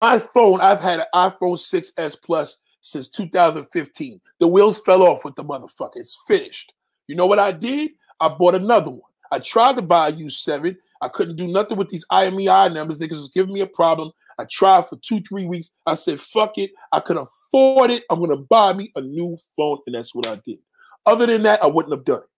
my 0.00 0.18
phone, 0.18 0.60
I've 0.60 0.80
had 0.80 1.00
an 1.00 1.06
iPhone 1.14 1.56
6S 1.56 2.20
Plus 2.22 2.58
since 2.86 3.08
2015. 3.08 4.20
The 4.38 4.46
wheels 4.46 4.78
fell 4.80 5.02
off 5.02 5.24
with 5.24 5.34
the 5.34 5.44
motherfucker. 5.44 5.96
It's 5.96 6.22
finished. 6.28 6.72
You 7.08 7.16
know 7.16 7.26
what 7.26 7.38
I 7.38 7.52
did? 7.52 7.92
I 8.20 8.28
bought 8.28 8.54
another 8.54 8.90
one. 8.90 9.10
I 9.32 9.40
tried 9.40 9.76
to 9.76 9.82
buy 9.82 10.08
a 10.08 10.12
U7. 10.12 10.76
I 11.02 11.08
couldn't 11.08 11.36
do 11.36 11.48
nothing 11.48 11.76
with 11.76 11.88
these 11.88 12.06
IMEI 12.12 12.72
numbers. 12.72 13.00
Niggas 13.00 13.10
was 13.12 13.30
giving 13.34 13.52
me 13.52 13.60
a 13.60 13.66
problem. 13.66 14.12
I 14.38 14.44
tried 14.44 14.86
for 14.88 14.96
two, 14.96 15.20
three 15.20 15.46
weeks. 15.46 15.70
I 15.86 15.94
said, 15.94 16.20
fuck 16.20 16.58
it. 16.58 16.70
I 16.92 17.00
could 17.00 17.16
afford 17.16 17.90
it. 17.90 18.04
I'm 18.08 18.18
going 18.18 18.30
to 18.30 18.36
buy 18.36 18.72
me 18.72 18.92
a 18.94 19.00
new 19.00 19.36
phone. 19.56 19.78
And 19.86 19.94
that's 19.96 20.14
what 20.14 20.26
I 20.28 20.36
did. 20.36 20.58
Other 21.04 21.26
than 21.26 21.42
that, 21.42 21.62
I 21.62 21.66
wouldn't 21.66 21.92
have 21.92 22.04
done 22.04 22.20
it. 22.20 22.28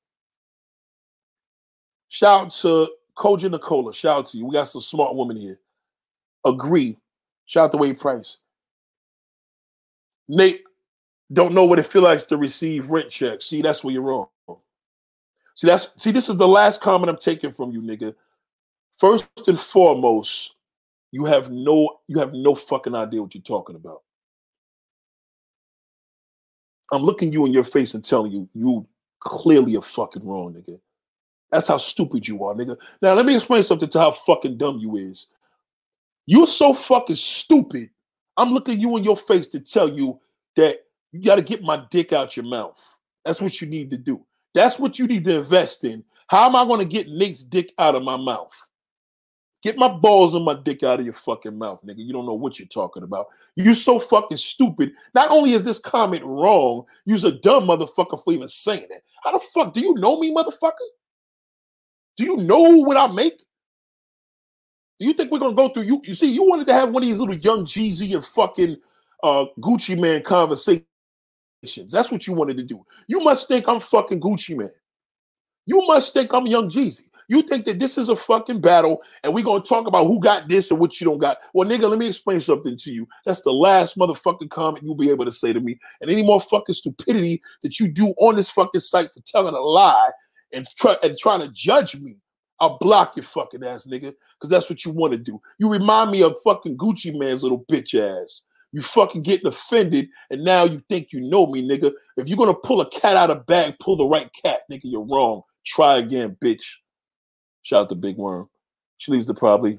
Shout 2.08 2.46
out 2.46 2.50
to 2.50 2.88
Koja 3.16 3.50
Nicola. 3.50 3.92
Shout 3.92 4.18
out 4.18 4.26
to 4.26 4.38
you. 4.38 4.46
We 4.46 4.54
got 4.54 4.64
some 4.64 4.80
smart 4.80 5.14
women 5.14 5.36
here. 5.36 5.60
Agree. 6.46 6.96
Shout 7.44 7.66
out 7.66 7.72
to 7.72 7.78
Wade 7.78 8.00
Price. 8.00 8.38
Nate, 10.28 10.64
don't 11.32 11.54
know 11.54 11.64
what 11.64 11.78
it 11.78 11.86
feels 11.86 12.04
like 12.04 12.26
to 12.26 12.36
receive 12.36 12.90
rent 12.90 13.10
checks. 13.10 13.46
See, 13.46 13.62
that's 13.62 13.82
where 13.82 13.92
you're 13.92 14.02
wrong. 14.02 14.28
See, 15.54 15.66
that's 15.66 15.90
see, 15.96 16.12
this 16.12 16.28
is 16.28 16.36
the 16.36 16.46
last 16.46 16.80
comment 16.80 17.10
I'm 17.10 17.16
taking 17.16 17.52
from 17.52 17.72
you, 17.72 17.82
nigga. 17.82 18.14
First 18.96 19.26
and 19.48 19.58
foremost, 19.58 20.56
you 21.10 21.24
have 21.24 21.50
no 21.50 22.00
you 22.06 22.18
have 22.18 22.32
no 22.32 22.54
fucking 22.54 22.94
idea 22.94 23.22
what 23.22 23.34
you're 23.34 23.42
talking 23.42 23.76
about. 23.76 24.02
I'm 26.92 27.02
looking 27.02 27.32
you 27.32 27.44
in 27.44 27.52
your 27.52 27.64
face 27.64 27.94
and 27.94 28.04
telling 28.04 28.32
you 28.32 28.48
you 28.54 28.86
clearly 29.20 29.76
are 29.76 29.82
fucking 29.82 30.24
wrong, 30.24 30.54
nigga. 30.54 30.78
That's 31.50 31.68
how 31.68 31.78
stupid 31.78 32.28
you 32.28 32.44
are, 32.44 32.54
nigga. 32.54 32.76
Now 33.02 33.14
let 33.14 33.26
me 33.26 33.34
explain 33.34 33.62
something 33.64 33.88
to 33.88 33.98
how 33.98 34.12
fucking 34.12 34.58
dumb 34.58 34.78
you 34.78 34.96
is. 34.96 35.26
You're 36.26 36.46
so 36.46 36.74
fucking 36.74 37.16
stupid. 37.16 37.90
I'm 38.38 38.54
looking 38.54 38.80
you 38.80 38.96
in 38.96 39.04
your 39.04 39.16
face 39.16 39.48
to 39.48 39.60
tell 39.60 39.88
you 39.88 40.18
that 40.56 40.78
You 41.12 41.24
got 41.24 41.36
to 41.36 41.42
get 41.42 41.62
my 41.62 41.84
dick 41.90 42.12
out 42.12 42.36
your 42.36 42.46
mouth. 42.46 42.78
That's 43.24 43.40
what 43.40 43.60
you 43.60 43.66
need 43.66 43.90
to 43.90 43.98
do. 43.98 44.24
That's 44.54 44.78
what 44.78 44.98
you 44.98 45.06
need 45.06 45.24
to 45.24 45.38
invest 45.38 45.84
in. 45.84 46.04
How 46.28 46.46
am 46.46 46.56
I 46.56 46.64
going 46.64 46.80
to 46.80 46.84
get 46.86 47.08
Nate's 47.08 47.42
dick 47.42 47.72
out 47.78 47.94
of 47.94 48.02
my 48.02 48.16
mouth? 48.16 48.52
Get 49.62 49.76
my 49.76 49.88
balls 49.88 50.34
and 50.34 50.44
my 50.44 50.54
dick 50.54 50.82
out 50.82 51.00
of 51.00 51.04
your 51.04 51.14
fucking 51.14 51.58
mouth, 51.58 51.80
nigga. 51.84 51.96
You 51.98 52.12
don't 52.12 52.26
know 52.26 52.34
what 52.34 52.58
you're 52.58 52.68
talking 52.68 53.02
about. 53.02 53.26
You're 53.56 53.74
so 53.74 53.98
fucking 53.98 54.36
stupid. 54.36 54.92
Not 55.14 55.30
only 55.30 55.54
is 55.54 55.64
this 55.64 55.80
comment 55.80 56.24
wrong, 56.24 56.84
you're 57.06 57.18
a 57.26 57.32
dumb 57.32 57.64
motherfucker 57.64 58.22
for 58.22 58.32
even 58.32 58.46
saying 58.46 58.86
it. 58.90 59.02
How 59.24 59.32
the 59.32 59.44
fuck 59.52 59.74
do 59.74 59.80
you 59.80 59.94
know 59.94 60.20
me, 60.20 60.32
motherfucker? 60.32 60.72
Do 62.16 62.24
you 62.24 62.36
know 62.36 62.78
what 62.78 62.96
I 62.96 63.08
make? 63.08 63.42
Do 64.98 65.06
you 65.06 65.12
think 65.12 65.30
we're 65.30 65.38
gonna 65.38 65.54
go 65.54 65.68
through 65.68 65.84
you? 65.84 66.00
You 66.04 66.14
see, 66.14 66.30
you 66.30 66.42
wanted 66.42 66.66
to 66.66 66.72
have 66.72 66.90
one 66.90 67.02
of 67.02 67.08
these 67.08 67.20
little 67.20 67.36
young 67.36 67.64
Jeezy 67.64 68.14
and 68.14 68.24
fucking 68.24 68.76
uh, 69.22 69.44
Gucci 69.60 69.98
Mane 69.98 70.22
conversations. 70.22 70.84
That's 71.90 72.10
what 72.10 72.26
you 72.26 72.32
wanted 72.32 72.56
to 72.56 72.64
do. 72.64 72.84
You 73.06 73.20
must 73.20 73.48
think 73.48 73.68
I'm 73.68 73.80
fucking 73.80 74.20
Gucci 74.20 74.56
Mane. 74.56 74.70
You 75.66 75.86
must 75.86 76.14
think 76.14 76.32
I'm 76.32 76.46
young 76.46 76.68
Jeezy. 76.68 77.08
You 77.28 77.42
think 77.42 77.66
that 77.66 77.78
this 77.78 77.98
is 77.98 78.08
a 78.08 78.16
fucking 78.16 78.60
battle 78.62 79.02
and 79.22 79.34
we're 79.34 79.44
gonna 79.44 79.62
talk 79.62 79.86
about 79.86 80.06
who 80.06 80.18
got 80.18 80.48
this 80.48 80.70
and 80.70 80.80
what 80.80 80.98
you 80.98 81.04
don't 81.04 81.18
got. 81.18 81.38
Well, 81.52 81.68
nigga, 81.68 81.88
let 81.88 81.98
me 81.98 82.08
explain 82.08 82.40
something 82.40 82.76
to 82.78 82.90
you. 82.90 83.06
That's 83.26 83.42
the 83.42 83.52
last 83.52 83.98
motherfucking 83.98 84.48
comment 84.50 84.84
you'll 84.84 84.94
be 84.94 85.10
able 85.10 85.26
to 85.26 85.32
say 85.32 85.52
to 85.52 85.60
me. 85.60 85.78
And 86.00 86.10
any 86.10 86.22
more 86.22 86.40
fucking 86.40 86.74
stupidity 86.74 87.42
that 87.62 87.78
you 87.78 87.88
do 87.88 88.14
on 88.18 88.36
this 88.36 88.50
fucking 88.50 88.80
site 88.80 89.12
for 89.12 89.20
telling 89.20 89.54
a 89.54 89.60
lie 89.60 90.10
and, 90.54 90.66
try, 90.78 90.96
and 91.02 91.18
trying 91.18 91.40
to 91.40 91.48
judge 91.48 91.94
me, 91.96 92.16
I'll 92.60 92.78
block 92.78 93.16
your 93.16 93.24
fucking 93.24 93.64
ass, 93.64 93.86
nigga. 93.86 94.14
Because 94.34 94.50
that's 94.50 94.68
what 94.68 94.84
you 94.84 94.92
want 94.92 95.12
to 95.12 95.18
do. 95.18 95.40
You 95.58 95.70
remind 95.70 96.10
me 96.10 96.22
of 96.22 96.36
fucking 96.44 96.76
Gucci 96.76 97.16
Mane's 97.16 97.42
little 97.42 97.64
bitch 97.64 97.94
ass. 97.94 98.42
You 98.72 98.82
fucking 98.82 99.22
getting 99.22 99.46
offended, 99.46 100.10
and 100.30 100.44
now 100.44 100.64
you 100.64 100.82
think 100.88 101.12
you 101.12 101.20
know 101.20 101.46
me, 101.46 101.66
nigga. 101.66 101.92
If 102.18 102.28
you're 102.28 102.36
gonna 102.36 102.52
pull 102.52 102.82
a 102.82 102.90
cat 102.90 103.16
out 103.16 103.30
of 103.30 103.46
bag, 103.46 103.76
pull 103.80 103.96
the 103.96 104.04
right 104.04 104.30
cat, 104.44 104.60
nigga. 104.70 104.82
You're 104.84 105.06
wrong. 105.06 105.42
Try 105.64 105.98
again, 105.98 106.36
bitch. 106.44 106.64
Shout 107.62 107.82
out 107.82 107.88
to 107.88 107.94
Big 107.94 108.16
Worm. 108.16 108.48
She 108.98 109.12
leaves 109.12 109.26
the 109.26 109.34
probably 109.34 109.78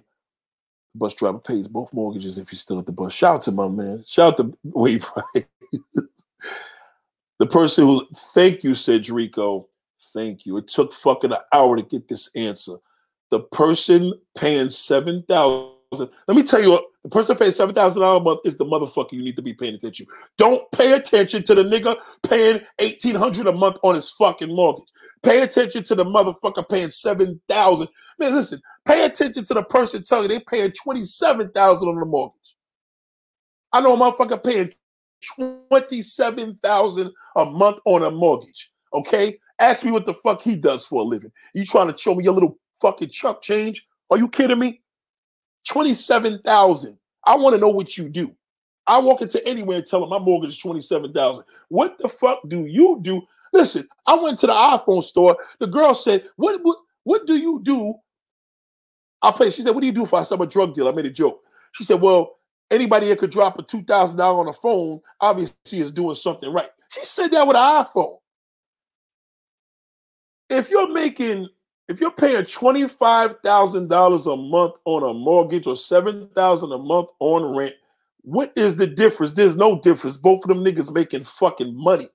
bus 0.95 1.13
driver 1.13 1.39
pays 1.39 1.67
both 1.67 1.93
mortgages 1.93 2.37
if 2.37 2.51
you're 2.51 2.57
still 2.57 2.79
at 2.79 2.85
the 2.85 2.91
bus. 2.91 3.13
Shout 3.13 3.35
out 3.35 3.41
to 3.41 3.51
my 3.51 3.67
man. 3.67 4.03
Shout 4.07 4.33
out 4.33 4.37
to 4.37 4.57
Wade 4.63 5.01
Price. 5.01 5.45
the 7.37 7.45
person 7.45 7.85
who 7.85 8.07
thank 8.33 8.63
you, 8.63 8.75
said 8.75 9.07
Rico. 9.09 9.68
Thank 10.13 10.45
you. 10.45 10.57
It 10.57 10.67
took 10.67 10.93
fucking 10.93 11.31
an 11.31 11.39
hour 11.53 11.75
to 11.75 11.83
get 11.83 12.07
this 12.07 12.29
answer. 12.35 12.77
The 13.29 13.41
person 13.41 14.13
paying 14.35 14.69
seven 14.69 15.23
thousand. 15.27 16.09
Let 16.27 16.37
me 16.37 16.43
tell 16.43 16.61
you, 16.61 16.79
the 17.03 17.09
person 17.09 17.35
paying 17.35 17.51
seven 17.51 17.75
thousand 17.75 18.01
dollars 18.01 18.21
a 18.21 18.23
month 18.23 18.39
is 18.45 18.57
the 18.57 18.65
motherfucker 18.65 19.13
you 19.13 19.23
need 19.23 19.35
to 19.35 19.41
be 19.41 19.53
paying 19.53 19.75
attention. 19.75 20.07
Don't 20.37 20.69
pay 20.71 20.93
attention 20.93 21.43
to 21.43 21.55
the 21.55 21.63
nigga 21.63 21.97
paying 22.23 22.61
eighteen 22.79 23.15
hundred 23.15 23.47
a 23.47 23.51
month 23.51 23.77
on 23.83 23.95
his 23.95 24.09
fucking 24.11 24.53
mortgage. 24.53 24.89
Pay 25.23 25.41
attention 25.41 25.83
to 25.83 25.95
the 25.95 26.05
motherfucker 26.05 26.67
paying 26.67 26.89
seven 26.89 27.39
thousand. 27.47 27.87
Man, 28.17 28.35
listen. 28.35 28.61
Pay 28.85 29.05
attention 29.05 29.43
to 29.45 29.53
the 29.53 29.63
person 29.63 30.03
telling 30.03 30.29
you 30.29 30.39
they 30.39 30.43
paying 30.43 30.71
twenty 30.71 31.05
seven 31.05 31.49
thousand 31.51 31.89
on 31.89 31.99
the 31.99 32.05
mortgage. 32.05 32.55
I 33.71 33.81
know 33.81 33.93
a 33.93 33.97
motherfucker 33.97 34.43
paying 34.43 34.73
twenty 35.69 36.01
seven 36.01 36.55
thousand 36.55 37.11
a 37.35 37.45
month 37.45 37.79
on 37.85 38.03
a 38.03 38.11
mortgage. 38.11 38.71
Okay, 38.93 39.37
ask 39.59 39.85
me 39.85 39.91
what 39.91 40.05
the 40.05 40.13
fuck 40.13 40.41
he 40.41 40.55
does 40.55 40.85
for 40.85 41.01
a 41.01 41.03
living. 41.03 41.31
You 41.53 41.65
trying 41.65 41.91
to 41.91 41.97
show 41.97 42.15
me 42.15 42.23
your 42.23 42.33
little 42.33 42.57
fucking 42.81 43.09
chuck 43.09 43.41
change? 43.41 43.85
Are 44.09 44.17
you 44.17 44.27
kidding 44.27 44.59
me? 44.59 44.81
Twenty 45.67 45.93
seven 45.93 46.41
thousand. 46.43 46.97
I 47.25 47.35
want 47.35 47.55
to 47.55 47.59
know 47.59 47.69
what 47.69 47.97
you 47.97 48.09
do. 48.09 48.35
I 48.87 48.97
walk 48.97 49.21
into 49.21 49.45
anywhere 49.45 49.77
and 49.77 49.85
tell 49.85 49.99
them 49.99 50.09
my 50.09 50.19
mortgage 50.19 50.51
is 50.51 50.57
twenty 50.57 50.81
seven 50.81 51.13
thousand. 51.13 51.45
What 51.67 51.97
the 51.97 52.09
fuck 52.09 52.39
do 52.47 52.65
you 52.65 52.99
do 53.01 53.21
Listen, 53.53 53.87
I 54.05 54.15
went 54.15 54.39
to 54.39 54.47
the 54.47 54.53
iPhone 54.53 55.03
store. 55.03 55.37
The 55.59 55.67
girl 55.67 55.95
said, 55.95 56.25
"What 56.35 56.59
what, 56.63 56.77
what 57.03 57.25
do 57.25 57.37
you 57.37 57.61
do?" 57.63 57.95
I 59.21 59.31
play. 59.31 59.51
She 59.51 59.61
said, 59.61 59.71
"What 59.71 59.81
do 59.81 59.87
you 59.87 59.93
do 59.93 60.03
if 60.03 60.13
I 60.13 60.23
sell 60.23 60.41
a 60.41 60.47
drug 60.47 60.73
deal?" 60.73 60.87
I 60.87 60.91
made 60.91 61.05
a 61.05 61.11
joke. 61.11 61.41
She 61.73 61.83
said, 61.83 62.01
"Well, 62.01 62.37
anybody 62.69 63.09
that 63.09 63.19
could 63.19 63.31
drop 63.31 63.57
a 63.59 63.63
two 63.63 63.83
thousand 63.83 64.17
dollar 64.17 64.39
on 64.39 64.47
a 64.47 64.53
phone 64.53 65.01
obviously 65.19 65.79
is 65.79 65.91
doing 65.91 66.15
something 66.15 66.51
right." 66.51 66.69
She 66.91 67.05
said 67.05 67.31
that 67.31 67.47
with 67.47 67.57
an 67.57 67.85
iPhone. 67.85 68.18
If 70.49 70.69
you're 70.69 70.91
making, 70.91 71.47
if 71.87 71.99
you're 71.99 72.11
paying 72.11 72.45
twenty 72.45 72.87
five 72.87 73.35
thousand 73.43 73.89
dollars 73.89 74.27
a 74.27 74.35
month 74.35 74.75
on 74.85 75.03
a 75.03 75.13
mortgage 75.13 75.67
or 75.67 75.77
seven 75.77 76.29
thousand 76.35 76.71
a 76.71 76.77
month 76.77 77.09
on 77.19 77.55
rent, 77.55 77.75
what 78.21 78.51
is 78.55 78.75
the 78.75 78.87
difference? 78.87 79.33
There's 79.33 79.57
no 79.57 79.79
difference. 79.79 80.17
Both 80.17 80.43
of 80.43 80.49
them 80.49 80.63
niggas 80.63 80.93
making 80.93 81.23
fucking 81.23 81.75
money. 81.75 82.09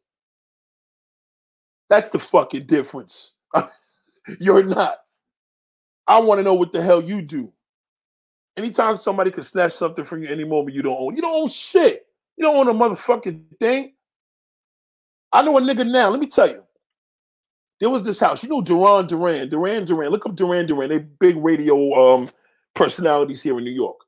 That's 1.88 2.10
the 2.10 2.18
fucking 2.18 2.66
difference. 2.66 3.32
You're 4.40 4.62
not. 4.62 4.98
I 6.06 6.18
want 6.18 6.38
to 6.38 6.42
know 6.42 6.54
what 6.54 6.72
the 6.72 6.82
hell 6.82 7.02
you 7.02 7.22
do. 7.22 7.52
Anytime 8.56 8.96
somebody 8.96 9.30
can 9.30 9.42
snatch 9.42 9.72
something 9.72 10.04
from 10.04 10.22
you 10.22 10.28
any 10.28 10.44
moment 10.44 10.76
you 10.76 10.82
don't 10.82 10.98
own, 10.98 11.16
you 11.16 11.22
don't 11.22 11.34
own 11.42 11.48
shit. 11.48 12.06
You 12.36 12.44
don't 12.44 12.56
own 12.56 12.68
a 12.68 12.78
motherfucking 12.78 13.42
thing. 13.60 13.94
I 15.32 15.42
know 15.42 15.56
a 15.56 15.60
nigga 15.60 15.90
now. 15.90 16.10
Let 16.10 16.20
me 16.20 16.26
tell 16.26 16.48
you. 16.48 16.63
There 17.84 17.90
was 17.90 18.02
this 18.02 18.18
house. 18.18 18.42
You 18.42 18.48
know 18.48 18.62
Duran 18.62 19.08
Duran. 19.08 19.50
Duran 19.50 19.84
Duran. 19.84 20.08
Look 20.08 20.24
up 20.24 20.34
Duran 20.34 20.64
Duran. 20.64 20.88
They 20.88 21.00
big 21.00 21.36
radio 21.36 21.92
um 21.92 22.30
personalities 22.74 23.42
here 23.42 23.58
in 23.58 23.64
New 23.64 23.72
York. 23.72 23.98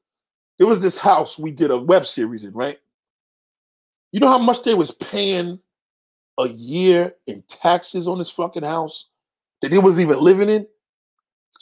There 0.56 0.66
was 0.66 0.80
this 0.80 0.96
house 0.96 1.38
we 1.38 1.50
did 1.50 1.70
a 1.70 1.76
web 1.76 2.06
series 2.06 2.44
in, 2.44 2.54
right? 2.54 2.78
You 4.12 4.20
know 4.20 4.30
how 4.30 4.38
much 4.38 4.62
they 4.62 4.72
was 4.72 4.92
paying 4.92 5.58
a 6.38 6.48
year 6.48 7.16
in 7.26 7.42
taxes 7.48 8.08
on 8.08 8.16
this 8.16 8.30
fucking 8.30 8.62
house 8.62 9.08
that 9.60 9.72
he 9.72 9.76
was 9.76 10.00
even 10.00 10.20
living 10.20 10.48
in? 10.48 10.66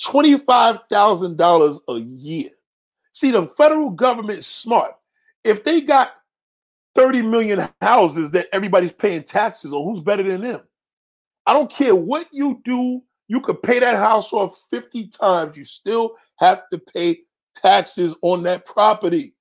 $25,000 0.00 1.78
a 1.88 1.98
year. 1.98 2.50
See, 3.10 3.32
the 3.32 3.48
federal 3.56 3.90
government 3.90 4.44
smart. 4.44 4.94
If 5.42 5.64
they 5.64 5.80
got 5.80 6.12
30 6.94 7.22
million 7.22 7.68
houses 7.80 8.30
that 8.30 8.46
everybody's 8.52 8.92
paying 8.92 9.24
taxes 9.24 9.72
on, 9.72 9.82
who's 9.82 9.98
better 9.98 10.22
than 10.22 10.42
them? 10.42 10.60
I 11.46 11.52
don't 11.52 11.70
care 11.70 11.94
what 11.94 12.28
you 12.32 12.60
do, 12.64 13.02
you 13.28 13.40
could 13.40 13.62
pay 13.62 13.78
that 13.78 13.96
house 13.96 14.32
off 14.32 14.64
50 14.70 15.08
times. 15.08 15.56
You 15.56 15.64
still 15.64 16.16
have 16.36 16.62
to 16.72 16.78
pay 16.78 17.20
taxes 17.54 18.14
on 18.22 18.42
that 18.44 18.66
property. 18.66 19.34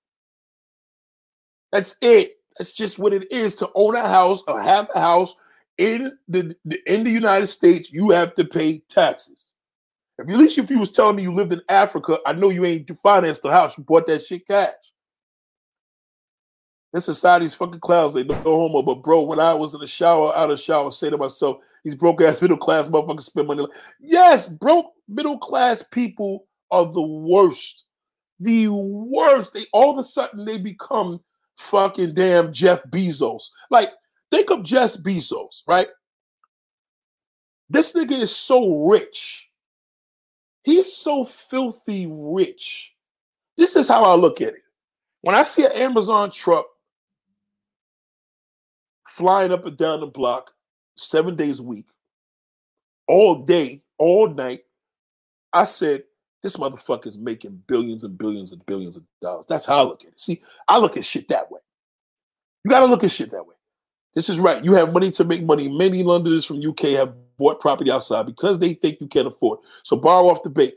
That's 1.71 1.95
it. 2.01 2.37
That's 2.57 2.71
just 2.71 2.99
what 2.99 3.13
it 3.13 3.31
is 3.31 3.55
to 3.55 3.69
own 3.75 3.95
a 3.95 4.07
house 4.07 4.43
or 4.47 4.61
have 4.61 4.89
a 4.93 5.01
house 5.01 5.35
in 5.79 6.17
the, 6.27 6.55
the 6.65 6.79
in 6.91 7.03
the 7.03 7.09
United 7.09 7.47
States. 7.47 7.91
You 7.91 8.11
have 8.11 8.35
to 8.35 8.45
pay 8.45 8.83
taxes. 8.89 9.53
If 10.19 10.29
at 10.29 10.37
least 10.37 10.59
if 10.59 10.69
you 10.69 10.79
was 10.79 10.91
telling 10.91 11.15
me 11.15 11.23
you 11.23 11.33
lived 11.33 11.53
in 11.53 11.61
Africa, 11.69 12.19
I 12.25 12.33
know 12.33 12.49
you 12.49 12.65
ain't 12.65 12.91
financed 13.01 13.41
the 13.41 13.49
house. 13.51 13.75
You 13.77 13.83
bought 13.83 14.05
that 14.07 14.23
shit 14.23 14.45
cash. 14.45 14.73
This 16.93 17.05
society's 17.05 17.55
fucking 17.55 17.79
clowns. 17.79 18.13
They 18.13 18.23
don't 18.23 18.45
no 18.45 18.55
homo. 18.55 18.83
But 18.83 19.01
bro, 19.01 19.23
when 19.23 19.39
I 19.39 19.55
was 19.55 19.73
in 19.73 19.79
the 19.81 19.87
shower, 19.87 20.35
out 20.35 20.51
of 20.51 20.59
shower, 20.59 20.91
say 20.91 21.09
to 21.09 21.17
myself, 21.17 21.57
these 21.83 21.95
broke 21.95 22.21
ass 22.21 22.41
middle 22.41 22.57
class 22.57 22.87
motherfuckers 22.87 23.23
spend 23.23 23.47
money. 23.47 23.67
Yes, 23.99 24.47
broke 24.47 24.93
middle 25.07 25.37
class 25.37 25.83
people 25.91 26.45
are 26.71 26.85
the 26.85 27.01
worst. 27.01 27.85
The 28.39 28.69
worst. 28.69 29.53
They 29.53 29.67
all 29.73 29.91
of 29.91 29.97
a 29.97 30.07
sudden 30.07 30.45
they 30.45 30.57
become 30.57 31.19
fucking 31.57 32.13
damn 32.13 32.53
Jeff 32.53 32.83
Bezos. 32.89 33.49
Like, 33.69 33.91
think 34.31 34.49
of 34.49 34.63
Jeff 34.63 34.93
Bezos, 34.95 35.63
right? 35.67 35.87
This 37.69 37.93
nigga 37.93 38.21
is 38.21 38.35
so 38.35 38.85
rich. 38.85 39.49
He's 40.63 40.95
so 40.95 41.25
filthy 41.25 42.07
rich. 42.09 42.93
This 43.57 43.75
is 43.75 43.87
how 43.87 44.03
I 44.03 44.15
look 44.15 44.41
at 44.41 44.53
it. 44.53 44.61
When 45.21 45.35
I 45.35 45.43
see 45.43 45.65
an 45.65 45.73
Amazon 45.73 46.31
truck 46.31 46.65
flying 49.07 49.51
up 49.51 49.65
and 49.65 49.77
down 49.77 49.99
the 49.99 50.07
block 50.07 50.51
seven 50.95 51.35
days 51.35 51.59
a 51.59 51.63
week, 51.63 51.85
all 53.07 53.35
day, 53.35 53.81
all 53.97 54.29
night, 54.29 54.63
I 55.51 55.65
said, 55.65 56.03
this 56.41 56.57
motherfucker 56.57 57.07
is 57.07 57.17
making 57.17 57.63
billions 57.67 58.03
and 58.03 58.17
billions 58.17 58.51
and 58.51 58.65
billions 58.65 58.97
of 58.97 59.03
dollars. 59.21 59.45
That's 59.47 59.65
how 59.65 59.79
I 59.79 59.83
look 59.83 60.01
at 60.01 60.09
it. 60.09 60.21
See, 60.21 60.43
I 60.67 60.77
look 60.77 60.97
at 60.97 61.05
shit 61.05 61.29
that 61.29 61.49
way. 61.49 61.61
You 62.63 62.71
got 62.71 62.81
to 62.81 62.85
look 62.85 63.03
at 63.03 63.11
shit 63.11 63.31
that 63.31 63.47
way. 63.47 63.55
This 64.13 64.29
is 64.29 64.39
right. 64.39 64.63
You 64.63 64.73
have 64.73 64.93
money 64.93 65.09
to 65.11 65.23
make 65.23 65.43
money. 65.43 65.69
Many 65.69 66.03
Londoners 66.03 66.45
from 66.45 66.65
UK 66.65 66.97
have 66.97 67.13
bought 67.37 67.59
property 67.59 67.89
outside 67.89 68.25
because 68.25 68.59
they 68.59 68.73
think 68.73 69.01
you 69.01 69.07
can't 69.07 69.27
afford. 69.27 69.59
So 69.83 69.95
borrow 69.95 70.29
off 70.29 70.43
the 70.43 70.49
bank. 70.49 70.73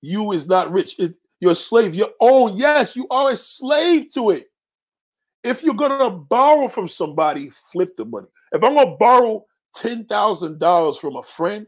You 0.00 0.32
is 0.32 0.48
not 0.48 0.70
rich. 0.70 0.98
you're 1.40 1.52
a 1.52 1.54
slave. 1.54 1.94
You're 1.94 2.10
oh 2.20 2.54
yes, 2.54 2.94
you 2.94 3.06
are 3.10 3.32
a 3.32 3.36
slave 3.36 4.12
to 4.14 4.30
it. 4.30 4.50
If 5.42 5.62
you're 5.62 5.74
gonna 5.74 6.10
borrow 6.10 6.68
from 6.68 6.88
somebody, 6.88 7.50
flip 7.72 7.96
the 7.96 8.04
money. 8.04 8.28
If 8.52 8.62
I'm 8.62 8.74
gonna 8.74 8.96
borrow 8.96 9.46
ten 9.74 10.04
thousand 10.04 10.58
dollars 10.58 10.96
from 10.98 11.16
a 11.16 11.22
friend, 11.22 11.66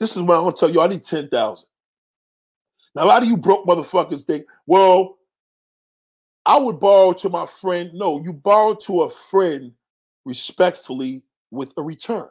this 0.00 0.16
is 0.16 0.22
what 0.22 0.36
I'm 0.36 0.44
gonna 0.44 0.56
tell 0.56 0.70
you. 0.70 0.80
I 0.80 0.88
need 0.88 1.04
ten 1.04 1.28
thousand. 1.28 1.68
Now, 2.94 3.04
a 3.04 3.06
lot 3.06 3.22
of 3.22 3.28
you 3.28 3.36
broke 3.36 3.66
motherfuckers 3.66 4.24
think, 4.24 4.46
well, 4.66 5.18
I 6.46 6.58
would 6.58 6.80
borrow 6.80 7.12
to 7.12 7.28
my 7.28 7.46
friend. 7.46 7.90
No, 7.94 8.22
you 8.22 8.32
borrow 8.32 8.74
to 8.74 9.02
a 9.02 9.10
friend 9.10 9.72
respectfully 10.24 11.22
with 11.50 11.72
a 11.76 11.82
return. 11.82 12.28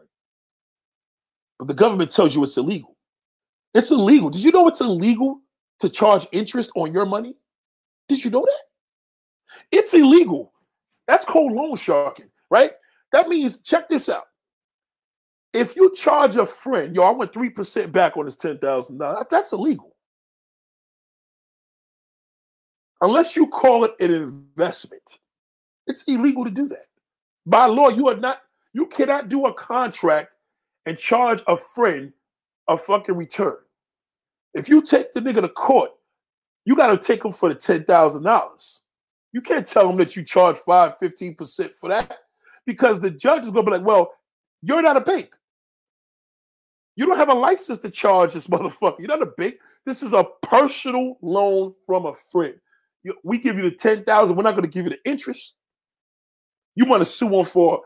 But 1.59 1.67
the 1.67 1.73
government 1.73 2.11
tells 2.11 2.35
you 2.35 2.43
it's 2.43 2.57
illegal. 2.57 2.97
It's 3.73 3.91
illegal. 3.91 4.29
Did 4.29 4.43
you 4.43 4.51
know 4.51 4.67
it's 4.67 4.81
illegal 4.81 5.41
to 5.79 5.89
charge 5.89 6.27
interest 6.31 6.71
on 6.75 6.93
your 6.93 7.05
money? 7.05 7.35
Did 8.07 8.23
you 8.23 8.31
know 8.31 8.45
that? 8.45 9.67
It's 9.71 9.93
illegal. 9.93 10.53
That's 11.07 11.25
called 11.25 11.53
loan 11.53 11.75
sharking, 11.75 12.29
right? 12.49 12.71
That 13.11 13.29
means, 13.29 13.59
check 13.59 13.87
this 13.87 14.09
out. 14.09 14.25
If 15.53 15.75
you 15.75 15.93
charge 15.95 16.35
a 16.35 16.45
friend, 16.45 16.95
yo, 16.95 17.03
I 17.03 17.11
want 17.11 17.31
3% 17.31 17.91
back 17.91 18.17
on 18.17 18.25
this 18.25 18.35
$10,000, 18.35 19.29
that's 19.29 19.53
illegal. 19.53 19.95
Unless 23.01 23.35
you 23.35 23.47
call 23.47 23.83
it 23.85 23.95
an 23.99 24.11
investment, 24.11 25.19
it's 25.85 26.03
illegal 26.03 26.43
to 26.43 26.51
do 26.51 26.67
that. 26.67 26.87
By 27.45 27.65
law, 27.65 27.89
you 27.89 28.07
are 28.09 28.17
not, 28.17 28.41
you 28.73 28.87
cannot 28.87 29.29
do 29.29 29.45
a 29.45 29.53
contract 29.53 30.31
and 30.85 30.97
charge 30.97 31.41
a 31.47 31.55
friend 31.55 32.11
a 32.67 32.77
fucking 32.77 33.15
return. 33.15 33.55
If 34.53 34.67
you 34.67 34.81
take 34.81 35.13
the 35.13 35.21
nigga 35.21 35.41
to 35.41 35.49
court, 35.49 35.91
you 36.65 36.75
got 36.75 36.87
to 36.87 36.97
take 36.97 37.23
him 37.23 37.31
for 37.31 37.49
the 37.49 37.55
$10,000. 37.55 38.81
You 39.31 39.41
can't 39.41 39.65
tell 39.65 39.89
him 39.89 39.97
that 39.97 40.15
you 40.15 40.23
charge 40.23 40.57
5, 40.57 40.99
15% 40.99 41.75
for 41.75 41.89
that 41.89 42.17
because 42.65 42.99
the 42.99 43.11
judge 43.11 43.43
is 43.43 43.51
going 43.51 43.65
to 43.65 43.71
be 43.71 43.77
like, 43.77 43.85
well, 43.85 44.13
you're 44.61 44.81
not 44.81 44.97
a 44.97 45.01
bank. 45.01 45.35
You 46.95 47.05
don't 47.05 47.17
have 47.17 47.29
a 47.29 47.33
license 47.33 47.79
to 47.79 47.89
charge 47.89 48.33
this 48.33 48.47
motherfucker. 48.47 48.99
You're 48.99 49.07
not 49.07 49.21
a 49.21 49.31
bank. 49.37 49.55
This 49.85 50.03
is 50.03 50.13
a 50.13 50.25
personal 50.43 51.17
loan 51.21 51.73
from 51.85 52.05
a 52.05 52.13
friend. 52.13 52.55
We 53.23 53.37
give 53.37 53.57
you 53.57 53.63
the 53.63 53.71
10000 53.71 54.35
We're 54.35 54.43
not 54.43 54.51
going 54.51 54.63
to 54.63 54.67
give 54.67 54.85
you 54.85 54.89
the 54.89 55.09
interest. 55.09 55.55
You 56.75 56.85
want 56.85 57.01
to 57.01 57.05
sue 57.05 57.33
him 57.33 57.45
for 57.45 57.81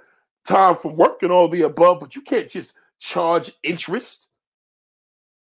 time 0.47 0.75
from 0.75 0.95
work 0.95 1.21
and 1.23 1.31
all 1.31 1.47
the 1.47 1.61
above, 1.63 1.99
but 1.99 2.15
you 2.15 2.21
can't 2.21 2.49
just 2.49 2.73
charge 2.99 3.51
interest. 3.63 4.29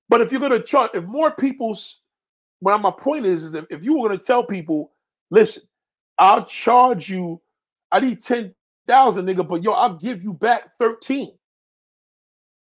But 0.09 0.21
if 0.21 0.31
you're 0.31 0.39
going 0.39 0.51
to 0.51 0.63
charge, 0.63 0.91
if 0.93 1.03
more 1.03 1.31
people's, 1.31 2.01
well, 2.61 2.79
my 2.79 2.91
point 2.91 3.25
is, 3.25 3.43
is 3.43 3.53
if, 3.53 3.83
you 3.83 3.93
were 3.93 4.07
going 4.07 4.19
to 4.19 4.25
tell 4.25 4.43
people, 4.43 4.91
listen, 5.29 5.63
I'll 6.17 6.45
charge 6.45 7.09
you, 7.09 7.41
I 7.91 7.99
need 7.99 8.21
10,000, 8.87 9.25
nigga, 9.25 9.47
but 9.47 9.63
yo, 9.63 9.73
I'll 9.73 9.95
give 9.95 10.23
you 10.23 10.33
back 10.33 10.75
13. 10.79 11.31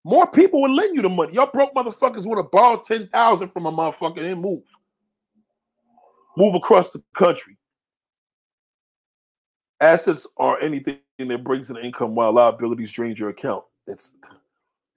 More 0.05 0.27
people 0.27 0.62
will 0.62 0.74
lend 0.74 0.97
you 0.97 1.03
the 1.03 1.09
money. 1.09 1.35
Y'all 1.35 1.51
broke 1.53 1.74
motherfuckers 1.74 2.27
want 2.27 2.39
to 2.39 2.49
borrow 2.51 2.81
10,000 2.81 3.49
from 3.51 3.66
a 3.66 3.73
motherfucker 3.73 4.19
and 4.19 4.40
move. 4.40 4.62
Move 6.36 6.55
across 6.55 6.89
the 6.90 7.03
country. 7.15 7.57
Assets 9.81 10.27
are 10.36 10.61
anything 10.61 11.01
that 11.19 11.44
brings 11.44 11.70
in 11.70 11.77
income 11.77 12.15
while 12.15 12.32
liabilities 12.32 12.93
drain 12.93 13.16
your 13.16 13.28
account. 13.28 13.65
It's 13.86 14.12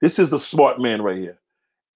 this 0.00 0.18
is 0.18 0.32
a 0.32 0.38
smart 0.38 0.80
man 0.80 1.02
right 1.02 1.16
here. 1.16 1.38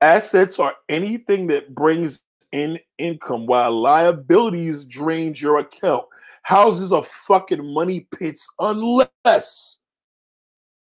Assets 0.01 0.59
are 0.59 0.75
anything 0.89 1.47
that 1.49 1.75
brings 1.75 2.21
in 2.53 2.81
income 2.99 3.47
while 3.47 3.71
liabilities 3.71 4.85
drain 4.85 5.35
your 5.37 5.59
account. 5.59 6.05
Houses 6.43 6.93
are 6.93 7.03
fucking 7.03 7.73
money 7.73 8.07
pits 8.17 8.49
unless 8.59 9.79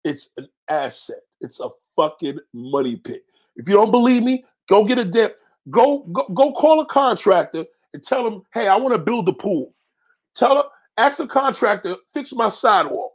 it's 0.05 0.33
an 0.37 0.49
asset. 0.69 1.21
It's 1.41 1.61
a 1.61 1.69
fucking 1.97 2.39
money 2.53 2.97
pit. 2.97 3.25
If 3.57 3.69
you 3.69 3.75
don't 3.75 3.91
believe 3.91 4.23
me, 4.23 4.45
go 4.69 4.85
get 4.85 4.99
a 4.99 5.05
dip. 5.05 5.39
Go, 5.71 6.01
go, 6.13 6.27
go 6.35 6.53
call 6.53 6.81
a 6.81 6.87
contractor 6.87 7.65
and 7.93 8.05
tell 8.05 8.23
them, 8.23 8.43
hey, 8.55 8.69
I 8.69 8.77
want 8.77 8.95
to 8.95 8.99
build 8.99 9.27
the 9.27 9.33
pool. 9.33 9.75
Tell 10.35 10.55
them, 10.55 10.65
ask 10.97 11.19
a 11.19 11.27
contractor, 11.27 11.97
fix 12.15 12.33
my 12.33 12.49
sidewalk. 12.49 13.13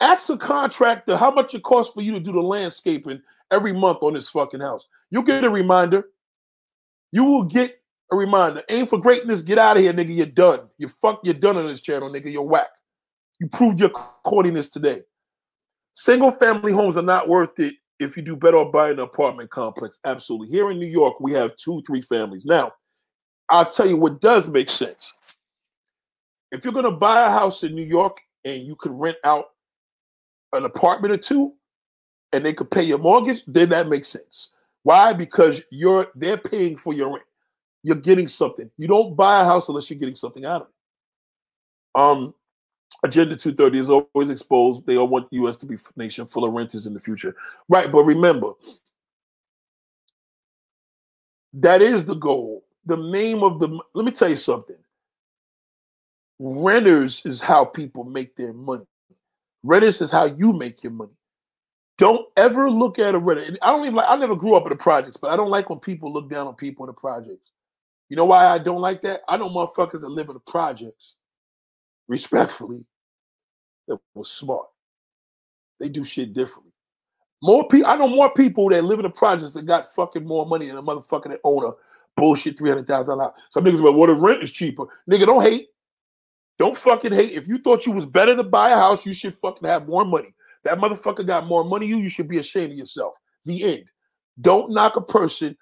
Ask 0.00 0.30
a 0.30 0.38
contractor 0.38 1.16
how 1.16 1.30
much 1.30 1.54
it 1.54 1.62
costs 1.62 1.92
for 1.92 2.02
you 2.02 2.12
to 2.12 2.20
do 2.20 2.32
the 2.32 2.40
landscaping 2.40 3.20
every 3.50 3.72
month 3.72 3.98
on 4.02 4.14
this 4.14 4.30
fucking 4.30 4.60
house. 4.60 4.88
You'll 5.10 5.22
get 5.22 5.44
a 5.44 5.50
reminder. 5.50 6.04
You 7.12 7.24
will 7.24 7.44
get 7.44 7.77
a 8.10 8.16
reminder. 8.16 8.62
Aim 8.68 8.86
for 8.86 8.98
greatness. 8.98 9.42
Get 9.42 9.58
out 9.58 9.76
of 9.76 9.82
here, 9.82 9.92
nigga. 9.92 10.14
You're 10.14 10.26
done. 10.26 10.68
You 10.78 10.88
fuck. 10.88 11.20
You're 11.24 11.34
done 11.34 11.56
on 11.56 11.66
this 11.66 11.80
channel, 11.80 12.10
nigga. 12.10 12.32
You're 12.32 12.42
whack. 12.42 12.68
You 13.40 13.48
proved 13.48 13.80
your 13.80 13.90
corniness 14.26 14.70
today. 14.70 15.02
Single 15.94 16.30
family 16.30 16.72
homes 16.72 16.96
are 16.96 17.02
not 17.02 17.28
worth 17.28 17.58
it 17.58 17.74
if 17.98 18.16
you 18.16 18.22
do 18.22 18.36
better 18.36 18.64
buy 18.64 18.90
an 18.90 19.00
apartment 19.00 19.50
complex. 19.50 19.98
Absolutely. 20.04 20.48
Here 20.48 20.70
in 20.70 20.78
New 20.78 20.86
York, 20.86 21.20
we 21.20 21.32
have 21.32 21.56
two, 21.56 21.82
three 21.86 22.02
families. 22.02 22.46
Now, 22.46 22.72
I'll 23.48 23.68
tell 23.68 23.88
you 23.88 23.96
what 23.96 24.20
does 24.20 24.48
make 24.48 24.70
sense. 24.70 25.12
If 26.52 26.64
you're 26.64 26.72
going 26.72 26.84
to 26.84 26.90
buy 26.92 27.26
a 27.26 27.30
house 27.30 27.64
in 27.64 27.74
New 27.74 27.84
York 27.84 28.18
and 28.44 28.62
you 28.62 28.76
can 28.76 28.92
rent 28.92 29.18
out 29.24 29.46
an 30.52 30.64
apartment 30.64 31.12
or 31.12 31.18
two 31.18 31.54
and 32.32 32.44
they 32.44 32.52
could 32.52 32.70
pay 32.70 32.82
your 32.82 32.98
mortgage, 32.98 33.42
then 33.46 33.68
that 33.70 33.88
makes 33.88 34.08
sense. 34.08 34.52
Why? 34.82 35.12
Because 35.12 35.60
you're 35.70 36.08
they're 36.14 36.38
paying 36.38 36.76
for 36.76 36.94
your 36.94 37.12
rent. 37.12 37.24
You're 37.82 37.96
getting 37.96 38.28
something. 38.28 38.70
You 38.76 38.88
don't 38.88 39.16
buy 39.16 39.42
a 39.42 39.44
house 39.44 39.68
unless 39.68 39.88
you're 39.88 39.98
getting 39.98 40.14
something 40.14 40.44
out 40.44 40.62
of 40.62 40.68
it. 40.68 42.00
Um, 42.00 42.34
Agenda 43.04 43.36
230 43.36 43.78
is 43.78 43.90
always 43.90 44.30
exposed. 44.30 44.86
They 44.86 44.96
all 44.96 45.08
want 45.08 45.30
the 45.30 45.36
US 45.44 45.56
to 45.58 45.66
be 45.66 45.76
a 45.76 45.78
nation 45.96 46.26
full 46.26 46.44
of 46.44 46.52
renters 46.52 46.86
in 46.86 46.94
the 46.94 47.00
future. 47.00 47.36
Right, 47.68 47.90
but 47.90 48.04
remember, 48.04 48.52
that 51.54 51.82
is 51.82 52.04
the 52.04 52.14
goal. 52.14 52.64
The 52.86 52.96
name 52.96 53.42
of 53.42 53.60
the 53.60 53.80
let 53.94 54.04
me 54.04 54.10
tell 54.10 54.28
you 54.28 54.36
something. 54.36 54.76
Renters 56.38 57.22
is 57.24 57.40
how 57.40 57.64
people 57.64 58.04
make 58.04 58.36
their 58.36 58.52
money. 58.52 58.84
Renters 59.62 60.00
is 60.00 60.10
how 60.10 60.24
you 60.24 60.52
make 60.52 60.82
your 60.82 60.92
money. 60.92 61.12
Don't 61.98 62.26
ever 62.36 62.70
look 62.70 62.98
at 63.00 63.14
a 63.14 63.18
renter. 63.18 63.56
I 63.60 63.72
don't 63.72 63.82
even 63.82 63.94
like 63.94 64.08
I 64.08 64.16
never 64.16 64.36
grew 64.36 64.54
up 64.54 64.64
in 64.64 64.70
the 64.70 64.76
projects, 64.76 65.16
but 65.16 65.30
I 65.30 65.36
don't 65.36 65.50
like 65.50 65.68
when 65.68 65.80
people 65.80 66.12
look 66.12 66.30
down 66.30 66.46
on 66.46 66.54
people 66.54 66.84
in 66.84 66.88
the 66.88 67.00
projects. 67.00 67.50
You 68.08 68.16
know 68.16 68.24
why 68.24 68.46
I 68.46 68.58
don't 68.58 68.80
like 68.80 69.02
that? 69.02 69.20
I 69.28 69.36
know 69.36 69.48
motherfuckers 69.50 70.00
that 70.00 70.08
live 70.08 70.28
in 70.28 70.34
the 70.34 70.40
projects 70.40 71.16
respectfully, 72.08 72.84
that 73.86 73.98
was 74.14 74.30
smart. 74.30 74.66
They 75.78 75.88
do 75.88 76.04
shit 76.04 76.32
differently. 76.32 76.72
More 77.42 77.68
people, 77.68 77.88
I 77.88 77.96
know 77.96 78.08
more 78.08 78.32
people 78.32 78.68
that 78.70 78.82
live 78.82 78.98
in 78.98 79.04
the 79.04 79.10
projects 79.10 79.54
that 79.54 79.66
got 79.66 79.92
fucking 79.94 80.24
more 80.24 80.44
money 80.44 80.66
than 80.66 80.76
a 80.76 80.82
motherfucker 80.82 81.28
that 81.28 81.40
own 81.44 81.64
a 81.64 81.72
bullshit 82.16 82.58
three 82.58 82.70
hundred 82.70 82.88
thousand 82.88 83.18
dollars. 83.18 83.34
Some 83.50 83.64
niggas 83.64 83.80
like, 83.80 83.94
well, 83.94 84.08
the 84.08 84.14
rent 84.14 84.42
is 84.42 84.50
cheaper. 84.50 84.86
Nigga, 85.08 85.26
don't 85.26 85.42
hate. 85.42 85.68
Don't 86.58 86.76
fucking 86.76 87.12
hate. 87.12 87.32
If 87.32 87.46
you 87.46 87.58
thought 87.58 87.86
you 87.86 87.92
was 87.92 88.06
better 88.06 88.34
to 88.34 88.42
buy 88.42 88.70
a 88.70 88.74
house, 88.74 89.06
you 89.06 89.14
should 89.14 89.34
fucking 89.34 89.68
have 89.68 89.86
more 89.86 90.04
money. 90.04 90.34
That 90.64 90.78
motherfucker 90.78 91.24
got 91.24 91.46
more 91.46 91.62
money. 91.62 91.86
You, 91.86 91.98
you 91.98 92.08
should 92.08 92.26
be 92.26 92.38
ashamed 92.38 92.72
of 92.72 92.78
yourself. 92.78 93.14
The 93.44 93.62
end. 93.62 93.84
Don't 94.40 94.72
knock 94.72 94.96
a 94.96 95.00
person 95.00 95.56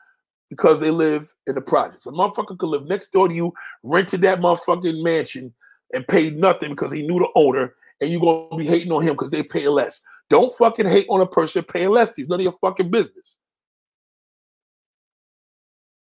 because 0.51 0.81
they 0.81 0.91
live 0.91 1.33
in 1.47 1.55
the 1.55 1.61
projects. 1.61 2.07
A 2.07 2.11
motherfucker 2.11 2.59
could 2.59 2.69
live 2.69 2.87
next 2.87 3.13
door 3.13 3.29
to 3.29 3.35
you, 3.35 3.53
rented 3.83 4.21
that 4.23 4.41
motherfucking 4.41 5.03
mansion, 5.03 5.53
and 5.93 6.07
paid 6.07 6.39
nothing 6.39 6.71
because 6.71 6.93
he 6.93 7.03
knew 7.07 7.19
the 7.19 7.29
owner, 7.35 7.75
and 8.01 8.11
you're 8.11 8.21
gonna 8.21 8.57
be 8.57 8.67
hating 8.67 8.93
on 8.93 9.03
him 9.03 9.15
because 9.15 9.31
they 9.31 9.43
pay 9.43 9.69
less. 9.69 10.01
Don't 10.29 10.57
fucking 10.57 10.87
hate 10.87 11.07
on 11.09 11.21
a 11.21 11.27
person 11.27 11.63
paying 11.63 11.91
less. 11.91 12.11
It's 12.17 12.29
none 12.29 12.41
of 12.41 12.45
your 12.45 12.59
fucking 12.61 12.91
business. 12.91 13.39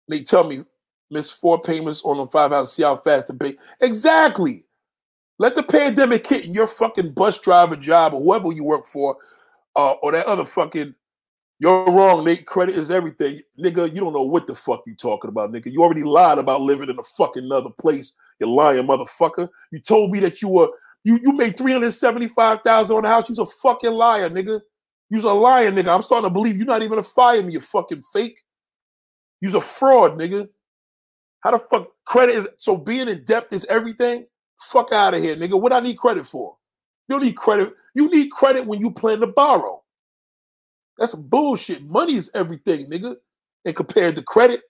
They 0.09 0.23
tell 0.23 0.45
me 0.45 0.65
miss 1.11 1.31
four 1.31 1.61
payments 1.61 2.03
on 2.05 2.19
the 2.19 2.27
five 2.27 2.53
hours, 2.53 2.73
see 2.73 2.83
how 2.83 2.97
fast 2.97 3.27
to 3.29 3.35
pay. 3.35 3.57
Exactly. 3.81 4.65
Let 5.39 5.55
the 5.55 5.63
pandemic 5.63 6.27
hit 6.27 6.45
and 6.45 6.55
your 6.55 6.67
fucking 6.67 7.13
bus 7.13 7.39
driver 7.39 7.77
job 7.77 8.15
or 8.15 8.21
whoever 8.21 8.53
you 8.53 8.65
work 8.65 8.85
for, 8.85 9.17
uh, 9.77 9.93
or 10.03 10.13
that 10.13 10.27
other 10.27 10.45
fucking 10.45 10.95
you're 11.61 11.85
wrong, 11.91 12.25
Nate. 12.25 12.47
Credit 12.47 12.75
is 12.75 12.91
everything. 12.91 13.43
Nigga, 13.59 13.95
you 13.95 14.01
don't 14.01 14.15
know 14.15 14.23
what 14.23 14.47
the 14.47 14.55
fuck 14.55 14.83
you 14.87 14.95
talking 14.95 15.29
about, 15.29 15.53
nigga. 15.53 15.71
You 15.71 15.83
already 15.83 16.03
lied 16.03 16.39
about 16.39 16.63
living 16.63 16.89
in 16.89 16.99
a 16.99 17.03
fucking 17.03 17.45
another 17.45 17.69
place. 17.69 18.15
You 18.41 18.51
lying 18.51 18.87
motherfucker. 18.87 19.47
You 19.71 19.79
told 19.79 20.11
me 20.11 20.21
that 20.21 20.41
you 20.41 20.49
were 20.49 20.71
you 21.05 21.19
you 21.23 21.33
made 21.33 21.59
375,000 21.59 22.97
on 22.97 23.03
the 23.03 23.09
house. 23.09 23.29
You's 23.29 23.39
a 23.39 23.47
fucking 23.47 23.91
liar, 23.91 24.31
nigga. 24.31 24.63
You's 25.11 25.25
a 25.25 25.33
liar, 25.33 25.71
nigga. 25.71 25.95
I'm 25.95 26.01
starting 26.01 26.31
to 26.31 26.33
believe 26.33 26.57
you're 26.57 26.65
not 26.65 26.83
even 26.83 26.99
a 26.99 27.03
fire 27.03 27.43
me, 27.43 27.53
you 27.53 27.61
fucking 27.61 28.05
fake. 28.11 28.41
You's 29.43 29.55
a 29.55 29.61
fraud, 29.61 30.19
nigga. 30.19 30.49
How 31.41 31.51
the 31.51 31.59
fuck 31.59 31.89
credit 32.07 32.37
is 32.37 32.49
so 32.57 32.75
being 32.75 33.09
in 33.09 33.25
debt 33.25 33.49
is 33.51 33.67
everything? 33.67 34.25
Fuck 34.63 34.93
out 34.93 35.13
of 35.13 35.23
here, 35.23 35.37
nigga. 35.37 35.61
What 35.61 35.75
I 35.75 35.81
need 35.81 35.99
credit 35.99 36.27
for? 36.27 36.57
You 37.07 37.17
don't 37.17 37.25
need 37.25 37.37
credit. 37.37 37.75
You 37.95 38.09
need 38.09 38.31
credit 38.31 38.67
when 38.67 38.81
you 38.81 38.91
plan 38.93 39.21
to 39.21 39.27
borrow. 39.27 39.80
That's 41.01 41.15
bullshit. 41.15 41.83
Money 41.83 42.17
is 42.17 42.31
everything, 42.35 42.89
nigga. 42.89 43.17
And 43.65 43.75
compared 43.75 44.15
to 44.17 44.23
credit, 44.23 44.61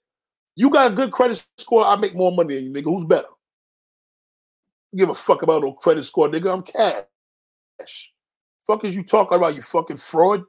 you 0.57 0.71
got 0.71 0.93
a 0.93 0.95
good 0.95 1.11
credit 1.11 1.45
score. 1.59 1.85
I 1.85 1.97
make 1.97 2.15
more 2.15 2.33
money 2.33 2.55
than 2.55 2.65
you, 2.67 2.73
nigga. 2.73 2.85
Who's 2.85 3.05
better? 3.05 3.29
Give 4.97 5.11
a 5.11 5.15
fuck 5.15 5.43
about 5.43 5.63
no 5.63 5.73
credit 5.73 6.05
score, 6.05 6.29
nigga. 6.29 6.53
I'm 6.55 6.63
cash. 6.63 8.13
Fuck 8.67 8.85
is 8.85 8.95
you 8.95 9.03
talking 9.03 9.37
about, 9.37 9.57
you 9.57 9.63
fucking 9.63 9.97
fraud? 9.99 10.45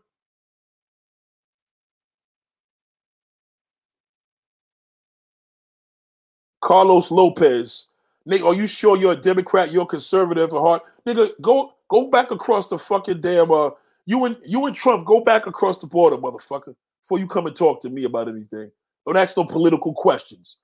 Carlos 6.62 7.10
Lopez. 7.10 7.88
Nigga, 8.28 8.46
are 8.46 8.54
you 8.54 8.68
sure 8.68 8.96
you're 8.98 9.14
a 9.14 9.16
Democrat? 9.16 9.72
You're 9.72 9.88
conservative 9.88 10.54
at 10.54 10.60
heart? 10.60 10.84
Nigga, 11.08 11.32
go 11.42 11.74
Go 11.92 12.08
back 12.08 12.32
across 12.32 12.68
the 12.68 12.80
fucking 12.80 13.20
damn 13.20 13.52
uh 13.52 13.72
you 14.06 14.26
and 14.26 14.38
you 14.46 14.66
and 14.66 14.76
Trump 14.76 15.06
go 15.06 15.22
back 15.22 15.48
across 15.48 15.78
the 15.78 15.88
border, 15.88 16.18
motherfucker, 16.18 16.76
before 17.04 17.20
you 17.20 17.28
come 17.28 17.48
and 17.48 17.56
talk 17.56 17.82
to 17.82 17.90
me 17.90 18.06
about 18.06 18.28
anything. 18.28 18.72
Don't 19.06 19.18
ask 19.18 19.36
no 19.38 19.44
political 19.44 19.94
questions. 19.94 20.58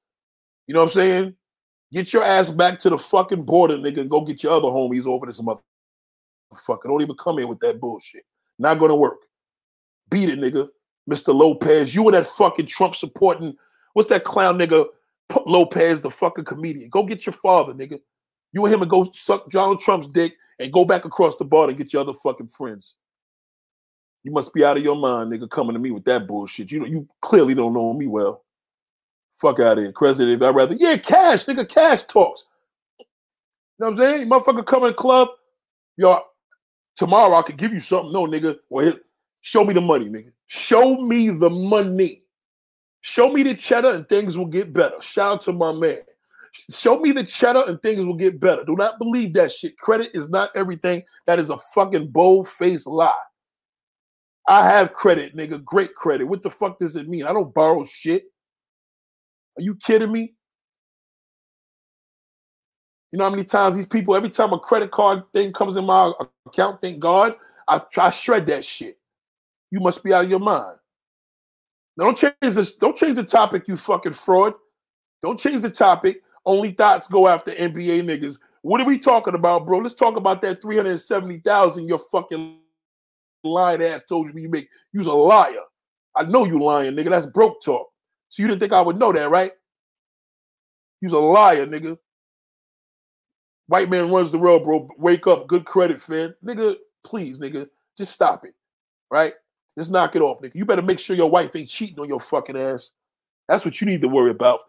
You 0.67 0.73
know 0.73 0.81
what 0.81 0.87
I'm 0.87 0.91
saying? 0.91 1.35
Get 1.93 2.11
your 2.13 2.23
ass 2.23 2.49
back 2.49 2.79
to 2.79 2.89
the 2.89 2.97
fucking 2.97 3.43
border, 3.43 3.77
nigga, 3.77 4.01
and 4.01 4.09
go 4.09 4.21
get 4.21 4.43
your 4.43 4.51
other 4.51 4.67
homies 4.67 5.05
over 5.05 5.25
this 5.25 5.41
motherfucker. 5.41 6.83
Don't 6.83 7.01
even 7.01 7.15
come 7.15 7.39
in 7.39 7.47
with 7.47 7.59
that 7.61 7.79
bullshit. 7.79 8.23
Not 8.59 8.79
gonna 8.79 8.95
work. 8.95 9.19
Beat 10.09 10.29
it, 10.29 10.39
nigga. 10.39 10.67
Mr. 11.09 11.33
Lopez, 11.33 11.95
you 11.95 12.05
and 12.07 12.15
that 12.15 12.27
fucking 12.27 12.65
Trump 12.65 12.93
supporting, 12.93 13.55
what's 13.93 14.09
that 14.09 14.25
clown 14.25 14.57
nigga? 14.57 14.85
Lopez, 15.45 16.01
the 16.01 16.11
fucking 16.11 16.45
comedian. 16.45 16.89
Go 16.89 17.03
get 17.03 17.25
your 17.25 17.33
father, 17.33 17.73
nigga. 17.73 17.99
You 18.51 18.65
and 18.65 18.73
him 18.73 18.81
and 18.81 18.91
go 18.91 19.09
suck 19.13 19.49
Donald 19.49 19.79
Trump's 19.79 20.07
dick 20.07 20.33
and 20.59 20.71
go 20.73 20.85
back 20.85 21.05
across 21.05 21.35
the 21.35 21.45
border 21.45 21.69
and 21.69 21.77
get 21.77 21.93
your 21.93 22.01
other 22.01 22.13
fucking 22.13 22.47
friends. 22.47 22.95
You 24.23 24.31
must 24.31 24.53
be 24.53 24.63
out 24.63 24.77
of 24.77 24.83
your 24.83 24.95
mind, 24.95 25.31
nigga, 25.31 25.49
coming 25.49 25.73
to 25.73 25.79
me 25.79 25.91
with 25.91 26.05
that 26.05 26.27
bullshit. 26.27 26.71
You 26.71 26.85
you 26.85 27.07
clearly 27.21 27.55
don't 27.55 27.73
know 27.73 27.93
me 27.93 28.07
well. 28.07 28.43
Fuck 29.35 29.59
out 29.59 29.77
of 29.77 29.83
here. 29.83 29.93
President, 29.95 30.41
I'd 30.41 30.55
rather, 30.55 30.75
yeah, 30.75 30.97
cash, 30.97 31.45
nigga, 31.45 31.67
cash 31.69 32.03
talks. 32.03 32.45
You 32.99 33.05
know 33.79 33.91
what 33.91 33.91
I'm 33.91 33.97
saying? 33.97 34.29
Motherfucker 34.29 34.65
come 34.65 34.83
in 34.83 34.89
the 34.89 34.95
club, 34.95 35.29
yo, 35.95 36.21
tomorrow 36.95 37.35
I 37.35 37.43
could 37.43 37.57
give 37.57 37.71
you 37.71 37.79
something. 37.79 38.11
No, 38.11 38.25
nigga. 38.25 38.57
Well, 38.69 38.93
show 39.41 39.63
me 39.63 39.73
the 39.73 39.81
money, 39.81 40.09
nigga. 40.09 40.31
Show 40.47 40.97
me 40.97 41.29
the 41.29 41.49
money. 41.49 42.23
Show 43.01 43.31
me 43.31 43.43
the 43.43 43.53
cheddar 43.53 43.91
and 43.91 44.09
things 44.09 44.37
will 44.37 44.47
get 44.47 44.73
better. 44.73 44.99
Shout 44.99 45.33
out 45.33 45.41
to 45.41 45.53
my 45.53 45.71
man. 45.71 45.99
Show 46.71 46.99
me 46.99 47.11
the 47.11 47.23
cheddar 47.23 47.63
and 47.67 47.81
things 47.81 48.05
will 48.05 48.15
get 48.15 48.39
better. 48.39 48.63
Do 48.65 48.75
not 48.75 48.97
believe 48.97 49.33
that 49.33 49.51
shit. 49.51 49.77
Credit 49.77 50.09
is 50.13 50.29
not 50.29 50.49
everything. 50.55 51.03
That 51.27 51.39
is 51.39 51.49
a 51.49 51.57
fucking 51.57 52.07
bold 52.07 52.49
faced 52.49 52.87
lie. 52.87 53.13
I 54.47 54.65
have 54.65 54.93
credit, 54.93 55.35
nigga. 55.35 55.63
Great 55.63 55.93
credit. 55.93 56.25
What 56.25 56.41
the 56.41 56.49
fuck 56.49 56.79
does 56.79 56.95
it 56.95 57.09
mean? 57.09 57.25
I 57.25 57.33
don't 57.33 57.53
borrow 57.53 57.83
shit. 57.83 58.23
Are 59.59 59.63
you 59.63 59.75
kidding 59.75 60.11
me? 60.11 60.33
You 63.11 63.17
know 63.17 63.25
how 63.25 63.29
many 63.29 63.43
times 63.43 63.75
these 63.75 63.85
people, 63.85 64.15
every 64.15 64.29
time 64.29 64.53
a 64.53 64.59
credit 64.59 64.91
card 64.91 65.23
thing 65.33 65.53
comes 65.53 65.75
in 65.75 65.85
my 65.85 66.13
account, 66.45 66.81
thank 66.81 66.99
God, 66.99 67.35
I 67.67 67.79
try 67.91 68.09
shred 68.09 68.45
that 68.47 68.63
shit. 68.63 68.97
You 69.71 69.79
must 69.79 70.03
be 70.03 70.13
out 70.13 70.25
of 70.25 70.29
your 70.29 70.39
mind. 70.39 70.77
Now 71.97 72.05
don't 72.05 72.17
change 72.17 72.35
this. 72.41 72.75
Don't 72.75 72.95
change 72.95 73.15
the 73.15 73.23
topic, 73.23 73.67
you 73.67 73.75
fucking 73.75 74.13
fraud. 74.13 74.53
Don't 75.21 75.39
change 75.39 75.61
the 75.61 75.69
topic. 75.69 76.21
Only 76.45 76.71
thoughts 76.71 77.07
go 77.07 77.27
after 77.27 77.51
NBA 77.51 78.03
niggas. 78.03 78.39
What 78.61 78.79
are 78.79 78.85
we 78.85 78.99
talking 78.99 79.33
about, 79.33 79.65
bro? 79.65 79.79
Let's 79.79 79.95
talk 79.95 80.15
about 80.15 80.41
that 80.43 80.61
370,000 80.61 81.87
your 81.87 81.99
fucking 82.11 82.59
lying 83.43 83.83
ass 83.83 84.03
told 84.05 84.27
you 84.27 84.41
you 84.41 84.49
make. 84.49 84.69
You's 84.93 85.07
a 85.07 85.13
liar. 85.13 85.61
I 86.15 86.23
know 86.23 86.45
you 86.45 86.59
lying, 86.59 86.95
nigga. 86.95 87.09
That's 87.09 87.25
broke 87.25 87.61
talk. 87.63 87.89
So 88.29 88.41
you 88.41 88.47
didn't 88.47 88.59
think 88.59 88.73
I 88.73 88.81
would 88.81 88.97
know 88.97 89.13
that, 89.13 89.29
right? 89.29 89.51
You's 91.01 91.13
a 91.13 91.19
liar, 91.19 91.65
nigga. 91.65 91.97
White 93.67 93.89
man 93.89 94.09
runs 94.09 94.31
the 94.31 94.39
world, 94.39 94.63
bro. 94.63 94.87
Wake 94.97 95.27
up. 95.27 95.47
Good 95.47 95.65
credit, 95.65 96.01
fam. 96.01 96.33
Nigga, 96.43 96.75
please, 97.05 97.39
nigga. 97.39 97.69
Just 97.97 98.13
stop 98.13 98.45
it. 98.45 98.53
Right? 99.11 99.33
Just 99.77 99.91
knock 99.91 100.15
it 100.15 100.21
off, 100.21 100.41
nigga. 100.41 100.55
You 100.55 100.65
better 100.65 100.81
make 100.81 100.99
sure 100.99 101.15
your 101.15 101.29
wife 101.29 101.55
ain't 101.55 101.69
cheating 101.69 101.99
on 101.99 102.09
your 102.09 102.19
fucking 102.19 102.57
ass. 102.57 102.91
That's 103.47 103.63
what 103.63 103.79
you 103.79 103.87
need 103.87 104.01
to 104.01 104.07
worry 104.07 104.31
about. 104.31 104.61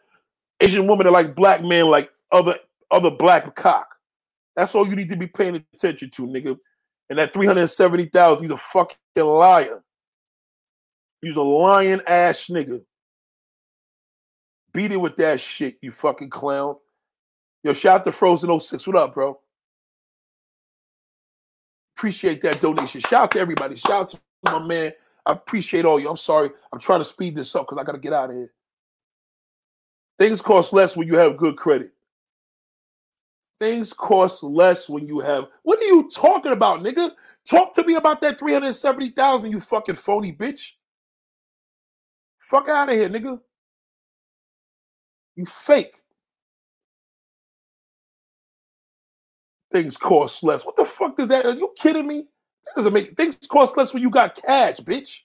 Asian 0.60 0.86
women 0.86 1.06
are 1.06 1.12
like 1.12 1.34
black 1.34 1.62
men, 1.62 1.86
like 1.86 2.10
other 2.32 2.56
other 2.90 3.10
black 3.10 3.54
cock. 3.54 3.94
That's 4.56 4.74
all 4.74 4.86
you 4.86 4.96
need 4.96 5.08
to 5.10 5.16
be 5.16 5.26
paying 5.26 5.64
attention 5.74 6.10
to, 6.10 6.26
nigga. 6.26 6.58
And 7.10 7.18
that 7.18 7.32
370,000, 7.32 8.44
he's 8.44 8.50
a 8.50 8.56
fucking 8.56 8.96
liar. 9.16 9.82
He's 11.22 11.36
a 11.36 11.42
lying 11.42 12.00
ass 12.06 12.48
nigga. 12.48 12.82
Beat 14.72 14.92
it 14.92 14.98
with 14.98 15.16
that 15.16 15.40
shit, 15.40 15.78
you 15.80 15.90
fucking 15.90 16.30
clown. 16.30 16.76
Yo, 17.64 17.72
shout 17.72 18.00
out 18.00 18.04
to 18.04 18.12
Frozen 18.12 18.60
06. 18.60 18.86
What 18.86 18.96
up, 18.96 19.14
bro? 19.14 19.38
Appreciate 21.96 22.40
that 22.42 22.60
donation. 22.60 23.00
Shout 23.00 23.24
out 23.24 23.30
to 23.32 23.40
everybody. 23.40 23.74
Shout 23.74 23.90
out 23.92 24.08
to 24.10 24.20
my 24.44 24.58
man. 24.60 24.92
I 25.26 25.32
appreciate 25.32 25.84
all 25.84 25.98
you. 25.98 26.08
I'm 26.08 26.16
sorry. 26.16 26.50
I'm 26.72 26.78
trying 26.78 27.00
to 27.00 27.04
speed 27.04 27.34
this 27.34 27.54
up 27.56 27.66
because 27.66 27.78
I 27.78 27.84
got 27.84 27.92
to 27.92 27.98
get 27.98 28.12
out 28.12 28.30
of 28.30 28.36
here. 28.36 28.52
Things 30.16 30.40
cost 30.40 30.72
less 30.72 30.96
when 30.96 31.08
you 31.08 31.16
have 31.16 31.36
good 31.36 31.56
credit. 31.56 31.92
Things 33.60 33.92
cost 33.92 34.42
less 34.42 34.88
when 34.88 35.08
you 35.08 35.18
have. 35.20 35.46
What 35.62 35.80
are 35.80 35.86
you 35.86 36.08
talking 36.14 36.52
about, 36.52 36.80
nigga? 36.80 37.12
Talk 37.48 37.74
to 37.74 37.84
me 37.84 37.96
about 37.96 38.20
that 38.20 38.38
370,000, 38.38 39.50
you 39.50 39.60
fucking 39.60 39.96
phony 39.96 40.32
bitch. 40.32 40.72
Fuck 42.38 42.68
out 42.68 42.88
of 42.88 42.94
here, 42.94 43.08
nigga. 43.08 43.40
You 45.36 45.46
fake. 45.46 45.94
Things 49.70 49.96
cost 49.96 50.42
less. 50.42 50.64
What 50.64 50.76
the 50.76 50.84
fuck 50.84 51.16
does 51.16 51.28
that? 51.28 51.44
Are 51.44 51.54
you 51.54 51.72
kidding 51.76 52.06
me? 52.06 52.26
That 52.66 52.76
doesn't 52.76 52.92
make 52.92 53.16
things 53.16 53.36
cost 53.48 53.76
less 53.76 53.92
when 53.92 54.02
you 54.02 54.10
got 54.10 54.34
cash, 54.34 54.78
bitch. 54.78 55.20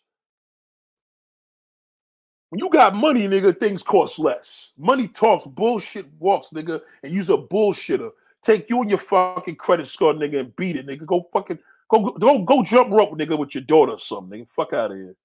When 2.50 2.60
you 2.60 2.70
got 2.70 2.96
money, 2.96 3.28
nigga, 3.28 3.60
things 3.60 3.84
cost 3.84 4.20
less. 4.20 4.74
Money 4.78 5.08
talks, 5.08 5.46
bullshit 5.46 6.06
walks, 6.20 6.52
nigga, 6.52 6.82
and 7.04 7.14
you's 7.14 7.30
a 7.30 7.38
bullshitter. 7.38 8.12
Take 8.44 8.70
you 8.70 8.82
and 8.82 8.90
your 8.90 9.00
fucking 9.00 9.56
credit 9.56 9.88
score, 9.88 10.14
nigga, 10.14 10.42
and 10.42 10.56
beat 10.56 10.76
it, 10.76 10.86
nigga. 10.86 11.06
Go 11.06 11.28
fucking 11.32 11.60
go 11.90 12.12
go 12.12 12.40
go 12.40 12.64
jump 12.64 12.92
rope, 12.92 13.18
nigga, 13.18 13.38
with 13.38 13.56
your 13.56 13.64
daughter 13.64 13.94
or 13.94 14.00
something, 14.00 14.42
nigga. 14.42 14.50
Fuck 14.50 14.74
out 14.74 14.92
of 14.92 14.98
here. 14.98 15.16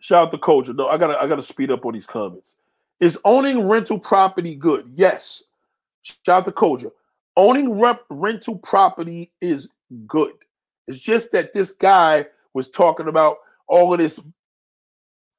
Shout 0.00 0.26
out 0.26 0.30
to 0.30 0.38
Culture. 0.38 0.72
No, 0.72 0.88
I 0.88 0.98
gotta 0.98 1.20
I 1.20 1.26
gotta 1.26 1.42
speed 1.42 1.70
up 1.70 1.84
on 1.84 1.94
these 1.94 2.06
comments. 2.06 2.56
Is 3.00 3.18
owning 3.24 3.68
rental 3.68 3.98
property 3.98 4.54
good? 4.54 4.86
Yes. 4.92 5.44
Shout 6.02 6.38
out 6.38 6.44
to 6.44 6.52
Culture. 6.52 6.90
Owning 7.36 7.78
rep- 7.78 8.04
rental 8.08 8.56
property 8.58 9.30
is 9.40 9.68
good. 10.06 10.32
It's 10.86 11.00
just 11.00 11.32
that 11.32 11.52
this 11.52 11.72
guy 11.72 12.26
was 12.54 12.70
talking 12.70 13.08
about 13.08 13.38
all 13.66 13.92
of 13.92 13.98
this 13.98 14.20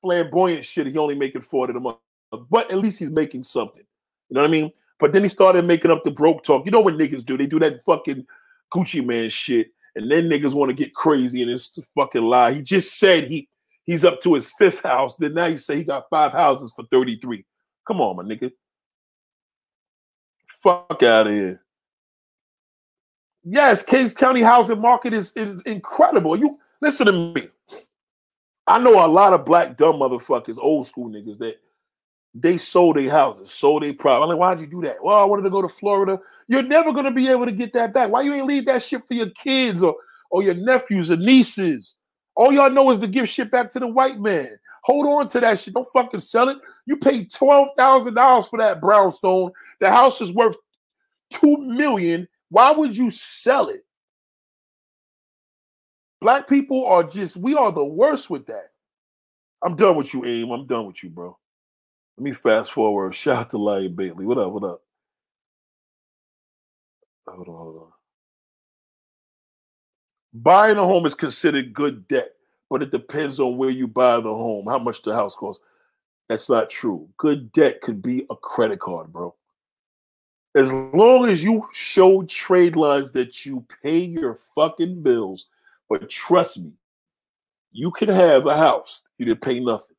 flamboyant 0.01 0.65
shit. 0.65 0.87
He 0.87 0.97
only 0.97 1.15
making 1.15 1.41
40 1.41 1.73
a 1.73 1.79
month, 1.79 1.97
but 2.31 2.71
at 2.71 2.77
least 2.77 2.99
he's 2.99 3.09
making 3.09 3.43
something. 3.43 3.83
You 4.29 4.35
know 4.35 4.41
what 4.41 4.47
I 4.47 4.51
mean? 4.51 4.71
But 4.99 5.13
then 5.13 5.23
he 5.23 5.29
started 5.29 5.65
making 5.65 5.91
up 5.91 6.03
the 6.03 6.11
broke 6.11 6.43
talk. 6.43 6.65
You 6.65 6.71
know 6.71 6.81
what 6.81 6.95
niggas 6.95 7.25
do? 7.25 7.37
They 7.37 7.45
do 7.45 7.59
that 7.59 7.85
fucking 7.85 8.25
Gucci 8.73 9.05
Mane 9.05 9.29
shit, 9.29 9.71
and 9.95 10.09
then 10.11 10.29
niggas 10.29 10.53
want 10.53 10.69
to 10.69 10.75
get 10.75 10.93
crazy 10.93 11.41
and 11.41 11.51
it's 11.51 11.77
fucking 11.95 12.23
lie. 12.23 12.53
He 12.53 12.61
just 12.61 12.97
said 12.97 13.27
he 13.27 13.47
he's 13.85 14.03
up 14.03 14.21
to 14.21 14.33
his 14.33 14.51
fifth 14.57 14.81
house. 14.81 15.15
Then 15.15 15.33
now 15.33 15.45
you 15.45 15.57
say 15.57 15.77
he 15.77 15.83
got 15.83 16.09
five 16.09 16.31
houses 16.31 16.73
for 16.75 16.85
33. 16.91 17.45
Come 17.87 18.01
on, 18.01 18.17
my 18.17 18.23
nigga. 18.23 18.51
Fuck 20.47 21.03
out 21.03 21.27
of 21.27 21.33
here. 21.33 21.61
Yes, 23.43 23.81
Kings 23.81 24.13
County 24.13 24.41
housing 24.41 24.81
market 24.81 25.13
is, 25.13 25.31
is 25.35 25.61
incredible. 25.61 26.37
You 26.37 26.59
listen 26.81 27.05
to 27.05 27.13
me. 27.13 27.47
I 28.67 28.77
know 28.77 29.05
a 29.05 29.07
lot 29.07 29.31
of 29.31 29.45
black 29.45 29.77
dumb 29.77 29.95
motherfuckers, 29.95 30.57
old 30.59 30.85
school 30.85 31.09
niggas 31.09 31.37
that 31.37 31.61
they 32.41 32.57
sold 32.57 32.97
their 32.97 33.09
houses, 33.09 33.51
sold 33.51 33.83
their 33.83 33.93
property. 33.93 34.23
I'm 34.23 34.29
like, 34.29 34.37
why'd 34.37 34.59
you 34.59 34.67
do 34.67 34.81
that? 34.81 35.03
Well, 35.03 35.15
I 35.15 35.25
wanted 35.25 35.43
to 35.43 35.49
go 35.49 35.61
to 35.61 35.69
Florida. 35.69 36.19
You're 36.47 36.63
never 36.63 36.91
gonna 36.91 37.11
be 37.11 37.29
able 37.29 37.45
to 37.45 37.51
get 37.51 37.73
that 37.73 37.93
back. 37.93 38.09
Why 38.09 38.21
you 38.21 38.33
ain't 38.33 38.45
leave 38.45 38.65
that 38.65 38.83
shit 38.83 39.07
for 39.07 39.13
your 39.13 39.29
kids 39.31 39.81
or 39.83 39.95
or 40.29 40.43
your 40.43 40.55
nephews 40.55 41.11
or 41.11 41.17
nieces? 41.17 41.95
All 42.35 42.51
y'all 42.51 42.69
know 42.69 42.91
is 42.91 42.99
to 42.99 43.07
give 43.07 43.27
shit 43.27 43.51
back 43.51 43.69
to 43.71 43.79
the 43.79 43.87
white 43.87 44.19
man. 44.19 44.57
Hold 44.83 45.07
on 45.07 45.27
to 45.29 45.39
that 45.39 45.59
shit. 45.59 45.73
Don't 45.73 45.87
fucking 45.91 46.19
sell 46.19 46.49
it. 46.49 46.57
You 46.85 46.97
paid 46.97 47.31
twelve 47.31 47.69
thousand 47.75 48.13
dollars 48.13 48.47
for 48.47 48.59
that 48.59 48.81
brownstone. 48.81 49.51
The 49.79 49.91
house 49.91 50.21
is 50.21 50.31
worth 50.31 50.55
two 51.31 51.57
million 51.57 52.27
why 52.49 52.71
would 52.71 52.95
you 52.95 53.09
sell 53.09 53.69
it? 53.69 53.83
Black 56.21 56.47
people 56.47 56.85
are 56.85 57.03
just, 57.03 57.37
we 57.37 57.55
are 57.55 57.71
the 57.71 57.85
worst 57.85 58.29
with 58.29 58.47
that. 58.47 58.71
I'm 59.63 59.75
done 59.75 59.95
with 59.95 60.13
you, 60.13 60.25
Aim. 60.25 60.51
I'm 60.51 60.65
done 60.65 60.87
with 60.87 61.03
you, 61.03 61.09
bro. 61.09 61.37
Let 62.17 62.23
me 62.23 62.31
fast 62.31 62.71
forward. 62.71 63.13
Shout 63.13 63.37
out 63.37 63.49
to 63.51 63.57
Larry 63.57 63.89
Bailey. 63.89 64.25
What 64.25 64.39
up? 64.39 64.51
What 64.51 64.63
up? 64.63 64.81
Hold 67.27 67.47
on, 67.47 67.55
hold 67.55 67.75
on. 67.83 67.91
Buying 70.33 70.77
a 70.77 70.83
home 70.83 71.05
is 71.05 71.13
considered 71.13 71.73
good 71.73 72.07
debt, 72.07 72.31
but 72.69 72.81
it 72.81 72.91
depends 72.91 73.39
on 73.39 73.57
where 73.57 73.69
you 73.69 73.87
buy 73.87 74.15
the 74.17 74.23
home, 74.23 74.65
how 74.65 74.79
much 74.79 75.01
the 75.01 75.13
house 75.13 75.35
costs. 75.35 75.63
That's 76.27 76.49
not 76.49 76.69
true. 76.69 77.07
Good 77.17 77.51
debt 77.51 77.81
could 77.81 78.01
be 78.01 78.25
a 78.29 78.35
credit 78.35 78.79
card, 78.79 79.13
bro. 79.13 79.35
As 80.55 80.71
long 80.71 81.29
as 81.29 81.43
you 81.43 81.67
show 81.73 82.23
trade 82.23 82.75
lines 82.75 83.11
that 83.11 83.45
you 83.45 83.63
pay 83.83 83.99
your 83.99 84.39
fucking 84.55 85.03
bills, 85.03 85.45
but 85.87 86.09
trust 86.09 86.57
me, 86.57 86.71
you 87.71 87.91
can 87.91 88.09
have 88.09 88.47
a 88.47 88.57
house. 88.57 89.03
You 89.17 89.27
didn't 89.27 89.41
pay 89.41 89.59
nothing. 89.59 89.96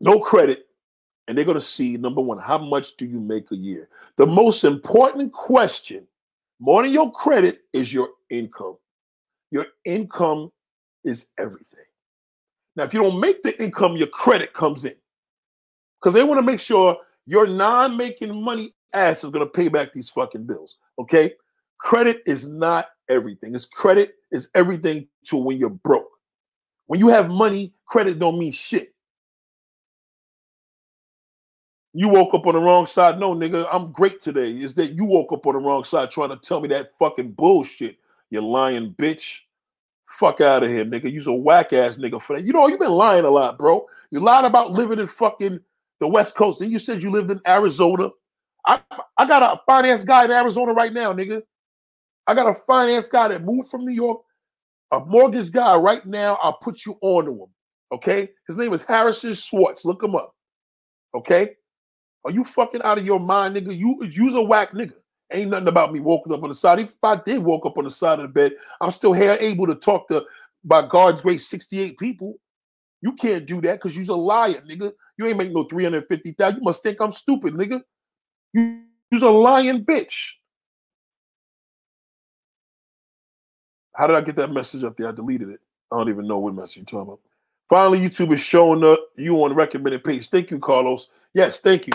No 0.00 0.18
credit. 0.20 0.66
and 1.26 1.36
they're 1.36 1.44
going 1.44 1.58
to 1.58 1.60
see 1.60 1.96
number 1.96 2.20
one, 2.20 2.38
how 2.38 2.58
much 2.58 2.96
do 2.96 3.06
you 3.06 3.20
make 3.20 3.50
a 3.50 3.56
year? 3.56 3.88
The 4.16 4.26
most 4.26 4.64
important 4.64 5.32
question, 5.32 6.06
more 6.60 6.82
than 6.82 6.92
your 6.92 7.10
credit, 7.12 7.60
is 7.72 7.92
your 7.92 8.10
income. 8.30 8.76
Your 9.50 9.66
income 9.84 10.52
is 11.04 11.26
everything. 11.38 11.84
Now, 12.76 12.84
if 12.84 12.92
you 12.92 13.02
don't 13.02 13.20
make 13.20 13.42
the 13.42 13.60
income, 13.62 13.96
your 13.96 14.08
credit 14.08 14.52
comes 14.52 14.84
in 14.84 14.94
because 16.00 16.14
they 16.14 16.24
want 16.24 16.38
to 16.38 16.46
make 16.46 16.60
sure 16.60 16.96
your 17.26 17.46
non 17.46 17.96
making 17.96 18.42
money 18.42 18.74
ass 18.92 19.24
is 19.24 19.30
going 19.30 19.46
to 19.46 19.50
pay 19.50 19.68
back 19.68 19.92
these 19.92 20.10
fucking 20.10 20.44
bills. 20.44 20.76
Okay. 20.98 21.32
Credit 21.78 22.22
is 22.26 22.48
not 22.48 22.88
everything. 23.08 23.54
It's 23.54 23.66
credit 23.66 24.14
is 24.32 24.48
everything 24.54 25.06
to 25.26 25.36
when 25.36 25.58
you're 25.58 25.70
broke. 25.70 26.08
When 26.86 27.00
you 27.00 27.08
have 27.08 27.30
money, 27.30 27.74
credit 27.86 28.18
don't 28.18 28.38
mean 28.38 28.52
shit. 28.52 28.93
You 31.96 32.08
woke 32.08 32.34
up 32.34 32.46
on 32.48 32.54
the 32.54 32.60
wrong 32.60 32.86
side. 32.86 33.20
No, 33.20 33.34
nigga, 33.34 33.68
I'm 33.72 33.92
great 33.92 34.20
today. 34.20 34.50
Is 34.50 34.74
that 34.74 34.96
you 34.96 35.04
woke 35.04 35.32
up 35.32 35.46
on 35.46 35.54
the 35.54 35.60
wrong 35.60 35.84
side 35.84 36.10
trying 36.10 36.30
to 36.30 36.36
tell 36.36 36.60
me 36.60 36.68
that 36.68 36.90
fucking 36.98 37.32
bullshit, 37.32 37.98
you 38.30 38.40
lying 38.40 38.92
bitch. 38.94 39.38
Fuck 40.06 40.40
out 40.40 40.64
of 40.64 40.70
here, 40.70 40.84
nigga. 40.84 41.10
You's 41.10 41.28
a 41.28 41.32
whack 41.32 41.72
ass 41.72 41.98
nigga 41.98 42.20
for 42.20 42.36
that. 42.36 42.42
You 42.42 42.52
know, 42.52 42.66
you've 42.66 42.80
been 42.80 42.90
lying 42.90 43.24
a 43.24 43.30
lot, 43.30 43.58
bro. 43.58 43.86
You 44.10 44.20
lied 44.20 44.44
about 44.44 44.72
living 44.72 44.98
in 44.98 45.06
fucking 45.06 45.60
the 46.00 46.08
West 46.08 46.34
Coast. 46.34 46.60
And 46.60 46.70
you 46.70 46.80
said 46.80 47.02
you 47.02 47.10
lived 47.10 47.30
in 47.30 47.40
Arizona. 47.46 48.10
I, 48.66 48.80
I 49.16 49.26
got 49.26 49.42
a 49.42 49.60
finance 49.64 50.04
guy 50.04 50.24
in 50.24 50.30
Arizona 50.30 50.72
right 50.72 50.92
now, 50.92 51.12
nigga. 51.12 51.42
I 52.26 52.34
got 52.34 52.48
a 52.48 52.54
finance 52.54 53.08
guy 53.08 53.28
that 53.28 53.44
moved 53.44 53.70
from 53.70 53.84
New 53.84 53.92
York, 53.92 54.22
a 54.90 55.00
mortgage 55.00 55.52
guy 55.52 55.76
right 55.76 56.04
now. 56.06 56.38
I'll 56.42 56.58
put 56.58 56.84
you 56.84 56.98
on 57.02 57.26
to 57.26 57.32
him. 57.32 57.48
Okay. 57.92 58.30
His 58.48 58.56
name 58.56 58.72
is 58.72 58.82
Harrison 58.82 59.34
Schwartz. 59.34 59.84
Look 59.84 60.02
him 60.02 60.16
up. 60.16 60.34
Okay. 61.14 61.56
Are 62.24 62.30
you 62.30 62.44
fucking 62.44 62.82
out 62.82 62.98
of 62.98 63.04
your 63.04 63.20
mind, 63.20 63.56
nigga? 63.56 63.76
You 63.76 63.98
you's 64.02 64.34
a 64.34 64.42
whack 64.42 64.72
nigga. 64.72 64.94
Ain't 65.32 65.50
nothing 65.50 65.68
about 65.68 65.92
me 65.92 66.00
walking 66.00 66.32
up 66.32 66.42
on 66.42 66.48
the 66.48 66.54
side. 66.54 66.78
If 66.78 66.94
I 67.02 67.16
did 67.16 67.38
walk 67.38 67.66
up 67.66 67.78
on 67.78 67.84
the 67.84 67.90
side 67.90 68.18
of 68.18 68.22
the 68.22 68.28
bed, 68.28 68.54
I'm 68.80 68.90
still 68.90 69.12
here 69.12 69.36
able 69.40 69.66
to 69.66 69.74
talk 69.74 70.08
to 70.08 70.24
by 70.64 70.86
God's 70.86 71.22
grace 71.22 71.46
68 71.48 71.98
people. 71.98 72.38
You 73.02 73.12
can't 73.12 73.44
do 73.44 73.60
that 73.62 73.74
because 73.74 73.96
you's 73.96 74.08
a 74.08 74.14
liar, 74.14 74.62
nigga. 74.68 74.92
You 75.18 75.26
ain't 75.26 75.36
make 75.36 75.52
no 75.52 75.64
350,000. 75.64 76.58
You 76.58 76.64
must 76.64 76.82
think 76.82 77.00
I'm 77.00 77.12
stupid, 77.12 77.54
nigga. 77.54 77.82
You, 78.52 78.82
you's 79.10 79.22
a 79.22 79.30
lying 79.30 79.84
bitch. 79.84 80.14
How 83.94 84.06
did 84.06 84.16
I 84.16 84.22
get 84.22 84.36
that 84.36 84.52
message 84.52 84.84
up 84.84 84.96
there? 84.96 85.08
I 85.08 85.12
deleted 85.12 85.50
it. 85.50 85.60
I 85.92 85.98
don't 85.98 86.08
even 86.08 86.26
know 86.26 86.38
what 86.38 86.54
message 86.54 86.78
you're 86.78 86.84
talking 86.84 87.12
about. 87.12 87.20
Finally, 87.68 88.00
YouTube 88.00 88.32
is 88.32 88.40
showing 88.40 88.84
up 88.84 89.00
you 89.16 89.42
on 89.42 89.54
recommended 89.54 90.02
page. 90.02 90.28
Thank 90.28 90.50
you, 90.50 90.58
Carlos. 90.58 91.08
Yes, 91.32 91.60
thank 91.60 91.86
you. 91.86 91.92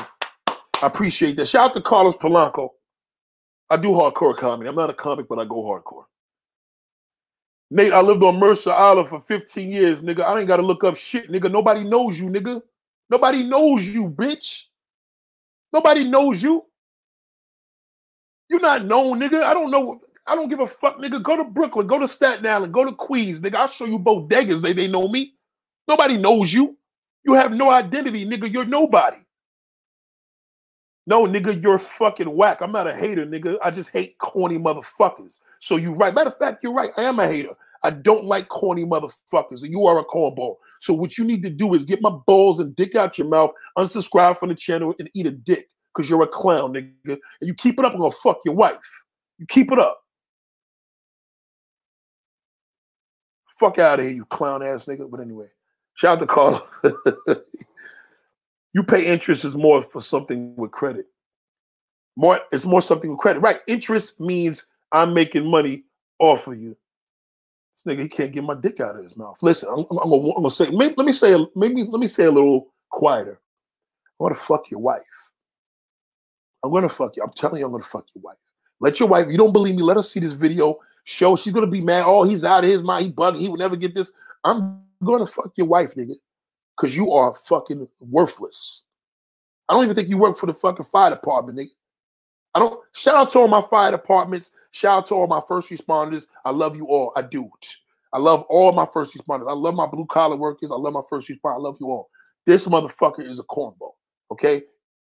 I 0.82 0.88
appreciate 0.88 1.36
that. 1.38 1.48
Shout 1.48 1.72
out 1.72 1.74
to 1.74 1.82
Carlos 1.82 2.16
Polanco. 2.18 2.70
I 3.70 3.78
do 3.78 3.90
hardcore 3.90 4.36
comedy. 4.36 4.70
I'm 4.70 4.76
not 4.76 4.90
a 4.90 4.94
comic, 4.94 5.28
but 5.28 5.40
I 5.40 5.46
go 5.46 5.64
hardcore. 5.64 6.06
Nate, 7.72 7.94
I 7.94 8.02
lived 8.02 8.24
on 8.24 8.40
Mercer 8.40 8.72
Island 8.72 9.08
for 9.08 9.20
15 9.20 9.70
years, 9.70 10.02
nigga. 10.02 10.22
I 10.22 10.40
ain't 10.40 10.48
got 10.48 10.58
to 10.58 10.64
look 10.64 10.84
up 10.84 10.96
shit, 10.96 11.32
nigga. 11.32 11.52
Nobody 11.52 11.84
knows 11.84 12.20
you, 12.20 12.28
nigga. 12.28 12.62
Nobody 13.10 13.44
knows 13.44 13.88
you, 13.88 14.10
bitch. 14.10 14.64
Nobody 15.72 16.04
knows 16.04 16.42
you. 16.42 16.66
You're 18.50 18.62
not 18.62 18.86
known, 18.86 19.20
nigga. 19.20 19.44
I 19.44 19.54
don't 19.54 19.70
know. 19.70 20.00
I 20.26 20.36
don't 20.36 20.50
give 20.50 20.62
a 20.62 20.68
fuck, 20.68 20.98
nigga. 20.98 21.22
Go 21.22 21.36
to 21.36 21.44
Brooklyn, 21.44 21.88
go 21.88 22.00
to 22.00 22.08
Staten 22.08 22.46
Island, 22.46 22.74
go 22.74 22.86
to 22.86 22.92
Queens, 22.94 23.40
nigga. 23.42 23.56
I'll 23.56 23.68
show 23.68 23.86
you 23.86 24.00
bodegas. 24.00 24.62
They 24.62 24.74
they 24.74 24.88
know 24.88 25.08
me. 25.08 25.36
Nobody 25.88 26.18
knows 26.18 26.52
you. 26.52 26.78
You 27.24 27.34
have 27.34 27.52
no 27.52 27.70
identity, 27.70 28.26
nigga. 28.26 28.52
You're 28.52 28.66
nobody. 28.66 29.18
No, 31.08 31.26
nigga, 31.26 31.62
you're 31.62 31.80
fucking 31.80 32.36
whack. 32.36 32.62
I'm 32.62 32.72
not 32.72 32.88
a 32.88 32.96
hater, 32.96 33.26
nigga. 33.26 33.58
I 33.64 33.72
just 33.72 33.90
hate 33.90 34.18
corny 34.20 34.58
motherfuckers. 34.58 35.40
So 35.60 35.76
you 35.76 35.94
right. 35.94 36.14
Matter 36.14 36.30
of 36.30 36.38
fact, 36.38 36.64
you're 36.64 36.74
right. 36.74 36.92
I 36.98 37.04
am 37.04 37.20
a 37.20 37.28
hater. 37.28 37.56
I 37.84 37.90
don't 37.92 38.26
like 38.26 38.50
corny 38.50 38.86
motherfuckers. 38.86 39.64
And 39.64 39.72
you 39.72 39.88
are 39.88 40.00
a 40.00 40.06
cornball. 40.06 40.58
So 40.80 40.94
what 40.94 41.18
you 41.18 41.24
need 41.24 41.44
to 41.44 41.50
do 41.50 41.74
is 41.74 41.86
get 41.86 42.02
my 42.02 42.10
balls 42.10 42.60
and 42.60 42.76
dick 42.76 42.96
out 42.96 43.18
your 43.18 43.28
mouth, 43.28 43.52
unsubscribe 43.78 44.38
from 44.38 44.50
the 44.50 44.56
channel, 44.56 44.94
and 45.00 45.10
eat 45.14 45.26
a 45.26 45.32
dick. 45.32 45.70
Because 45.94 46.10
you're 46.10 46.22
a 46.22 46.28
clown, 46.28 46.74
nigga. 46.74 47.18
And 47.42 47.48
you 47.48 47.54
keep 47.54 47.80
it 47.80 47.86
up, 47.86 47.94
I'm 47.94 48.00
gonna 48.00 48.12
fuck 48.12 48.38
your 48.46 48.56
wife. 48.56 48.78
You 49.40 49.46
keep 49.48 49.72
it 49.72 49.80
up. 49.80 50.00
Fuck 53.60 53.80
out 53.80 54.00
of 54.00 54.06
here, 54.06 54.14
you 54.16 54.26
clown 54.26 54.64
ass 54.64 54.86
nigga. 54.86 55.10
But 55.10 55.20
anyway, 55.20 55.48
shout 55.96 56.18
out 56.18 56.20
to 56.20 56.28
Carl. 56.28 56.68
You 58.74 58.84
pay 58.84 59.06
interest 59.06 59.46
is 59.46 59.56
more 59.56 59.82
for 59.82 60.02
something 60.02 60.56
with 60.56 60.72
credit. 60.72 61.08
More, 62.16 62.42
it's 62.52 62.66
more 62.66 62.82
something 62.82 63.10
with 63.10 63.20
credit. 63.20 63.40
Right. 63.40 63.60
Interest 63.68 64.20
means 64.20 64.66
I'm 64.92 65.14
making 65.14 65.50
money 65.50 65.84
off 66.20 66.48
of 66.48 66.60
you. 66.60 66.76
This 67.74 67.92
nigga, 67.92 68.02
he 68.02 68.10
can't 68.10 68.32
get 68.32 68.44
my 68.44 68.56
dick 68.56 68.80
out 68.80 68.98
of 68.98 69.04
his 69.04 69.16
mouth. 69.16 69.42
Listen, 69.42 69.70
I'm, 69.70 69.86
I'm, 69.90 70.00
I'm, 70.00 70.10
gonna, 70.10 70.28
I'm 70.30 70.36
gonna, 70.36 70.52
say, 70.52 70.70
maybe, 70.70 70.94
let 70.98 71.06
me 71.06 71.14
say, 71.14 71.36
maybe 71.56 71.84
let 71.84 72.00
me 72.00 72.08
say 72.08 72.26
a 72.26 72.32
little 72.32 72.74
quieter. 72.90 73.40
I'm 74.20 74.26
gonna 74.26 74.36
fuck 74.36 74.70
your 74.70 74.82
wife. 74.82 75.02
I'm 76.64 76.72
gonna 76.72 76.90
fuck 76.90 77.16
you. 77.16 77.24
I'm 77.24 77.32
telling 77.32 77.60
you, 77.60 77.66
I'm 77.66 77.72
gonna 77.72 77.84
fuck 77.84 78.06
your 78.14 78.22
wife. 78.22 78.38
Let 78.82 79.00
your 79.00 79.08
wife. 79.08 79.32
You 79.32 79.38
don't 79.38 79.54
believe 79.54 79.76
me? 79.76 79.82
Let 79.82 79.98
her 79.98 80.04
see 80.04 80.20
this 80.20 80.34
video. 80.34 80.78
Show 81.06 81.38
she's 81.38 81.54
gonna 81.54 81.68
be 81.68 81.82
mad. 81.82 82.04
Oh, 82.06 82.24
he's 82.24 82.44
out 82.44 82.66
of 82.66 82.70
his 82.70 82.84
mind. 82.84 83.06
He 83.06 83.12
bugging. 83.14 83.40
He 83.40 83.48
would 83.48 83.60
never 83.60 83.78
get 83.78 83.96
this. 83.96 84.12
I'm 84.44 84.82
gonna 85.04 85.26
fuck 85.26 85.54
your 85.56 85.68
wife, 85.68 85.96
nigga 85.96 86.16
because 86.80 86.96
you 86.96 87.12
are 87.12 87.36
fucking 87.36 87.88
worthless. 88.00 88.86
I 89.68 89.74
don't 89.74 89.84
even 89.84 89.96
think 89.96 90.10
you 90.10 90.18
work 90.18 90.38
for 90.38 90.46
the 90.46 90.54
fucking 90.54 90.86
fire 90.86 91.10
department, 91.10 91.58
nigga. 91.58 91.72
I 92.56 92.60
don't 92.60 92.80
shout 92.94 93.16
out 93.16 93.30
to 93.30 93.40
all 93.40 93.48
my 93.48 93.62
fire 93.62 93.92
departments. 93.92 94.52
Shout 94.72 95.00
out 95.00 95.06
to 95.08 95.16
all 95.16 95.28
my 95.28 95.42
first 95.48 95.70
responders. 95.70 96.26
I 96.46 96.52
love 96.52 96.76
you 96.76 96.88
all. 96.88 97.12
I 97.16 97.22
do. 97.22 97.50
I 98.14 98.18
love 98.18 98.44
all 98.44 98.72
my 98.72 98.88
first 98.92 99.16
responders. 99.16 99.50
I 99.50 99.54
love 99.54 99.76
my 99.76 99.86
blue 99.86 100.06
collar 100.08 100.36
workers. 100.36 100.72
I 100.72 100.76
love 100.76 100.94
my 100.94 101.02
first 101.08 101.30
responders. 101.30 101.56
I 101.56 101.60
love 101.60 101.78
you 101.80 101.88
all. 101.88 102.10
This 102.46 102.66
motherfucker 102.66 103.24
is 103.24 103.40
a 103.40 103.44
cornball. 103.44 103.94
Okay? 104.32 104.64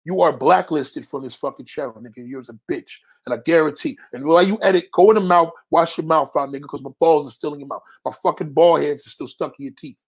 You 0.04 0.22
are 0.22 0.32
blacklisted 0.32 1.06
from 1.06 1.24
this 1.24 1.34
fucking 1.34 1.66
channel, 1.66 2.00
nigga. 2.00 2.26
You're 2.26 2.40
a 2.40 2.72
bitch. 2.72 2.92
And 3.26 3.34
I 3.34 3.38
guarantee. 3.44 3.98
And 4.12 4.24
while 4.24 4.46
you 4.46 4.58
edit, 4.62 4.86
go 4.92 5.10
in 5.10 5.16
the 5.16 5.20
mouth, 5.20 5.50
wash 5.70 5.98
your 5.98 6.06
mouth 6.06 6.30
out, 6.36 6.48
nigga, 6.48 6.62
because 6.62 6.82
my 6.82 6.92
balls 7.00 7.26
are 7.26 7.32
still 7.32 7.54
in 7.54 7.60
your 7.60 7.68
mouth. 7.68 7.82
My 8.04 8.12
fucking 8.22 8.52
ball 8.52 8.76
heads 8.76 9.06
are 9.06 9.10
still 9.10 9.26
stuck 9.26 9.54
in 9.58 9.64
your 9.64 9.74
teeth. 9.76 10.00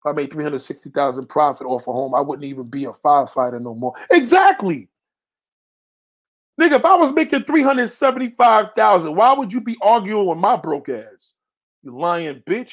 If 0.00 0.06
I 0.06 0.12
made 0.12 0.32
360,000 0.32 1.26
profit 1.26 1.66
off 1.66 1.88
a 1.88 1.92
home, 1.92 2.14
I 2.14 2.20
wouldn't 2.20 2.44
even 2.44 2.64
be 2.64 2.84
a 2.84 2.92
firefighter 2.92 3.60
no 3.60 3.74
more. 3.74 3.94
Exactly. 4.10 4.88
Nigga, 6.60 6.76
if 6.76 6.84
I 6.84 6.94
was 6.94 7.12
making 7.12 7.44
375,000, 7.44 9.14
why 9.14 9.32
would 9.32 9.52
you 9.52 9.60
be 9.60 9.76
arguing 9.82 10.26
with 10.26 10.38
my 10.38 10.56
broke 10.56 10.88
ass? 10.88 11.34
You 11.82 11.98
lying 11.98 12.42
bitch. 12.46 12.72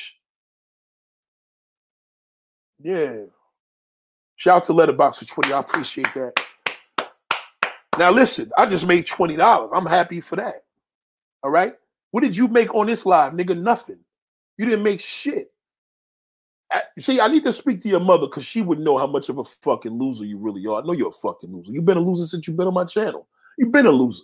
Yeah. 2.80 3.23
Shout 4.35 4.57
out 4.57 4.64
to 4.65 4.73
Letterbox 4.73 5.19
for 5.19 5.26
20. 5.26 5.53
I 5.53 5.60
appreciate 5.60 6.14
that. 6.14 6.34
Now 7.97 8.11
listen, 8.11 8.52
I 8.57 8.65
just 8.65 8.85
made 8.85 9.06
$20. 9.06 9.69
I'm 9.73 9.85
happy 9.85 10.22
for 10.22 10.35
that. 10.35 10.65
All 11.41 11.52
right. 11.52 11.73
What 12.11 12.22
did 12.22 12.35
you 12.35 12.47
make 12.47 12.73
on 12.76 12.88
this 12.88 13.06
live, 13.06 13.34
nigga? 13.34 13.60
Nothing. 13.60 13.99
You 14.57 14.65
didn't 14.65 14.84
make 14.84 14.99
shit 14.99 15.52
see, 16.98 17.20
I 17.20 17.28
need 17.28 17.44
to 17.44 17.54
speak 17.54 17.82
to 17.82 17.90
your 17.90 18.00
mother 18.00 18.28
because 18.28 18.46
she 18.46 18.62
would 18.62 18.80
know 18.80 18.98
how 18.98 19.08
much 19.08 19.30
of 19.30 19.38
a 19.38 19.44
fucking 19.44 19.94
loser 19.94 20.26
you 20.26 20.38
really 20.38 20.66
are. 20.66 20.82
I 20.82 20.86
know 20.86 20.94
you're 20.94 21.10
a 21.10 21.12
fucking 21.12 21.54
loser. 21.54 21.72
You've 21.72 21.86
been 21.86 21.98
a 21.98 22.02
loser 22.02 22.26
since 22.26 22.48
you've 22.48 22.58
been 22.58 22.68
on 22.68 22.74
my 22.74 22.86
channel. 22.86 23.28
You've 23.58 23.72
been 23.72 23.86
a 23.86 23.92
loser. 23.92 24.24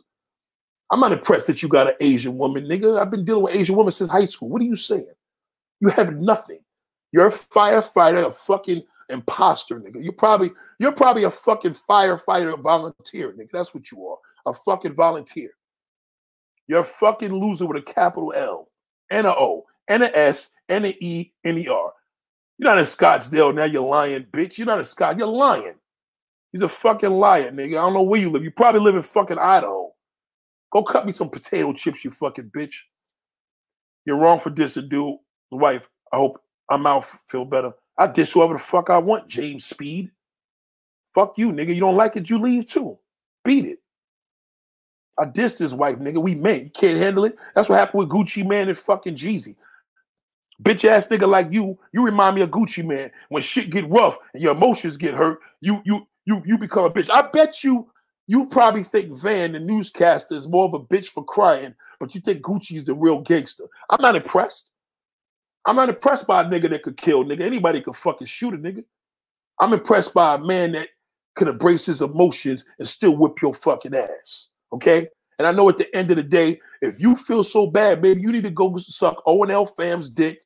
I'm 0.91 0.99
not 0.99 1.13
impressed 1.13 1.47
that 1.47 1.63
you 1.63 1.69
got 1.69 1.88
an 1.88 1.93
Asian 2.01 2.38
woman, 2.38 2.65
nigga. 2.65 2.99
I've 2.99 3.11
been 3.11 3.23
dealing 3.23 3.43
with 3.43 3.55
Asian 3.55 3.76
women 3.76 3.91
since 3.91 4.09
high 4.09 4.26
school. 4.26 4.49
What 4.49 4.61
are 4.61 4.65
you 4.65 4.76
saying? 4.76 5.07
You 5.80 5.89
have 5.89 6.15
nothing. 6.15 6.59
You're 7.11 7.27
a 7.27 7.31
firefighter, 7.31 8.26
a 8.26 8.31
fucking 8.31 8.84
imposter, 9.09 9.80
nigga. 9.80 10.03
You 10.03 10.11
probably 10.11 10.51
you're 10.80 10.91
probably 10.91 11.23
a 11.23 11.31
fucking 11.31 11.76
firefighter 11.89 12.59
volunteer, 12.61 13.31
nigga. 13.34 13.51
That's 13.53 13.73
what 13.73 13.91
you 13.91 14.05
are. 14.07 14.18
A 14.45 14.53
fucking 14.53 14.93
volunteer. 14.93 15.51
You're 16.68 16.81
a 16.81 16.85
fucking 16.85 17.34
loser 17.34 17.65
with 17.68 17.77
a 17.77 17.93
capital 17.93 18.34
L 18.35 18.69
and 19.09 19.27
a 19.27 19.35
O 19.35 19.65
and 19.88 20.03
a 20.03 20.18
S 20.18 20.51
and 20.69 20.85
an 20.85 20.93
E 20.99 21.31
and 21.43 21.57
E 21.57 21.68
R. 21.68 21.93
You're 22.61 22.69
not 22.69 22.77
in 22.77 22.85
Scottsdale 22.85 23.55
now, 23.55 23.63
you're 23.63 23.81
lying 23.81 24.23
bitch. 24.25 24.59
You're 24.59 24.67
not 24.67 24.77
in 24.77 24.85
Scott. 24.85 25.17
You're 25.17 25.25
lying. 25.25 25.73
He's 26.51 26.61
a 26.61 26.69
fucking 26.69 27.09
liar, 27.09 27.51
nigga. 27.51 27.71
I 27.71 27.81
don't 27.81 27.95
know 27.95 28.03
where 28.03 28.21
you 28.21 28.29
live. 28.29 28.43
You 28.43 28.51
probably 28.51 28.81
live 28.81 28.95
in 28.95 29.01
fucking 29.01 29.39
Idaho. 29.39 29.91
Go 30.71 30.83
cut 30.83 31.07
me 31.07 31.11
some 31.11 31.29
potato 31.29 31.73
chips, 31.73 32.05
you 32.05 32.11
fucking 32.11 32.51
bitch. 32.55 32.75
You're 34.05 34.17
wrong 34.17 34.38
for 34.38 34.51
dissing 34.51 34.89
dude. 34.89 35.17
The 35.49 35.57
wife, 35.57 35.89
I 36.13 36.17
hope 36.17 36.39
I'm 36.69 37.01
feel 37.01 37.45
better. 37.45 37.71
I 37.97 38.05
diss 38.05 38.33
whoever 38.33 38.53
the 38.53 38.59
fuck 38.59 38.91
I 38.91 38.99
want, 38.99 39.27
James 39.27 39.65
Speed. 39.65 40.11
Fuck 41.15 41.39
you, 41.39 41.49
nigga. 41.51 41.73
You 41.73 41.81
don't 41.81 41.97
like 41.97 42.15
it, 42.15 42.29
you 42.29 42.38
leave 42.38 42.67
too. 42.67 42.99
Beat 43.43 43.65
it. 43.65 43.79
I 45.17 45.25
dissed 45.25 45.57
his 45.57 45.73
wife, 45.73 45.97
nigga. 45.97 46.21
We 46.21 46.35
met. 46.35 46.63
You 46.63 46.69
can't 46.69 46.99
handle 46.99 47.25
it. 47.25 47.35
That's 47.55 47.69
what 47.69 47.79
happened 47.79 48.01
with 48.01 48.09
Gucci 48.09 48.47
Mane 48.47 48.69
and 48.69 48.77
fucking 48.77 49.15
Jeezy. 49.15 49.55
Bitch 50.61 50.85
ass 50.85 51.07
nigga 51.07 51.27
like 51.27 51.51
you, 51.51 51.77
you 51.93 52.05
remind 52.05 52.35
me 52.35 52.41
of 52.41 52.51
Gucci 52.51 52.85
Mane. 52.85 53.11
When 53.29 53.41
shit 53.41 53.69
get 53.69 53.89
rough 53.89 54.17
and 54.33 54.43
your 54.43 54.53
emotions 54.53 54.97
get 54.97 55.13
hurt, 55.13 55.39
you 55.59 55.81
you 55.85 56.07
you 56.25 56.41
you 56.45 56.57
become 56.57 56.85
a 56.85 56.89
bitch. 56.89 57.09
I 57.09 57.23
bet 57.23 57.63
you 57.63 57.89
you 58.27 58.45
probably 58.45 58.83
think 58.83 59.11
Van, 59.19 59.53
the 59.53 59.59
newscaster, 59.59 60.35
is 60.35 60.47
more 60.47 60.65
of 60.65 60.73
a 60.73 60.79
bitch 60.79 61.09
for 61.09 61.23
crying, 61.23 61.73
but 61.99 62.13
you 62.13 62.21
think 62.21 62.41
Gucci's 62.41 62.83
the 62.83 62.93
real 62.93 63.19
gangster. 63.21 63.65
I'm 63.89 64.01
not 64.01 64.15
impressed. 64.15 64.71
I'm 65.65 65.75
not 65.75 65.89
impressed 65.89 66.27
by 66.27 66.41
a 66.41 66.45
nigga 66.45 66.69
that 66.69 66.83
could 66.83 66.97
kill 66.97 67.23
nigga. 67.23 67.41
Anybody 67.41 67.81
could 67.81 67.95
fucking 67.95 68.27
shoot 68.27 68.53
a 68.53 68.57
nigga. 68.57 68.83
I'm 69.59 69.73
impressed 69.73 70.13
by 70.13 70.35
a 70.35 70.39
man 70.39 70.71
that 70.73 70.89
could 71.35 71.47
embrace 71.47 71.85
his 71.85 72.01
emotions 72.01 72.65
and 72.79 72.88
still 72.88 73.17
whip 73.17 73.41
your 73.41 73.53
fucking 73.53 73.95
ass. 73.95 74.49
Okay? 74.73 75.07
And 75.38 75.47
I 75.47 75.51
know 75.51 75.69
at 75.69 75.77
the 75.77 75.93
end 75.95 76.11
of 76.11 76.17
the 76.17 76.23
day, 76.23 76.59
if 76.81 76.99
you 76.99 77.15
feel 77.15 77.43
so 77.43 77.67
bad, 77.67 78.01
baby, 78.01 78.21
you 78.21 78.31
need 78.31 78.43
to 78.43 78.49
go 78.49 78.75
suck 78.77 79.21
O&L 79.25 79.65
fam's 79.65 80.09
dick. 80.09 80.41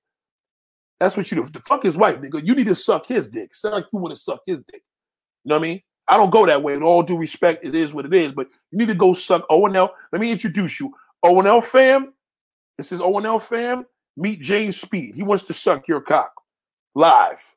That's 1.00 1.18
what 1.18 1.30
you 1.30 1.42
do. 1.42 1.50
The 1.50 1.60
fuck 1.60 1.84
his 1.84 1.98
wife, 1.98 2.18
nigga. 2.18 2.46
You 2.46 2.56
need 2.56 2.68
to 2.68 2.76
suck 2.76 3.06
his 3.06 3.28
dick. 3.28 3.54
Sound 3.54 3.76
like 3.76 3.86
you 3.92 4.00
want 4.00 4.16
to 4.16 4.22
suck 4.22 4.40
his 4.46 4.60
dick. 4.72 4.84
You 5.44 5.50
know 5.50 5.56
what 5.56 5.66
I 5.66 5.68
mean? 5.68 5.82
I 6.08 6.18
don't 6.18 6.30
go 6.30 6.46
that 6.46 6.62
way. 6.62 6.76
With 6.76 6.84
all 6.84 7.04
due 7.04 7.18
respect, 7.18 7.66
it 7.66 7.76
is 7.76 7.94
what 7.94 8.06
it 8.06 8.14
is. 8.14 8.32
But 8.32 8.48
you 8.72 8.80
need 8.80 8.88
to 8.88 8.96
go 8.96 9.14
suck 9.14 9.46
O&L. 9.50 9.94
Let 10.12 10.22
me 10.22 10.32
introduce 10.32 10.80
you. 10.80 10.94
O&L 11.24 11.62
fam. 11.62 12.14
This 12.78 12.92
is 12.92 13.02
O&L 13.02 13.40
fam. 13.40 13.86
Meet 14.18 14.42
James 14.42 14.80
Speed. 14.80 15.16
He 15.16 15.24
wants 15.24 15.44
to 15.44 15.54
suck 15.54 15.88
your 15.88 16.02
cock 16.02 16.32
live. 16.94 17.56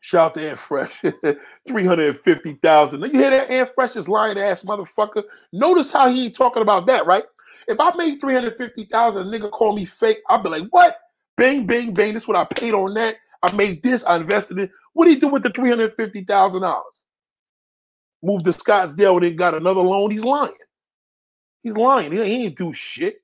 Shout 0.00 0.30
out 0.30 0.34
to 0.34 0.50
Aunt 0.50 0.58
Fresh. 0.58 1.00
350,000. 1.68 3.00
You 3.02 3.10
hear 3.10 3.30
that? 3.30 3.50
Aunt 3.50 3.70
Fresh 3.74 3.96
is 3.96 4.08
lying 4.08 4.38
ass 4.38 4.64
motherfucker. 4.64 5.24
Notice 5.52 5.90
how 5.90 6.08
he 6.08 6.26
ain't 6.26 6.34
talking 6.34 6.62
about 6.62 6.86
that, 6.86 7.06
right? 7.06 7.24
If 7.66 7.80
I 7.80 7.94
made 7.96 8.20
350,000, 8.20 9.22
a 9.22 9.38
nigga 9.38 9.50
call 9.50 9.74
me 9.74 9.84
fake, 9.84 10.18
I'd 10.28 10.42
be 10.42 10.48
like, 10.48 10.64
what? 10.70 10.98
Bang, 11.38 11.66
bang, 11.66 11.94
bang. 11.94 12.12
This 12.12 12.24
is 12.24 12.28
what 12.28 12.36
I 12.36 12.44
paid 12.44 12.74
on 12.74 12.94
that. 12.94 13.16
I 13.44 13.52
made 13.52 13.80
this, 13.82 14.04
I 14.04 14.16
invested 14.16 14.58
in. 14.58 14.70
What 14.92 15.04
do 15.04 15.12
you 15.12 15.20
do 15.20 15.28
with 15.28 15.44
the 15.44 15.50
$350,000? 15.50 16.82
Moved 18.20 18.44
to 18.46 18.50
Scottsdale 18.50 19.14
and 19.14 19.22
then 19.22 19.36
got 19.36 19.54
another 19.54 19.80
loan. 19.80 20.10
He's 20.10 20.24
lying. 20.24 20.52
He's 21.62 21.76
lying. 21.76 22.10
He 22.10 22.46
ain't 22.46 22.58
do 22.58 22.72
shit. 22.72 23.22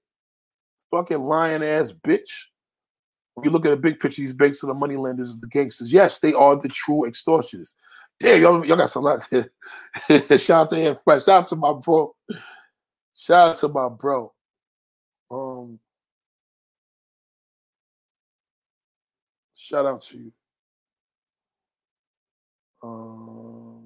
Fucking 0.92 1.24
lying 1.24 1.64
ass 1.64 1.92
bitch. 1.92 2.30
When 3.34 3.44
you 3.44 3.50
look 3.50 3.66
at 3.66 3.70
the 3.70 3.76
big 3.76 3.98
picture, 3.98 4.22
these 4.22 4.32
banks 4.32 4.62
are 4.62 4.68
the 4.68 4.74
money 4.74 4.96
lenders, 4.96 5.36
the 5.40 5.48
gangsters. 5.48 5.92
Yes, 5.92 6.20
they 6.20 6.32
are 6.34 6.54
the 6.54 6.68
true 6.68 7.04
extortionists. 7.08 7.74
Damn, 8.20 8.40
y'all, 8.40 8.64
y'all 8.64 8.76
got 8.76 8.90
some 8.90 9.02
lot. 9.02 9.28
Shout 10.08 10.50
out 10.50 10.68
to 10.68 10.76
him. 10.76 10.96
Shout 11.08 11.28
out 11.28 11.48
to 11.48 11.56
my 11.56 11.72
bro. 11.72 12.14
Shout 13.16 13.48
out 13.48 13.56
to 13.56 13.68
my 13.68 13.88
bro. 13.88 14.32
Um, 15.32 15.80
shout 19.64 19.86
out 19.86 20.02
to 20.02 20.18
you. 20.18 20.32
Um, 22.82 23.82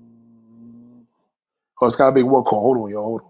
oh, 1.80 1.86
it's 1.86 1.96
got 1.96 2.09
a 2.09 2.12
big 2.12 2.24
one 2.24 2.42
call. 2.42 2.62
Hold 2.62 2.78
on, 2.78 2.90
y'all. 2.90 3.05
Hold 3.05 3.22
on. 3.22 3.28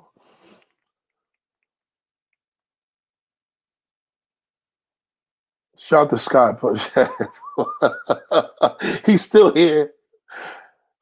Shout 5.79 6.05
out 6.05 6.11
to 6.11 6.19
Scott. 6.19 6.61
He's 9.07 9.23
still 9.23 9.55
here. 9.55 9.93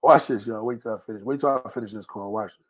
Watch 0.03 0.27
this, 0.29 0.47
y'all. 0.47 0.65
Wait 0.67 0.83
till 0.83 0.95
I 0.95 0.99
finish. 0.99 1.23
Wait 1.23 1.41
till 1.41 1.63
I 1.65 1.69
finish 1.71 1.93
this 1.93 2.07
call. 2.07 2.33
Watch 2.33 2.59
this. 2.59 2.67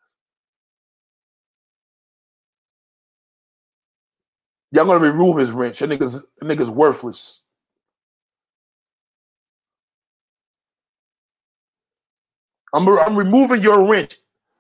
Y'all 4.73 4.85
gonna 4.87 5.01
remove 5.01 5.39
his 5.39 5.53
wrench. 5.53 5.79
That 5.79 5.91
nigga's 5.91 6.23
that 6.41 6.47
nigga's 6.47 6.71
worthless. 6.71 7.43
I'm 12.77 12.87
I'm 12.89 13.17
removing 13.17 13.63
your 13.63 13.85
wrench. 13.85 14.19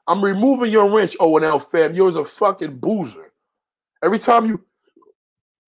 I'm 0.09 0.25
removing 0.25 0.71
your 0.71 0.91
wrench, 0.91 1.17
O&L 1.21 1.59
fam. 1.59 1.95
You're 1.95 2.19
a 2.19 2.25
fucking 2.25 2.79
boozer. 2.79 3.33
Every 4.03 4.19
time 4.19 4.47
you 4.47 4.65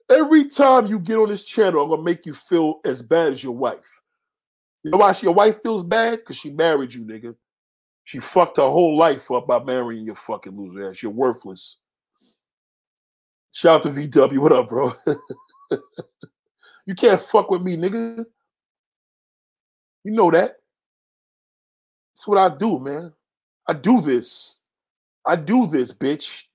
Every 0.09 0.45
time 0.45 0.85
you 0.87 0.99
get 0.99 1.17
on 1.17 1.27
this 1.27 1.43
channel, 1.43 1.83
I'm 1.83 1.89
gonna 1.89 2.01
make 2.01 2.25
you 2.25 2.33
feel 2.33 2.79
as 2.85 3.01
bad 3.01 3.33
as 3.33 3.43
your 3.43 3.55
wife. 3.55 4.01
You 4.83 4.91
know 4.91 4.97
why 4.97 5.13
your 5.21 5.33
wife 5.33 5.61
feels 5.61 5.83
bad? 5.83 6.19
Because 6.19 6.37
she 6.37 6.49
married 6.49 6.93
you, 6.93 7.03
nigga. 7.03 7.35
She 8.05 8.19
fucked 8.19 8.55
her 8.55 8.63
whole 8.63 8.95
life 8.95 9.29
up 9.31 9.47
by 9.47 9.61
marrying 9.61 10.05
your 10.05 10.15
fucking 10.15 10.57
loser 10.57 10.89
ass. 10.89 11.03
You're 11.03 11.11
worthless. 11.11 11.77
Shout 13.51 13.85
out 13.85 13.93
to 13.93 13.99
VW. 13.99 14.37
What 14.37 14.53
up, 14.53 14.69
bro? 14.69 14.93
you 16.85 16.95
can't 16.95 17.21
fuck 17.21 17.51
with 17.51 17.61
me, 17.61 17.75
nigga. 17.75 18.25
You 20.05 20.11
know 20.11 20.31
that. 20.31 20.53
That's 22.17 22.27
what 22.27 22.39
I 22.39 22.49
do, 22.57 22.79
man. 22.79 23.13
I 23.67 23.73
do 23.73 24.01
this. 24.01 24.57
I 25.23 25.35
do 25.35 25.67
this, 25.67 25.93
bitch. 25.93 26.45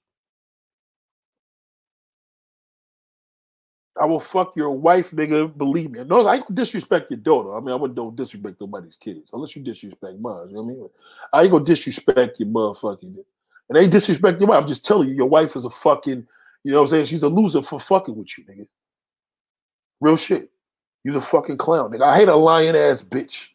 I 4.00 4.06
will 4.06 4.18
fuck 4.18 4.56
your 4.56 4.70
wife, 4.70 5.12
nigga. 5.12 5.56
Believe 5.56 5.92
me. 5.92 6.02
No, 6.02 6.26
I 6.26 6.42
disrespect 6.52 7.12
your 7.12 7.20
daughter. 7.20 7.54
I 7.56 7.60
mean, 7.60 7.70
I 7.70 7.76
wouldn't 7.76 7.94
don't 7.94 8.16
disrespect 8.16 8.60
nobody's 8.60 8.96
kids 8.96 9.30
unless 9.32 9.54
you 9.54 9.62
disrespect 9.62 10.18
mine. 10.18 10.48
You 10.48 10.56
know 10.56 10.62
what 10.62 10.72
I 10.72 10.76
mean? 10.76 10.90
I 11.32 11.42
ain't 11.42 11.52
gonna 11.52 11.64
disrespect 11.64 12.40
your 12.40 12.48
motherfucking. 12.48 13.14
And 13.68 13.76
they 13.76 13.86
disrespect 13.86 14.40
your 14.40 14.48
wife. 14.48 14.62
I'm 14.62 14.66
just 14.66 14.84
telling 14.84 15.10
you, 15.10 15.14
your 15.14 15.28
wife 15.28 15.54
is 15.54 15.64
a 15.64 15.70
fucking. 15.70 16.26
You 16.64 16.72
know 16.72 16.78
what 16.78 16.86
I'm 16.86 16.90
saying? 16.90 17.04
She's 17.04 17.22
a 17.22 17.28
loser 17.28 17.62
for 17.62 17.78
fucking 17.78 18.16
with 18.16 18.36
you, 18.36 18.44
nigga. 18.46 18.66
Real 20.00 20.16
shit. 20.16 20.50
You's 21.04 21.16
a 21.16 21.20
fucking 21.20 21.58
clown, 21.58 21.92
nigga. 21.92 22.02
I 22.02 22.16
hate 22.16 22.28
a 22.28 22.34
lying 22.34 22.74
ass 22.74 23.04
bitch. 23.04 23.50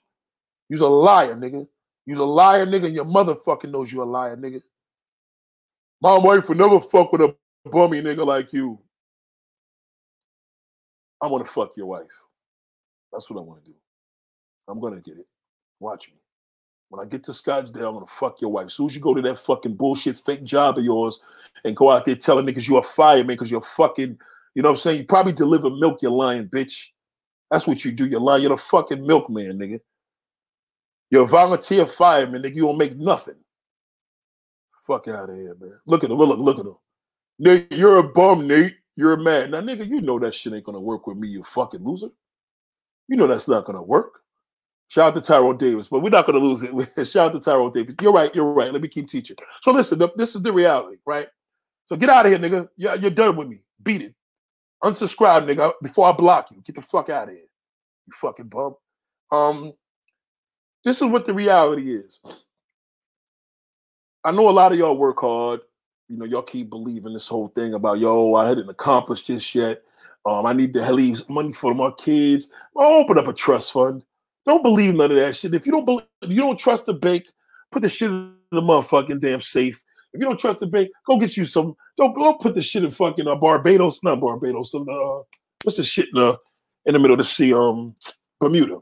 You's 0.69 0.79
a 0.79 0.87
liar, 0.87 1.35
nigga. 1.35 1.67
You's 2.07 2.19
a 2.19 2.23
liar, 2.23 2.65
nigga. 2.65 2.85
And 2.85 2.95
your 2.95 3.05
mother 3.05 3.35
fucking 3.35 3.69
knows 3.69 3.91
you 3.91 4.01
a 4.01 4.05
liar, 4.05 4.35
nigga. 4.37 4.61
My 6.01 6.17
wife 6.17 6.47
would 6.47 6.57
never 6.57 6.79
fuck 6.79 7.11
with 7.11 7.21
a 7.21 7.35
bummy 7.65 8.01
nigga 8.01 8.25
like 8.25 8.53
you. 8.53 8.79
I 11.21 11.27
want 11.27 11.45
to 11.45 11.51
fuck 11.51 11.75
your 11.75 11.87
wife. 11.87 12.05
That's 13.11 13.29
what 13.29 13.39
I 13.39 13.43
want 13.43 13.65
to 13.65 13.71
do. 13.71 13.77
I'm 14.67 14.79
gonna 14.79 15.01
get 15.01 15.17
it. 15.17 15.27
Watch 15.79 16.09
me. 16.09 16.15
When 16.89 17.03
I 17.03 17.09
get 17.09 17.23
to 17.25 17.31
Scottsdale, 17.31 17.87
I'm 17.87 17.95
gonna 17.95 18.05
fuck 18.05 18.41
your 18.41 18.51
wife. 18.51 18.67
As 18.67 18.73
soon 18.75 18.87
as 18.87 18.95
you 18.95 19.01
go 19.01 19.13
to 19.13 19.21
that 19.23 19.39
fucking 19.39 19.75
bullshit 19.75 20.17
fake 20.17 20.43
job 20.43 20.77
of 20.77 20.85
yours 20.85 21.19
and 21.65 21.75
go 21.75 21.91
out 21.91 22.05
there 22.05 22.15
telling 22.15 22.45
niggas 22.45 22.67
you're 22.67 22.79
a 22.79 22.83
fireman 22.83 23.27
because 23.35 23.51
you're 23.51 23.61
fucking, 23.61 24.17
you 24.55 24.61
know 24.61 24.69
what 24.69 24.73
I'm 24.73 24.77
saying? 24.77 24.99
You 24.99 25.05
probably 25.05 25.33
deliver 25.33 25.69
milk, 25.69 26.01
you 26.01 26.09
lying 26.09 26.47
bitch. 26.47 26.89
That's 27.51 27.67
what 27.67 27.83
you 27.83 27.91
do. 27.91 28.07
You're 28.07 28.21
lying. 28.21 28.43
You're 28.43 28.51
the 28.51 28.57
fucking 28.57 29.05
milkman, 29.05 29.57
nigga. 29.57 29.79
You're 31.09 31.23
a 31.23 31.27
volunteer 31.27 31.85
fireman, 31.85 32.41
nigga. 32.41 32.55
You 32.55 32.63
don't 32.63 32.77
make 32.77 32.97
nothing. 32.97 33.35
Fuck 34.85 35.07
out 35.07 35.29
of 35.29 35.35
here, 35.35 35.55
man. 35.59 35.79
Look 35.85 36.03
at 36.03 36.11
him. 36.11 36.17
Look, 36.17 36.39
look 36.39 36.59
at 36.59 36.65
him. 36.65 36.75
Nate, 37.39 37.71
you're 37.71 37.97
a 37.97 38.03
bum, 38.03 38.47
Nate. 38.47 38.75
You're 38.95 39.13
a 39.13 39.17
man. 39.17 39.51
Now, 39.51 39.61
nigga, 39.61 39.87
you 39.87 40.01
know 40.01 40.17
that 40.19 40.33
shit 40.33 40.53
ain't 40.53 40.63
gonna 40.63 40.79
work 40.79 41.05
with 41.07 41.17
me, 41.17 41.27
you 41.27 41.43
fucking 41.43 41.83
loser. 41.83 42.09
You 43.07 43.15
know 43.15 43.27
that's 43.27 43.47
not 43.47 43.65
gonna 43.65 43.83
work. 43.83 44.21
Shout 44.89 45.09
out 45.09 45.15
to 45.15 45.21
Tyrell 45.21 45.53
Davis, 45.53 45.87
but 45.87 46.01
we're 46.01 46.09
not 46.09 46.25
gonna 46.25 46.39
lose 46.39 46.63
it. 46.63 46.71
Shout 47.07 47.27
out 47.27 47.33
to 47.33 47.39
Tyrell 47.39 47.69
Davis. 47.69 47.95
You're 48.01 48.13
right, 48.13 48.33
you're 48.33 48.53
right. 48.53 48.73
Let 48.73 48.81
me 48.81 48.87
keep 48.87 49.07
teaching. 49.07 49.37
So 49.61 49.71
listen, 49.71 50.01
this 50.15 50.35
is 50.35 50.41
the 50.41 50.51
reality, 50.51 50.97
right? 51.05 51.27
So 51.85 51.95
get 51.95 52.09
out 52.09 52.25
of 52.25 52.31
here, 52.31 52.39
nigga. 52.39 52.67
Yeah, 52.75 52.95
you're 52.95 53.11
done 53.11 53.35
with 53.35 53.47
me. 53.47 53.59
Beat 53.83 54.01
it. 54.01 54.15
Unsubscribe, 54.83 55.47
nigga, 55.47 55.73
before 55.81 56.07
I 56.07 56.11
block 56.11 56.51
you. 56.51 56.61
Get 56.61 56.75
the 56.75 56.81
fuck 56.81 57.09
out 57.09 57.29
of 57.29 57.35
here. 57.35 57.43
You 58.07 58.13
fucking 58.13 58.47
bum. 58.47 58.75
Um, 59.31 59.73
this 60.87 61.01
is 61.01 61.07
what 61.07 61.25
the 61.25 61.33
reality 61.33 61.95
is. 61.95 62.19
I 64.23 64.31
know 64.31 64.49
a 64.49 64.51
lot 64.51 64.71
of 64.71 64.79
y'all 64.79 64.97
work 64.97 65.19
hard 65.19 65.61
you 66.09 66.17
know, 66.17 66.25
y'all 66.25 66.41
keep 66.41 66.69
believing 66.69 67.13
this 67.13 67.27
whole 67.27 67.49
thing 67.49 67.73
about 67.73 67.99
yo, 67.99 68.35
I 68.35 68.47
hadn't 68.47 68.69
accomplished 68.69 69.27
this 69.27 69.53
yet. 69.53 69.83
Um, 70.25 70.45
I 70.45 70.53
need 70.53 70.73
to 70.73 70.91
leave 70.91 71.27
money 71.29 71.53
for 71.53 71.73
my 71.73 71.91
kids. 71.91 72.49
I'll 72.77 72.99
open 72.99 73.17
up 73.17 73.27
a 73.27 73.33
trust 73.33 73.71
fund. 73.71 74.03
Don't 74.45 74.63
believe 74.63 74.95
none 74.95 75.11
of 75.11 75.17
that 75.17 75.35
shit. 75.35 75.53
If 75.53 75.65
you 75.65 75.71
don't 75.71 75.85
believe, 75.85 76.05
you 76.21 76.41
don't 76.41 76.59
trust 76.59 76.85
the 76.85 76.93
bank, 76.93 77.25
put 77.71 77.81
the 77.81 77.89
shit 77.89 78.11
in 78.11 78.33
the 78.51 78.61
motherfucking 78.61 79.19
damn 79.19 79.41
safe. 79.41 79.83
If 80.13 80.21
you 80.21 80.25
don't 80.25 80.39
trust 80.39 80.59
the 80.59 80.67
bank, 80.67 80.89
go 81.05 81.19
get 81.19 81.35
you 81.35 81.45
some. 81.45 81.75
Don't 81.97 82.15
go 82.15 82.33
put 82.35 82.55
the 82.55 82.61
shit 82.61 82.83
in 82.83 82.91
fucking 82.91 83.27
uh, 83.27 83.35
Barbados, 83.35 84.01
not 84.03 84.21
Barbados. 84.21 84.71
Some, 84.71 84.87
uh, 84.89 85.23
what's 85.63 85.77
the 85.77 85.83
shit 85.83 86.07
in 86.13 86.19
the 86.19 86.37
in 86.85 86.93
the 86.93 86.99
middle 86.99 87.13
of 87.13 87.19
the 87.19 87.25
sea? 87.25 87.53
Um, 87.53 87.95
Bermuda. 88.39 88.79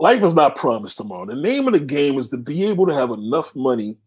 Life 0.00 0.22
is 0.22 0.34
not 0.34 0.56
promised 0.56 0.96
tomorrow. 0.96 1.26
The 1.26 1.34
name 1.34 1.66
of 1.66 1.74
the 1.74 1.80
game 1.80 2.18
is 2.18 2.28
to 2.30 2.36
be 2.36 2.64
able 2.64 2.86
to 2.86 2.94
have 2.94 3.10
enough 3.10 3.54
money 3.54 3.98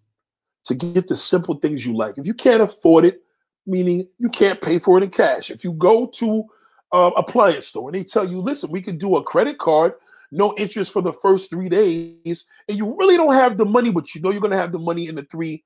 to 0.66 0.76
get 0.76 1.08
the 1.08 1.16
simple 1.16 1.56
things 1.56 1.86
you 1.86 1.96
like. 1.96 2.18
If 2.18 2.26
you 2.26 2.34
can't 2.34 2.62
afford 2.62 3.06
it, 3.06 3.22
meaning 3.66 4.08
you 4.18 4.30
can't 4.30 4.60
pay 4.60 4.80
for 4.80 4.98
it 4.98 5.04
in 5.04 5.10
cash. 5.10 5.52
If 5.52 5.64
you 5.64 5.74
go 5.74 6.08
to 6.08 6.44
uh, 6.92 7.12
appliance 7.16 7.68
store 7.68 7.90
and 7.90 7.96
they 7.96 8.04
tell 8.04 8.28
you, 8.28 8.40
listen, 8.40 8.72
we 8.72 8.82
can 8.82 8.98
do 8.98 9.16
a 9.16 9.24
credit 9.24 9.58
card, 9.60 9.94
no 10.32 10.54
interest 10.58 10.92
for 10.92 11.02
the 11.02 11.14
first 11.14 11.50
three 11.50 11.70
days, 11.70 12.46
and 12.68 12.78
you 12.78 12.96
really 12.98 13.18
don't 13.18 13.34
have 13.34 13.58
the 13.58 13.66
money, 13.66 13.92
but 13.92 14.14
you 14.16 14.22
know 14.22 14.32
you're 14.32 14.42
going 14.42 14.52
to 14.52 14.58
have 14.58 14.72
the 14.72 14.80
money 14.80 15.08
in 15.08 15.16
the 15.16 15.24
three, 15.24 15.64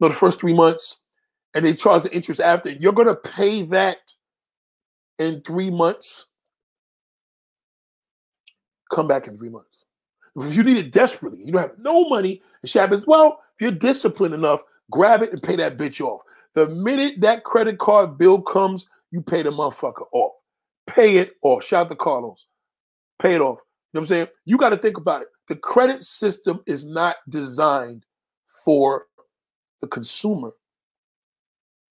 no, 0.00 0.08
the 0.08 0.14
first 0.14 0.40
three 0.40 0.54
months, 0.54 1.02
and 1.54 1.64
they 1.64 1.74
charge 1.74 2.04
the 2.04 2.14
interest 2.14 2.40
after, 2.40 2.70
you're 2.70 2.92
gonna 2.92 3.14
pay 3.14 3.62
that 3.62 3.98
in 5.18 5.42
three 5.42 5.70
months. 5.70 6.26
Come 8.90 9.06
back 9.06 9.26
in 9.26 9.36
three 9.36 9.48
months. 9.48 9.84
If 10.36 10.54
you 10.54 10.62
need 10.62 10.76
it 10.76 10.92
desperately, 10.92 11.44
you 11.44 11.52
don't 11.52 11.62
have 11.62 11.78
no 11.78 12.08
money, 12.08 12.42
and 12.62 12.70
happens, 12.70 13.06
well, 13.06 13.40
if 13.54 13.60
you're 13.60 13.70
disciplined 13.72 14.34
enough, 14.34 14.62
grab 14.90 15.22
it 15.22 15.32
and 15.32 15.42
pay 15.42 15.56
that 15.56 15.76
bitch 15.76 16.00
off. 16.00 16.22
The 16.54 16.68
minute 16.68 17.20
that 17.20 17.44
credit 17.44 17.78
card 17.78 18.18
bill 18.18 18.40
comes, 18.40 18.86
you 19.10 19.22
pay 19.22 19.42
the 19.42 19.50
motherfucker 19.50 20.06
off. 20.12 20.32
Pay 20.86 21.16
it 21.16 21.32
off. 21.42 21.64
Shout 21.64 21.86
out 21.86 21.88
to 21.88 21.96
Carlos. 21.96 22.46
Pay 23.20 23.34
it 23.34 23.40
off. 23.40 23.58
You 23.58 23.98
know 23.98 24.00
what 24.00 24.00
I'm 24.02 24.06
saying? 24.06 24.26
You 24.44 24.56
got 24.56 24.70
to 24.70 24.76
think 24.76 24.96
about 24.96 25.22
it. 25.22 25.28
The 25.48 25.56
credit 25.56 26.02
system 26.02 26.60
is 26.66 26.86
not 26.86 27.16
designed 27.28 28.04
for 28.64 29.06
the 29.80 29.86
consumer 29.88 30.52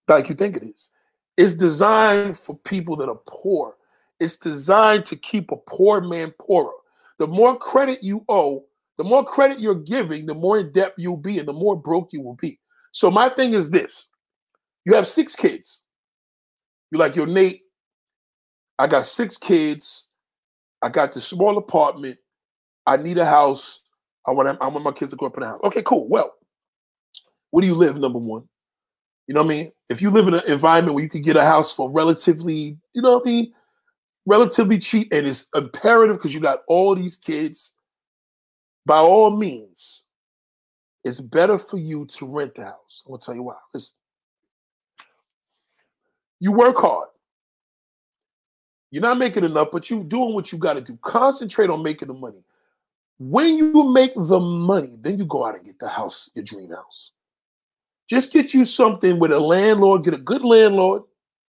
like 0.07 0.29
you 0.29 0.35
think 0.35 0.55
it 0.55 0.63
is. 0.63 0.89
It's 1.37 1.53
designed 1.55 2.37
for 2.37 2.57
people 2.57 2.95
that 2.97 3.09
are 3.09 3.19
poor. 3.27 3.75
It's 4.19 4.37
designed 4.37 5.05
to 5.07 5.15
keep 5.15 5.51
a 5.51 5.57
poor 5.57 6.01
man 6.01 6.33
poorer. 6.39 6.73
The 7.19 7.27
more 7.27 7.57
credit 7.57 8.01
you 8.01 8.25
owe, 8.29 8.65
the 8.97 9.03
more 9.03 9.23
credit 9.23 9.59
you're 9.59 9.75
giving, 9.75 10.25
the 10.25 10.33
more 10.33 10.59
in 10.59 10.71
debt 10.71 10.93
you'll 10.97 11.17
be 11.17 11.39
and 11.39 11.47
the 11.47 11.53
more 11.53 11.75
broke 11.75 12.11
you 12.11 12.21
will 12.21 12.35
be. 12.35 12.59
So 12.91 13.11
my 13.11 13.29
thing 13.29 13.53
is 13.53 13.69
this. 13.69 14.07
You 14.85 14.95
have 14.95 15.07
six 15.07 15.35
kids. 15.35 15.83
You're 16.91 16.99
like, 16.99 17.15
yo, 17.15 17.25
Nate, 17.25 17.61
I 18.79 18.87
got 18.87 19.05
six 19.05 19.37
kids. 19.37 20.07
I 20.81 20.89
got 20.89 21.11
this 21.11 21.27
small 21.27 21.57
apartment. 21.57 22.17
I 22.85 22.97
need 22.97 23.17
a 23.17 23.25
house. 23.25 23.81
I 24.25 24.31
want 24.31 24.57
I 24.61 24.67
want 24.67 24.83
my 24.83 24.91
kids 24.91 25.11
to 25.11 25.17
grow 25.17 25.27
up 25.27 25.37
in 25.37 25.43
a 25.43 25.47
house. 25.47 25.59
Okay, 25.65 25.81
cool. 25.83 26.07
Well, 26.07 26.33
where 27.51 27.61
do 27.61 27.67
you 27.67 27.75
live? 27.75 27.99
Number 27.99 28.19
one. 28.19 28.43
You 29.27 29.35
know 29.35 29.43
what 29.43 29.51
I 29.53 29.55
mean? 29.57 29.71
If 29.89 30.01
you 30.01 30.09
live 30.09 30.27
in 30.27 30.33
an 30.33 30.43
environment 30.47 30.95
where 30.95 31.03
you 31.03 31.09
can 31.09 31.21
get 31.21 31.35
a 31.35 31.43
house 31.43 31.71
for 31.71 31.91
relatively, 31.91 32.77
you 32.93 33.01
know 33.01 33.13
what 33.19 33.27
I 33.27 33.29
mean, 33.29 33.53
relatively 34.25 34.77
cheap, 34.77 35.11
and 35.11 35.27
it's 35.27 35.49
imperative 35.55 36.17
because 36.17 36.33
you 36.33 36.39
got 36.39 36.59
all 36.67 36.95
these 36.95 37.17
kids, 37.17 37.73
by 38.85 38.97
all 38.97 39.35
means, 39.35 40.03
it's 41.03 41.19
better 41.19 41.57
for 41.57 41.77
you 41.77 42.05
to 42.05 42.25
rent 42.25 42.55
the 42.55 42.65
house. 42.65 43.03
I'm 43.05 43.11
gonna 43.11 43.19
tell 43.19 43.35
you 43.35 43.43
why. 43.43 43.55
Listen, 43.73 43.95
you 46.39 46.51
work 46.51 46.77
hard. 46.77 47.09
You're 48.91 49.01
not 49.01 49.17
making 49.17 49.43
enough, 49.43 49.69
but 49.71 49.89
you're 49.89 50.03
doing 50.03 50.33
what 50.33 50.51
you 50.51 50.57
got 50.57 50.73
to 50.73 50.81
do. 50.81 50.97
Concentrate 51.03 51.69
on 51.69 51.83
making 51.83 52.07
the 52.07 52.13
money. 52.13 52.43
When 53.19 53.57
you 53.57 53.83
make 53.91 54.13
the 54.15 54.39
money, 54.39 54.97
then 54.99 55.19
you 55.19 55.25
go 55.25 55.45
out 55.45 55.55
and 55.55 55.65
get 55.65 55.77
the 55.77 55.87
house, 55.87 56.31
your 56.33 56.45
dream 56.45 56.71
house. 56.71 57.11
Just 58.09 58.33
get 58.33 58.53
you 58.53 58.65
something 58.65 59.19
with 59.19 59.31
a 59.31 59.39
landlord, 59.39 60.03
get 60.03 60.15
a 60.15 60.17
good 60.17 60.43
landlord, 60.43 61.03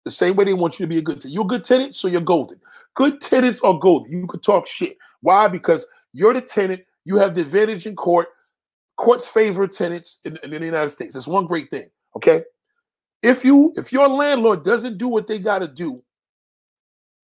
the 0.06 0.12
same 0.12 0.36
way 0.36 0.46
they 0.46 0.54
want 0.54 0.80
you 0.80 0.86
to 0.86 0.90
be 0.90 0.98
a 0.98 1.02
good 1.02 1.22
tenant. 1.22 1.34
You're 1.34 1.46
a 1.46 1.48
good 1.48 1.64
tenant, 1.64 1.96
so 1.96 2.08
you're 2.08 2.22
golden. 2.22 2.60
Good 2.96 3.22
tenants 3.22 3.62
are 3.62 3.78
golden. 3.78 4.12
You 4.12 4.28
could 4.28 4.44
talk 4.44 4.68
shit. 4.68 4.98
Why? 5.22 5.48
Because 5.48 5.86
you're 6.14 6.34
the 6.34 6.42
tenant. 6.42 6.84
You 7.06 7.18
have 7.18 7.36
the 7.36 7.42
advantage 7.42 7.86
in 7.86 7.96
court. 7.96 8.28
Courts 8.98 9.28
favor 9.28 9.68
tenants 9.68 10.20
in, 10.26 10.38
in 10.44 10.52
the 10.52 10.66
United 10.66 10.90
States. 10.90 11.14
That's 11.14 11.28
one 11.28 11.46
great 11.46 11.70
thing. 11.70 11.90
Okay. 12.16 12.44
If 13.22 13.44
you 13.46 13.74
if 13.76 13.92
your 13.92 14.08
landlord 14.08 14.64
doesn't 14.64 14.98
do 14.98 15.08
what 15.08 15.28
they 15.28 15.40
got 15.40 15.60
to 15.60 15.68
do, 15.68 16.02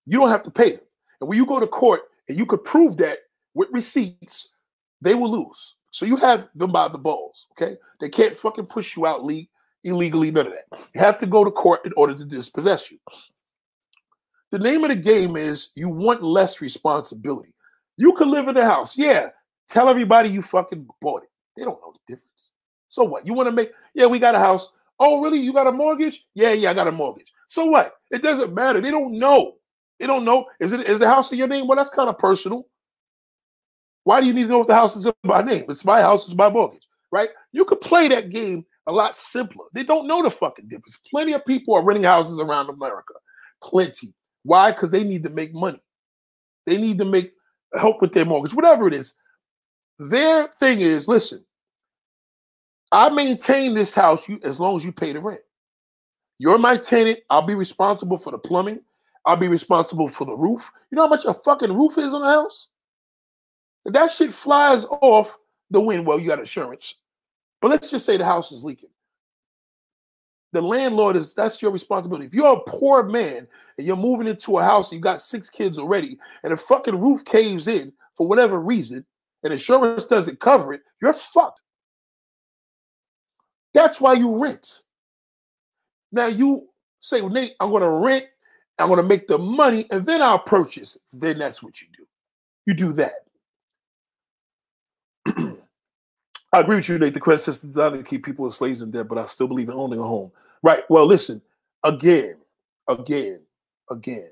you 0.06 0.20
don't 0.20 0.30
have 0.30 0.44
to 0.44 0.52
pay 0.52 0.72
them. 0.72 0.86
And 1.20 1.30
when 1.30 1.38
you 1.38 1.46
go 1.46 1.60
to 1.60 1.68
court 1.68 2.02
and 2.30 2.38
you 2.38 2.46
could 2.46 2.64
prove 2.64 2.98
that 2.98 3.20
with 3.54 3.70
receipts, 3.72 4.54
they 5.02 5.16
will 5.16 5.32
lose. 5.32 5.76
So 5.92 6.06
you 6.06 6.18
have 6.18 6.50
them 6.56 6.72
by 6.72 6.88
the 6.90 6.98
balls. 6.98 7.48
Okay. 7.52 7.78
They 8.00 8.10
can't 8.10 8.36
fucking 8.36 8.66
push 8.66 8.96
you 8.96 9.06
out 9.06 9.24
le- 9.24 9.48
illegally, 9.86 10.32
none 10.32 10.48
of 10.48 10.54
that. 10.54 10.66
You 10.94 11.00
have 11.00 11.18
to 11.20 11.26
go 11.26 11.44
to 11.44 11.52
court 11.52 11.86
in 11.86 11.94
order 11.96 12.14
to 12.14 12.26
dispossess 12.26 12.92
you. 12.92 12.98
The 14.52 14.60
name 14.60 14.84
of 14.84 14.90
the 14.90 14.96
game 14.96 15.36
is 15.38 15.70
you 15.76 15.90
want 15.90 16.24
less 16.24 16.62
responsibility. 16.62 17.54
You 17.98 18.14
can 18.14 18.30
live 18.30 18.48
in 18.48 18.56
the 18.56 18.66
house. 18.66 18.98
Yeah. 18.98 19.30
Tell 19.70 19.90
everybody 19.90 20.30
you 20.30 20.42
fucking 20.42 20.88
bought 21.02 21.24
it. 21.24 21.30
They 21.56 21.64
don't 21.64 21.80
know 21.82 21.94
the 21.94 22.14
difference. 22.14 22.52
So 22.90 23.04
what? 23.04 23.26
You 23.26 23.34
want 23.34 23.48
to 23.48 23.52
make, 23.52 23.72
yeah, 23.94 24.06
we 24.06 24.20
got 24.20 24.36
a 24.36 24.40
house. 24.40 24.72
Oh, 25.00 25.22
really? 25.22 25.40
You 25.40 25.54
got 25.54 25.68
a 25.68 25.72
mortgage? 25.72 26.26
Yeah, 26.36 26.52
yeah, 26.52 26.72
I 26.72 26.74
got 26.74 26.88
a 26.88 26.92
mortgage. 26.92 27.32
So 27.48 27.66
what? 27.66 27.94
It 28.12 28.22
doesn't 28.22 28.54
matter. 28.54 28.82
They 28.82 28.92
don't 28.92 29.14
know. 29.14 29.56
They 30.00 30.08
don't 30.08 30.26
know. 30.26 30.46
Is 30.60 30.74
it 30.74 30.82
is 30.82 31.00
the 31.00 31.08
house 31.08 31.32
in 31.32 31.38
your 31.38 31.48
name? 31.48 31.68
Well, 31.68 31.78
that's 31.78 31.90
kind 31.90 32.10
of 32.10 32.18
personal. 32.18 32.68
Why 34.04 34.22
do 34.22 34.28
you 34.28 34.34
need 34.34 34.44
to 34.44 34.50
know 34.50 34.62
if 34.62 34.68
the 34.68 34.76
house 34.76 34.96
is 34.96 35.06
in 35.08 35.14
my 35.24 35.42
name? 35.42 35.66
It's 35.68 35.84
my 35.84 36.02
house, 36.02 36.28
it's 36.28 36.38
my 36.38 36.50
mortgage, 36.50 36.88
right? 37.12 37.30
You 37.52 37.66
could 37.66 37.82
play 37.82 38.08
that 38.10 38.30
game 38.30 38.66
a 38.88 38.92
lot 38.92 39.18
simpler. 39.18 39.66
They 39.74 39.84
don't 39.84 40.08
know 40.08 40.22
the 40.22 40.32
fucking 40.32 40.68
difference. 40.68 41.00
Plenty 41.10 41.34
of 41.34 41.46
people 41.46 41.74
are 41.76 41.84
renting 41.84 42.04
houses 42.04 42.40
around 42.40 42.70
America. 42.70 43.14
Plenty. 43.64 44.14
Why? 44.44 44.72
Because 44.72 44.92
they 44.92 45.04
need 45.04 45.24
to 45.24 45.30
make 45.30 45.54
money. 45.54 45.82
They 46.66 46.78
need 46.78 47.00
to 47.00 47.06
make 47.06 47.34
help 47.74 48.02
with 48.02 48.14
their 48.14 48.26
mortgage, 48.26 48.54
whatever 48.54 48.88
it 48.88 48.94
is. 48.94 49.14
Their 49.98 50.48
thing 50.60 50.82
is, 50.82 51.08
listen, 51.08 51.44
I 52.92 53.10
maintain 53.10 53.74
this 53.74 53.94
house 53.94 54.28
you 54.30 54.40
as 54.44 54.60
long 54.60 54.76
as 54.76 54.86
you 54.86 54.92
pay 54.92 55.14
the 55.14 55.22
rent. 55.22 55.42
You're 56.38 56.58
my 56.58 56.78
tenant. 56.78 57.20
I'll 57.30 57.42
be 57.42 57.56
responsible 57.56 58.18
for 58.18 58.32
the 58.32 58.38
plumbing. 58.38 58.82
I'll 59.26 59.38
be 59.38 59.48
responsible 59.48 60.08
for 60.08 60.26
the 60.26 60.36
roof. 60.36 60.72
You 60.92 60.98
know 60.98 61.04
how 61.04 61.10
much 61.10 61.26
a 61.26 61.34
fucking 61.34 61.74
roof 61.74 61.98
is 61.98 62.14
on 62.14 62.22
a 62.22 62.30
house? 62.30 62.70
If 63.86 63.94
that 63.94 64.12
shit 64.12 64.34
flies 64.34 64.86
off 64.86 65.38
the 65.72 65.80
wind, 65.80 66.06
well, 66.06 66.20
you 66.20 66.28
got 66.28 66.40
insurance. 66.40 66.96
But 67.66 67.72
let's 67.72 67.90
just 67.90 68.06
say 68.06 68.16
the 68.16 68.24
house 68.24 68.52
is 68.52 68.64
leaking. 68.64 68.92
The 70.54 70.62
landlord 70.62 71.16
is 71.16 71.34
that's 71.34 71.64
your 71.64 71.72
responsibility. 71.72 72.28
If 72.28 72.34
you're 72.36 72.58
a 72.58 72.62
poor 72.68 73.02
man 73.02 73.48
and 73.80 73.88
you're 73.88 73.96
moving 73.96 74.28
into 74.28 74.60
a 74.60 74.64
house 74.64 74.92
and 74.92 75.00
you 75.00 75.02
got 75.02 75.20
six 75.20 75.50
kids 75.50 75.80
already, 75.80 76.20
and 76.44 76.54
the 76.54 76.58
fucking 76.58 77.02
roof 77.02 77.26
caves 77.26 77.68
in 77.68 77.92
for 78.14 78.28
whatever 78.28 78.60
reason, 78.60 79.04
and 79.42 79.52
insurance 79.52 80.06
doesn't 80.06 80.40
cover 80.40 80.74
it, 80.74 80.82
you're 81.02 81.12
fucked. 81.12 81.64
That's 83.74 84.00
why 84.00 84.14
you 84.14 84.40
rent. 84.40 84.84
Now 86.12 86.28
you 86.28 86.70
say, 87.00 87.22
well, 87.22 87.32
Nate, 87.32 87.54
I'm 87.60 87.72
to 87.72 87.90
rent, 87.90 88.26
I'm 88.78 88.96
to 88.96 89.02
make 89.02 89.26
the 89.26 89.40
money, 89.40 89.88
and 89.90 90.06
then 90.06 90.22
I'll 90.22 90.38
purchase. 90.38 91.00
Then 91.14 91.40
that's 91.40 91.64
what 91.64 91.82
you 91.82 91.88
do. 91.98 92.06
You 92.68 92.76
do 92.76 92.94
that. 92.94 93.14
I 96.56 96.62
agree 96.62 96.78
with 96.78 96.88
you, 96.88 96.98
Nate. 96.98 97.14
The 97.14 97.20
credit 97.20 97.42
system 97.42 97.70
is 97.70 97.76
designed 97.76 97.96
to 97.96 98.04
keep 98.04 98.24
people 98.24 98.48
as 98.48 98.56
slaves 98.56 98.82
in 98.82 98.90
debt, 98.90 99.10
but 99.10 99.18
I 99.18 99.26
still 99.26 99.50
believe 99.50 99.68
in 99.68 99.76
owning 99.76 100.00
a 100.00 100.04
home. 100.04 100.32
Right. 100.64 100.84
Well, 100.90 101.06
listen, 101.06 101.42
again, 101.84 102.38
again, 102.88 103.42
again. 103.92 104.30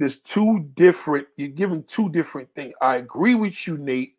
There's 0.00 0.20
two 0.20 0.68
different, 0.74 1.28
you're 1.36 1.48
giving 1.50 1.84
two 1.84 2.08
different 2.08 2.52
things. 2.56 2.74
I 2.82 2.96
agree 2.96 3.36
with 3.36 3.68
you, 3.68 3.78
Nate. 3.78 4.16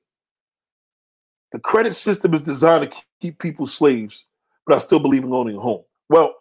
The 1.51 1.59
credit 1.59 1.93
system 1.93 2.33
is 2.33 2.39
designed 2.39 2.89
to 2.89 3.01
keep 3.19 3.37
people 3.37 3.67
slaves, 3.67 4.23
but 4.65 4.75
I 4.75 4.77
still 4.77 4.99
believe 4.99 5.25
in 5.25 5.33
owning 5.33 5.57
a 5.57 5.59
home. 5.59 5.83
Well, 6.07 6.35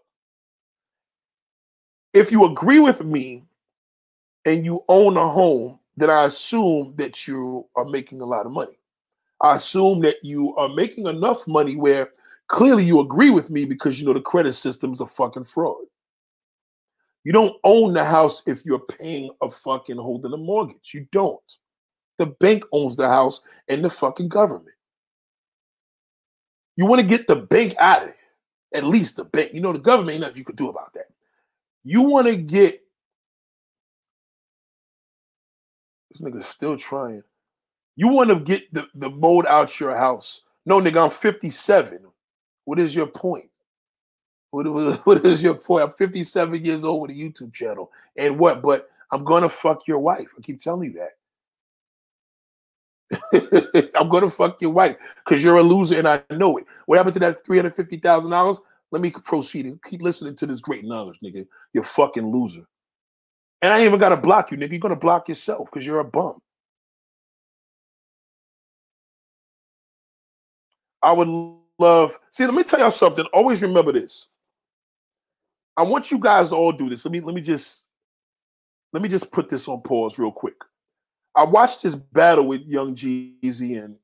if 2.14 2.30
you 2.30 2.44
agree 2.44 2.78
with 2.78 3.02
me 3.02 3.42
and 4.44 4.64
you 4.64 4.84
own 4.88 5.16
a 5.16 5.28
home, 5.28 5.80
then 5.96 6.08
I 6.08 6.26
assume 6.26 6.94
that 6.98 7.26
you 7.26 7.66
are 7.74 7.84
making 7.84 8.20
a 8.20 8.26
lot 8.26 8.46
of 8.46 8.52
money. 8.52 8.78
I 9.42 9.56
assume 9.56 10.00
that 10.00 10.16
you 10.22 10.54
are 10.56 10.68
making 10.68 11.06
enough 11.06 11.46
money 11.46 11.76
where 11.76 12.10
clearly 12.46 12.84
you 12.84 13.00
agree 13.00 13.30
with 13.30 13.50
me 13.50 13.64
because 13.64 14.00
you 14.00 14.06
know 14.06 14.12
the 14.12 14.20
credit 14.20 14.52
system's 14.54 15.00
a 15.00 15.06
fucking 15.06 15.44
fraud. 15.44 15.84
You 17.24 17.32
don't 17.32 17.56
own 17.64 17.92
the 17.92 18.04
house 18.04 18.42
if 18.46 18.64
you're 18.64 18.80
paying 18.80 19.30
a 19.42 19.50
fucking 19.50 19.96
holding 19.96 20.32
a 20.32 20.36
mortgage. 20.36 20.92
You 20.92 21.06
don't. 21.12 21.58
The 22.18 22.26
bank 22.26 22.64
owns 22.72 22.96
the 22.96 23.08
house 23.08 23.44
and 23.68 23.84
the 23.84 23.90
fucking 23.90 24.28
government. 24.28 24.76
You 26.76 26.86
want 26.86 27.00
to 27.00 27.06
get 27.06 27.26
the 27.26 27.36
bank 27.36 27.74
out 27.78 28.02
of 28.02 28.08
it. 28.08 28.14
At 28.74 28.84
least 28.84 29.16
the 29.16 29.24
bank. 29.24 29.52
You 29.54 29.60
know, 29.60 29.72
the 29.72 29.78
government 29.78 30.14
ain't 30.14 30.20
nothing 30.22 30.38
you 30.38 30.44
could 30.44 30.56
do 30.56 30.68
about 30.68 30.92
that. 30.94 31.06
You 31.84 32.02
want 32.02 32.26
to 32.28 32.36
get 32.36 32.80
this 36.10 36.20
nigga's 36.20 36.46
still 36.46 36.76
trying. 36.76 37.22
You 37.96 38.08
want 38.08 38.30
to 38.30 38.40
get 38.40 38.72
the, 38.72 38.88
the 38.94 39.10
mold 39.10 39.46
out 39.46 39.78
your 39.78 39.96
house. 39.96 40.42
No, 40.64 40.80
nigga, 40.80 41.02
I'm 41.02 41.10
57. 41.10 41.98
What 42.64 42.78
is 42.78 42.94
your 42.94 43.06
point? 43.06 43.50
What, 44.50 44.66
what 45.06 45.24
is 45.24 45.42
your 45.42 45.54
point? 45.54 45.84
I'm 45.84 45.92
57 45.92 46.64
years 46.64 46.84
old 46.84 47.02
with 47.02 47.10
a 47.10 47.14
YouTube 47.14 47.52
channel. 47.52 47.90
And 48.16 48.38
what? 48.38 48.62
But 48.62 48.88
I'm 49.10 49.24
gonna 49.24 49.48
fuck 49.48 49.86
your 49.86 49.98
wife. 49.98 50.32
I 50.36 50.40
keep 50.40 50.60
telling 50.60 50.92
you 50.92 51.00
that. 51.00 51.10
I'm 53.96 54.08
gonna 54.08 54.30
fuck 54.30 54.60
your 54.62 54.70
wife 54.70 54.96
because 55.24 55.42
you're 55.42 55.58
a 55.58 55.62
loser 55.62 55.98
and 55.98 56.08
I 56.08 56.22
know 56.30 56.56
it. 56.56 56.64
What 56.86 56.96
happened 56.96 57.14
to 57.14 57.20
that 57.20 57.44
three 57.44 57.58
hundred 57.58 57.74
fifty 57.74 57.96
thousand 57.96 58.30
dollars? 58.30 58.60
Let 58.90 59.02
me 59.02 59.10
proceed 59.10 59.66
and 59.66 59.82
keep 59.82 60.02
listening 60.02 60.34
to 60.36 60.46
this 60.46 60.60
great 60.60 60.84
knowledge, 60.84 61.18
nigga. 61.24 61.46
You're 61.72 61.84
fucking 61.84 62.30
loser. 62.30 62.64
And 63.62 63.72
I 63.72 63.78
ain't 63.78 63.86
even 63.86 64.00
gotta 64.00 64.16
block 64.16 64.50
you, 64.50 64.56
nigga. 64.56 64.70
You're 64.70 64.80
gonna 64.80 64.96
block 64.96 65.28
yourself 65.28 65.68
because 65.70 65.86
you're 65.86 66.00
a 66.00 66.04
bum. 66.04 66.41
I 71.02 71.12
would 71.12 71.28
love. 71.78 72.18
See, 72.30 72.44
let 72.44 72.54
me 72.54 72.62
tell 72.62 72.80
y'all 72.80 72.90
something. 72.90 73.24
Always 73.32 73.62
remember 73.62 73.92
this. 73.92 74.28
I 75.76 75.82
want 75.82 76.10
you 76.10 76.18
guys 76.18 76.50
to 76.50 76.56
all 76.56 76.72
do 76.72 76.88
this. 76.88 77.04
Let 77.04 77.12
me 77.12 77.20
let 77.20 77.34
me 77.34 77.40
just 77.40 77.86
let 78.92 79.02
me 79.02 79.08
just 79.08 79.30
put 79.30 79.48
this 79.48 79.68
on 79.68 79.80
pause 79.82 80.18
real 80.18 80.32
quick. 80.32 80.56
I 81.34 81.44
watched 81.44 81.82
this 81.82 81.94
battle 81.94 82.46
with 82.46 82.62
Young 82.66 82.94
Jeezy 82.94 83.82
and 83.82 83.96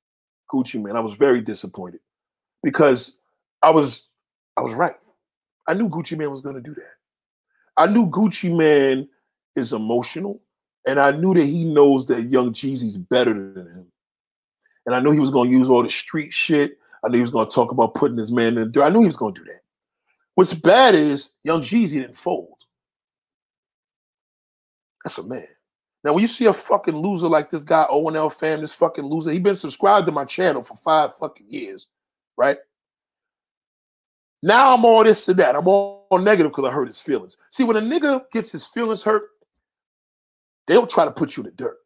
Gucci 0.51 0.83
Mane. 0.83 0.97
I 0.97 1.01
was 1.01 1.13
very 1.13 1.41
disappointed 1.41 2.01
because 2.63 3.19
I 3.63 3.71
was 3.71 4.09
I 4.57 4.63
was 4.63 4.73
right. 4.75 4.97
I 5.67 5.75
knew 5.75 5.89
Gucci 5.89 6.17
Mane 6.17 6.31
was 6.31 6.41
going 6.41 6.55
to 6.55 6.63
do 6.63 6.75
that. 6.75 6.95
I 7.77 7.87
knew 7.87 8.07
Gucci 8.09 8.55
Mane 8.57 9.09
is 9.55 9.73
emotional, 9.73 10.41
and 10.87 10.99
I 10.99 11.13
knew 11.13 11.35
that 11.35 11.45
he 11.45 11.65
knows 11.65 12.07
that 12.07 12.23
Young 12.23 12.53
Jeezy's 12.53 12.97
better 12.97 13.35
than 13.35 13.67
him. 13.67 13.87
And 14.87 14.95
I 14.95 15.01
knew 15.01 15.11
he 15.11 15.21
was 15.21 15.31
going 15.31 15.51
to 15.51 15.57
use 15.57 15.69
all 15.69 15.83
the 15.83 15.91
street 15.91 16.33
shit. 16.33 16.78
I 17.05 17.09
knew 17.09 17.17
he 17.17 17.23
was 17.23 17.31
going 17.31 17.49
to 17.49 17.55
talk 17.55 17.71
about 17.71 17.95
putting 17.95 18.19
his 18.19 18.33
man 18.33 18.49
in 18.49 18.55
the 18.55 18.67
dirt. 18.67 18.85
I 18.85 18.91
knew 18.91 19.01
he 19.01 19.07
was 19.07 19.17
going 19.17 19.35
to 19.35 19.41
do 19.41 19.51
that. 19.51 19.63
What's 20.35 20.55
bad 20.55 20.95
is 20.95 21.33
Young 21.45 21.63
Jeezy 21.63 22.01
didn't 22.01 22.17
fold. 22.17 22.65
That's 25.05 25.19
a 25.19 25.23
man. 25.23 25.47
Now, 26.05 26.13
when 26.13 26.23
you 26.23 26.29
see 26.29 26.47
a 26.47 26.53
fucking 26.53 26.97
loser 26.97 27.27
like 27.27 27.51
this 27.51 27.65
guy, 27.65 27.87
ONL 27.91 28.33
fam, 28.33 28.61
this 28.61 28.73
fucking 28.73 29.05
loser, 29.05 29.31
he 29.31 29.41
been 29.41 29.57
subscribed 29.57 30.07
to 30.07 30.13
my 30.13 30.25
channel 30.25 30.63
for 30.63 30.77
five 30.77 31.17
fucking 31.17 31.47
years, 31.51 31.89
right? 32.37 32.59
Now 34.43 34.75
I'm 34.75 34.85
all 34.85 35.03
this 35.03 35.25
to 35.25 35.35
that. 35.35 35.57
I'm 35.57 35.67
all 35.67 36.07
negative 36.13 36.53
because 36.53 36.65
I 36.65 36.73
hurt 36.73 36.87
his 36.87 37.01
feelings. 37.01 37.37
See, 37.51 37.65
when 37.65 37.77
a 37.77 37.81
nigga 37.81 38.31
gets 38.31 38.53
his 38.53 38.67
feelings 38.67 39.03
hurt, 39.03 39.25
they'll 40.67 40.87
try 40.87 41.05
to 41.05 41.11
put 41.11 41.37
you 41.37 41.43
in 41.43 41.51
the 41.51 41.57
dirt. 41.57 41.79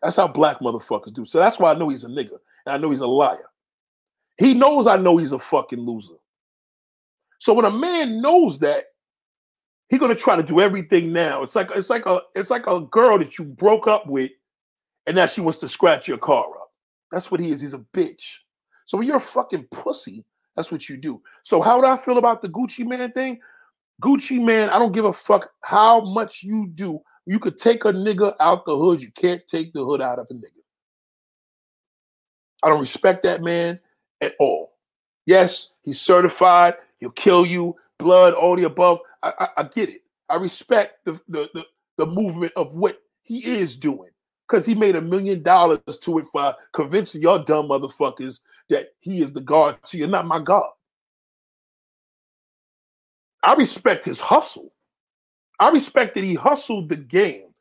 That's 0.00 0.16
how 0.16 0.28
black 0.28 0.60
motherfuckers 0.60 1.12
do. 1.12 1.24
So 1.24 1.38
that's 1.38 1.58
why 1.58 1.72
I 1.72 1.78
know 1.78 1.88
he's 1.88 2.04
a 2.04 2.08
nigga. 2.08 2.38
And 2.66 2.74
I 2.74 2.76
know 2.76 2.90
he's 2.90 3.00
a 3.00 3.06
liar. 3.06 3.50
He 4.42 4.54
knows 4.54 4.88
I 4.88 4.96
know 4.96 5.18
he's 5.18 5.30
a 5.30 5.38
fucking 5.38 5.78
loser. 5.78 6.16
So 7.38 7.54
when 7.54 7.64
a 7.64 7.70
man 7.70 8.20
knows 8.20 8.58
that, 8.58 8.86
he's 9.88 10.00
gonna 10.00 10.16
try 10.16 10.34
to 10.34 10.42
do 10.42 10.60
everything 10.60 11.12
now. 11.12 11.44
It's 11.44 11.54
like 11.54 11.70
it's 11.76 11.90
like 11.90 12.06
a 12.06 12.22
it's 12.34 12.50
like 12.50 12.66
a 12.66 12.80
girl 12.80 13.18
that 13.18 13.38
you 13.38 13.44
broke 13.44 13.86
up 13.86 14.08
with, 14.08 14.32
and 15.06 15.14
now 15.14 15.26
she 15.26 15.40
wants 15.40 15.58
to 15.58 15.68
scratch 15.68 16.08
your 16.08 16.18
car 16.18 16.44
up. 16.44 16.72
That's 17.12 17.30
what 17.30 17.38
he 17.38 17.52
is. 17.52 17.60
He's 17.60 17.72
a 17.72 17.84
bitch. 17.94 18.38
So 18.84 18.98
when 18.98 19.06
you're 19.06 19.18
a 19.18 19.20
fucking 19.20 19.68
pussy, 19.70 20.24
that's 20.56 20.72
what 20.72 20.88
you 20.88 20.96
do. 20.96 21.22
So 21.44 21.62
how 21.62 21.76
would 21.76 21.86
I 21.86 21.96
feel 21.96 22.18
about 22.18 22.42
the 22.42 22.48
Gucci 22.48 22.84
Mane 22.84 23.12
thing? 23.12 23.38
Gucci 24.02 24.44
Mane, 24.44 24.70
I 24.70 24.80
don't 24.80 24.92
give 24.92 25.04
a 25.04 25.12
fuck 25.12 25.50
how 25.60 26.00
much 26.00 26.42
you 26.42 26.66
do. 26.74 26.98
You 27.26 27.38
could 27.38 27.58
take 27.58 27.84
a 27.84 27.92
nigga 27.92 28.34
out 28.40 28.66
the 28.66 28.76
hood. 28.76 29.02
You 29.02 29.12
can't 29.12 29.46
take 29.46 29.72
the 29.72 29.84
hood 29.84 30.02
out 30.02 30.18
of 30.18 30.26
a 30.30 30.34
nigga. 30.34 30.62
I 32.64 32.70
don't 32.70 32.80
respect 32.80 33.22
that 33.22 33.40
man 33.40 33.78
at 34.22 34.34
all. 34.38 34.72
Yes, 35.26 35.72
he's 35.82 36.00
certified. 36.00 36.76
He'll 36.98 37.10
kill 37.10 37.44
you. 37.44 37.76
Blood, 37.98 38.34
all 38.34 38.56
the 38.56 38.64
above. 38.64 39.00
I, 39.22 39.32
I, 39.38 39.48
I 39.58 39.62
get 39.64 39.88
it. 39.90 40.02
I 40.28 40.36
respect 40.36 41.04
the, 41.04 41.12
the, 41.28 41.50
the, 41.54 41.64
the 41.98 42.06
movement 42.06 42.52
of 42.56 42.76
what 42.76 43.02
he 43.22 43.44
is 43.44 43.76
doing 43.76 44.10
because 44.48 44.64
he 44.66 44.74
made 44.74 44.96
a 44.96 45.00
million 45.00 45.42
dollars 45.42 45.80
to 46.00 46.18
it 46.18 46.26
for 46.32 46.54
convincing 46.72 47.22
y'all 47.22 47.42
dumb 47.42 47.68
motherfuckers 47.68 48.40
that 48.68 48.88
he 49.00 49.22
is 49.22 49.32
the 49.32 49.40
God 49.40 49.78
to 49.84 49.98
you, 49.98 50.06
not 50.06 50.26
my 50.26 50.40
God. 50.40 50.68
I 53.42 53.54
respect 53.54 54.04
his 54.04 54.20
hustle. 54.20 54.72
I 55.60 55.70
respect 55.70 56.14
that 56.14 56.24
he 56.24 56.34
hustled 56.34 56.88
the 56.88 56.96
game 56.96 57.54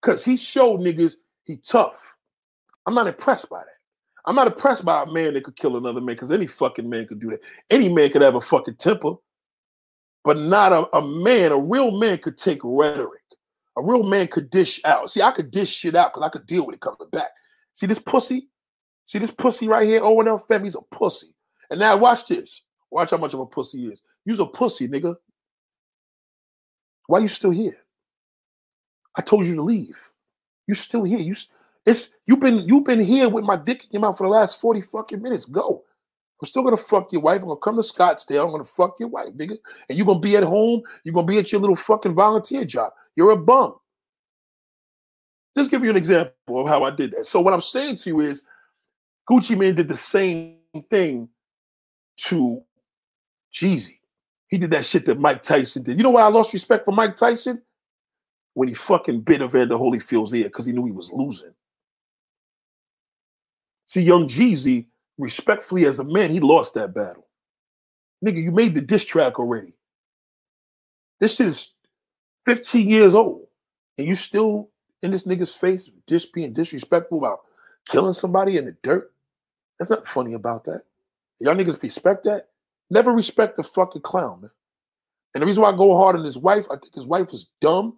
because 0.00 0.24
he 0.24 0.36
showed 0.36 0.80
niggas 0.80 1.14
he 1.44 1.56
tough. 1.56 2.16
I'm 2.86 2.94
not 2.94 3.06
impressed 3.06 3.48
by 3.48 3.58
that. 3.58 3.79
I'm 4.26 4.34
not 4.34 4.46
impressed 4.46 4.84
by 4.84 5.02
a 5.02 5.06
man 5.06 5.34
that 5.34 5.44
could 5.44 5.56
kill 5.56 5.76
another 5.76 6.00
man 6.00 6.14
because 6.14 6.32
any 6.32 6.46
fucking 6.46 6.88
man 6.88 7.06
could 7.06 7.20
do 7.20 7.30
that. 7.30 7.40
Any 7.70 7.88
man 7.88 8.10
could 8.10 8.22
have 8.22 8.34
a 8.34 8.40
fucking 8.40 8.76
temper, 8.76 9.14
but 10.24 10.38
not 10.38 10.72
a, 10.72 10.96
a 10.96 11.06
man. 11.06 11.52
A 11.52 11.58
real 11.58 11.98
man 11.98 12.18
could 12.18 12.36
take 12.36 12.60
rhetoric. 12.62 13.22
A 13.76 13.82
real 13.82 14.02
man 14.02 14.26
could 14.28 14.50
dish 14.50 14.80
out. 14.84 15.10
See, 15.10 15.22
I 15.22 15.30
could 15.30 15.50
dish 15.50 15.70
shit 15.70 15.94
out 15.94 16.12
because 16.12 16.26
I 16.26 16.30
could 16.30 16.46
deal 16.46 16.66
with 16.66 16.74
it 16.74 16.80
coming 16.80 16.98
back. 17.12 17.30
See 17.72 17.86
this 17.86 17.98
pussy? 17.98 18.48
See 19.06 19.18
this 19.18 19.30
pussy 19.30 19.68
right 19.68 19.86
here? 19.86 20.04
Owen 20.04 20.28
L. 20.28 20.38
Fem, 20.38 20.64
he's 20.64 20.74
a 20.74 20.82
pussy. 20.90 21.34
And 21.70 21.80
now 21.80 21.96
watch 21.96 22.26
this. 22.26 22.62
Watch 22.90 23.10
how 23.10 23.16
much 23.16 23.32
of 23.32 23.40
a 23.40 23.46
pussy 23.46 23.78
he 23.78 23.86
is. 23.88 24.02
You's 24.24 24.40
a 24.40 24.46
pussy, 24.46 24.88
nigga. 24.88 25.14
Why 27.06 27.20
you 27.20 27.28
still 27.28 27.50
here? 27.50 27.78
I 29.16 29.22
told 29.22 29.46
you 29.46 29.54
to 29.56 29.62
leave. 29.62 29.96
You 30.66 30.74
still 30.74 31.04
here. 31.04 31.18
You 31.18 31.34
it's 31.86 32.14
you've 32.26 32.40
been 32.40 32.58
you've 32.68 32.84
been 32.84 33.00
here 33.00 33.28
with 33.28 33.44
my 33.44 33.56
dick 33.56 33.84
in 33.84 33.88
your 33.92 34.02
mouth 34.02 34.18
for 34.18 34.24
the 34.24 34.30
last 34.30 34.60
40 34.60 34.80
fucking 34.82 35.22
minutes. 35.22 35.46
Go. 35.46 35.84
I'm 36.40 36.46
still 36.46 36.62
gonna 36.62 36.76
fuck 36.76 37.12
your 37.12 37.20
wife. 37.20 37.42
I'm 37.42 37.48
gonna 37.48 37.60
come 37.60 37.76
to 37.76 37.82
Scottsdale. 37.82 38.44
I'm 38.44 38.52
gonna 38.52 38.64
fuck 38.64 38.96
your 38.98 39.08
wife, 39.08 39.28
nigga. 39.36 39.58
And 39.88 39.98
you're 39.98 40.06
gonna 40.06 40.20
be 40.20 40.36
at 40.36 40.42
home. 40.42 40.82
You're 41.04 41.14
gonna 41.14 41.26
be 41.26 41.38
at 41.38 41.52
your 41.52 41.60
little 41.60 41.76
fucking 41.76 42.14
volunteer 42.14 42.64
job. 42.64 42.92
You're 43.16 43.32
a 43.32 43.36
bum. 43.36 43.76
Just 45.56 45.70
give 45.70 45.82
you 45.82 45.90
an 45.90 45.96
example 45.96 46.60
of 46.60 46.68
how 46.68 46.84
I 46.84 46.90
did 46.90 47.12
that. 47.12 47.26
So 47.26 47.40
what 47.40 47.52
I'm 47.52 47.60
saying 47.60 47.96
to 47.96 48.10
you 48.10 48.20
is 48.20 48.44
Gucci 49.28 49.56
Mane 49.56 49.74
did 49.74 49.88
the 49.88 49.96
same 49.96 50.58
thing 50.88 51.28
to 52.18 52.62
Jeezy. 53.52 53.98
He 54.48 54.58
did 54.58 54.70
that 54.70 54.84
shit 54.84 55.06
that 55.06 55.20
Mike 55.20 55.42
Tyson 55.42 55.82
did. 55.82 55.96
You 55.96 56.02
know 56.02 56.10
why 56.10 56.22
I 56.22 56.28
lost 56.28 56.52
respect 56.52 56.84
for 56.84 56.92
Mike 56.92 57.16
Tyson? 57.16 57.62
When 58.54 58.68
he 58.68 58.74
fucking 58.74 59.20
bit 59.20 59.42
Evander 59.42 59.76
Holyfield's 59.76 60.34
ear 60.34 60.44
because 60.44 60.66
he 60.66 60.72
knew 60.72 60.84
he 60.84 60.92
was 60.92 61.12
losing. 61.12 61.54
See, 63.90 64.02
young 64.02 64.28
Jeezy, 64.28 64.86
respectfully 65.18 65.84
as 65.84 65.98
a 65.98 66.04
man, 66.04 66.30
he 66.30 66.38
lost 66.38 66.74
that 66.74 66.94
battle. 66.94 67.26
Nigga, 68.24 68.40
you 68.40 68.52
made 68.52 68.76
the 68.76 68.80
diss 68.80 69.04
track 69.04 69.40
already. 69.40 69.72
This 71.18 71.34
shit 71.34 71.48
is 71.48 71.72
15 72.46 72.88
years 72.88 73.14
old. 73.14 73.48
And 73.98 74.06
you 74.06 74.14
still 74.14 74.70
in 75.02 75.10
this 75.10 75.26
nigga's 75.26 75.52
face, 75.52 75.90
just 76.06 76.32
being 76.32 76.52
disrespectful 76.52 77.18
about 77.18 77.40
killing 77.88 78.12
somebody 78.12 78.58
in 78.58 78.66
the 78.66 78.76
dirt. 78.84 79.12
That's 79.80 79.90
not 79.90 80.06
funny 80.06 80.34
about 80.34 80.62
that. 80.66 80.82
Y'all 81.40 81.56
niggas 81.56 81.82
respect 81.82 82.22
that? 82.26 82.46
Never 82.90 83.10
respect 83.10 83.56
the 83.56 83.64
fucking 83.64 84.02
clown, 84.02 84.42
man. 84.42 84.52
And 85.34 85.42
the 85.42 85.46
reason 85.48 85.64
why 85.64 85.70
I 85.70 85.76
go 85.76 85.96
hard 85.96 86.14
on 86.14 86.24
his 86.24 86.38
wife, 86.38 86.66
I 86.70 86.76
think 86.76 86.94
his 86.94 87.06
wife 87.06 87.32
is 87.32 87.50
dumb. 87.60 87.96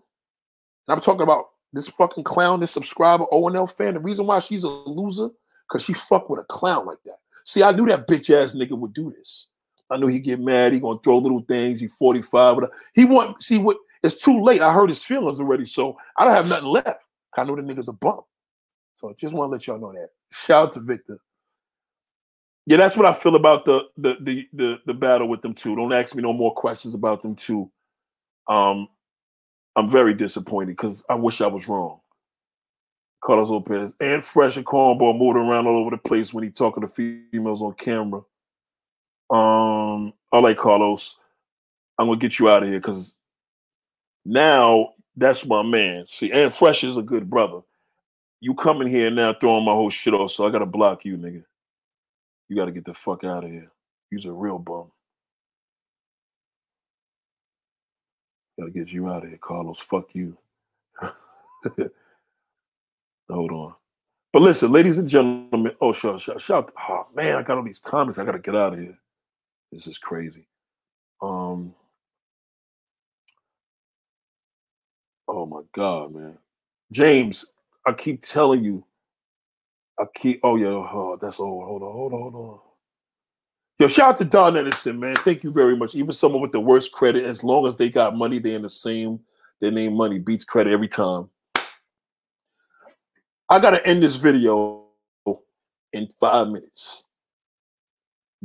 And 0.88 0.94
I'm 0.94 1.02
talking 1.02 1.20
about 1.20 1.50
this 1.74 1.88
fucking 1.88 2.24
clown, 2.24 2.60
this 2.60 2.70
subscriber, 2.70 3.26
ONL 3.30 3.70
fan. 3.70 3.92
The 3.92 4.00
reason 4.00 4.24
why 4.24 4.38
she's 4.38 4.64
a 4.64 4.70
loser, 4.70 5.28
because 5.72 5.84
she 5.84 5.94
fucked 5.94 6.28
with 6.28 6.40
a 6.40 6.44
clown 6.44 6.84
like 6.84 7.02
that. 7.04 7.16
See, 7.46 7.62
I 7.62 7.72
knew 7.72 7.86
that 7.86 8.06
bitch 8.06 8.30
ass 8.30 8.54
nigga 8.54 8.78
would 8.78 8.92
do 8.92 9.10
this. 9.10 9.48
I 9.90 9.96
knew 9.96 10.06
he'd 10.06 10.20
get 10.20 10.40
mad. 10.40 10.72
He 10.72 10.80
gonna 10.80 10.98
throw 11.02 11.18
little 11.18 11.44
things. 11.48 11.80
He 11.80 11.88
45. 11.88 12.58
He 12.94 13.04
want 13.04 13.42
see 13.42 13.58
what 13.58 13.78
it's 14.02 14.22
too 14.22 14.42
late. 14.42 14.60
I 14.60 14.72
heard 14.72 14.90
his 14.90 15.02
feelings 15.02 15.40
already, 15.40 15.64
so 15.64 15.96
I 16.16 16.24
don't 16.24 16.34
have 16.34 16.48
nothing 16.48 16.68
left. 16.68 17.00
I 17.36 17.44
know 17.44 17.56
the 17.56 17.62
nigga's 17.62 17.88
a 17.88 17.92
bump. 17.92 18.24
So 18.94 19.08
I 19.08 19.12
just 19.14 19.34
want 19.34 19.48
to 19.48 19.52
let 19.52 19.66
y'all 19.66 19.80
know 19.80 19.92
that. 19.92 20.10
Shout 20.32 20.64
out 20.64 20.72
to 20.72 20.80
Victor. 20.80 21.18
Yeah, 22.66 22.76
that's 22.76 22.96
what 22.96 23.06
I 23.06 23.12
feel 23.12 23.34
about 23.34 23.64
the 23.64 23.84
the 23.96 24.16
the 24.20 24.48
the, 24.52 24.78
the 24.86 24.94
battle 24.94 25.28
with 25.28 25.42
them 25.42 25.54
two. 25.54 25.74
Don't 25.74 25.92
ask 25.92 26.14
me 26.14 26.22
no 26.22 26.32
more 26.32 26.54
questions 26.54 26.94
about 26.94 27.22
them 27.22 27.34
two. 27.34 27.70
Um, 28.48 28.88
I'm 29.74 29.88
very 29.88 30.14
disappointed 30.14 30.76
because 30.76 31.04
I 31.08 31.14
wish 31.14 31.40
I 31.40 31.46
was 31.46 31.66
wrong. 31.66 32.01
Carlos 33.22 33.50
Lopez 33.50 33.94
and 34.00 34.22
Fresh 34.22 34.56
and 34.56 34.66
Cornball 34.66 35.16
moving 35.16 35.42
around 35.42 35.66
all 35.66 35.78
over 35.78 35.90
the 35.90 35.96
place 35.96 36.34
when 36.34 36.42
he 36.42 36.50
talking 36.50 36.82
to 36.82 36.88
females 36.88 37.62
on 37.62 37.72
camera. 37.74 38.20
Um, 39.30 40.12
I 40.32 40.40
like 40.40 40.58
Carlos. 40.58 41.18
I'm 41.98 42.08
gonna 42.08 42.18
get 42.18 42.38
you 42.38 42.50
out 42.50 42.64
of 42.64 42.68
here 42.68 42.80
because 42.80 43.16
now 44.24 44.90
that's 45.16 45.46
my 45.46 45.62
man. 45.62 46.04
See, 46.08 46.32
and 46.32 46.52
Fresh 46.52 46.82
is 46.82 46.96
a 46.96 47.02
good 47.02 47.30
brother. 47.30 47.60
You 48.40 48.54
coming 48.54 48.88
here 48.88 49.10
now 49.10 49.32
throwing 49.34 49.64
my 49.64 49.72
whole 49.72 49.90
shit 49.90 50.14
off, 50.14 50.32
so 50.32 50.46
I 50.46 50.50
gotta 50.50 50.66
block 50.66 51.04
you, 51.04 51.16
nigga. 51.16 51.44
You 52.48 52.56
gotta 52.56 52.72
get 52.72 52.84
the 52.84 52.94
fuck 52.94 53.22
out 53.22 53.44
of 53.44 53.50
here. 53.50 53.70
You's 54.10 54.24
a 54.24 54.32
real 54.32 54.58
bum. 54.58 54.90
Gotta 58.58 58.72
get 58.72 58.88
you 58.88 59.08
out 59.08 59.22
of 59.22 59.28
here, 59.28 59.38
Carlos. 59.40 59.78
Fuck 59.78 60.12
you. 60.14 60.36
Hold 63.32 63.52
on. 63.52 63.74
But 64.32 64.42
listen, 64.42 64.72
ladies 64.72 64.98
and 64.98 65.08
gentlemen. 65.08 65.72
Oh, 65.80 65.92
shout, 65.92 66.20
shout, 66.20 66.40
shout. 66.40 66.72
Oh, 66.88 67.06
man, 67.14 67.36
I 67.36 67.42
got 67.42 67.58
all 67.58 67.64
these 67.64 67.78
comments. 67.78 68.18
I 68.18 68.24
gotta 68.24 68.38
get 68.38 68.56
out 68.56 68.74
of 68.74 68.78
here. 68.78 68.98
This 69.70 69.86
is 69.86 69.98
crazy. 69.98 70.46
Um. 71.20 71.74
Oh 75.28 75.46
my 75.46 75.62
God, 75.72 76.14
man. 76.14 76.38
James, 76.90 77.46
I 77.86 77.92
keep 77.92 78.22
telling 78.22 78.64
you. 78.64 78.84
I 79.98 80.04
keep. 80.14 80.40
Oh 80.42 80.56
yeah. 80.56 80.68
Oh, 80.68 81.18
that's 81.20 81.40
old. 81.40 81.64
Hold 81.64 81.82
on. 81.82 81.92
Hold 81.92 82.12
on. 82.12 82.20
Hold 82.20 82.34
on. 82.34 82.60
Yo, 83.78 83.88
shout 83.88 84.10
out 84.10 84.16
to 84.18 84.24
Don 84.24 84.56
Edison, 84.56 85.00
man. 85.00 85.16
Thank 85.16 85.42
you 85.42 85.52
very 85.52 85.74
much. 85.74 85.94
Even 85.94 86.12
someone 86.12 86.42
with 86.42 86.52
the 86.52 86.60
worst 86.60 86.92
credit, 86.92 87.24
as 87.24 87.42
long 87.42 87.66
as 87.66 87.76
they 87.76 87.88
got 87.88 88.16
money, 88.16 88.38
they 88.38 88.54
in 88.54 88.62
the 88.62 88.70
same. 88.70 89.18
Their 89.60 89.70
name 89.70 89.94
money 89.94 90.18
beats 90.18 90.44
credit 90.44 90.72
every 90.72 90.88
time. 90.88 91.30
I 93.52 93.58
gotta 93.58 93.86
end 93.86 94.02
this 94.02 94.16
video 94.16 94.86
in 95.92 96.08
five 96.18 96.48
minutes. 96.48 97.04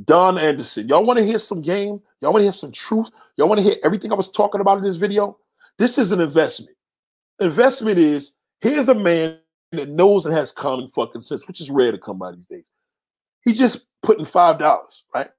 Don 0.04 0.38
Anderson. 0.38 0.86
Y'all 0.90 1.06
want 1.06 1.18
to 1.18 1.26
hear 1.26 1.40
some 1.40 1.62
game? 1.62 2.02
Y'all 2.20 2.34
want 2.34 2.42
to 2.42 2.46
hear 2.46 2.52
some 2.52 2.74
truth? 2.74 3.08
Y'all 3.38 3.48
want 3.48 3.60
to 3.60 3.64
hear 3.64 3.78
everything 3.86 4.12
I 4.12 4.16
was 4.16 4.30
talking 4.30 4.60
about 4.60 4.80
in 4.80 4.84
this 4.84 4.98
video? 4.98 5.38
This 5.78 5.98
is 5.98 6.12
an 6.12 6.20
investment. 6.20 6.76
Investment 7.40 7.98
is 7.98 8.34
here's 8.60 8.90
a 8.90 8.94
man 8.94 9.40
that 9.72 9.88
knows 9.88 10.26
and 10.26 10.36
has 10.36 10.52
common 10.52 10.90
fucking 10.90 11.22
sense, 11.22 11.48
which 11.48 11.62
is 11.62 11.70
rare 11.70 11.94
to 11.94 11.98
come 11.98 12.18
by 12.20 12.34
these 12.34 12.46
days. 12.46 12.70
He's 13.46 13.58
just 13.58 13.88
putting 14.04 14.26
five 14.26 14.60
dollars, 14.60 15.06
right? 15.16 15.30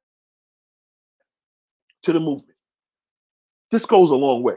To 2.05 2.13
the 2.15 2.21
movement. 2.21 2.57
This 3.71 3.85
goes 3.85 4.09
a 4.09 4.17
long 4.17 4.43
way 4.43 4.57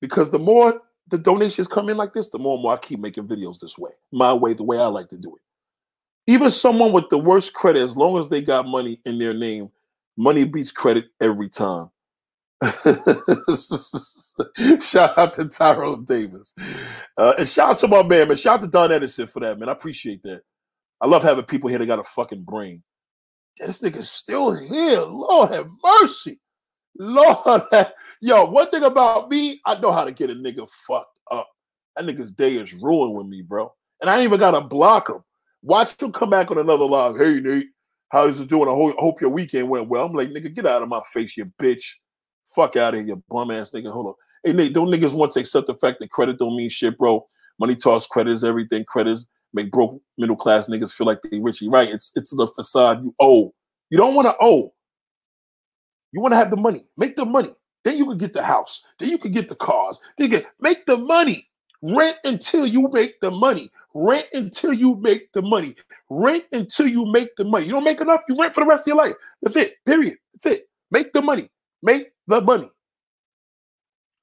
because 0.00 0.30
the 0.30 0.38
more 0.38 0.82
the 1.08 1.18
donations 1.18 1.68
come 1.68 1.88
in 1.88 1.96
like 1.96 2.12
this, 2.12 2.30
the 2.30 2.38
more 2.38 2.54
and 2.54 2.62
more 2.62 2.74
I 2.74 2.78
keep 2.78 3.00
making 3.00 3.28
videos 3.28 3.60
this 3.60 3.78
way, 3.78 3.92
my 4.12 4.32
way, 4.32 4.54
the 4.54 4.64
way 4.64 4.78
I 4.78 4.86
like 4.86 5.08
to 5.08 5.18
do 5.18 5.36
it. 5.36 5.42
Even 6.32 6.50
someone 6.50 6.92
with 6.92 7.08
the 7.08 7.18
worst 7.18 7.54
credit, 7.54 7.82
as 7.82 7.96
long 7.96 8.18
as 8.18 8.28
they 8.28 8.42
got 8.42 8.66
money 8.66 9.00
in 9.04 9.18
their 9.18 9.34
name, 9.34 9.70
money 10.16 10.44
beats 10.44 10.72
credit 10.72 11.06
every 11.20 11.48
time. 11.48 11.88
shout 14.80 15.16
out 15.18 15.34
to 15.34 15.48
Tyrone 15.50 16.04
Davis. 16.04 16.54
Uh, 17.16 17.34
and 17.38 17.48
shout 17.48 17.70
out 17.70 17.76
to 17.78 17.88
my 17.88 18.02
man, 18.02 18.28
man. 18.28 18.36
Shout 18.36 18.54
out 18.54 18.62
to 18.62 18.68
Don 18.68 18.90
Edison 18.90 19.26
for 19.26 19.40
that, 19.40 19.58
man. 19.58 19.68
I 19.68 19.72
appreciate 19.72 20.22
that. 20.24 20.42
I 21.00 21.06
love 21.06 21.22
having 21.22 21.44
people 21.44 21.68
here 21.68 21.78
that 21.78 21.86
got 21.86 21.98
a 21.98 22.04
fucking 22.04 22.42
brain. 22.42 22.82
This 23.58 23.80
nigga's 23.80 24.10
still 24.10 24.54
here. 24.56 25.00
Lord 25.00 25.52
have 25.52 25.68
mercy. 25.82 26.40
Lord, 26.98 27.62
yo, 28.20 28.44
one 28.44 28.70
thing 28.70 28.84
about 28.84 29.30
me, 29.30 29.60
I 29.66 29.78
know 29.78 29.92
how 29.92 30.04
to 30.04 30.12
get 30.12 30.30
a 30.30 30.34
nigga 30.34 30.68
fucked 30.86 31.18
up. 31.30 31.48
That 31.96 32.06
nigga's 32.06 32.30
day 32.30 32.56
is 32.56 32.72
ruined 32.74 33.14
with 33.14 33.26
me, 33.26 33.42
bro. 33.42 33.72
And 34.00 34.10
I 34.10 34.16
ain't 34.16 34.24
even 34.24 34.40
gotta 34.40 34.60
block 34.60 35.08
him. 35.08 35.22
Watch 35.62 36.00
him 36.00 36.12
come 36.12 36.30
back 36.30 36.50
on 36.50 36.58
another 36.58 36.84
live. 36.84 37.16
Hey, 37.16 37.40
Nate, 37.40 37.68
how's 38.10 38.40
it 38.40 38.48
doing? 38.48 38.68
I 38.68 38.72
hope 38.72 39.20
your 39.20 39.30
weekend 39.30 39.68
went 39.68 39.88
well. 39.88 40.06
I'm 40.06 40.12
like, 40.12 40.28
nigga, 40.28 40.54
get 40.54 40.66
out 40.66 40.82
of 40.82 40.88
my 40.88 41.00
face, 41.12 41.36
you 41.36 41.50
bitch. 41.60 41.84
Fuck 42.54 42.76
out 42.76 42.94
of 42.94 43.00
here, 43.00 43.08
you 43.08 43.22
bum 43.28 43.50
ass 43.50 43.70
nigga. 43.70 43.92
Hold 43.92 44.08
on. 44.08 44.14
Hey, 44.44 44.52
Nate, 44.52 44.72
don't 44.72 44.88
niggas 44.88 45.14
want 45.14 45.32
to 45.32 45.40
accept 45.40 45.66
the 45.66 45.74
fact 45.74 45.98
that 46.00 46.10
credit 46.10 46.38
don't 46.38 46.56
mean 46.56 46.70
shit, 46.70 46.96
bro. 46.96 47.26
Money 47.58 47.74
toss 47.74 48.06
credit 48.06 48.32
is 48.32 48.44
everything. 48.44 48.84
Credits 48.84 49.26
make 49.52 49.70
broke 49.70 50.00
middle 50.18 50.36
class 50.36 50.68
niggas 50.68 50.92
feel 50.92 51.06
like 51.06 51.22
they 51.22 51.38
richy. 51.40 51.72
Right? 51.72 51.88
It's 51.88 52.12
it's 52.14 52.30
the 52.30 52.46
facade 52.54 53.02
you 53.02 53.14
owe. 53.20 53.52
You 53.90 53.98
don't 53.98 54.14
want 54.14 54.28
to 54.28 54.36
owe. 54.40 54.72
You 56.16 56.22
want 56.22 56.32
to 56.32 56.36
have 56.36 56.50
the 56.50 56.56
money. 56.56 56.86
Make 56.96 57.14
the 57.14 57.26
money. 57.26 57.50
Then 57.84 57.98
you 57.98 58.06
can 58.06 58.16
get 58.16 58.32
the 58.32 58.42
house. 58.42 58.82
Then 58.98 59.10
you 59.10 59.18
can 59.18 59.32
get 59.32 59.50
the 59.50 59.54
cars. 59.54 60.00
Then 60.16 60.30
you 60.30 60.38
can 60.38 60.48
make 60.60 60.86
the 60.86 60.96
money. 60.96 61.46
Rent 61.82 62.16
until 62.24 62.66
you 62.66 62.88
make 62.88 63.20
the 63.20 63.30
money. 63.30 63.70
Rent 63.92 64.26
until 64.32 64.72
you 64.72 64.96
make 64.96 65.30
the 65.34 65.42
money. 65.42 65.76
Rent 66.08 66.44
until 66.52 66.88
you 66.88 67.04
make 67.04 67.36
the 67.36 67.44
money. 67.44 67.66
You 67.66 67.72
don't 67.72 67.84
make 67.84 68.00
enough, 68.00 68.22
you 68.30 68.36
rent 68.40 68.54
for 68.54 68.62
the 68.62 68.66
rest 68.66 68.84
of 68.84 68.86
your 68.86 68.96
life. 68.96 69.14
That's 69.42 69.56
it. 69.56 69.74
Period. 69.84 70.16
That's 70.32 70.46
it. 70.46 70.70
Make 70.90 71.12
the 71.12 71.20
money. 71.20 71.50
Make 71.82 72.12
the 72.26 72.40
money. 72.40 72.70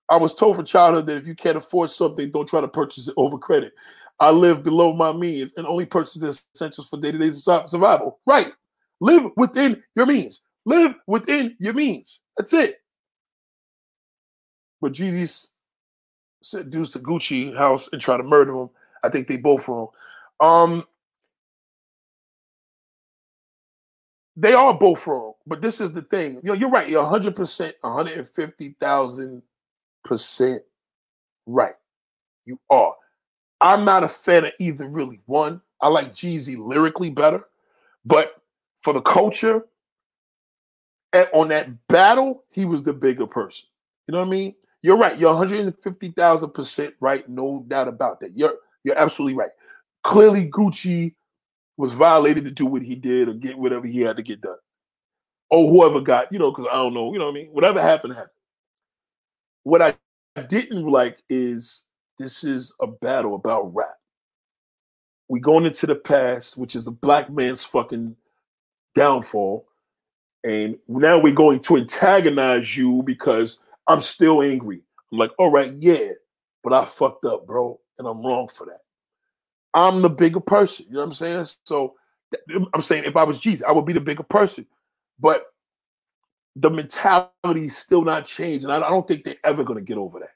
I 0.10 0.18
was 0.18 0.34
told 0.34 0.56
from 0.56 0.66
childhood 0.66 1.06
that 1.06 1.18
if 1.18 1.28
you 1.28 1.36
can't 1.36 1.58
afford 1.58 1.92
something, 1.92 2.32
don't 2.32 2.50
try 2.50 2.60
to 2.60 2.68
purchase 2.68 3.08
it 3.08 3.14
over 3.18 3.38
credit. 3.38 3.74
I 4.20 4.32
live 4.32 4.64
below 4.64 4.94
my 4.94 5.12
means 5.12 5.54
and 5.58 5.68
only 5.68 5.86
purchase 5.86 6.16
the 6.16 6.30
essentials 6.56 6.90
for 6.90 7.00
day-to-day 7.00 7.32
survival. 7.32 8.20
Right. 8.26 8.52
Live 9.00 9.28
within 9.38 9.84
your 9.96 10.08
means. 10.08 10.42
Live 10.66 10.96
within 11.08 11.56
your 11.60 11.74
means. 11.74 12.22
That's 12.38 12.54
it. 12.54 12.82
But 14.82 14.94
Jeezy 14.94 15.50
dudes 16.70 16.90
to 16.92 17.00
Gucci 17.00 17.56
house 17.56 17.90
and 17.92 18.02
try 18.02 18.18
to 18.18 18.24
murder 18.24 18.54
him. 18.54 18.70
I 19.04 19.10
think 19.10 19.28
they 19.28 19.38
both 19.38 19.68
wrong. 19.68 19.88
Um, 20.40 20.86
they 24.36 24.54
are 24.54 24.74
both 24.74 25.06
wrong, 25.08 25.34
but 25.46 25.62
this 25.62 25.80
is 25.80 25.92
the 25.92 26.02
thing. 26.02 26.36
You 26.36 26.42
know, 26.44 26.54
you're 26.54 26.70
right. 26.70 26.90
You're 26.90 27.04
100 27.04 27.36
percent, 27.36 27.76
150,000 27.82 29.42
percent 30.04 30.64
right. 31.46 31.76
You 32.46 32.60
are. 32.70 32.96
I'm 33.62 33.86
not 33.86 34.04
a 34.04 34.08
fan 34.08 34.46
of 34.46 34.52
either. 34.60 34.88
Really, 34.88 35.22
one. 35.26 35.62
I 35.82 35.88
like 35.88 36.14
Jeezy 36.14 36.58
lyrically 36.58 37.10
better, 37.10 37.46
but 38.06 38.42
for 38.82 38.94
the 38.94 39.02
culture, 39.02 39.66
and 41.14 41.28
on 41.34 41.48
that 41.50 41.70
battle, 41.88 42.44
he 42.50 42.66
was 42.66 42.84
the 42.84 42.94
bigger 42.94 43.28
person. 43.28 43.68
You 44.08 44.14
know 44.14 44.20
what 44.20 44.28
I 44.28 44.32
mean? 44.32 44.56
You're 44.82 44.98
right. 44.98 45.18
You're 45.18 45.34
150,000 45.34 46.50
percent 46.50 46.96
right. 47.00 47.28
No 47.30 47.64
doubt 47.68 47.88
about 47.88 48.20
that. 48.20 48.38
You're 48.38 48.56
you're 48.84 48.98
absolutely 48.98 49.38
right. 49.38 49.52
Clearly, 50.04 50.50
Gucci 50.50 51.14
was 51.78 51.94
violated 51.94 52.46
to 52.46 52.52
do 52.52 52.66
what 52.66 52.82
he 52.82 52.96
did 52.96 53.30
or 53.30 53.34
get 53.34 53.58
whatever 53.58 53.88
he 53.88 54.02
had 54.02 54.18
to 54.18 54.24
get 54.24 54.42
done. 54.42 54.58
Or 55.50 55.70
whoever 55.70 56.02
got, 56.02 56.32
you 56.32 56.40
know, 56.40 56.52
because 56.52 56.68
I 56.72 56.76
don't 56.76 56.94
know, 56.94 57.14
you 57.14 57.20
know 57.20 57.26
what 57.26 57.32
I 57.32 57.36
mean? 57.36 57.48
Whatever 57.48 57.82
happened, 57.82 58.14
happened. 58.14 58.32
What 59.64 59.82
I 59.82 59.96
didn't 60.48 60.86
like 60.86 61.20
is 61.30 61.84
this 62.18 62.44
is 62.44 62.74
a 62.82 62.88
battle 62.88 63.36
about 63.36 63.74
rap. 63.74 63.96
We 65.30 65.40
going 65.40 65.66
into 65.66 65.88
the 65.88 65.96
past, 65.96 66.58
which 66.58 66.76
is 66.76 66.88
a 66.88 66.92
black 66.92 67.30
man's 67.30 67.64
fucking 67.64 68.16
downfall. 68.94 69.68
And 70.44 70.78
now 70.88 71.20
we're 71.20 71.34
going 71.34 71.60
to 71.62 71.78
antagonize 71.78 72.76
you 72.76 73.02
because 73.04 73.60
I'm 73.88 74.02
still 74.02 74.42
angry. 74.42 74.82
I'm 75.12 75.18
like, 75.18 75.32
all 75.38 75.52
right, 75.52 75.74
yeah, 75.80 76.10
but 76.64 76.74
I 76.74 76.86
fucked 76.86 77.26
up, 77.26 77.48
bro 77.48 77.80
and 77.98 78.08
I'm 78.08 78.26
wrong 78.26 78.48
for 78.48 78.66
that. 78.66 78.80
I'm 79.74 80.02
the 80.02 80.10
bigger 80.10 80.40
person. 80.40 80.86
You 80.88 80.94
know 80.94 81.00
what 81.00 81.08
I'm 81.08 81.14
saying? 81.14 81.46
So 81.64 81.96
I'm 82.74 82.82
saying 82.82 83.06
if 83.06 83.16
I 83.16 83.24
was 83.24 83.40
Jesus, 83.40 83.66
I 83.68 83.72
would 83.72 83.86
be 83.86 83.94
the 83.94 84.02
bigger 84.02 84.24
person. 84.24 84.66
But 85.20 85.46
the 86.56 86.70
mentality 86.70 87.66
is 87.66 87.78
still 87.78 88.04
not 88.04 88.26
changed. 88.26 88.64
And 88.64 88.74
I, 88.74 88.90
don't 88.90 89.08
think 89.08 89.24
they're 89.24 89.36
ever 89.44 89.64
going 89.64 89.80
to 89.80 89.86
get 89.86 89.98
over 89.98 90.20
that. 90.20 90.30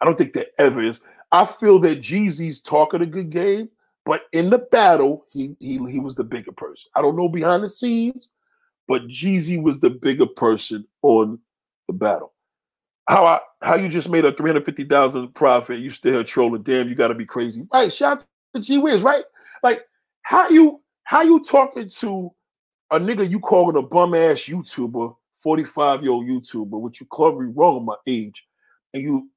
I 0.00 0.04
don't 0.04 0.16
think 0.16 0.32
there 0.32 0.46
ever 0.58 0.82
is. 0.82 1.00
I 1.32 1.46
feel 1.46 1.78
that 1.80 2.00
Jeezy's 2.00 2.60
talking 2.60 3.02
a 3.02 3.06
good 3.06 3.30
game, 3.30 3.68
but 4.04 4.22
in 4.32 4.50
the 4.50 4.58
battle, 4.58 5.26
he, 5.30 5.56
he 5.58 5.78
he 5.90 5.98
was 5.98 6.14
the 6.14 6.22
bigger 6.22 6.52
person. 6.52 6.90
I 6.94 7.02
don't 7.02 7.16
know 7.16 7.28
behind 7.28 7.64
the 7.64 7.70
scenes, 7.70 8.30
but 8.88 9.06
Jeezy 9.08 9.62
was 9.62 9.80
the 9.80 9.90
bigger 9.90 10.26
person 10.26 10.86
on 11.02 11.38
the 11.88 11.94
battle 11.94 12.34
how 13.06 13.26
I 13.26 13.40
how 13.62 13.76
you 13.76 13.88
just 13.88 14.10
made 14.10 14.24
a 14.24 14.32
350,000 14.32 15.32
profit, 15.34 15.80
you 15.80 15.90
still 15.90 16.22
trolling, 16.24 16.62
damn, 16.62 16.88
you 16.88 16.94
gotta 16.94 17.14
be 17.14 17.26
crazy. 17.26 17.66
Right, 17.72 17.92
shout 17.92 18.18
out 18.18 18.24
to 18.54 18.60
G 18.60 18.78
Wiz, 18.78 19.02
right? 19.02 19.24
Like 19.62 19.86
how 20.22 20.48
you 20.48 20.82
how 21.04 21.22
you 21.22 21.42
talking 21.44 21.88
to 21.88 22.32
a 22.90 22.98
nigga 22.98 23.28
you 23.28 23.40
calling 23.40 23.76
a 23.76 23.82
bum 23.82 24.14
ass 24.14 24.44
YouTuber, 24.44 25.14
45 25.34 26.02
year 26.02 26.12
old 26.12 26.26
YouTuber, 26.26 26.80
which 26.80 27.00
you 27.00 27.06
clearly 27.06 27.52
wrong 27.54 27.76
on 27.76 27.84
my 27.84 27.96
age, 28.06 28.46
and 28.92 29.02
you 29.02 29.28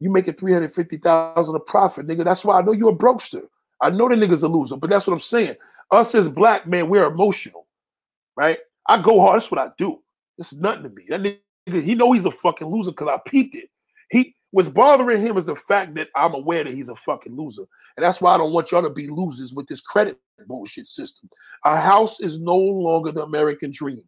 you 0.00 0.10
making 0.10 0.34
350,000 0.34 1.54
a 1.54 1.60
profit, 1.60 2.06
nigga. 2.06 2.24
That's 2.24 2.44
why 2.44 2.58
I 2.58 2.62
know 2.62 2.72
you're 2.72 2.92
a 2.92 2.96
brokester. 2.96 3.42
I 3.80 3.90
know 3.90 4.08
the 4.08 4.14
nigga's 4.14 4.44
a 4.44 4.48
loser, 4.48 4.76
but 4.76 4.90
that's 4.90 5.06
what 5.06 5.12
I'm 5.12 5.20
saying. 5.20 5.56
Us 5.90 6.14
as 6.14 6.28
black 6.28 6.66
men, 6.66 6.88
we're 6.88 7.04
emotional, 7.04 7.66
right? 8.38 8.58
I 8.88 9.02
go 9.02 9.20
hard. 9.20 9.40
That's 9.40 9.50
what 9.50 9.60
I 9.60 9.70
do. 9.76 10.00
Is 10.38 10.56
nothing 10.56 10.84
to 10.84 10.90
me. 10.90 11.04
That 11.08 11.20
nigga 11.20 11.82
he 11.82 11.94
know 11.94 12.12
he's 12.12 12.24
a 12.24 12.30
fucking 12.30 12.68
loser 12.68 12.92
because 12.92 13.08
I 13.08 13.18
peeped 13.28 13.56
it. 13.56 13.68
He 14.10 14.34
what's 14.52 14.68
bothering 14.68 15.20
him 15.20 15.36
is 15.36 15.44
the 15.44 15.56
fact 15.56 15.94
that 15.96 16.08
I'm 16.16 16.34
aware 16.34 16.64
that 16.64 16.72
he's 16.72 16.88
a 16.88 16.94
fucking 16.94 17.36
loser. 17.36 17.64
And 17.96 18.04
that's 18.04 18.20
why 18.20 18.34
I 18.34 18.38
don't 18.38 18.52
want 18.52 18.70
y'all 18.70 18.82
to 18.82 18.90
be 18.90 19.08
losers 19.08 19.52
with 19.52 19.66
this 19.66 19.80
credit 19.80 20.18
bullshit 20.46 20.86
system. 20.86 21.28
A 21.64 21.76
house 21.76 22.20
is 22.20 22.38
no 22.38 22.56
longer 22.56 23.10
the 23.10 23.24
American 23.24 23.72
dream. 23.72 24.02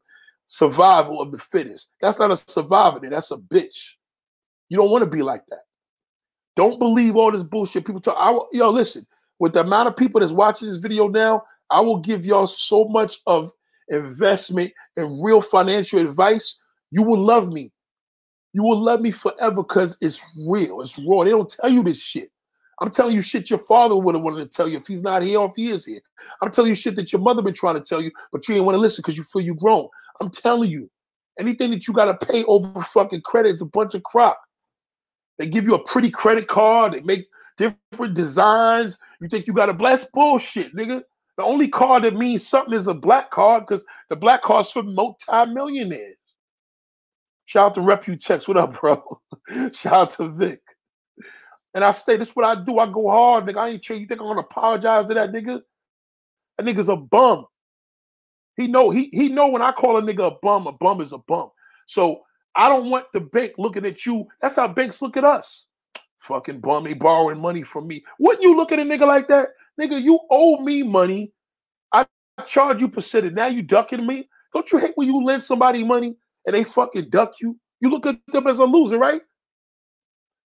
Survival 0.47 1.21
of 1.21 1.33
the 1.33 1.39
fittest. 1.39 1.91
That's 2.01 2.19
not 2.19 2.31
a 2.31 2.37
survivor, 2.51 3.01
that's 3.01 3.33
a 3.33 3.37
bitch. 3.37 3.91
You 4.69 4.77
don't 4.77 4.91
want 4.91 5.03
to 5.03 5.11
be 5.11 5.23
like 5.23 5.43
that. 5.49 5.65
Don't 6.57 6.79
believe 6.79 7.17
all 7.17 7.33
this 7.33 7.43
bullshit 7.43 7.85
people 7.85 8.01
talk. 8.01 8.17
I 8.19 8.31
will, 8.31 8.49
yo, 8.53 8.71
listen, 8.71 9.07
with 9.39 9.53
the 9.53 9.61
amount 9.61 9.89
of 9.89 9.97
people 9.97 10.21
that's 10.21 10.33
watching 10.33 10.69
this 10.69 10.79
video 10.79 11.09
now, 11.09 11.43
I 11.71 11.81
will 11.81 11.99
give 11.99 12.25
y'all 12.25 12.47
so 12.47 12.85
much 12.87 13.19
of 13.27 13.53
investment 13.91 14.73
and 14.97 15.23
real 15.23 15.41
financial 15.41 16.01
advice 16.01 16.59
you 16.91 17.03
will 17.03 17.19
love 17.19 17.53
me. 17.53 17.73
You 18.53 18.63
will 18.63 18.79
love 18.79 19.01
me 19.01 19.11
forever 19.11 19.57
because 19.57 19.97
it's 20.01 20.21
real. 20.37 20.81
It's 20.81 20.99
raw. 20.99 21.23
They 21.23 21.31
don't 21.31 21.49
tell 21.49 21.71
you 21.71 21.83
this 21.83 21.99
shit. 21.99 22.31
I'm 22.81 22.91
telling 22.91 23.15
you 23.15 23.23
shit 23.23 23.51
your 23.51 23.59
father 23.61 23.95
would 23.95 24.15
have 24.15 24.25
wanted 24.25 24.51
to 24.51 24.57
tell 24.57 24.67
you 24.67 24.79
if 24.79 24.87
he's 24.87 25.03
not 25.03 25.23
here 25.23 25.39
or 25.39 25.49
if 25.51 25.53
he 25.55 25.71
is 25.71 25.85
here. 25.85 26.01
I'm 26.41 26.51
telling 26.51 26.71
you 26.71 26.75
shit 26.75 26.97
that 26.97 27.13
your 27.13 27.21
mother 27.21 27.43
been 27.43 27.55
trying 27.55 27.75
to 27.75 27.81
tell 27.81 28.01
you, 28.01 28.11
but 28.33 28.49
you 28.49 28.57
ain't 28.57 28.65
want 28.65 28.75
to 28.75 28.81
listen 28.81 29.03
because 29.03 29.17
you 29.17 29.25
feel 29.25 29.43
you 29.43 29.55
grown. 29.55 29.87
I'm 30.21 30.31
telling 30.31 30.71
you, 30.71 30.91
anything 31.39 31.71
that 31.71 31.87
you 31.87 31.95
got 31.95 32.07
to 32.07 32.27
pay 32.27 32.43
over 32.45 32.81
fucking 32.81 33.21
credit 33.21 33.55
is 33.55 33.63
a 33.63 33.67
bunch 33.67 33.95
of 33.95 34.03
crap. 34.03 34.39
They 35.39 35.47
give 35.47 35.65
you 35.65 35.75
a 35.75 35.85
pretty 35.85 36.11
credit 36.11 36.49
card. 36.49 36.93
They 36.93 37.01
make 37.03 37.29
different 37.57 38.15
designs. 38.15 38.99
You 39.21 39.29
think 39.29 39.47
you 39.47 39.53
got 39.53 39.69
a 39.69 39.75
blast 39.75 40.11
bullshit, 40.13 40.75
nigga. 40.75 41.03
The 41.41 41.47
only 41.47 41.69
card 41.69 42.05
that 42.05 42.17
means 42.17 42.47
something 42.47 42.75
is 42.75 42.87
a 42.87 42.93
black 42.93 43.31
card 43.31 43.65
because 43.65 43.83
the 44.11 44.17
black 44.17 44.43
card's 44.43 44.73
for 44.73 44.83
multi-millionaires. 44.83 46.19
Shout 47.47 47.65
out 47.65 47.75
to 47.77 47.81
Reputex. 47.81 48.47
What 48.47 48.59
up, 48.59 48.79
bro? 48.79 49.23
Shout 49.73 49.93
out 49.95 50.11
to 50.11 50.29
Vic. 50.29 50.61
And 51.73 51.83
I 51.83 51.93
say, 51.93 52.19
this 52.19 52.29
is 52.29 52.37
what 52.37 52.45
I 52.45 52.63
do. 52.63 52.79
I 52.79 52.93
go 52.93 53.09
hard, 53.09 53.47
nigga. 53.47 53.57
I 53.57 53.69
ain't 53.71 53.83
sure 53.83 53.97
you 53.97 54.05
think 54.05 54.21
I'm 54.21 54.27
gonna 54.27 54.41
apologize 54.41 55.07
to 55.07 55.15
that 55.15 55.33
nigga? 55.33 55.63
That 56.59 56.67
nigga's 56.67 56.91
a 56.91 56.97
bum. 56.97 57.47
He 58.59 58.67
know 58.67 58.91
he 58.91 59.09
he 59.11 59.31
know 59.31 59.49
when 59.49 59.63
I 59.63 59.73
call 59.73 59.97
a 59.97 60.03
nigga 60.03 60.31
a 60.31 60.39
bum, 60.43 60.67
a 60.67 60.73
bum 60.73 61.01
is 61.01 61.15
a 61.15 61.19
bum. 61.19 61.49
So 61.87 62.21
I 62.55 62.69
don't 62.69 62.91
want 62.91 63.07
the 63.15 63.21
bank 63.21 63.53
looking 63.57 63.87
at 63.87 64.05
you. 64.05 64.27
That's 64.43 64.57
how 64.57 64.69
banks 64.69 65.01
look 65.01 65.17
at 65.17 65.25
us. 65.25 65.69
Fucking 66.19 66.61
bum, 66.61 66.85
he 66.85 66.93
borrowing 66.93 67.41
money 67.41 67.63
from 67.63 67.87
me. 67.87 68.05
Wouldn't 68.19 68.43
you 68.43 68.55
look 68.59 68.73
at 68.73 68.79
a 68.79 68.83
nigga 68.83 69.07
like 69.07 69.27
that? 69.29 69.49
Nigga, 69.81 70.01
you 70.01 70.21
owe 70.31 70.59
me 70.59 70.83
money. 70.83 71.33
I 71.93 72.07
charge 72.47 72.81
you 72.81 72.89
percentage. 72.89 73.33
Now 73.33 73.47
you 73.47 73.63
ducking 73.63 74.07
me. 74.07 74.29
Don't 74.53 74.71
you 74.71 74.79
hate 74.79 74.93
when 74.97 75.09
you 75.09 75.23
lend 75.25 75.43
somebody 75.43 75.83
money 75.85 76.17
and 76.47 76.55
they 76.55 76.65
fucking 76.65 77.09
duck 77.09 77.35
you? 77.41 77.59
You 77.81 77.89
look 77.89 78.05
at 78.07 78.19
them 78.29 78.47
as 78.47 78.59
a 78.59 78.65
loser, 78.65 78.99
right? 78.99 79.23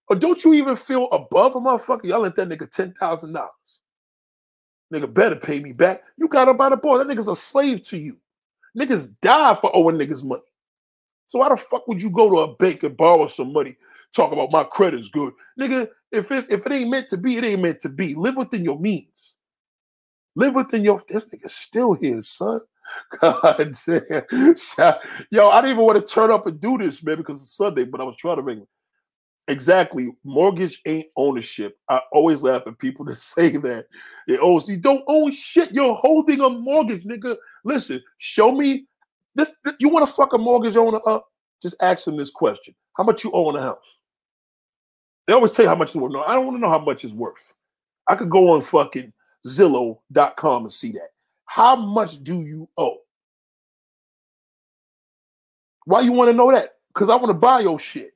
Or 0.08 0.16
don't 0.16 0.44
you 0.44 0.54
even 0.54 0.76
feel 0.76 1.08
above 1.10 1.56
a 1.56 1.60
motherfucker? 1.60 2.04
Y'all 2.04 2.20
lent 2.20 2.36
that 2.36 2.48
nigga 2.48 2.70
ten 2.70 2.94
thousand 3.00 3.32
dollars. 3.32 3.80
Nigga 4.92 5.12
better 5.12 5.34
pay 5.34 5.58
me 5.58 5.72
back. 5.72 6.02
You 6.16 6.28
got 6.28 6.48
him 6.48 6.56
by 6.56 6.68
the 6.68 6.76
ball. 6.76 6.98
That 6.98 7.08
nigga's 7.08 7.26
a 7.26 7.34
slave 7.34 7.82
to 7.84 7.98
you. 7.98 8.16
Niggas 8.78 9.18
die 9.20 9.56
for 9.60 9.74
owing 9.74 9.96
niggas 9.96 10.22
money. 10.22 10.42
So 11.26 11.40
why 11.40 11.48
the 11.48 11.56
fuck 11.56 11.88
would 11.88 12.00
you 12.00 12.10
go 12.10 12.30
to 12.30 12.38
a 12.38 12.54
bank 12.54 12.84
and 12.84 12.96
borrow 12.96 13.26
some 13.26 13.52
money? 13.52 13.76
Talk 14.14 14.32
about 14.32 14.52
my 14.52 14.62
credit's 14.62 15.08
good. 15.08 15.32
Nigga, 15.58 15.88
if 16.16 16.30
it, 16.30 16.50
if 16.50 16.66
it 16.66 16.72
ain't 16.72 16.90
meant 16.90 17.08
to 17.10 17.16
be, 17.16 17.36
it 17.36 17.44
ain't 17.44 17.62
meant 17.62 17.80
to 17.82 17.88
be. 17.88 18.14
Live 18.14 18.36
within 18.36 18.64
your 18.64 18.78
means. 18.78 19.36
Live 20.34 20.54
within 20.54 20.84
your 20.84 21.02
this 21.08 21.28
nigga's 21.28 21.54
still 21.54 21.94
here, 21.94 22.20
son. 22.22 22.60
God 23.20 23.74
damn. 23.86 24.22
Yo, 25.30 25.48
I 25.48 25.60
didn't 25.60 25.72
even 25.72 25.84
want 25.84 26.04
to 26.04 26.12
turn 26.12 26.30
up 26.30 26.46
and 26.46 26.60
do 26.60 26.78
this, 26.78 27.02
man, 27.02 27.16
because 27.16 27.40
it's 27.40 27.56
Sunday, 27.56 27.84
but 27.84 28.00
I 28.00 28.04
was 28.04 28.16
trying 28.16 28.36
to 28.36 28.42
make 28.42 28.58
Exactly. 29.48 30.10
Mortgage 30.24 30.80
ain't 30.86 31.06
ownership. 31.16 31.78
I 31.88 32.00
always 32.12 32.42
laugh 32.42 32.62
at 32.66 32.78
people 32.78 33.04
that 33.06 33.14
say 33.16 33.56
that. 33.58 33.86
They 34.26 34.38
oh, 34.38 34.58
see, 34.58 34.76
don't 34.76 35.04
own 35.06 35.30
shit. 35.32 35.72
You're 35.72 35.94
holding 35.94 36.40
a 36.40 36.50
mortgage, 36.50 37.04
nigga. 37.04 37.36
Listen, 37.64 38.02
show 38.18 38.52
me 38.52 38.86
this. 39.34 39.50
You 39.78 39.88
want 39.88 40.06
to 40.06 40.12
fuck 40.12 40.32
a 40.32 40.38
mortgage 40.38 40.76
owner 40.76 41.00
up? 41.06 41.26
Just 41.62 41.76
ask 41.80 42.06
this 42.06 42.30
question: 42.30 42.74
How 42.96 43.04
much 43.04 43.22
you 43.22 43.30
owe 43.32 43.48
on 43.48 43.56
a 43.56 43.62
house? 43.62 43.96
They 45.26 45.32
always 45.32 45.52
tell 45.52 45.64
you 45.64 45.68
how 45.68 45.76
much 45.76 45.88
it's 45.88 45.96
worth. 45.96 46.12
No, 46.12 46.22
I 46.22 46.34
don't 46.34 46.46
want 46.46 46.56
to 46.56 46.60
know 46.60 46.68
how 46.68 46.78
much 46.78 47.04
it's 47.04 47.12
worth. 47.12 47.54
I 48.08 48.14
could 48.14 48.30
go 48.30 48.50
on 48.50 48.62
fucking 48.62 49.12
Zillow.com 49.46 50.62
and 50.62 50.72
see 50.72 50.92
that. 50.92 51.08
How 51.46 51.76
much 51.76 52.22
do 52.22 52.42
you 52.42 52.68
owe? 52.76 52.98
Why 55.84 56.00
you 56.00 56.12
want 56.12 56.28
to 56.30 56.34
know 56.34 56.50
that? 56.52 56.74
Because 56.92 57.08
I 57.08 57.16
want 57.16 57.28
to 57.28 57.34
buy 57.34 57.60
your 57.60 57.78
shit. 57.78 58.12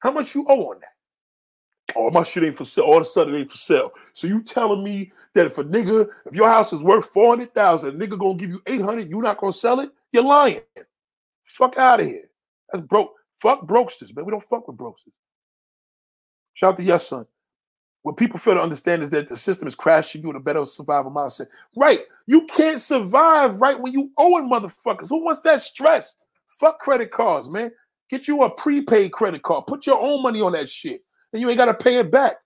How 0.00 0.10
much 0.10 0.34
you 0.34 0.44
owe 0.48 0.70
on 0.70 0.80
that? 0.80 1.96
Oh, 1.96 2.10
my 2.10 2.22
shit 2.22 2.44
ain't 2.44 2.56
for 2.56 2.64
sale. 2.64 2.84
All 2.84 2.96
of 2.96 3.02
a 3.02 3.06
sudden, 3.06 3.34
it 3.34 3.38
ain't 3.40 3.50
for 3.50 3.56
sale. 3.56 3.92
So 4.12 4.26
you 4.26 4.42
telling 4.42 4.82
me 4.82 5.12
that 5.34 5.46
if 5.46 5.58
a 5.58 5.64
nigga, 5.64 6.08
if 6.26 6.34
your 6.34 6.48
house 6.48 6.72
is 6.72 6.82
worth 6.82 7.12
400,000, 7.12 7.88
a 7.88 7.92
nigga 7.92 8.18
gonna 8.18 8.34
give 8.34 8.50
you 8.50 8.60
800, 8.66 9.08
you 9.08 9.20
not 9.20 9.38
gonna 9.38 9.52
sell 9.52 9.80
it? 9.80 9.90
You're 10.12 10.24
lying. 10.24 10.60
Fuck 11.44 11.76
out 11.78 12.00
of 12.00 12.06
here. 12.06 12.28
That's 12.72 12.84
broke. 12.84 13.14
Fuck 13.40 13.66
brokesters, 13.66 14.14
man. 14.14 14.24
We 14.24 14.30
don't 14.30 14.42
fuck 14.42 14.66
with 14.68 14.76
brokesters. 14.76 15.12
Shout 16.54 16.72
out 16.72 16.76
to 16.78 16.82
Yes 16.82 17.08
Son. 17.08 17.26
What 18.02 18.16
people 18.16 18.38
fail 18.38 18.54
to 18.54 18.62
understand 18.62 19.02
is 19.02 19.10
that 19.10 19.28
the 19.28 19.36
system 19.36 19.66
is 19.66 19.74
crashing 19.74 20.22
you 20.22 20.30
in 20.30 20.36
a 20.36 20.40
better 20.40 20.64
survival 20.64 21.10
mindset. 21.10 21.46
Right. 21.74 22.00
You 22.26 22.46
can't 22.46 22.80
survive 22.80 23.60
right 23.60 23.80
when 23.80 23.94
you 23.94 24.10
owing 24.18 24.48
motherfuckers. 24.48 25.08
Who 25.08 25.24
wants 25.24 25.40
that 25.40 25.62
stress? 25.62 26.16
Fuck 26.46 26.80
credit 26.80 27.10
cards, 27.10 27.48
man. 27.48 27.72
Get 28.10 28.28
you 28.28 28.42
a 28.42 28.50
prepaid 28.50 29.12
credit 29.12 29.42
card. 29.42 29.66
Put 29.66 29.86
your 29.86 29.98
own 29.98 30.22
money 30.22 30.42
on 30.42 30.52
that 30.52 30.68
shit. 30.68 31.02
And 31.32 31.40
you 31.40 31.48
ain't 31.48 31.56
got 31.56 31.66
to 31.66 31.74
pay 31.74 31.96
it 31.96 32.10
back. 32.10 32.36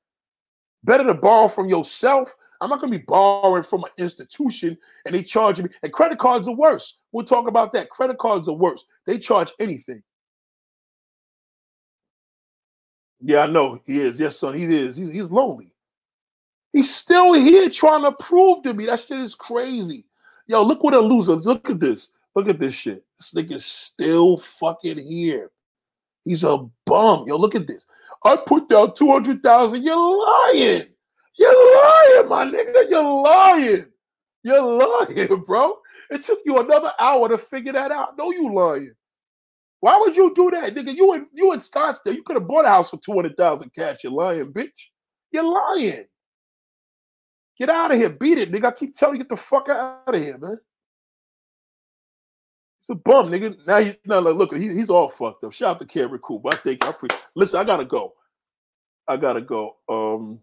Better 0.85 1.05
to 1.05 1.14
borrow 1.14 1.48
from 1.48 1.68
yourself. 1.68 2.35
I'm 2.60 2.70
not 2.70 2.80
to 2.80 2.89
be 2.89 2.98
borrowing 2.98 3.64
from 3.64 3.85
an 3.85 3.90
institution 3.98 4.78
and 5.06 5.14
they 5.14 5.22
charge 5.22 5.60
me. 5.60 5.70
And 5.82 5.93
credit 5.93 6.18
cards 6.18 6.47
are 6.48 6.55
worse. 6.55 7.01
We'll 7.10 7.26
talk 7.26 7.48
about 7.48 7.72
that. 7.72 7.90
Credit 7.90 8.18
cards 8.18 8.48
are 8.48 8.55
worse. 8.55 8.85
They 9.06 9.18
charge 9.18 9.52
anything. 9.59 10.02
Yeah, 13.20 13.40
I 13.40 13.47
know 13.47 13.81
he 13.85 14.01
is. 14.01 14.20
Yes, 14.20 14.39
son, 14.39 14.55
he 14.55 14.65
is. 14.65 14.97
He's, 14.97 15.09
he's 15.09 15.31
lonely. 15.31 15.73
He's 16.73 16.95
still 16.95 17.32
here 17.32 17.69
trying 17.69 18.05
to 18.05 18.12
prove 18.12 18.62
to 18.62 18.74
me 18.74 18.86
that 18.86 19.01
shit 19.01 19.19
is 19.19 19.35
crazy. 19.35 20.05
Yo, 20.47 20.62
look 20.62 20.82
what 20.82 20.95
a 20.95 21.01
loser. 21.01 21.35
Look 21.35 21.69
at 21.70 21.81
this. 21.81 22.12
Look 22.35 22.49
at 22.49 22.61
this 22.61 22.74
shit. 22.74 23.05
This 23.19 23.35
nigga's 23.35 23.65
still 23.65 24.36
fucking 24.39 24.99
here. 24.99 25.51
He's 26.24 26.45
a 26.45 26.66
bum. 26.85 27.27
Yo, 27.27 27.36
look 27.36 27.55
at 27.55 27.66
this. 27.66 27.86
I 28.24 28.36
put 28.36 28.69
down 28.69 28.95
200,000. 28.95 29.82
You're 29.82 29.97
lying. 29.97 30.86
You're 31.36 31.77
lying, 31.77 32.28
my 32.28 32.45
nigga. 32.45 32.90
You're 32.90 33.23
lying. 33.23 33.86
You're 34.43 34.62
lying, 34.62 35.43
bro. 35.45 35.78
It 36.11 36.23
took 36.23 36.40
you 36.45 36.59
another 36.59 36.93
hour 36.99 37.28
to 37.28 37.39
figure 37.39 37.73
that 37.73 37.93
out. 37.93 38.16
No, 38.16 38.31
you 38.31 38.53
lying. 38.53 38.95
Why 39.80 39.96
would 39.98 40.16
you 40.16 40.34
do 40.34 40.50
that, 40.50 40.74
nigga? 40.74 40.94
You 40.94 41.14
in 41.14 41.26
you 41.32 41.52
in 41.52 41.60
Scottsdale. 41.60 42.14
You 42.14 42.22
could 42.22 42.36
have 42.36 42.48
bought 42.48 42.64
a 42.64 42.68
house 42.68 42.90
for 42.90 42.98
200,000 42.98 43.72
cash. 43.72 43.98
You're 44.02 44.12
lying, 44.12 44.52
bitch. 44.52 44.86
You're 45.30 45.44
lying. 45.44 46.05
Get 47.59 47.70
out 47.70 47.92
of 47.92 47.98
here. 47.98 48.10
Beat 48.10 48.38
it, 48.38 48.52
nigga. 48.52 48.66
I 48.66 48.70
keep 48.72 48.94
telling 48.94 49.16
you, 49.16 49.22
get 49.24 49.28
the 49.28 49.36
fuck 49.36 49.68
out 49.68 50.02
of 50.06 50.20
here, 50.20 50.38
man. 50.38 50.59
It's 52.80 52.90
a 52.90 52.94
bum, 52.94 53.30
nigga. 53.30 53.56
Now 53.66 53.78
you 53.78 53.94
now 54.05 54.20
like, 54.20 54.36
look, 54.36 54.55
he, 54.55 54.68
he's 54.72 54.90
all 54.90 55.09
fucked 55.09 55.44
up. 55.44 55.52
Shout 55.52 55.76
out 55.76 55.78
to 55.80 55.86
Cameron 55.86 56.20
but 56.42 56.55
I 56.55 56.56
think 56.56 56.86
I'm 56.86 56.94
free. 56.94 57.10
listen. 57.34 57.60
I 57.60 57.64
gotta 57.64 57.84
go. 57.84 58.14
I 59.06 59.16
gotta 59.16 59.40
go. 59.40 59.76
Um, 59.88 60.40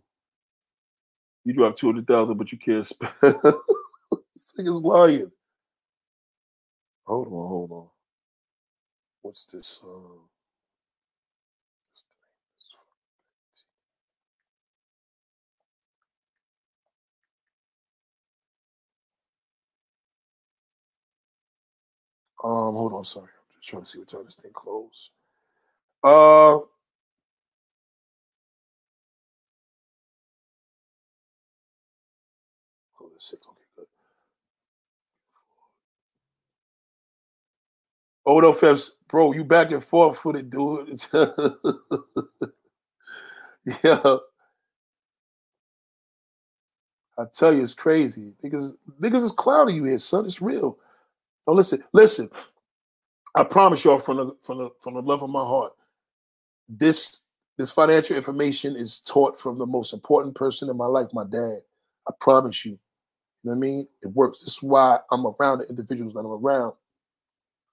you 1.43 1.53
dropped 1.53 1.77
two 1.77 1.87
hundred 1.87 2.07
thousand, 2.07 2.37
but 2.37 2.51
you 2.51 2.57
can't 2.57 2.85
spend. 2.85 3.13
this 3.21 4.53
nigga's 4.57 4.81
lying. 4.81 5.31
Hold 7.05 7.27
on, 7.27 7.31
hold 7.31 7.71
on. 7.71 7.87
What's 9.25 9.45
this? 9.47 9.81
Uh, 9.85 10.19
Um, 22.43 22.75
hold 22.75 22.93
on, 22.93 23.03
sorry. 23.05 23.29
I'm 23.29 23.59
just 23.61 23.69
trying 23.69 23.83
to 23.83 23.89
see 23.89 23.99
what 23.99 24.07
time 24.09 24.25
this 24.25 24.35
thing 24.35 24.51
closed. 24.53 25.09
Uh 26.03 26.57
oh, 26.57 26.69
six. 33.19 33.45
Okay, 33.47 33.61
good. 33.77 33.87
Oh 38.25 38.39
no, 38.39 38.53
Febs, 38.53 38.91
bro, 39.15 39.31
you 39.31 39.45
back 39.45 39.71
and 39.71 39.81
forth 39.81 40.17
for 40.17 40.33
the 40.33 40.43
dude. 40.43 41.01
yeah. 43.81 44.17
I 47.17 47.23
tell 47.33 47.53
you, 47.53 47.63
it's 47.63 47.73
crazy. 47.73 48.33
Niggas, 48.43 48.73
niggas 48.99 49.23
is 49.23 49.31
clouding 49.31 49.77
you 49.77 49.85
here, 49.85 49.97
son. 49.99 50.25
It's 50.25 50.41
real. 50.41 50.77
No, 51.47 51.53
listen, 51.53 51.81
listen. 51.93 52.29
I 53.35 53.45
promise 53.45 53.85
y'all 53.85 53.99
from 53.99 54.17
the 54.17 54.35
from 54.43 54.57
the 54.57 54.69
from 54.81 54.95
the 54.95 55.01
love 55.01 55.23
of 55.23 55.29
my 55.29 55.45
heart, 55.45 55.71
this 56.67 57.21
this 57.57 57.71
financial 57.71 58.17
information 58.17 58.75
is 58.75 58.99
taught 58.99 59.39
from 59.39 59.57
the 59.57 59.65
most 59.65 59.93
important 59.93 60.35
person 60.35 60.69
in 60.69 60.75
my 60.75 60.87
life, 60.87 61.07
my 61.13 61.23
dad. 61.23 61.61
I 62.05 62.11
promise 62.19 62.65
you. 62.65 62.71
You 62.71 62.79
know 63.45 63.51
what 63.51 63.55
I 63.55 63.59
mean? 63.59 63.87
It 64.03 64.07
works. 64.07 64.41
This 64.41 64.57
is 64.57 64.61
why 64.61 64.99
I'm 65.09 65.25
around 65.25 65.59
the 65.59 65.69
individuals 65.69 66.15
that 66.15 66.19
I'm 66.19 66.25
around. 66.25 66.73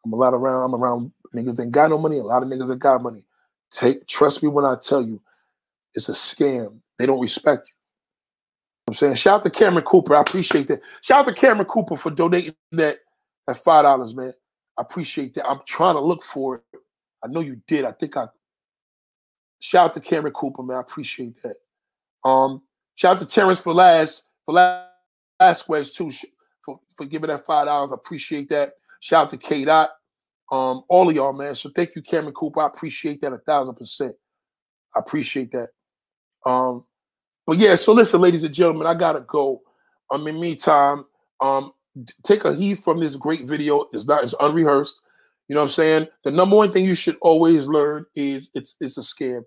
I'm 0.05 0.12
a 0.12 0.16
lot 0.16 0.35
around. 0.35 0.62
I'm 0.62 0.74
around 0.77 1.10
niggas 1.34 1.56
that 1.56 1.70
got 1.70 1.90
no 1.90 1.98
money. 1.98 2.18
A 2.18 2.22
lot 2.22 2.42
of 2.42 2.48
niggas 2.48 2.68
that 2.68 2.78
got 2.78 3.02
money. 3.02 3.24
Take 3.70 4.06
trust 4.06 4.42
me 4.42 4.48
when 4.48 4.64
I 4.64 4.76
tell 4.76 5.02
you, 5.02 5.20
it's 5.94 6.09
a 6.09 6.12
scam. 6.12 6.80
They 6.98 7.06
don't 7.06 7.20
respect 7.20 7.68
you. 7.68 7.74
I'm 8.88 8.94
saying, 8.94 9.14
shout 9.14 9.36
out 9.36 9.42
to 9.42 9.50
Cameron 9.50 9.84
Cooper. 9.84 10.16
I 10.16 10.20
appreciate 10.20 10.68
that. 10.68 10.80
Shout 11.00 11.20
out 11.20 11.34
to 11.34 11.40
Cameron 11.40 11.66
Cooper 11.66 11.96
for 11.96 12.10
donating 12.10 12.54
that 12.72 12.98
at 13.48 13.56
five 13.56 13.84
dollars, 13.84 14.14
man. 14.14 14.34
I 14.78 14.82
appreciate 14.82 15.34
that. 15.34 15.48
I'm 15.48 15.60
trying 15.66 15.94
to 15.94 16.00
look 16.00 16.22
for 16.22 16.56
it. 16.56 16.80
I 17.24 17.28
know 17.28 17.40
you 17.40 17.60
did. 17.66 17.84
I 17.84 17.92
think 17.92 18.16
I 18.16 18.26
shout 19.60 19.86
out 19.86 19.94
to 19.94 20.00
Cameron 20.00 20.32
Cooper, 20.34 20.62
man. 20.62 20.76
I 20.76 20.80
appreciate 20.80 21.40
that. 21.42 21.56
Um, 22.28 22.62
shout 22.96 23.12
out 23.12 23.18
to 23.18 23.26
Terrence 23.26 23.60
for 23.60 23.72
last 23.72 24.28
for 24.44 24.54
last 24.54 24.88
Velasquez 25.40 25.92
too, 25.92 26.12
for, 26.64 26.80
for 26.96 27.06
giving 27.06 27.28
that 27.28 27.44
five 27.46 27.66
dollars. 27.66 27.92
I 27.92 27.94
appreciate 27.94 28.48
that. 28.50 28.74
Shout 29.00 29.24
out 29.24 29.30
to 29.30 29.36
K 29.36 29.64
Dot. 29.64 29.90
Um, 30.53 30.83
all 30.89 31.09
of 31.09 31.16
y'all, 31.16 31.33
man. 31.33 31.55
So 31.55 31.70
thank 31.70 31.97
you, 31.97 32.03
Cameron 32.03 32.35
Cooper. 32.35 32.61
I 32.61 32.66
appreciate 32.66 33.23
that 33.23 33.33
a 33.33 33.39
thousand 33.39 33.74
percent. 33.74 34.15
I 34.95 34.99
appreciate 35.01 35.51
that. 35.53 35.70
Um, 36.45 36.85
but 37.47 37.57
yeah, 37.59 37.74
so 37.74 37.93
listen, 37.95 38.20
ladies 38.20 38.45
and 38.45 38.55
gentlemen, 38.55 38.87
I 38.87 38.95
gotta 38.95 39.20
go. 39.23 39.62
Um, 40.11 40.27
in 40.29 40.39
meantime, 40.39 41.07
um, 41.41 41.73
take 42.23 42.45
a 42.45 42.55
heat 42.55 42.74
from 42.74 43.01
this 43.01 43.16
great 43.16 43.47
video. 43.47 43.89
It's 43.95 44.07
not 44.07 44.24
it's 44.24 44.35
unrehearsed. 44.41 45.01
You 45.49 45.55
know 45.55 45.62
what 45.62 45.69
I'm 45.69 45.73
saying? 45.73 46.09
The 46.24 46.31
number 46.31 46.55
one 46.57 46.70
thing 46.70 46.85
you 46.85 46.95
should 46.95 47.16
always 47.23 47.66
learn 47.66 48.05
is 48.15 48.51
it's 48.55 48.77
it's 48.81 48.99
a 48.99 49.01
scam. 49.01 49.43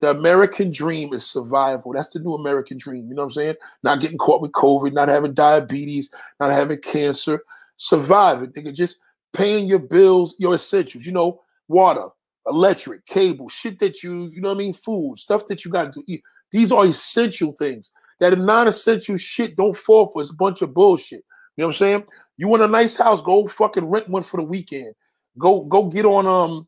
The 0.00 0.10
American 0.10 0.70
dream 0.72 1.12
is 1.14 1.26
survival. 1.26 1.92
That's 1.94 2.10
the 2.10 2.20
new 2.20 2.34
American 2.34 2.78
dream. 2.78 3.08
You 3.08 3.14
know 3.14 3.22
what 3.22 3.26
I'm 3.26 3.32
saying? 3.32 3.54
Not 3.82 4.00
getting 4.00 4.18
caught 4.18 4.42
with 4.42 4.52
COVID, 4.52 4.92
not 4.92 5.08
having 5.08 5.32
diabetes, 5.34 6.10
not 6.38 6.52
having 6.52 6.78
cancer. 6.78 7.42
surviving, 7.78 8.50
nigga. 8.52 8.74
Just 8.74 8.98
paying 9.32 9.66
your 9.66 9.78
bills, 9.78 10.34
your 10.38 10.54
essentials, 10.54 11.06
you 11.06 11.12
know, 11.12 11.40
water, 11.68 12.08
electric, 12.46 13.06
cable, 13.06 13.48
shit 13.48 13.78
that 13.78 14.02
you, 14.02 14.30
you 14.32 14.40
know 14.40 14.50
what 14.50 14.56
I 14.56 14.58
mean, 14.58 14.72
food, 14.72 15.18
stuff 15.18 15.46
that 15.46 15.64
you 15.64 15.70
got 15.70 15.92
to 15.92 16.02
eat. 16.06 16.22
These 16.50 16.72
are 16.72 16.86
essential 16.86 17.52
things. 17.52 17.92
That 18.18 18.38
non-essential 18.38 19.16
shit 19.16 19.56
don't 19.56 19.76
fall 19.76 20.08
for. 20.08 20.20
It's 20.20 20.32
a 20.32 20.36
bunch 20.36 20.62
of 20.62 20.74
bullshit. 20.74 21.24
You 21.56 21.62
know 21.62 21.68
what 21.68 21.74
I'm 21.74 21.78
saying? 21.78 22.04
You 22.36 22.48
want 22.48 22.62
a 22.62 22.68
nice 22.68 22.96
house, 22.96 23.22
go 23.22 23.46
fucking 23.46 23.84
rent 23.84 24.08
one 24.08 24.22
for 24.22 24.38
the 24.38 24.44
weekend. 24.44 24.94
Go 25.38 25.62
go 25.64 25.88
get 25.88 26.04
on 26.04 26.26
um 26.26 26.66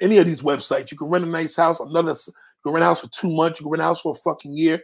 any 0.00 0.18
of 0.18 0.26
these 0.26 0.42
websites. 0.42 0.90
You 0.90 0.96
can 0.96 1.08
rent 1.08 1.24
a 1.24 1.28
nice 1.28 1.56
house, 1.56 1.80
another 1.80 2.12
you 2.12 2.32
can 2.64 2.72
rent 2.72 2.84
a 2.84 2.86
house 2.86 3.00
for 3.00 3.08
two 3.08 3.30
months, 3.30 3.60
you 3.60 3.64
can 3.64 3.72
rent 3.72 3.82
a 3.82 3.84
house 3.84 4.00
for 4.00 4.12
a 4.12 4.18
fucking 4.18 4.56
year, 4.56 4.80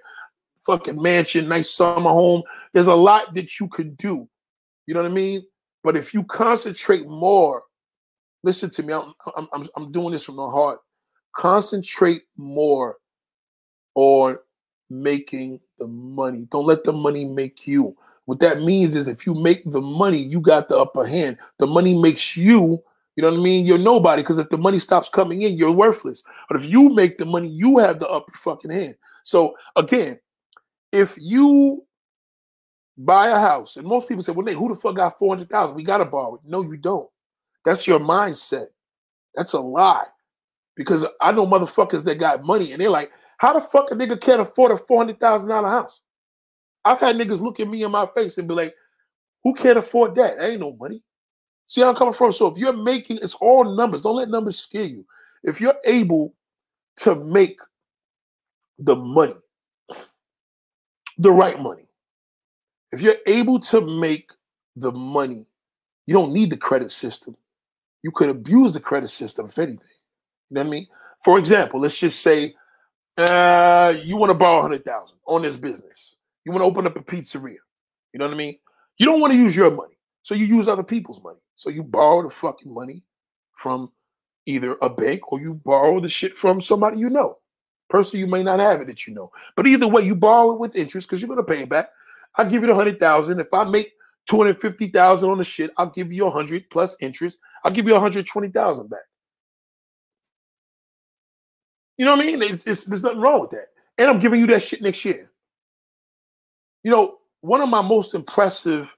fucking 0.67 1.01
mansion, 1.01 1.49
nice 1.49 1.71
summer 1.71 2.11
home. 2.11 2.43
There's 2.73 2.87
a 2.87 2.95
lot 2.95 3.35
that 3.35 3.59
you 3.59 3.69
could 3.69 3.97
do. 3.97 4.29
You 4.87 4.95
know 4.95 5.03
what 5.03 5.11
I 5.11 5.15
mean? 5.15 5.45
But 5.83 5.97
if 5.97 6.15
you 6.15 6.25
concentrate 6.25 7.07
more, 7.09 7.65
listen 8.43 8.71
to 8.71 8.83
me, 8.83 8.93
I'm, 8.93 9.15
I'm, 9.37 9.69
I'm 9.77 9.93
doing 9.93 10.13
this 10.13 10.25
from 10.25 10.37
the 10.37 10.49
heart. 10.49 10.81
Concentrate 11.35 12.23
more 12.37 12.97
on 13.95 14.39
making 14.91 15.61
the 15.79 15.87
money. 15.87 16.47
Don't 16.51 16.67
let 16.67 16.85
the 16.85 16.93
money 16.93 17.25
make 17.25 17.67
you. 17.67 17.97
What 18.27 18.41
that 18.41 18.63
means 18.63 18.95
is 18.95 19.09
if 19.09 19.27
you 19.27 19.35
make 19.35 19.69
the 19.71 19.81
money, 19.81 20.19
you 20.19 20.41
got 20.41 20.69
the 20.69 20.77
upper 20.79 21.05
hand. 21.05 21.39
The 21.59 21.67
money 21.67 22.01
makes 22.01 22.37
you, 22.37 22.83
you 23.17 23.23
know 23.23 23.31
what 23.31 23.41
I 23.41 23.43
mean? 23.43 23.67
You're 23.67 23.79
nobody 23.79 24.23
because 24.23 24.39
if 24.39 24.49
the 24.49 24.59
money 24.59 24.79
stops 24.79 25.09
coming 25.09 25.43
in, 25.43 25.57
you're 25.57 25.73
worthless. 25.73 26.23
But 26.49 26.59
if 26.59 26.67
you 26.67 26.91
make 26.91 27.19
the 27.19 27.27
money, 27.27 27.49
you 27.49 27.79
have 27.79 27.99
the 27.99 28.09
upper 28.09 28.33
fucking 28.33 28.71
hand. 28.71 28.95
So 29.25 29.55
again, 29.77 30.19
if 30.93 31.17
you 31.19 31.85
buy 32.99 33.29
a 33.29 33.39
house, 33.39 33.77
and 33.77 33.87
most 33.87 34.09
people 34.09 34.23
say, 34.23 34.33
well, 34.33 34.45
Nate, 34.45 34.57
who 34.57 34.69
the 34.69 34.75
fuck 34.75 34.97
got 34.97 35.19
400,000? 35.19 35.75
We 35.75 35.83
got 35.83 35.99
to 35.99 36.05
borrow 36.05 36.35
it. 36.37 36.41
No, 36.45 36.63
you 36.63 36.77
don't. 36.77 37.09
That's 37.65 37.87
your 37.87 38.01
mindset. 38.01 38.67
That's 39.35 39.53
a 39.53 39.61
lie. 39.61 40.07
Because 40.75 41.07
I 41.21 41.33
know 41.33 41.47
motherfuckers 41.47 42.05
that 42.05 42.19
got 42.19 42.45
money 42.45 42.73
and 42.73 42.81
they're 42.81 42.91
like, 42.91 43.13
how 43.39 43.53
the 43.53 43.61
fuck 43.61 43.91
a 43.91 43.95
nigga 43.95 44.21
can't 44.21 44.41
afford 44.41 44.73
a 44.73 44.77
$400,000 44.77 45.65
house? 45.65 46.03
I've 46.85 47.01
had 47.01 47.17
niggas 47.17 47.41
look 47.41 47.61
at 47.61 47.69
me 47.69 47.83
in 47.83 47.91
my 47.91 48.09
face 48.17 48.39
and 48.39 48.49
be 48.49 48.55
like, 48.55 48.75
who 49.45 49.55
can't 49.55 49.79
afford 49.79 50.15
that? 50.17 50.39
That 50.39 50.51
ain't 50.51 50.61
no 50.61 50.75
money. 50.75 51.03
See 51.67 51.81
how 51.81 51.91
I'm 51.91 51.97
coming 51.97 52.15
from? 52.15 52.33
So 52.33 52.47
if 52.49 52.59
you're 52.59 52.73
making, 52.73 53.19
it's 53.23 53.35
all 53.35 53.65
numbers. 53.65 54.03
Don't 54.03 54.17
let 54.17 54.29
numbers 54.29 54.59
scare 54.59 54.85
you. 54.85 55.05
If 55.43 55.61
you're 55.61 55.77
able 55.85 56.35
to 56.97 57.17
make 57.17 57.59
the 58.79 58.97
money, 58.97 59.35
the 61.19 61.33
right 61.33 61.61
money, 61.61 61.87
if 62.93 63.01
you're 63.01 63.17
able 63.27 63.59
to 63.61 63.81
make 63.81 64.31
the 64.77 64.93
money, 64.93 65.47
you 66.07 66.15
don't 66.15 66.33
need 66.33 66.51
the 66.51 66.57
credit 66.57 66.93
system. 66.93 67.37
You 68.03 68.11
could 68.11 68.29
abuse 68.29 68.75
the 68.75 68.81
credit 68.81 69.09
system, 69.09 69.47
if 69.47 69.59
anything. 69.59 69.87
You 70.51 70.57
know 70.57 70.61
what 70.63 70.67
I 70.67 70.71
mean? 70.71 70.87
For 71.25 71.39
example, 71.39 71.81
let's 71.81 71.97
just 71.97 72.21
say 72.21 72.55
uh, 73.17 73.95
you 74.03 74.17
want 74.17 74.31
to 74.31 74.35
borrow 74.35 74.63
100000 74.63 75.17
on 75.27 75.43
this 75.43 75.57
business. 75.57 76.17
You 76.45 76.53
want 76.53 76.63
to 76.63 76.67
open 76.67 76.87
up 76.87 76.97
a 76.97 77.03
pizzeria. 77.03 77.57
You 78.13 78.19
know 78.19 78.27
what 78.27 78.35
I 78.35 78.37
mean? 78.37 78.59
You 78.99 79.07
don't 79.07 79.21
want 79.21 79.33
to 79.33 79.39
use 79.39 79.57
your 79.57 79.71
money. 79.71 79.97
So 80.23 80.35
you 80.35 80.47
use 80.47 80.69
other 80.69 80.83
people's 80.83 81.23
money. 81.23 81.39
So 81.55 81.71
you 81.71 81.83
borrow 81.83 82.23
the 82.23 82.31
fucking 82.31 82.73
money 82.73 83.03
from 83.55 83.91
either 84.47 84.77
a 84.83 84.91
bank 84.91 85.33
or 85.33 85.41
you 85.41 85.55
borrow 85.55 86.01
the 86.01 86.09
shit 86.09 86.37
from 86.37 86.61
somebody 86.61 86.99
you 86.99 87.11
know. 87.11 87.39
Person 87.89 88.21
you 88.21 88.27
may 88.27 88.43
not 88.43 88.59
have 88.59 88.81
it 88.81 88.87
that 88.87 89.07
you 89.07 89.15
know. 89.15 89.31
But 89.57 89.67
either 89.67 89.87
way, 89.87 90.03
you 90.03 90.17
borrow 90.17 90.53
it 90.53 90.61
with 90.61 90.77
interest 90.77 91.09
because 91.09 91.21
you're 91.21 91.29
gonna 91.29 91.43
pay 91.43 91.63
it 91.63 91.69
back. 91.69 91.91
I'll 92.37 92.49
give 92.49 92.63
you 92.63 92.69
the 92.69 92.75
hundred 92.75 92.99
thousand. 92.99 93.41
If 93.41 93.53
I 93.53 93.65
make 93.65 93.93
two 94.27 94.39
hundred 94.39 94.61
fifty 94.61 94.89
thousand 94.89 95.31
on 95.31 95.39
the 95.39 95.45
shit, 95.45 95.71
I'll 95.77 95.91
give 95.91 96.13
you 96.13 96.27
a 96.27 96.31
hundred 96.31 96.69
plus 96.71 96.97
interest. 97.01 97.39
I'll 97.65 97.73
give 97.73 97.87
you 97.87 97.95
a 97.95 98.01
hundred 98.01 98.27
twenty 98.27 98.49
thousand 98.49 98.89
back. 98.89 99.01
You 101.99 102.07
know 102.07 102.17
what 102.17 102.25
I 102.25 102.27
mean? 102.27 102.43
It's, 102.43 102.67
it's, 102.67 102.85
there's 102.85 103.03
nothing 103.03 103.21
wrong 103.21 103.41
with 103.43 103.51
that. 103.51 103.69
And 103.99 104.09
I'm 104.09 104.19
giving 104.19 104.41
you 104.41 104.47
that 104.49 104.63
shit 104.63 104.83
next 104.83 105.05
year. 105.05 105.31
You 106.83 106.91
know, 106.91 107.19
one 107.43 107.61
of 107.61 107.69
my 107.69 107.83
most 107.83 108.15
impressive 108.15 108.97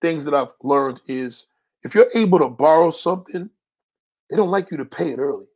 things 0.00 0.24
that 0.24 0.34
I've 0.34 0.52
learned 0.62 1.02
is 1.06 1.46
if 1.84 1.94
you're 1.94 2.10
able 2.14 2.38
to 2.38 2.48
borrow 2.48 2.90
something, 2.90 3.48
they 4.28 4.36
don't 4.36 4.50
like 4.50 4.70
you 4.70 4.78
to 4.78 4.84
pay 4.84 5.10
it 5.10 5.18
early. 5.18 5.46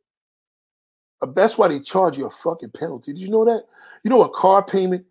Uh, 1.21 1.27
that's 1.35 1.57
why 1.57 1.67
they 1.67 1.79
charge 1.79 2.17
you 2.17 2.27
a 2.27 2.29
fucking 2.29 2.71
penalty. 2.71 3.13
Did 3.13 3.21
you 3.21 3.29
know 3.29 3.45
that? 3.45 3.63
You 4.03 4.09
know, 4.09 4.23
a 4.23 4.29
car 4.29 4.63
payment, 4.63 5.05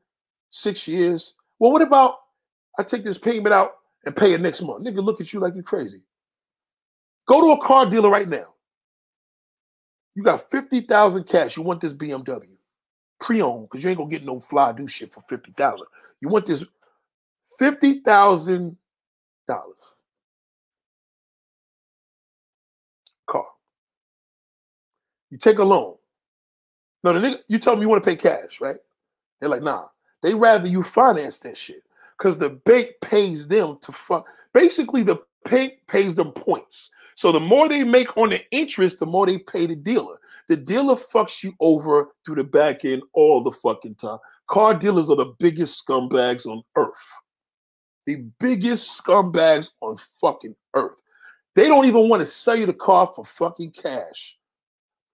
six 0.51 0.87
years. 0.87 1.35
Well, 1.59 1.73
what 1.73 1.83
about 1.83 2.17
I 2.79 2.83
take 2.83 3.05
this 3.05 3.19
payment 3.19 3.55
out 3.55 3.73
and 4.07 4.17
pay 4.17 4.33
it 4.35 4.41
next 4.41 4.63
month? 4.63 4.85
Nigga, 4.85 5.03
look 5.03 5.21
at 5.21 5.33
you 5.33 5.41
like 5.41 5.55
you're 5.55 5.63
crazy. 5.63 6.03
Go 7.27 7.41
to 7.41 7.61
a 7.61 7.67
car 7.67 7.89
dealer 7.89 8.11
right 8.11 8.29
now. 8.29 8.55
You 10.15 10.23
got 10.23 10.51
50,000 10.51 11.25
cash. 11.25 11.57
You 11.57 11.63
want 11.63 11.81
this 11.81 11.95
BMW 11.95 12.47
pre-owned 13.21 13.69
because 13.69 13.83
you 13.83 13.91
ain't 13.91 13.99
gonna 13.99 14.11
get 14.11 14.25
no 14.25 14.39
fly 14.39 14.73
do 14.73 14.87
shit 14.87 15.13
for 15.13 15.23
50,000. 15.29 15.87
You 16.21 16.29
want 16.29 16.47
this 16.47 16.65
$50,000 17.61 18.77
car. 23.27 23.47
You 25.31 25.39
take 25.39 25.59
a 25.59 25.65
loan. 25.65 25.97
No, 27.03 27.13
the 27.13 27.21
nigga, 27.21 27.39
you 27.49 27.59
tell 27.59 27.75
them 27.75 27.83
you 27.83 27.89
want 27.89 28.03
to 28.03 28.09
pay 28.09 28.17
cash, 28.17 28.61
right? 28.61 28.77
They're 29.41 29.51
like, 29.51 29.63
nah. 29.63 29.87
They 30.25 30.35
rather 30.35 30.67
you 30.67 30.83
finance 30.83 31.39
that 31.41 31.55
shit 31.55 31.83
because 32.17 32.39
the 32.39 32.49
bank 32.49 32.93
pays 33.03 33.47
them 33.47 33.77
to 33.83 33.93
fuck. 33.93 34.25
Basically, 34.55 35.03
the 35.03 35.19
bank 35.45 35.75
pays 35.87 36.15
them 36.15 36.33
points. 36.33 36.89
So 37.15 37.31
the 37.31 37.41
more 37.41 37.69
they 37.69 37.85
make 37.85 38.17
on 38.17 38.31
the 38.31 38.41
interest, 38.51 39.01
the 39.01 39.07
more 39.07 39.27
they 39.27 39.37
pay 39.37 39.67
the 39.67 39.77
dealer. 39.77 40.19
The 40.49 40.57
dealer 40.57 40.95
fucks 40.95 41.45
you 41.45 41.53
over 41.61 42.09
through 42.25 42.37
the 42.37 42.45
back 42.45 42.87
end 42.87 43.03
all 43.13 43.43
the 43.43 43.53
fucking 43.53 43.97
time. 43.97 44.17
Car 44.47 44.73
dealers 44.73 45.11
are 45.11 45.17
the 45.17 45.35
biggest 45.39 45.87
scumbags 45.87 46.47
on 46.47 46.63
earth. 46.75 46.89
The 48.07 48.25
biggest 48.41 49.05
scumbags 49.05 49.73
on 49.83 49.99
fucking 50.23 50.57
earth. 50.75 51.03
They 51.55 51.69
don't 51.69 51.85
even 51.85 52.09
want 52.09 52.21
to 52.21 52.27
sell 52.27 52.57
you 52.57 52.65
the 52.65 52.73
car 52.73 53.13
for 53.15 53.27
fucking 53.27 53.73
cash. 53.73 54.39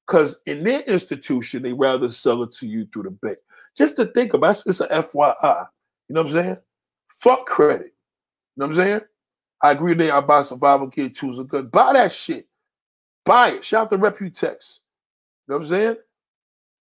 Because 0.06 0.40
in 0.46 0.62
their 0.62 0.82
institution, 0.82 1.64
they 1.64 1.72
rather 1.72 2.10
sell 2.10 2.44
it 2.44 2.52
to 2.52 2.66
you 2.68 2.86
through 2.92 3.02
the 3.02 3.10
bank. 3.10 3.38
Just 3.76 3.96
to 3.96 4.06
think 4.06 4.34
about 4.34 4.62
it's 4.66 4.80
a 4.80 4.88
FYI. 4.88 5.66
You 6.08 6.14
know 6.14 6.22
what 6.22 6.26
I'm 6.26 6.32
saying? 6.32 6.56
Fuck 7.08 7.46
credit. 7.46 7.86
You 7.86 7.92
know 8.56 8.66
what 8.66 8.78
I'm 8.78 8.84
saying? 8.84 9.00
I 9.62 9.72
agree 9.72 9.94
today. 9.94 10.10
I 10.10 10.20
buy 10.20 10.42
survival 10.42 10.88
kit 10.88 11.14
tools 11.14 11.38
are 11.38 11.44
good. 11.44 11.70
Buy 11.70 11.92
that 11.92 12.12
shit. 12.12 12.46
Buy 13.24 13.50
it. 13.50 13.64
Shout 13.64 13.84
out 13.84 13.90
to 13.90 13.98
Reputex. 13.98 14.80
You 15.46 15.54
know 15.54 15.58
what 15.58 15.62
I'm 15.62 15.66
saying? 15.66 15.96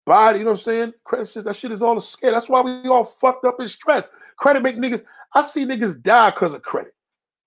Buy 0.05 0.31
it, 0.31 0.37
you 0.37 0.43
know 0.45 0.51
what 0.51 0.59
I'm 0.59 0.63
saying? 0.63 0.93
Credit 1.03 1.25
says 1.25 1.43
that 1.43 1.55
shit 1.57 1.71
is 1.71 1.81
all 1.81 1.97
a 1.97 2.01
scare. 2.01 2.31
That's 2.31 2.47
why 2.47 2.61
we 2.61 2.87
all 2.87 3.03
fucked 3.03 3.43
up 3.43 3.59
in 3.59 3.67
stress. 3.67 4.07
Credit 4.37 4.63
make 4.63 4.77
niggas. 4.77 5.03
I 5.35 5.41
see 5.41 5.65
niggas 5.65 6.01
die 6.01 6.29
because 6.29 6.53
of 6.53 6.61
credit. 6.61 6.93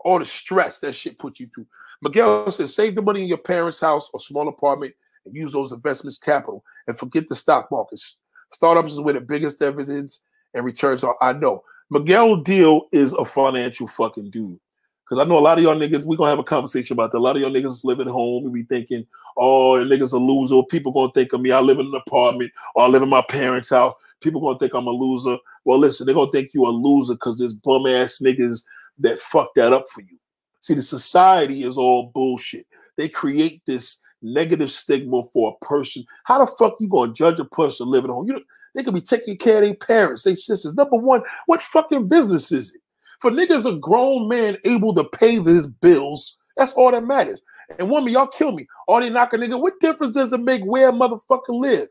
All 0.00 0.18
the 0.18 0.26
stress 0.26 0.78
that 0.80 0.94
shit 0.94 1.18
put 1.18 1.40
you 1.40 1.48
through. 1.54 1.66
Miguel 2.02 2.50
says, 2.50 2.74
save 2.74 2.94
the 2.94 3.02
money 3.02 3.22
in 3.22 3.28
your 3.28 3.38
parents' 3.38 3.80
house 3.80 4.10
or 4.12 4.20
small 4.20 4.48
apartment 4.48 4.92
and 5.24 5.34
use 5.34 5.52
those 5.52 5.72
investments 5.72 6.18
capital 6.18 6.62
and 6.86 6.98
forget 6.98 7.28
the 7.28 7.34
stock 7.34 7.70
markets. 7.70 8.19
Startups 8.52 8.92
is 8.92 9.00
where 9.00 9.14
the 9.14 9.20
biggest 9.20 9.58
dividends 9.58 10.22
and 10.54 10.64
returns 10.64 11.04
are. 11.04 11.16
I 11.20 11.32
know. 11.32 11.62
Miguel 11.90 12.36
Deal 12.36 12.82
is 12.92 13.12
a 13.14 13.24
financial 13.24 13.86
fucking 13.86 14.30
dude. 14.30 14.58
Because 15.04 15.24
I 15.24 15.28
know 15.28 15.38
a 15.38 15.40
lot 15.40 15.58
of 15.58 15.64
y'all 15.64 15.74
niggas, 15.74 16.06
we're 16.06 16.16
gonna 16.16 16.30
have 16.30 16.38
a 16.38 16.44
conversation 16.44 16.94
about 16.94 17.10
that. 17.10 17.18
A 17.18 17.20
lot 17.20 17.34
of 17.34 17.42
y'all 17.42 17.50
niggas 17.50 17.84
live 17.84 17.98
at 17.98 18.06
home 18.06 18.44
and 18.44 18.54
be 18.54 18.62
thinking, 18.62 19.04
oh, 19.36 19.72
niggas 19.84 20.12
a 20.12 20.18
loser. 20.18 20.62
People 20.70 20.92
gonna 20.92 21.10
think 21.12 21.32
of 21.32 21.40
me. 21.40 21.50
I 21.50 21.58
live 21.58 21.80
in 21.80 21.86
an 21.86 22.00
apartment 22.06 22.52
or 22.76 22.84
I 22.84 22.86
live 22.86 23.02
in 23.02 23.08
my 23.08 23.24
parents' 23.28 23.70
house. 23.70 23.92
People 24.20 24.40
gonna 24.40 24.58
think 24.58 24.72
I'm 24.72 24.86
a 24.86 24.90
loser. 24.90 25.36
Well, 25.64 25.80
listen, 25.80 26.06
they're 26.06 26.14
gonna 26.14 26.30
think 26.30 26.54
you 26.54 26.64
a 26.64 26.70
loser 26.70 27.14
because 27.14 27.38
there's 27.38 27.54
bum 27.54 27.86
ass 27.86 28.20
niggas 28.22 28.62
that 29.00 29.18
fuck 29.18 29.52
that 29.54 29.72
up 29.72 29.88
for 29.88 30.02
you. 30.02 30.16
See, 30.60 30.74
the 30.74 30.82
society 30.82 31.64
is 31.64 31.76
all 31.76 32.12
bullshit. 32.14 32.66
They 32.96 33.08
create 33.08 33.62
this 33.66 34.00
negative 34.22 34.70
stigma 34.70 35.22
for 35.32 35.56
a 35.60 35.64
person. 35.64 36.04
How 36.24 36.44
the 36.44 36.52
fuck 36.58 36.76
you 36.80 36.88
gonna 36.88 37.12
judge 37.12 37.40
a 37.40 37.44
person 37.44 37.88
living 37.88 38.10
home? 38.10 38.26
You 38.26 38.42
they 38.74 38.82
could 38.82 38.94
be 38.94 39.00
taking 39.00 39.36
care 39.36 39.56
of 39.56 39.62
their 39.62 39.74
parents, 39.74 40.22
their 40.22 40.36
sisters. 40.36 40.74
Number 40.74 40.96
one, 40.96 41.22
what 41.46 41.62
fucking 41.62 42.08
business 42.08 42.52
is 42.52 42.74
it? 42.74 42.80
For 43.20 43.30
niggas, 43.30 43.66
a 43.66 43.76
grown 43.76 44.28
man 44.28 44.56
able 44.64 44.94
to 44.94 45.04
pay 45.04 45.40
his 45.40 45.66
bills, 45.66 46.38
that's 46.56 46.72
all 46.74 46.90
that 46.92 47.04
matters. 47.04 47.42
And 47.78 47.90
woman, 47.90 48.12
y'all 48.12 48.26
kill 48.26 48.52
me. 48.52 48.66
All 48.88 49.00
they 49.00 49.10
knock 49.10 49.32
a 49.32 49.36
nigga, 49.36 49.60
what 49.60 49.78
difference 49.80 50.14
does 50.14 50.32
it 50.32 50.40
make 50.40 50.62
where 50.64 50.88
a 50.88 50.92
motherfucker 50.92 51.48
live? 51.48 51.88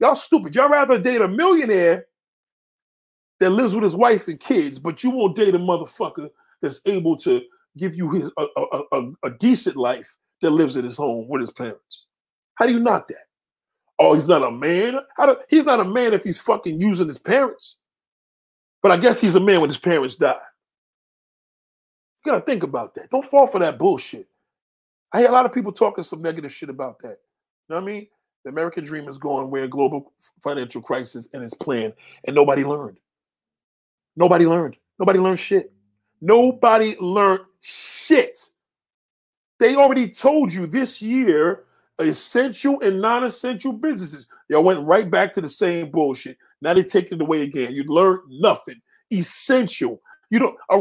Y'all 0.00 0.14
stupid. 0.14 0.54
Y'all 0.54 0.68
rather 0.68 0.98
date 0.98 1.20
a 1.20 1.28
millionaire 1.28 2.06
that 3.38 3.50
lives 3.50 3.74
with 3.74 3.84
his 3.84 3.94
wife 3.96 4.28
and 4.28 4.40
kids, 4.40 4.78
but 4.78 5.02
you 5.02 5.10
won't 5.10 5.36
date 5.36 5.54
a 5.54 5.58
motherfucker 5.58 6.30
that's 6.60 6.80
able 6.86 7.16
to 7.18 7.42
give 7.76 7.94
you 7.94 8.10
his 8.10 8.30
a, 8.36 8.46
a, 8.56 8.82
a, 8.92 9.12
a 9.24 9.30
decent 9.38 9.76
life 9.76 10.16
that 10.42 10.50
lives 10.50 10.76
at 10.76 10.84
his 10.84 10.96
home 10.96 11.26
with 11.28 11.40
his 11.40 11.50
parents. 11.50 12.06
How 12.54 12.66
do 12.66 12.72
you 12.72 12.80
knock 12.80 13.08
that? 13.08 13.26
Oh, 13.98 14.14
he's 14.14 14.28
not 14.28 14.42
a 14.42 14.50
man. 14.50 14.98
How 15.16 15.26
do, 15.26 15.36
he's 15.48 15.64
not 15.64 15.80
a 15.80 15.84
man 15.84 16.12
if 16.12 16.22
he's 16.22 16.40
fucking 16.40 16.80
using 16.80 17.08
his 17.08 17.18
parents. 17.18 17.78
But 18.82 18.92
I 18.92 18.96
guess 18.96 19.20
he's 19.20 19.36
a 19.36 19.40
man 19.40 19.60
when 19.60 19.70
his 19.70 19.78
parents 19.78 20.16
die. 20.16 20.36
You 22.24 22.32
gotta 22.32 22.44
think 22.44 22.62
about 22.62 22.94
that. 22.94 23.10
Don't 23.10 23.24
fall 23.24 23.46
for 23.46 23.58
that 23.60 23.78
bullshit. 23.78 24.28
I 25.12 25.20
hear 25.20 25.28
a 25.28 25.32
lot 25.32 25.46
of 25.46 25.52
people 25.52 25.72
talking 25.72 26.04
some 26.04 26.22
negative 26.22 26.52
shit 26.52 26.68
about 26.68 26.98
that. 27.00 27.18
You 27.68 27.74
know 27.74 27.76
what 27.76 27.82
I 27.82 27.86
mean? 27.86 28.06
The 28.44 28.50
American 28.50 28.84
dream 28.84 29.08
is 29.08 29.18
going 29.18 29.50
where 29.50 29.68
global 29.68 30.12
financial 30.42 30.82
crisis 30.82 31.28
and 31.32 31.44
its 31.44 31.54
plan, 31.54 31.92
and 32.24 32.34
nobody 32.34 32.64
learned. 32.64 32.98
Nobody 34.16 34.46
learned. 34.46 34.76
Nobody 34.98 35.18
learned 35.18 35.38
shit. 35.38 35.72
Nobody 36.20 36.96
learned 37.00 37.44
shit. 37.60 38.50
They 39.62 39.76
already 39.76 40.08
told 40.08 40.52
you 40.52 40.66
this 40.66 41.00
year 41.00 41.66
essential 42.00 42.80
and 42.80 43.00
non-essential 43.00 43.74
businesses. 43.74 44.26
Y'all 44.48 44.64
went 44.64 44.84
right 44.84 45.08
back 45.08 45.32
to 45.34 45.40
the 45.40 45.48
same 45.48 45.88
bullshit. 45.88 46.36
Now 46.62 46.74
they 46.74 46.82
take 46.82 47.12
it 47.12 47.20
away 47.20 47.42
again. 47.42 47.72
You 47.72 47.84
learned 47.84 48.22
nothing. 48.28 48.82
Essential. 49.12 50.02
You 50.30 50.40
don't 50.40 50.56
a 50.68 50.80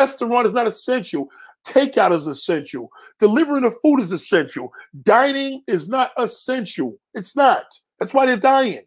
restaurant 0.00 0.48
is 0.48 0.52
not 0.52 0.66
essential. 0.66 1.28
Takeout 1.64 2.12
is 2.12 2.26
essential. 2.26 2.90
Delivering 3.20 3.62
the 3.62 3.70
food 3.70 4.00
is 4.00 4.10
essential. 4.10 4.72
Dining 5.04 5.62
is 5.68 5.88
not 5.88 6.10
essential. 6.18 6.98
It's 7.14 7.36
not. 7.36 7.66
That's 8.00 8.12
why 8.12 8.26
they're 8.26 8.36
dying. 8.36 8.82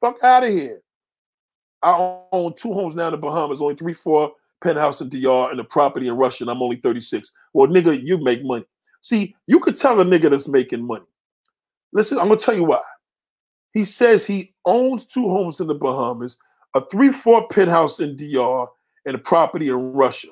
Fuck 0.00 0.24
out 0.24 0.42
of 0.42 0.48
here. 0.48 0.80
I 1.82 2.18
own 2.32 2.54
two 2.54 2.72
homes 2.72 2.94
now 2.94 3.08
in 3.08 3.12
the 3.12 3.18
Bahamas, 3.18 3.60
only 3.60 3.74
three, 3.74 3.92
four 3.92 4.32
penthouse 4.64 5.00
in 5.00 5.08
DR 5.08 5.50
and 5.50 5.60
a 5.60 5.64
property 5.64 6.08
in 6.08 6.16
Russia, 6.16 6.44
and 6.44 6.50
I'm 6.50 6.62
only 6.62 6.76
36. 6.76 7.30
Well, 7.52 7.68
nigga, 7.68 8.04
you 8.04 8.18
make 8.18 8.42
money. 8.42 8.64
See, 9.02 9.36
you 9.46 9.60
could 9.60 9.76
tell 9.76 10.00
a 10.00 10.04
nigga 10.04 10.30
that's 10.30 10.48
making 10.48 10.84
money. 10.84 11.04
Listen, 11.92 12.18
I'm 12.18 12.28
gonna 12.28 12.40
tell 12.40 12.56
you 12.56 12.64
why. 12.64 12.80
He 13.72 13.84
says 13.84 14.26
he 14.26 14.54
owns 14.64 15.04
two 15.04 15.28
homes 15.28 15.60
in 15.60 15.66
the 15.66 15.74
Bahamas, 15.74 16.38
a 16.74 16.80
three-four 16.86 17.48
penthouse 17.48 18.00
in 18.00 18.16
DR, 18.16 18.66
and 19.06 19.14
a 19.14 19.18
property 19.18 19.68
in 19.68 19.92
Russia. 19.92 20.28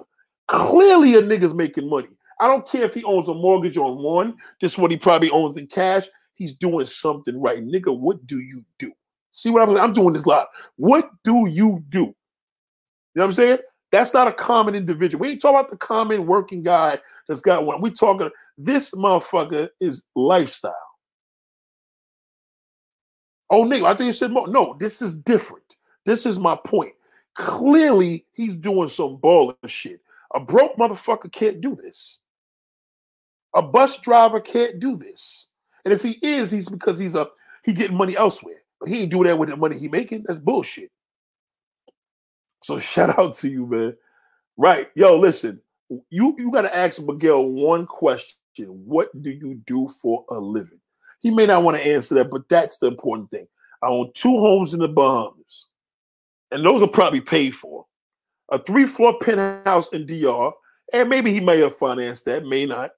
Clearly, 0.49 1.15
a 1.15 1.23
nigga's 1.23 1.55
making 1.55 1.89
money. 1.89 2.09
I 2.41 2.49
don't 2.49 2.67
care 2.67 2.85
if 2.85 2.95
he 2.95 3.05
owns 3.05 3.29
a 3.29 3.35
mortgage 3.35 3.77
on 3.77 4.03
one, 4.03 4.37
just 4.61 4.79
what 4.79 4.91
he 4.91 4.97
probably 4.97 5.31
owns 5.31 5.57
in 5.57 5.67
cash. 5.67 6.07
He's 6.35 6.55
doing 6.55 6.87
something 6.87 7.41
right. 7.41 7.65
Nigga, 7.65 7.97
what 7.97 8.27
do 8.27 8.41
you 8.41 8.65
do? 8.79 8.93
See 9.31 9.51
what 9.51 9.69
I'm 9.69 9.77
I'm 9.77 9.93
doing 9.93 10.15
this 10.15 10.27
live. 10.27 10.47
What 10.77 11.11
do 11.23 11.47
you 11.49 11.85
do? 11.91 11.99
You 12.01 12.15
know 13.21 13.23
what 13.23 13.25
I'm 13.25 13.33
saying? 13.33 13.59
That's 13.93 14.15
not 14.15 14.27
a 14.27 14.33
common 14.33 14.75
individual. 14.75 15.21
We 15.21 15.31
ain't 15.31 15.43
talking 15.43 15.59
about 15.59 15.71
the 15.71 15.77
common 15.77 16.27
working 16.27 16.63
guy 16.63 16.99
that's 17.29 17.43
got 17.43 17.67
one. 17.67 17.81
We 17.83 17.91
talking 17.91 18.31
this 18.59 18.93
motherfucker 18.93 19.69
is 19.81 20.05
lifestyle. 20.17 20.75
Oh, 23.51 23.65
nigga, 23.65 23.85
I 23.85 23.95
think 23.95 24.07
you 24.07 24.13
said 24.15 24.33
more. 24.33 24.49
No, 24.49 24.75
this 24.81 25.03
is 25.03 25.15
different. 25.15 25.77
This 26.07 26.25
is 26.25 26.39
my 26.39 26.57
point. 26.57 26.95
Clearly, 27.35 28.25
he's 28.33 28.57
doing 28.57 28.89
some 28.89 29.19
baller 29.19 29.55
shit. 29.67 30.01
A 30.35 30.41
broke 30.41 30.77
motherfucker 30.77 31.31
can't 31.31 31.61
do 31.61 31.75
this. 31.75 32.21
A 33.55 33.61
bus 33.61 33.99
driver 33.99 34.41
can't 34.41 34.81
do 34.81 34.97
this. 34.97 35.49
And 35.85 35.93
if 35.93 36.03
he 36.03 36.19
is, 36.23 36.51
he's 36.51 36.71
because 36.71 36.99
he's 36.99 37.15
a 37.15 37.29
he 37.65 37.75
getting 37.75 37.97
money 37.97 38.17
elsewhere. 38.17 38.63
But 38.81 38.89
he 38.89 39.03
ain't 39.03 39.11
doing 39.11 39.25
that 39.25 39.39
with 39.39 39.51
the 39.51 39.57
money 39.57 39.79
he 39.79 39.89
making. 39.89 40.25
That's 40.27 40.41
bullshit. 40.41 40.91
So 42.63 42.79
shout 42.79 43.19
out 43.19 43.35
to 43.35 43.49
you, 43.49 43.67
man. 43.67 43.97
Right. 44.57 44.91
Yo, 44.95 45.17
listen, 45.17 45.61
you 46.11 46.35
you 46.39 46.51
got 46.51 46.63
to 46.63 46.77
ask 46.77 47.03
Miguel 47.03 47.51
one 47.51 47.87
question. 47.87 48.37
What 48.67 49.11
do 49.23 49.31
you 49.31 49.55
do 49.67 49.89
for 49.89 50.25
a 50.31 50.39
living? 50.39 50.81
He 51.21 51.31
may 51.31 51.47
not 51.47 51.63
want 51.63 51.77
to 51.77 51.87
answer 51.87 52.15
that, 52.17 52.31
but 52.31 52.49
that's 52.49 52.79
the 52.79 52.89
important 52.89 53.31
thing. 53.31 53.47
I 53.83 53.89
own 53.89 54.11
two 54.15 54.37
homes 54.37 54.75
in 54.75 54.81
the 54.81 54.89
Bahamas, 54.89 55.67
and 56.51 56.65
those 56.65 56.83
are 56.83 56.89
probably 56.89 57.21
paid 57.21 57.55
for. 57.55 57.87
A 58.51 58.59
three 58.59 58.87
floor 58.87 59.19
penthouse 59.19 59.89
in 59.93 60.07
DR, 60.07 60.53
and 60.93 61.09
maybe 61.09 61.33
he 61.33 61.41
may 61.41 61.61
have 61.61 61.77
financed 61.77 62.27
that, 62.27 62.45
may 62.45 62.67
not. 62.67 62.91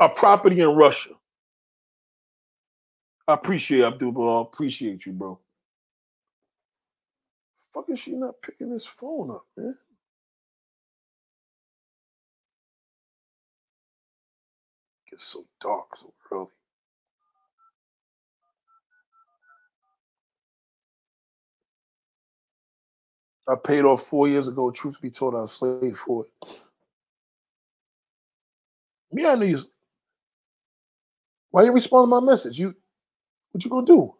A 0.00 0.08
property 0.08 0.60
in 0.60 0.70
Russia. 0.70 1.10
I 3.28 3.34
appreciate 3.34 3.84
Abdul. 3.84 4.40
Appreciate 4.40 5.06
you, 5.06 5.12
bro. 5.12 5.38
Fuck 7.76 7.90
is 7.90 8.00
she 8.00 8.12
not 8.12 8.40
picking 8.40 8.70
this 8.70 8.86
phone 8.86 9.30
up, 9.30 9.44
man? 9.54 9.76
It's 15.12 15.24
so 15.24 15.44
dark 15.60 15.94
so 15.94 16.10
early. 16.32 16.46
I 23.46 23.54
paid 23.62 23.84
off 23.84 24.06
four 24.06 24.26
years 24.26 24.48
ago. 24.48 24.70
Truth 24.70 25.02
be 25.02 25.10
told, 25.10 25.34
I 25.34 25.40
was 25.40 25.52
slave 25.52 25.98
for 25.98 26.24
it. 26.24 26.48
Me, 29.12 29.26
I 29.26 29.34
knew 29.34 29.46
you. 29.46 29.58
Why 31.50 31.64
you 31.64 31.72
respond 31.72 32.04
to 32.04 32.06
my 32.06 32.20
message? 32.20 32.58
You, 32.58 32.74
what 33.52 33.62
you 33.62 33.70
gonna 33.70 33.86
do? 33.86 34.14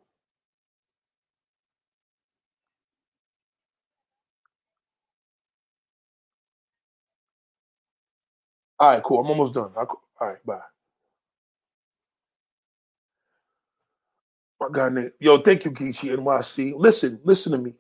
All 8.79 8.91
right, 8.91 9.03
cool. 9.03 9.21
I'm 9.21 9.27
almost 9.27 9.55
done. 9.55 9.71
all 9.77 9.87
right, 10.21 10.45
bye. 10.45 10.59
My 14.61 14.69
God, 14.71 14.95
Nick. 14.95 15.15
Yo, 15.21 15.39
thank 15.39 15.65
you, 15.65 15.71
Geechee 15.71 16.17
NYC. 16.17 16.75
Listen, 16.77 17.21
listen 17.25 17.53
to 17.53 17.59
me. 17.59 17.75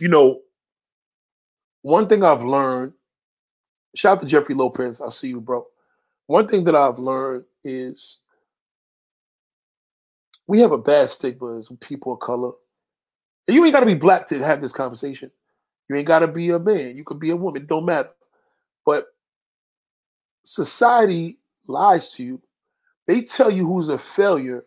You 0.00 0.08
know, 0.08 0.40
one 1.82 2.06
thing 2.06 2.22
I've 2.22 2.42
learned, 2.42 2.92
shout 3.94 4.18
out 4.18 4.20
to 4.20 4.26
Jeffrey 4.26 4.54
Lopez. 4.54 5.00
I 5.00 5.08
see 5.08 5.28
you, 5.28 5.40
bro. 5.40 5.64
One 6.26 6.46
thing 6.48 6.64
that 6.64 6.74
I've 6.74 6.98
learned 6.98 7.44
is 7.64 8.18
we 10.46 10.60
have 10.60 10.72
a 10.72 10.78
bad 10.78 11.08
stigma 11.08 11.58
as 11.58 11.70
people 11.80 12.12
of 12.12 12.20
color. 12.20 12.52
And 13.46 13.54
you 13.54 13.64
ain't 13.64 13.72
got 13.72 13.80
to 13.80 13.86
be 13.86 13.94
black 13.94 14.26
to 14.26 14.38
have 14.38 14.60
this 14.60 14.72
conversation. 14.72 15.30
You 15.88 15.96
ain't 15.96 16.06
got 16.08 16.20
to 16.20 16.28
be 16.28 16.50
a 16.50 16.58
man. 16.58 16.96
You 16.96 17.04
could 17.04 17.20
be 17.20 17.30
a 17.30 17.36
woman. 17.36 17.64
Don't 17.66 17.86
matter. 17.86 18.10
But 18.84 19.06
society 20.46 21.38
lies 21.66 22.12
to 22.12 22.22
you. 22.22 22.40
They 23.06 23.20
tell 23.20 23.50
you 23.50 23.66
who's 23.66 23.88
a 23.88 23.98
failure, 23.98 24.64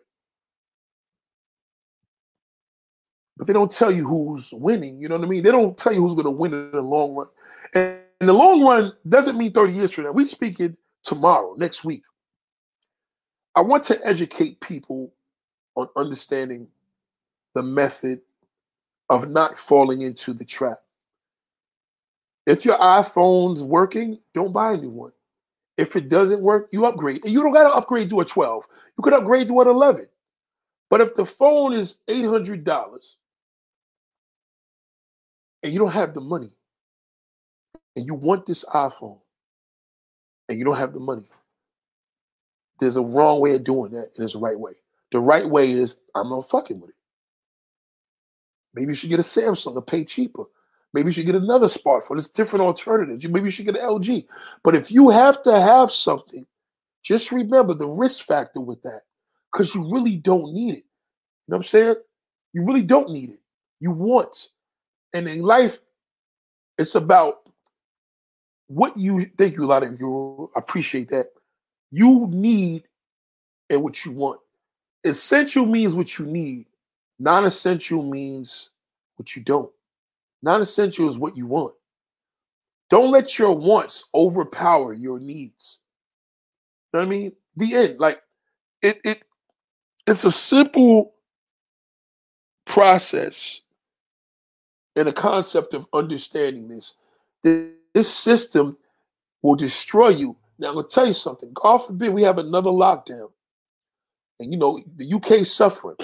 but 3.37 3.47
they 3.47 3.53
don't 3.53 3.71
tell 3.71 3.91
you 3.91 4.05
who's 4.05 4.53
winning. 4.53 5.01
You 5.01 5.07
know 5.07 5.17
what 5.17 5.25
I 5.25 5.29
mean? 5.29 5.41
They 5.41 5.51
don't 5.51 5.77
tell 5.77 5.93
you 5.93 6.01
who's 6.01 6.13
going 6.13 6.25
to 6.25 6.31
win 6.31 6.53
in 6.53 6.71
the 6.71 6.81
long 6.81 7.15
run. 7.15 7.27
And 7.73 7.99
in 8.21 8.27
the 8.27 8.33
long 8.33 8.61
run 8.61 8.93
doesn't 9.07 9.37
mean 9.37 9.53
30 9.53 9.73
years 9.73 9.93
from 9.93 10.03
now. 10.03 10.11
We 10.11 10.25
speak 10.25 10.59
it 10.59 10.75
tomorrow, 11.03 11.55
next 11.57 11.85
week. 11.85 12.03
I 13.55 13.61
want 13.61 13.83
to 13.85 13.99
educate 14.05 14.59
people 14.59 15.13
on 15.75 15.87
understanding 15.95 16.67
the 17.53 17.63
method 17.63 18.19
of 19.09 19.29
not 19.29 19.57
falling 19.57 20.01
into 20.01 20.33
the 20.33 20.45
trap. 20.45 20.81
If 22.45 22.65
your 22.65 22.77
iPhone's 22.77 23.63
working, 23.63 24.19
don't 24.33 24.51
buy 24.51 24.73
a 24.73 24.77
new 24.77 24.89
one. 24.89 25.11
If 25.79 25.95
it 25.95 26.09
doesn't 26.09 26.41
work, 26.41 26.67
you 26.73 26.85
upgrade. 26.85 27.23
And 27.23 27.33
you 27.33 27.41
don't 27.41 27.53
got 27.53 27.63
to 27.63 27.73
upgrade 27.73 28.09
to 28.09 28.19
a 28.19 28.25
12. 28.25 28.67
You 28.97 29.01
could 29.01 29.13
upgrade 29.13 29.47
to 29.47 29.61
an 29.61 29.69
11. 29.69 30.07
But 30.89 30.99
if 30.99 31.15
the 31.15 31.25
phone 31.25 31.71
is 31.71 32.01
$800 32.09 33.15
and 35.63 35.71
you 35.71 35.79
don't 35.79 35.93
have 35.93 36.13
the 36.13 36.19
money 36.19 36.51
and 37.95 38.05
you 38.05 38.13
want 38.13 38.45
this 38.45 38.65
iPhone 38.65 39.19
and 40.49 40.59
you 40.59 40.65
don't 40.65 40.75
have 40.75 40.91
the 40.91 40.99
money, 40.99 41.23
there's 42.81 42.97
a 42.97 43.01
wrong 43.01 43.39
way 43.39 43.55
of 43.55 43.63
doing 43.63 43.91
that 43.91 44.07
and 44.07 44.17
there's 44.17 44.35
a 44.35 44.39
right 44.39 44.59
way. 44.59 44.73
The 45.13 45.21
right 45.21 45.49
way 45.49 45.71
is 45.71 45.95
I'm 46.13 46.29
not 46.29 46.49
fucking 46.49 46.81
with 46.81 46.89
it. 46.89 46.95
Maybe 48.73 48.91
you 48.91 48.95
should 48.95 49.11
get 49.11 49.21
a 49.21 49.23
Samsung 49.23 49.77
and 49.77 49.87
pay 49.87 50.03
cheaper. 50.03 50.43
Maybe 50.93 51.07
you 51.07 51.11
should 51.13 51.25
get 51.25 51.35
another 51.35 51.67
smartphone. 51.67 52.17
It's 52.17 52.29
different 52.29 52.65
alternatives. 52.65 53.23
You 53.23 53.29
Maybe 53.29 53.45
you 53.45 53.51
should 53.51 53.65
get 53.65 53.75
an 53.75 53.81
LG. 53.81 54.25
But 54.63 54.75
if 54.75 54.91
you 54.91 55.09
have 55.09 55.41
to 55.43 55.59
have 55.59 55.91
something, 55.91 56.45
just 57.03 57.31
remember 57.31 57.73
the 57.73 57.87
risk 57.87 58.25
factor 58.25 58.59
with 58.59 58.81
that 58.81 59.01
because 59.51 59.73
you 59.75 59.91
really 59.91 60.15
don't 60.15 60.53
need 60.53 60.75
it. 60.75 60.85
You 61.47 61.53
know 61.53 61.57
what 61.57 61.57
I'm 61.57 61.63
saying? 61.63 61.95
You 62.53 62.65
really 62.65 62.81
don't 62.81 63.11
need 63.11 63.31
it. 63.31 63.39
You 63.79 63.91
want. 63.91 64.49
And 65.13 65.27
in 65.27 65.41
life, 65.41 65.79
it's 66.77 66.95
about 66.95 67.49
what 68.67 68.95
you 68.97 69.25
thank 69.37 69.55
you 69.55 69.65
a 69.65 69.67
lot 69.67 69.83
of 69.83 69.99
you 69.99 70.51
appreciate 70.55 71.09
that. 71.09 71.27
You 71.91 72.27
need 72.31 72.83
and 73.69 73.83
what 73.83 74.05
you 74.05 74.11
want. 74.11 74.39
Essential 75.03 75.65
means 75.65 75.95
what 75.95 76.17
you 76.17 76.25
need. 76.25 76.65
Non-essential 77.19 78.03
means 78.03 78.71
what 79.17 79.35
you 79.35 79.43
don't. 79.43 79.71
Non 80.41 80.61
essential 80.61 81.09
is 81.09 81.17
what 81.17 81.35
you 81.35 81.45
want. 81.45 81.73
Don't 82.89 83.11
let 83.11 83.37
your 83.37 83.55
wants 83.55 84.05
overpower 84.13 84.93
your 84.93 85.19
needs. 85.19 85.79
You 86.93 86.99
know 86.99 87.05
what 87.05 87.13
I 87.13 87.17
mean? 87.17 87.31
The 87.55 87.75
end. 87.75 87.99
Like 87.99 88.21
it 88.81 88.99
it 89.03 89.23
it's 90.07 90.23
a 90.23 90.31
simple 90.31 91.13
process 92.65 93.61
and 94.95 95.07
a 95.07 95.13
concept 95.13 95.73
of 95.73 95.87
understanding 95.93 96.67
this. 96.67 96.95
This 97.43 98.13
system 98.13 98.77
will 99.41 99.55
destroy 99.55 100.09
you. 100.09 100.35
Now 100.57 100.69
I'm 100.69 100.75
gonna 100.75 100.87
tell 100.87 101.07
you 101.07 101.13
something. 101.13 101.51
God 101.53 101.79
forbid 101.79 102.13
we 102.13 102.23
have 102.23 102.37
another 102.37 102.71
lockdown. 102.71 103.29
And 104.39 104.51
you 104.53 104.59
know, 104.59 104.79
the 104.95 105.13
UK 105.13 105.45
suffering. 105.45 105.97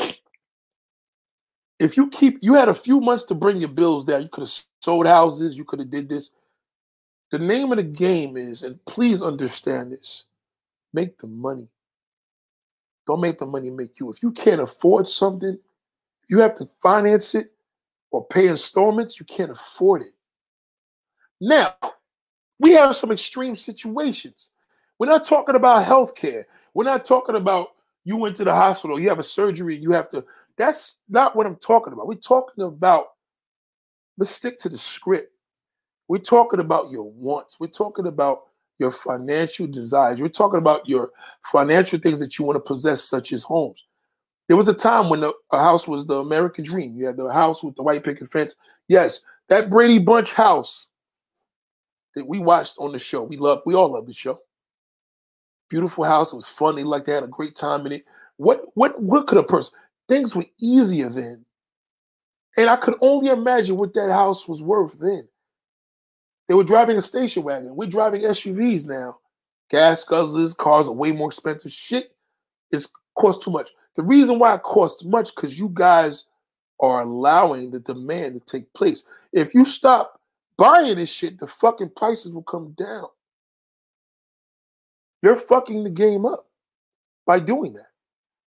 If 1.80 1.98
you 1.98 2.08
keep 2.10 2.40
you 2.42 2.54
had 2.54 2.70
a 2.70 2.74
few 2.74 3.02
months 3.02 3.26
to 3.26 3.36
bring 3.36 3.60
your 3.60 3.70
bills 3.70 4.06
down, 4.06 4.24
you 4.24 4.30
could 4.30 4.42
have 4.42 4.54
sold 4.82 5.06
houses, 5.06 5.58
you 5.58 5.66
could 5.66 5.80
have 5.80 5.90
did 5.90 6.08
this. 6.10 6.32
The 7.32 7.40
name 7.40 7.72
of 7.72 7.78
the 7.78 7.84
game 7.84 8.38
is, 8.38 8.64
and 8.64 8.84
please 8.86 9.22
understand 9.22 9.92
this, 9.92 10.26
make 10.94 11.18
the 11.18 11.28
money. 11.28 11.68
Don't 13.08 13.22
make 13.22 13.38
the 13.38 13.46
money 13.46 13.70
make 13.70 14.00
you. 14.00 14.10
If 14.10 14.24
you 14.24 14.32
can't 14.32 14.62
afford 14.62 15.08
something, 15.08 15.58
you 16.28 16.40
have 16.40 16.56
to 16.56 16.70
finance 16.82 17.36
it 17.36 17.52
or 18.12 18.26
pay 18.26 18.48
installments, 18.48 19.20
you 19.20 19.26
can't 19.26 19.52
afford 19.52 20.02
it. 20.04 20.14
Now, 21.42 21.76
we 22.60 22.72
have 22.72 22.96
some 22.96 23.12
extreme 23.12 23.56
situations. 23.56 24.52
We're 24.98 25.08
not 25.08 25.26
talking 25.26 25.56
about 25.56 25.86
healthcare. 25.86 26.46
We're 26.74 26.86
not 26.86 27.06
talking 27.06 27.36
about 27.36 27.70
you 28.06 28.18
went 28.18 28.36
to 28.38 28.44
the 28.44 28.54
hospital, 28.54 29.00
you 29.00 29.10
have 29.10 29.20
a 29.20 29.24
surgery, 29.24 29.76
you 29.76 29.92
have 29.92 30.10
to. 30.10 30.24
That's 30.58 31.02
not 31.10 31.36
what 31.36 31.46
I'm 31.46 31.58
talking 31.58 31.94
about. 31.94 32.08
We're 32.08 32.16
talking 32.16 32.64
about, 32.64 33.08
let's 34.18 34.32
stick 34.32 34.58
to 34.60 34.70
the 34.70 34.78
script. 34.78 35.32
We're 36.08 36.18
talking 36.18 36.60
about 36.60 36.92
your 36.92 37.12
wants. 37.12 37.60
We're 37.60 37.68
talking 37.68 38.08
about 38.08 38.44
your 38.80 38.92
financial 38.92 39.68
desires. 39.68 40.22
We're 40.22 40.28
talking 40.30 40.60
about 40.60 40.88
your 40.88 41.12
financial 41.44 42.00
things 42.00 42.20
that 42.20 42.38
you 42.38 42.46
want 42.46 42.58
to 42.58 42.60
possess, 42.60 43.04
such 43.04 43.34
as 43.34 43.44
homes. 43.44 43.84
There 44.48 44.58
was 44.58 44.68
a 44.68 44.74
time 44.74 45.10
when 45.10 45.22
the, 45.22 45.34
a 45.52 45.58
house 45.58 45.88
was 45.88 46.06
the 46.06 46.20
American 46.20 46.64
dream. 46.64 46.96
You 46.96 47.08
had 47.08 47.18
the 47.18 47.32
house 47.32 47.64
with 47.64 47.76
the 47.76 47.84
white 47.84 48.04
picket 48.04 48.32
fence. 48.32 48.56
Yes, 48.88 49.26
that 49.50 49.70
Brady 49.70 49.98
Bunch 49.98 50.34
house 50.34 50.90
that 52.16 52.28
we 52.28 52.40
watched 52.40 52.76
on 52.80 52.92
the 52.92 53.00
show. 53.00 53.24
We 53.24 53.38
love, 53.38 53.62
we 53.66 53.74
all 53.74 53.94
love 53.94 54.06
the 54.06 54.14
show. 54.14 54.40
Beautiful 55.70 56.04
house. 56.04 56.32
It 56.32 56.36
was 56.36 56.48
funny, 56.48 56.84
like 56.84 57.06
they 57.06 57.14
had 57.14 57.24
a 57.24 57.28
great 57.28 57.56
time 57.56 57.86
in 57.88 57.94
it. 57.94 58.06
What 58.38 58.66
what 58.76 59.02
what 59.02 59.28
could 59.28 59.38
a 59.38 59.44
person? 59.44 59.78
Things 60.08 60.36
were 60.36 60.46
easier 60.60 61.10
then. 61.10 61.46
And 62.58 62.70
I 62.70 62.76
could 62.76 62.96
only 63.02 63.30
imagine 63.30 63.78
what 63.78 63.94
that 63.96 64.12
house 64.12 64.48
was 64.48 64.62
worth 64.62 64.98
then. 65.00 65.28
They 66.48 66.54
were 66.54 66.64
driving 66.64 66.98
a 66.98 67.02
station 67.02 67.44
wagon. 67.44 67.76
We're 67.76 67.90
driving 67.90 68.22
SUVs 68.22 68.88
now. 68.88 69.18
Gas 69.70 70.06
guzzlers, 70.06 70.56
cars 70.56 70.88
are 70.88 70.94
way 70.94 71.12
more 71.12 71.30
expensive. 71.30 71.72
Shit 71.72 72.16
is 72.72 72.88
cost 73.16 73.42
too 73.42 73.52
much. 73.52 73.72
The 73.96 74.04
reason 74.04 74.40
why 74.40 74.56
it 74.56 74.62
costs 74.62 75.04
much 75.04 75.34
because 75.34 75.58
you 75.58 75.70
guys 75.74 76.26
are 76.80 77.02
allowing 77.02 77.72
the 77.72 77.80
demand 77.80 78.34
to 78.34 78.40
take 78.52 78.72
place. 78.74 79.08
If 79.34 79.54
you 79.54 79.66
stop 79.66 80.20
buying 80.58 80.96
this 80.98 81.10
shit, 81.10 81.40
the 81.40 81.48
fucking 81.48 81.92
prices 81.96 82.32
will 82.32 82.44
come 82.44 82.72
down. 82.78 83.08
You're 85.22 85.36
fucking 85.36 85.84
the 85.84 85.90
game 85.90 86.26
up 86.26 86.48
by 87.26 87.40
doing 87.40 87.74
that. 87.74 87.88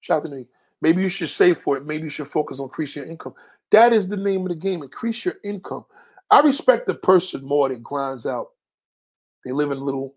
Shout 0.00 0.18
out 0.18 0.24
to 0.24 0.36
me. 0.36 0.46
Maybe 0.84 1.00
you 1.00 1.08
should 1.08 1.30
save 1.30 1.56
for 1.56 1.78
it. 1.78 1.86
Maybe 1.86 2.04
you 2.04 2.10
should 2.10 2.26
focus 2.26 2.60
on 2.60 2.64
increasing 2.64 3.04
your 3.04 3.10
income. 3.10 3.32
That 3.70 3.94
is 3.94 4.06
the 4.06 4.18
name 4.18 4.42
of 4.42 4.50
the 4.50 4.54
game. 4.54 4.82
Increase 4.82 5.24
your 5.24 5.36
income. 5.42 5.86
I 6.30 6.40
respect 6.40 6.86
the 6.86 6.94
person 6.94 7.42
more 7.42 7.70
that 7.70 7.82
grinds 7.82 8.26
out. 8.26 8.48
They 9.46 9.52
live 9.52 9.70
in 9.70 9.78
a 9.78 9.82
little 9.82 10.14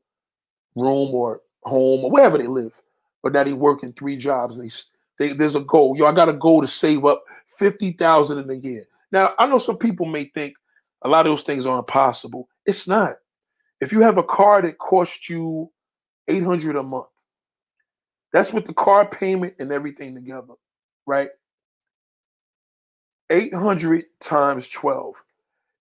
room 0.76 1.16
or 1.16 1.40
home 1.64 2.04
or 2.04 2.12
wherever 2.12 2.38
they 2.38 2.48
live, 2.48 2.82
but 3.24 3.32
now 3.32 3.46
they 3.46 3.54
work 3.54 3.82
in 3.82 3.94
three 3.94 4.18
jobs 4.18 4.58
and 4.58 4.70
they, 5.18 5.30
they 5.30 5.34
there's 5.34 5.56
a 5.56 5.62
goal. 5.62 5.96
Yo, 5.98 6.06
I 6.06 6.12
got 6.12 6.28
a 6.28 6.34
goal 6.34 6.60
to 6.60 6.68
save 6.68 7.06
up 7.06 7.24
fifty 7.48 7.94
thousand 7.94 8.40
in 8.40 8.50
a 8.50 8.60
year. 8.62 8.90
Now 9.14 9.36
I 9.40 9.48
know 9.48 9.60
some 9.60 9.78
people 9.78 10.06
may 10.06 10.26
think 10.26 10.54
a 11.04 11.08
lot 11.08 11.26
of 11.26 11.32
those 11.32 11.44
things 11.44 11.66
are 11.66 11.80
impossible. 11.80 12.50
It's 12.66 12.90
not. 12.90 13.14
If 13.80 13.94
you 13.94 14.02
have 14.02 14.18
a 14.18 14.24
car 14.24 14.62
that 14.64 14.80
costs 14.80 15.30
you 15.30 15.72
800 16.28 16.76
a 16.76 16.84
month, 16.84 17.08
that's 18.38 18.54
with 18.54 18.66
the 18.66 18.74
car 18.74 19.08
payment 19.08 19.56
and 19.58 19.72
everything 19.72 20.14
together, 20.14 20.54
right? 21.08 21.30
800 23.30 24.06
times 24.20 24.70
12. 24.70 25.16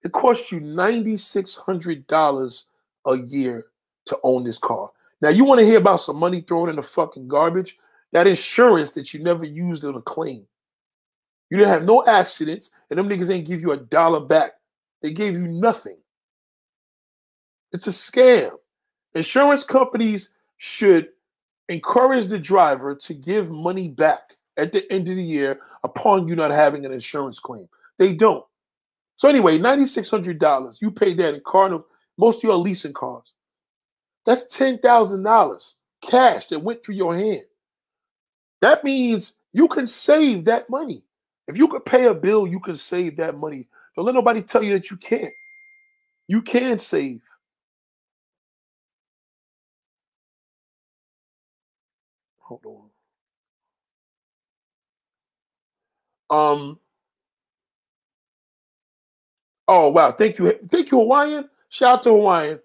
It 0.04 0.12
costs 0.12 0.50
you 0.50 0.60
$9,600 0.60 2.62
a 3.06 3.16
year 3.18 3.66
to 4.06 4.18
own 4.22 4.44
this 4.44 4.58
car. 4.58 4.90
Now, 5.20 5.28
you 5.28 5.44
want 5.44 5.60
to 5.60 5.66
hear 5.66 5.78
about 5.78 5.96
some 5.96 6.16
money 6.16 6.40
thrown 6.40 6.70
in 6.70 6.76
the 6.76 6.82
fucking 6.82 7.28
garbage? 7.28 7.76
That 8.12 8.26
insurance 8.26 8.92
that 8.92 9.12
you 9.12 9.22
never 9.22 9.44
used 9.44 9.84
on 9.84 9.94
a 9.94 10.00
claim. 10.00 10.46
You 11.50 11.58
didn't 11.58 11.72
have 11.72 11.84
no 11.84 12.06
accidents, 12.06 12.70
and 12.88 12.98
them 12.98 13.08
niggas 13.08 13.30
ain't 13.30 13.46
give 13.46 13.60
you 13.60 13.72
a 13.72 13.76
dollar 13.76 14.20
back 14.20 14.52
they 15.02 15.12
gave 15.12 15.34
you 15.34 15.46
nothing. 15.46 15.98
It's 17.72 17.86
a 17.86 17.90
scam. 17.90 18.52
Insurance 19.14 19.62
companies 19.62 20.30
should 20.56 21.10
encourage 21.68 22.26
the 22.26 22.38
driver 22.38 22.94
to 22.94 23.14
give 23.14 23.50
money 23.50 23.88
back 23.88 24.36
at 24.56 24.72
the 24.72 24.90
end 24.92 25.08
of 25.08 25.16
the 25.16 25.22
year 25.22 25.60
upon 25.84 26.28
you 26.28 26.36
not 26.36 26.50
having 26.50 26.84
an 26.84 26.92
insurance 26.92 27.38
claim. 27.38 27.68
They 27.98 28.14
don't. 28.14 28.44
So 29.16 29.28
anyway, 29.28 29.58
$9,600. 29.58 30.80
You 30.80 30.90
pay 30.90 31.14
that 31.14 31.34
in 31.34 31.40
car. 31.46 31.82
Most 32.18 32.38
of 32.38 32.44
your 32.44 32.56
leasing 32.56 32.92
cars. 32.92 33.34
That's 34.24 34.56
$10,000 34.56 35.74
cash 36.02 36.46
that 36.48 36.58
went 36.58 36.84
through 36.84 36.96
your 36.96 37.16
hand. 37.16 37.44
That 38.60 38.84
means 38.84 39.34
you 39.52 39.68
can 39.68 39.86
save 39.86 40.44
that 40.46 40.68
money. 40.68 41.02
If 41.46 41.56
you 41.56 41.68
could 41.68 41.84
pay 41.84 42.06
a 42.06 42.14
bill, 42.14 42.46
you 42.46 42.58
can 42.60 42.76
save 42.76 43.16
that 43.16 43.38
money 43.38 43.68
don't 43.96 44.04
let 44.04 44.14
nobody 44.14 44.42
tell 44.42 44.62
you 44.62 44.74
that 44.74 44.90
you 44.90 44.96
can't. 44.98 45.32
You 46.28 46.42
can 46.42 46.78
save. 46.78 47.20
Hold 52.46 52.90
on. 56.30 56.58
Um. 56.58 56.78
Oh 59.68 59.88
wow! 59.88 60.12
Thank 60.12 60.38
you, 60.38 60.52
thank 60.68 60.92
you, 60.92 60.98
Hawaiian. 60.98 61.48
Shout 61.70 61.98
out 61.98 62.02
to 62.04 62.10
Hawaiian. 62.10 62.60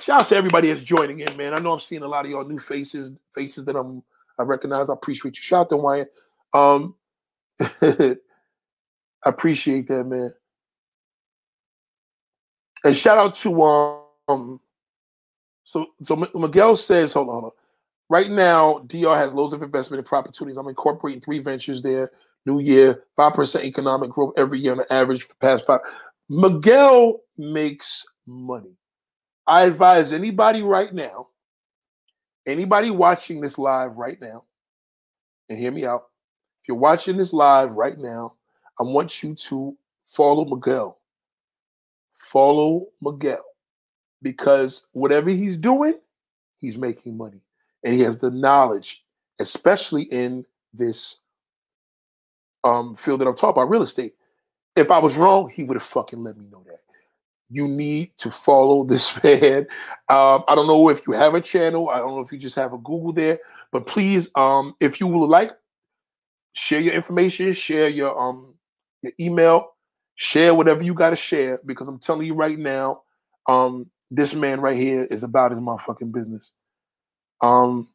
Shout 0.00 0.22
out 0.22 0.28
to 0.28 0.36
everybody 0.36 0.68
that's 0.68 0.82
joining 0.82 1.20
in, 1.20 1.36
man. 1.36 1.54
I 1.54 1.60
know 1.60 1.72
I'm 1.72 1.80
seeing 1.80 2.02
a 2.02 2.08
lot 2.08 2.24
of 2.24 2.30
y'all 2.32 2.44
new 2.44 2.58
faces, 2.58 3.12
faces 3.32 3.64
that 3.66 3.76
I'm 3.76 4.02
I 4.38 4.42
recognize. 4.42 4.90
I 4.90 4.94
appreciate 4.94 5.36
you. 5.36 5.42
Shout 5.42 5.62
out 5.62 5.68
to 5.68 5.76
Hawaiian. 5.76 6.06
Um, 6.52 6.96
I 7.80 8.16
appreciate 9.24 9.86
that, 9.86 10.04
man. 10.04 10.34
And 12.84 12.96
shout 12.96 13.18
out 13.18 13.34
to 13.34 13.62
um 14.28 14.60
so 15.62 15.86
so 16.02 16.16
Miguel 16.34 16.74
says, 16.74 17.12
hold 17.12 17.28
on, 17.28 17.34
hold 17.34 17.44
on. 17.44 17.61
Right 18.12 18.30
now, 18.30 18.80
DR 18.80 19.16
has 19.16 19.32
loads 19.32 19.54
of 19.54 19.62
investment 19.62 20.06
and 20.06 20.18
opportunities. 20.18 20.58
I'm 20.58 20.68
incorporating 20.68 21.22
three 21.22 21.38
ventures 21.38 21.80
there. 21.80 22.10
New 22.44 22.60
year, 22.60 23.04
five 23.16 23.32
percent 23.32 23.64
economic 23.64 24.10
growth 24.10 24.34
every 24.36 24.58
year 24.58 24.72
on 24.72 24.78
the 24.78 24.92
average 24.92 25.22
for 25.22 25.34
past 25.36 25.64
five. 25.64 25.80
Miguel 26.28 27.20
makes 27.38 28.04
money. 28.26 28.76
I 29.46 29.62
advise 29.62 30.12
anybody 30.12 30.60
right 30.60 30.92
now, 30.92 31.28
anybody 32.44 32.90
watching 32.90 33.40
this 33.40 33.56
live 33.56 33.96
right 33.96 34.20
now, 34.20 34.44
and 35.48 35.58
hear 35.58 35.72
me 35.72 35.86
out. 35.86 36.08
If 36.60 36.68
you're 36.68 36.76
watching 36.76 37.16
this 37.16 37.32
live 37.32 37.76
right 37.76 37.96
now, 37.96 38.34
I 38.78 38.82
want 38.82 39.22
you 39.22 39.34
to 39.34 39.74
follow 40.04 40.44
Miguel 40.44 40.98
follow 42.12 42.88
Miguel 43.00 43.42
because 44.20 44.86
whatever 44.92 45.30
he's 45.30 45.56
doing, 45.56 45.98
he's 46.58 46.76
making 46.76 47.16
money. 47.16 47.40
And 47.84 47.94
he 47.94 48.00
has 48.02 48.18
the 48.18 48.30
knowledge, 48.30 49.04
especially 49.38 50.02
in 50.04 50.44
this 50.72 51.18
um, 52.64 52.94
field 52.94 53.20
that 53.20 53.28
I'm 53.28 53.34
talking 53.34 53.60
about, 53.60 53.70
real 53.70 53.82
estate. 53.82 54.14
If 54.76 54.90
I 54.90 54.98
was 54.98 55.16
wrong, 55.16 55.50
he 55.50 55.64
would 55.64 55.76
have 55.76 55.82
fucking 55.82 56.22
let 56.22 56.38
me 56.38 56.46
know 56.50 56.62
that. 56.66 56.80
You 57.50 57.68
need 57.68 58.16
to 58.18 58.30
follow 58.30 58.84
this 58.88 59.22
man. 59.22 59.66
Um, 60.08 60.44
I 60.48 60.54
don't 60.54 60.66
know 60.66 60.88
if 60.88 61.06
you 61.06 61.12
have 61.12 61.34
a 61.34 61.40
channel. 61.40 61.90
I 61.90 61.98
don't 61.98 62.14
know 62.14 62.20
if 62.20 62.32
you 62.32 62.38
just 62.38 62.56
have 62.56 62.72
a 62.72 62.78
Google 62.78 63.12
there, 63.12 63.38
but 63.72 63.86
please, 63.86 64.30
um, 64.34 64.74
if 64.80 65.00
you 65.00 65.06
would 65.06 65.26
like, 65.26 65.52
share 66.54 66.80
your 66.80 66.92
information, 66.92 67.52
share 67.52 67.88
your 67.88 68.18
um 68.18 68.54
your 69.02 69.12
email, 69.18 69.72
Share 70.16 70.54
whatever 70.54 70.82
you 70.82 70.94
got 70.94 71.10
to 71.10 71.16
share 71.16 71.58
because 71.64 71.88
I'm 71.88 71.98
telling 71.98 72.26
you 72.26 72.34
right 72.34 72.58
now, 72.58 73.02
um, 73.48 73.90
this 74.10 74.34
man 74.34 74.60
right 74.60 74.78
here 74.78 75.04
is 75.04 75.24
about 75.24 75.50
his 75.50 75.60
motherfucking 75.60 76.12
business. 76.12 76.52
Um, 77.42 77.88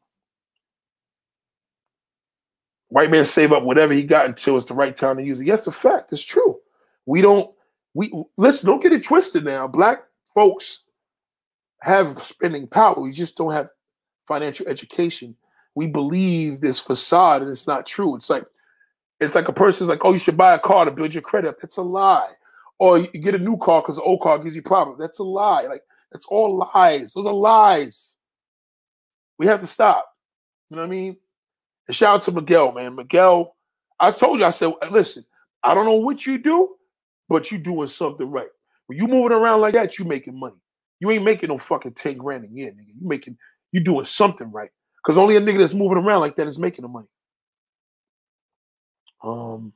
white 2.90 3.11
man 3.11 3.26
save 3.26 3.52
up 3.52 3.64
whatever 3.64 3.94
he 3.94 4.03
got 4.03 4.26
until 4.26 4.56
it's 4.56 4.65
the 4.65 4.74
right 4.74 4.95
time 4.95 5.18
to 5.18 5.24
use 5.24 5.40
it. 5.41 5.48
Yes, 5.48 5.65
the 5.65 5.72
fact. 5.72 6.11
It's 6.11 6.22
true. 6.22 6.57
We 7.06 7.22
don't. 7.22 7.49
We 7.94 8.11
listen. 8.38 8.69
Don't 8.69 8.82
get 8.84 8.94
it 8.94 9.03
twisted. 9.03 9.45
Now, 9.45 9.68
black 9.68 10.03
folks 10.36 10.84
have 11.82 12.18
spending 12.22 12.68
power. 12.68 12.99
We 12.99 13.11
just 13.11 13.38
don't 13.38 13.53
have 13.53 13.69
financial 14.28 14.68
education. 14.68 15.36
We 15.76 15.88
believe 15.88 16.61
this 16.61 16.80
facade, 16.80 17.41
and 17.41 17.52
it's 17.52 17.68
not 17.68 17.86
true. 17.86 18.15
It's 18.15 18.30
like 18.30 18.45
it's 19.19 19.36
like 19.36 19.48
a 19.48 19.53
person's 19.53 19.90
like, 19.90 20.06
oh, 20.06 20.14
you 20.14 20.19
should 20.19 20.38
buy 20.38 20.53
a 20.53 20.60
car 20.60 20.86
to 20.86 20.91
build 20.91 21.14
your 21.14 21.24
credit 21.24 21.49
up. 21.49 21.60
That's 21.60 21.78
a 21.78 21.82
lie. 21.82 22.32
Or 22.80 22.99
you 22.99 23.07
get 23.07 23.34
a 23.36 23.40
new 23.40 23.57
car 23.57 23.82
because 23.82 23.95
the 23.95 24.03
old 24.03 24.22
car 24.22 24.38
gives 24.38 24.56
you 24.56 24.61
problems. 24.61 24.99
That's 24.99 25.19
a 25.19 25.24
lie. 25.24 25.64
Like 25.64 25.84
It's 26.11 26.28
all 26.28 26.69
lies. 26.74 27.14
Those 27.14 27.26
are 27.26 27.34
lies. 27.34 28.16
We 29.38 29.46
have 29.48 29.62
to 29.62 29.68
stop. 29.68 30.08
You 30.70 30.76
know 30.76 30.84
what 30.84 30.88
I 30.88 30.92
mean? 30.92 31.18
And 31.88 31.96
shout 31.96 32.16
out 32.16 32.22
to 32.24 32.32
Miguel, 32.32 32.72
man. 32.72 32.96
Miguel, 32.96 33.56
I 34.00 34.12
told 34.12 34.40
you, 34.40 34.46
I 34.46 34.52
said, 34.52 34.74
listen, 34.92 35.26
I 35.64 35.74
don't 35.74 35.86
know 35.86 35.96
what 35.96 36.26
you 36.26 36.38
do, 36.38 36.76
but 37.30 37.52
you 37.52 37.58
doing 37.58 37.88
something 37.88 38.30
right. 38.30 38.50
When 38.88 38.98
you 38.98 39.08
moving 39.08 39.32
around 39.32 39.62
like 39.62 39.74
that, 39.74 39.98
you 39.98 40.06
making 40.06 40.40
money. 40.40 40.56
You 41.00 41.12
ain't 41.12 41.24
making 41.24 41.50
no 41.50 41.58
fucking 41.58 41.94
10 41.94 42.18
grand 42.18 42.46
a 42.46 42.48
year, 42.48 42.72
nigga. 42.72 42.88
You 42.88 43.08
making 43.08 43.38
you 43.72 43.80
doing 43.80 44.06
something 44.06 44.52
right. 44.52 44.72
Because 45.04 45.18
only 45.18 45.36
a 45.36 45.42
nigga 45.42 45.60
that's 45.60 45.74
moving 45.74 45.98
around 45.98 46.22
like 46.22 46.36
that 46.36 46.48
is 46.48 46.58
making 46.58 46.84
the 46.84 46.90
money. 46.90 47.08
Um 49.24 49.74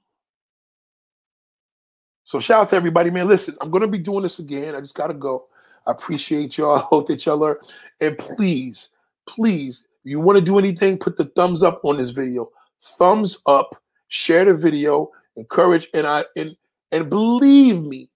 so 2.24 2.40
shout 2.40 2.62
out 2.62 2.68
to 2.70 2.76
everybody, 2.78 3.12
man. 3.12 3.28
Listen, 3.28 3.58
I'm 3.60 3.72
gonna 3.72 3.88
be 3.88 4.00
doing 4.00 4.24
this 4.24 4.40
again. 4.40 4.76
I 4.76 4.80
just 4.80 4.96
gotta 4.96 5.14
go. 5.14 5.48
I 5.86 5.92
appreciate 5.92 6.58
y'all. 6.58 6.76
I 6.76 6.80
hope 6.84 7.08
that 7.08 7.26
y'all 7.26 7.44
are. 7.44 7.60
And 8.00 8.18
please, 8.18 8.90
please, 9.27 9.88
you 10.03 10.19
want 10.19 10.38
to 10.38 10.43
do 10.43 10.57
anything, 10.57 10.98
put 10.98 11.18
the 11.18 11.26
thumbs 11.26 11.64
up 11.64 11.81
on 11.84 11.98
this 11.98 12.10
video. 12.10 12.49
Thumbs 12.98 13.41
up, 13.45 13.76
share 14.07 14.45
the 14.45 14.56
video, 14.56 15.11
encourage, 15.35 15.88
and 15.93 16.07
I 16.07 16.26
and 16.35 16.56
and 16.91 17.10
believe 17.10 17.84
me. 17.84 18.10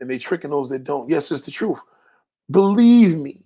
And 0.00 0.08
they 0.08 0.18
tricking 0.18 0.50
those 0.50 0.70
that 0.70 0.84
don't. 0.84 1.10
Yes, 1.10 1.30
it's 1.30 1.44
the 1.44 1.50
truth. 1.50 1.80
Believe 2.50 3.18
me. 3.18 3.42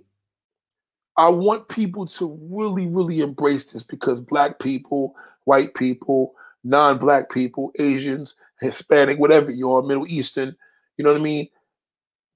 I 1.16 1.28
want 1.28 1.68
people 1.68 2.06
to 2.06 2.38
really, 2.50 2.86
really 2.86 3.20
embrace 3.20 3.72
this 3.72 3.82
because 3.82 4.20
black 4.20 4.58
people, 4.58 5.14
white 5.44 5.74
people, 5.74 6.34
non-black 6.64 7.30
people, 7.30 7.72
Asians, 7.78 8.34
Hispanic, 8.60 9.18
whatever 9.18 9.50
you 9.50 9.72
are, 9.72 9.82
Middle 9.82 10.06
Eastern, 10.08 10.56
you 10.96 11.04
know 11.04 11.12
what 11.12 11.20
I 11.20 11.24
mean? 11.24 11.48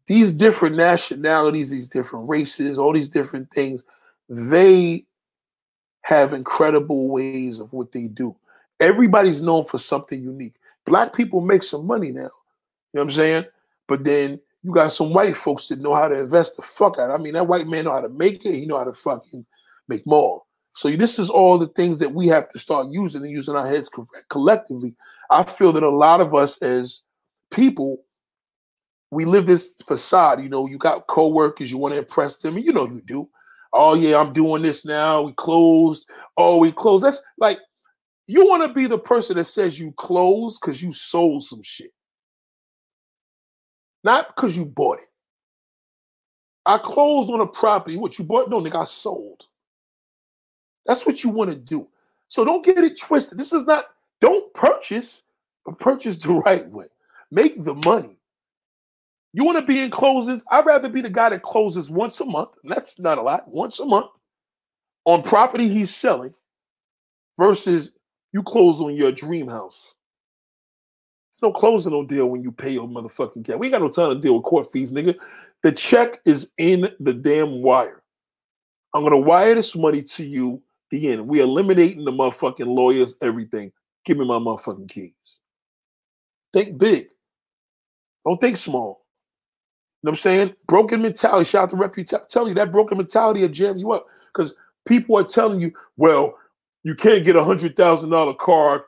These 0.08 0.32
different 0.32 0.74
nationalities, 0.74 1.70
these 1.70 1.86
different 1.86 2.28
races, 2.28 2.78
all 2.78 2.92
these 2.92 3.10
different 3.10 3.50
things, 3.50 3.84
they 4.28 5.04
have 6.02 6.32
incredible 6.32 7.08
ways 7.08 7.60
of 7.60 7.72
what 7.72 7.92
they 7.92 8.08
do. 8.08 8.34
Everybody's 8.80 9.42
known 9.42 9.64
for 9.64 9.76
something 9.76 10.22
unique. 10.22 10.54
Black 10.86 11.12
people 11.12 11.42
make 11.42 11.62
some 11.62 11.86
money 11.86 12.10
now. 12.10 12.22
You 12.22 12.94
know 12.94 13.02
what 13.02 13.02
I'm 13.02 13.10
saying? 13.10 13.44
But 13.86 14.04
then 14.04 14.40
you 14.62 14.72
got 14.72 14.92
some 14.92 15.12
white 15.12 15.36
folks 15.36 15.68
that 15.68 15.80
know 15.80 15.94
how 15.94 16.08
to 16.08 16.18
invest 16.18 16.56
the 16.56 16.62
fuck 16.62 16.98
out. 16.98 17.10
I 17.10 17.18
mean, 17.18 17.34
that 17.34 17.46
white 17.46 17.68
man 17.68 17.84
know 17.84 17.92
how 17.92 18.00
to 18.00 18.08
make 18.08 18.46
it. 18.46 18.54
He 18.54 18.64
know 18.64 18.78
how 18.78 18.84
to 18.84 18.94
fucking 18.94 19.44
make 19.88 20.06
more. 20.06 20.42
So 20.74 20.88
this 20.90 21.18
is 21.18 21.28
all 21.28 21.58
the 21.58 21.68
things 21.68 21.98
that 21.98 22.12
we 22.12 22.28
have 22.28 22.48
to 22.50 22.58
start 22.58 22.88
using 22.90 23.22
and 23.22 23.30
using 23.30 23.56
our 23.56 23.68
heads 23.68 23.90
collectively. 24.30 24.94
I 25.28 25.42
feel 25.42 25.72
that 25.72 25.82
a 25.82 25.90
lot 25.90 26.22
of 26.22 26.34
us 26.34 26.62
as 26.62 27.02
people 27.50 28.02
we 29.10 29.24
live 29.24 29.46
this 29.46 29.74
facade. 29.86 30.42
You 30.42 30.48
know, 30.48 30.66
you 30.66 30.78
got 30.78 31.06
coworkers, 31.06 31.70
you 31.70 31.78
want 31.78 31.94
to 31.94 31.98
impress 31.98 32.36
them, 32.36 32.58
you 32.58 32.72
know 32.72 32.86
you 32.86 33.00
do. 33.00 33.28
Oh 33.72 33.94
yeah, 33.94 34.18
I'm 34.18 34.32
doing 34.32 34.62
this 34.62 34.84
now. 34.84 35.22
We 35.22 35.32
closed. 35.32 36.08
Oh, 36.36 36.58
we 36.58 36.72
closed. 36.72 37.04
That's 37.04 37.22
like 37.38 37.58
you 38.26 38.46
want 38.46 38.62
to 38.66 38.72
be 38.72 38.86
the 38.86 38.98
person 38.98 39.36
that 39.36 39.44
says 39.44 39.78
you 39.78 39.92
closed 39.92 40.60
because 40.60 40.82
you 40.82 40.92
sold 40.92 41.44
some 41.44 41.62
shit, 41.62 41.92
not 44.04 44.28
because 44.28 44.56
you 44.56 44.64
bought 44.64 44.98
it. 44.98 45.08
I 46.64 46.78
closed 46.78 47.30
on 47.30 47.40
a 47.40 47.46
property. 47.46 47.96
What 47.96 48.18
you 48.18 48.24
bought? 48.24 48.50
No, 48.50 48.60
nigga, 48.60 48.82
I 48.82 48.84
sold. 48.84 49.46
That's 50.86 51.06
what 51.06 51.22
you 51.22 51.30
want 51.30 51.50
to 51.50 51.56
do. 51.56 51.88
So 52.28 52.44
don't 52.44 52.64
get 52.64 52.78
it 52.78 52.98
twisted. 52.98 53.38
This 53.38 53.52
is 53.52 53.64
not. 53.64 53.86
Don't 54.20 54.52
purchase, 54.54 55.22
but 55.64 55.78
purchase 55.78 56.18
the 56.18 56.32
right 56.46 56.68
way. 56.70 56.86
Make 57.30 57.62
the 57.62 57.74
money. 57.74 58.17
You 59.32 59.44
want 59.44 59.58
to 59.58 59.64
be 59.64 59.80
in 59.80 59.90
closings? 59.90 60.42
I'd 60.50 60.66
rather 60.66 60.88
be 60.88 61.00
the 61.00 61.10
guy 61.10 61.28
that 61.30 61.42
closes 61.42 61.90
once 61.90 62.20
a 62.20 62.24
month. 62.24 62.50
that's 62.64 62.98
not 62.98 63.18
a 63.18 63.22
lot, 63.22 63.46
once 63.48 63.78
a 63.78 63.84
month 63.84 64.10
on 65.04 65.22
property 65.22 65.68
he's 65.68 65.94
selling 65.94 66.34
versus 67.38 67.96
you 68.32 68.42
close 68.42 68.80
on 68.80 68.94
your 68.94 69.12
dream 69.12 69.48
house. 69.48 69.94
It's 71.30 71.42
no 71.42 71.52
closing 71.52 71.92
no 71.92 72.04
deal 72.04 72.28
when 72.28 72.42
you 72.42 72.52
pay 72.52 72.70
your 72.70 72.88
motherfucking 72.88 73.44
cash. 73.44 73.56
We 73.56 73.66
ain't 73.66 73.72
got 73.72 73.82
no 73.82 73.90
time 73.90 74.12
to 74.12 74.20
deal 74.20 74.34
with 74.34 74.44
court 74.44 74.72
fees, 74.72 74.92
nigga. 74.92 75.16
The 75.62 75.72
check 75.72 76.20
is 76.24 76.50
in 76.58 76.90
the 77.00 77.12
damn 77.12 77.62
wire. 77.62 78.02
I'm 78.94 79.02
gonna 79.02 79.18
wire 79.18 79.54
this 79.54 79.76
money 79.76 80.02
to 80.02 80.24
you. 80.24 80.62
The 80.90 81.12
end. 81.12 81.28
We 81.28 81.40
eliminating 81.40 82.04
the 82.04 82.10
motherfucking 82.10 82.66
lawyers, 82.66 83.16
everything. 83.20 83.72
Give 84.06 84.16
me 84.16 84.26
my 84.26 84.38
motherfucking 84.38 84.88
keys. 84.88 85.12
Think 86.52 86.78
big. 86.78 87.08
Don't 88.24 88.40
think 88.40 88.56
small 88.56 89.04
know 90.02 90.10
what 90.10 90.12
I'm 90.12 90.16
saying? 90.16 90.54
Broken 90.66 91.02
mentality. 91.02 91.48
Shout 91.48 91.64
out 91.64 91.70
to 91.70 91.76
Reputation. 91.76 92.24
Tell 92.28 92.48
you 92.48 92.54
that 92.54 92.70
broken 92.70 92.98
mentality 92.98 93.40
will 93.40 93.48
jam 93.48 93.78
you 93.78 93.92
up 93.92 94.06
because 94.32 94.54
people 94.86 95.16
are 95.16 95.24
telling 95.24 95.60
you, 95.60 95.72
well, 95.96 96.36
you 96.84 96.94
can't 96.94 97.24
get 97.24 97.36
a 97.36 97.42
hundred 97.42 97.76
thousand 97.76 98.10
dollar 98.10 98.34
car 98.34 98.86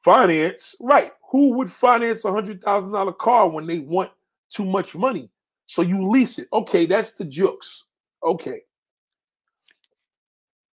finance. 0.00 0.76
Right. 0.80 1.12
Who 1.30 1.52
would 1.54 1.72
finance 1.72 2.24
a 2.24 2.32
hundred 2.32 2.62
thousand 2.62 2.92
dollar 2.92 3.12
car 3.12 3.48
when 3.48 3.66
they 3.66 3.80
want 3.80 4.10
too 4.50 4.64
much 4.64 4.94
money? 4.94 5.30
So 5.66 5.82
you 5.82 6.08
lease 6.08 6.38
it. 6.38 6.48
Okay, 6.52 6.86
that's 6.86 7.14
the 7.14 7.24
jokes. 7.24 7.84
Okay. 8.22 8.62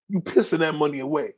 You 0.07 0.21
pissing 0.21 0.59
that 0.59 0.75
money 0.75 0.99
away. 0.99 1.33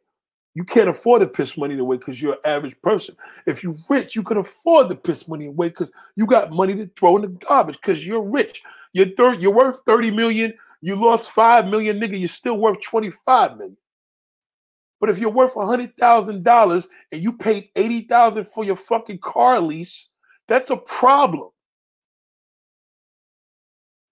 You 0.54 0.66
can't 0.66 0.90
afford 0.90 1.22
to 1.22 1.28
piss 1.28 1.58
money 1.58 1.78
away 1.78 1.98
because 1.98 2.22
you're 2.22 2.34
an 2.34 2.40
average 2.44 2.80
person. 2.82 3.16
If 3.46 3.64
you're 3.64 3.76
rich, 3.90 4.16
you 4.16 4.24
can 4.24 4.38
afford 4.38 4.90
to 4.90 4.96
piss 4.96 5.28
money 5.28 5.46
away 5.46 5.70
because 5.70 5.94
you 6.16 6.26
got 6.26 6.52
money 6.52 6.76
to 6.76 6.90
throw 7.00 7.16
in 7.16 7.22
the 7.22 7.28
garbage 7.30 7.78
because 7.82 8.06
you're 8.06 8.22
rich. 8.22 8.62
You're 8.94 9.10
third, 9.16 9.42
you're 9.42 9.54
worth 9.54 9.80
30 9.86 10.12
million. 10.12 10.54
You 10.82 10.96
lost 10.96 11.32
5 11.32 11.68
million, 11.68 12.00
nigga. 12.00 12.20
You're 12.20 12.28
still 12.28 12.60
worth 12.60 12.82
25 12.82 13.58
million. 13.58 13.78
But 15.00 15.10
if 15.10 15.20
you're 15.20 15.32
worth 15.32 15.54
$100,000 15.54 16.88
and 17.12 17.24
you 17.24 17.34
paid 17.34 17.70
80,000 17.76 18.46
for 18.46 18.66
your 18.66 18.76
fucking 18.76 19.20
car 19.20 19.60
lease, 19.60 20.10
that's 20.48 20.70
a 20.70 20.78
problem. 20.78 21.50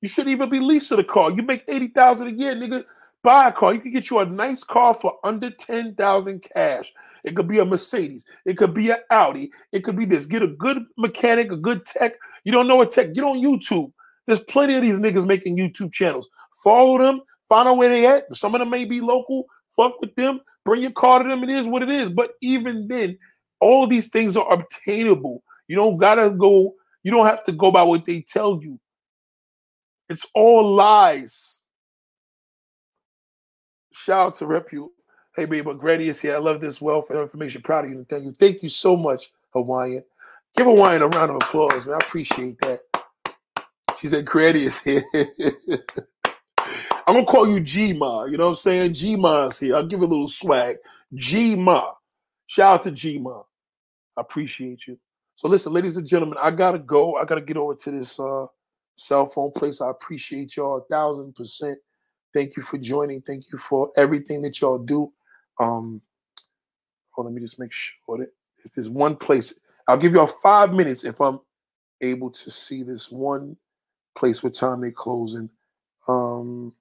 You 0.01 0.07
shouldn't 0.07 0.31
even 0.31 0.49
be 0.49 0.59
leasing 0.59 0.99
a 0.99 1.03
car. 1.03 1.31
You 1.31 1.43
make 1.43 1.65
80,000 1.67 2.27
a 2.27 2.31
year, 2.31 2.55
nigga 2.55 2.85
buy 3.23 3.49
a 3.49 3.51
car. 3.51 3.73
You 3.73 3.79
can 3.79 3.91
get 3.91 4.09
you 4.09 4.19
a 4.19 4.25
nice 4.25 4.63
car 4.63 4.93
for 4.93 5.17
under 5.23 5.49
10,000 5.49 6.45
cash. 6.55 6.91
It 7.23 7.35
could 7.35 7.47
be 7.47 7.59
a 7.59 7.65
Mercedes. 7.65 8.25
It 8.45 8.57
could 8.57 8.73
be 8.73 8.89
an 8.91 8.99
Audi. 9.11 9.51
It 9.71 9.83
could 9.83 9.97
be 9.97 10.05
this. 10.05 10.25
Get 10.25 10.41
a 10.41 10.47
good 10.47 10.85
mechanic, 10.97 11.51
a 11.51 11.57
good 11.57 11.85
tech. 11.85 12.13
You 12.43 12.51
don't 12.51 12.67
know 12.67 12.77
what 12.77 12.91
tech. 12.91 13.13
Get 13.13 13.23
on 13.23 13.41
YouTube. 13.41 13.91
There's 14.25 14.39
plenty 14.41 14.75
of 14.75 14.81
these 14.81 14.99
niggas 14.99 15.25
making 15.25 15.57
YouTube 15.57 15.91
channels. 15.91 16.29
Follow 16.63 16.97
them. 16.97 17.21
Find 17.49 17.67
out 17.67 17.77
where 17.77 17.89
they 17.89 18.05
at. 18.05 18.35
Some 18.35 18.55
of 18.55 18.59
them 18.59 18.69
may 18.69 18.85
be 18.85 19.01
local. 19.01 19.45
Fuck 19.75 19.99
with 19.99 20.15
them. 20.15 20.39
Bring 20.65 20.81
your 20.81 20.91
car 20.91 21.23
to 21.23 21.27
them. 21.27 21.43
It 21.43 21.49
is 21.49 21.67
what 21.67 21.81
it 21.81 21.89
is. 21.89 22.09
But 22.09 22.31
even 22.41 22.87
then, 22.87 23.17
all 23.59 23.87
these 23.87 24.07
things 24.07 24.37
are 24.37 24.51
obtainable. 24.53 25.43
You 25.67 25.75
don't 25.75 25.97
gotta 25.97 26.29
go. 26.29 26.75
You 27.03 27.11
don't 27.11 27.25
have 27.25 27.43
to 27.45 27.51
go 27.51 27.71
by 27.71 27.83
what 27.83 28.05
they 28.05 28.21
tell 28.21 28.61
you. 28.61 28.79
It's 30.09 30.25
all 30.33 30.75
lies. 30.75 31.58
Shout 34.09 34.25
out 34.25 34.33
to 34.37 34.45
Repu. 34.45 34.89
Hey, 35.35 35.45
baby, 35.45 35.61
but 35.61 35.77
Granny 35.77 36.07
is 36.07 36.19
here. 36.19 36.33
I 36.33 36.39
love 36.39 36.61
this 36.61 36.81
wealth 36.81 37.11
and 37.11 37.19
information. 37.19 37.61
Proud 37.61 37.85
of 37.85 37.91
you 37.91 38.03
thank 38.09 38.23
you. 38.23 38.31
Thank 38.31 38.63
you 38.63 38.69
so 38.69 38.97
much, 38.97 39.31
Hawaiian. 39.53 40.03
Give 40.57 40.65
Hawaiian 40.65 41.03
a 41.03 41.07
round 41.09 41.29
of 41.29 41.35
applause, 41.35 41.85
man. 41.85 41.93
I 41.93 41.97
appreciate 42.03 42.57
that. 42.61 42.79
She 43.99 44.07
said, 44.07 44.25
Granny 44.25 44.63
is 44.63 44.79
here. 44.79 45.03
I'm 45.13 45.83
gonna 47.05 47.23
call 47.23 47.47
you 47.47 47.59
G 47.59 47.93
Ma. 47.93 48.23
You 48.23 48.37
know 48.37 48.45
what 48.45 48.49
I'm 48.49 48.55
saying? 48.55 48.95
G 48.95 49.15
Ma's 49.15 49.59
here. 49.59 49.75
I'll 49.75 49.85
give 49.85 49.99
you 49.99 50.07
a 50.07 50.07
little 50.07 50.27
swag. 50.27 50.77
G 51.13 51.55
Ma. 51.55 51.91
Shout 52.47 52.73
out 52.73 52.83
to 52.85 52.91
G 52.91 53.19
Ma. 53.19 53.43
I 54.17 54.21
appreciate 54.21 54.87
you. 54.87 54.97
So 55.35 55.47
listen, 55.47 55.71
ladies 55.71 55.97
and 55.97 56.07
gentlemen, 56.07 56.39
I 56.41 56.49
gotta 56.49 56.79
go. 56.79 57.13
I 57.13 57.25
gotta 57.25 57.41
get 57.41 57.57
over 57.57 57.75
to 57.75 57.91
this 57.91 58.19
uh, 58.19 58.47
cell 58.95 59.27
phone 59.27 59.51
place. 59.51 59.81
I 59.81 59.91
appreciate 59.91 60.57
y'all 60.57 60.77
a 60.77 60.83
thousand 60.85 61.35
percent. 61.35 61.77
Thank 62.33 62.55
you 62.55 62.63
for 62.63 62.77
joining. 62.77 63.21
Thank 63.21 63.51
you 63.51 63.57
for 63.57 63.91
everything 63.97 64.41
that 64.43 64.61
y'all 64.61 64.77
do. 64.77 65.11
Um, 65.59 66.01
hold 67.11 67.25
let 67.25 67.33
me 67.33 67.41
just 67.41 67.59
make 67.59 67.71
sure 67.73 68.17
that 68.17 68.31
if 68.63 68.71
there's 68.73 68.89
one 68.89 69.15
place, 69.15 69.59
I'll 69.87 69.97
give 69.97 70.13
y'all 70.13 70.27
five 70.27 70.73
minutes 70.73 71.03
if 71.03 71.19
I'm 71.19 71.39
able 72.01 72.29
to 72.29 72.51
see 72.51 72.83
this 72.83 73.11
one 73.11 73.57
place 74.15 74.43
what 74.43 74.53
time 74.53 74.81
they 74.81 74.91
closing. 74.91 75.49
Um, 76.07 76.73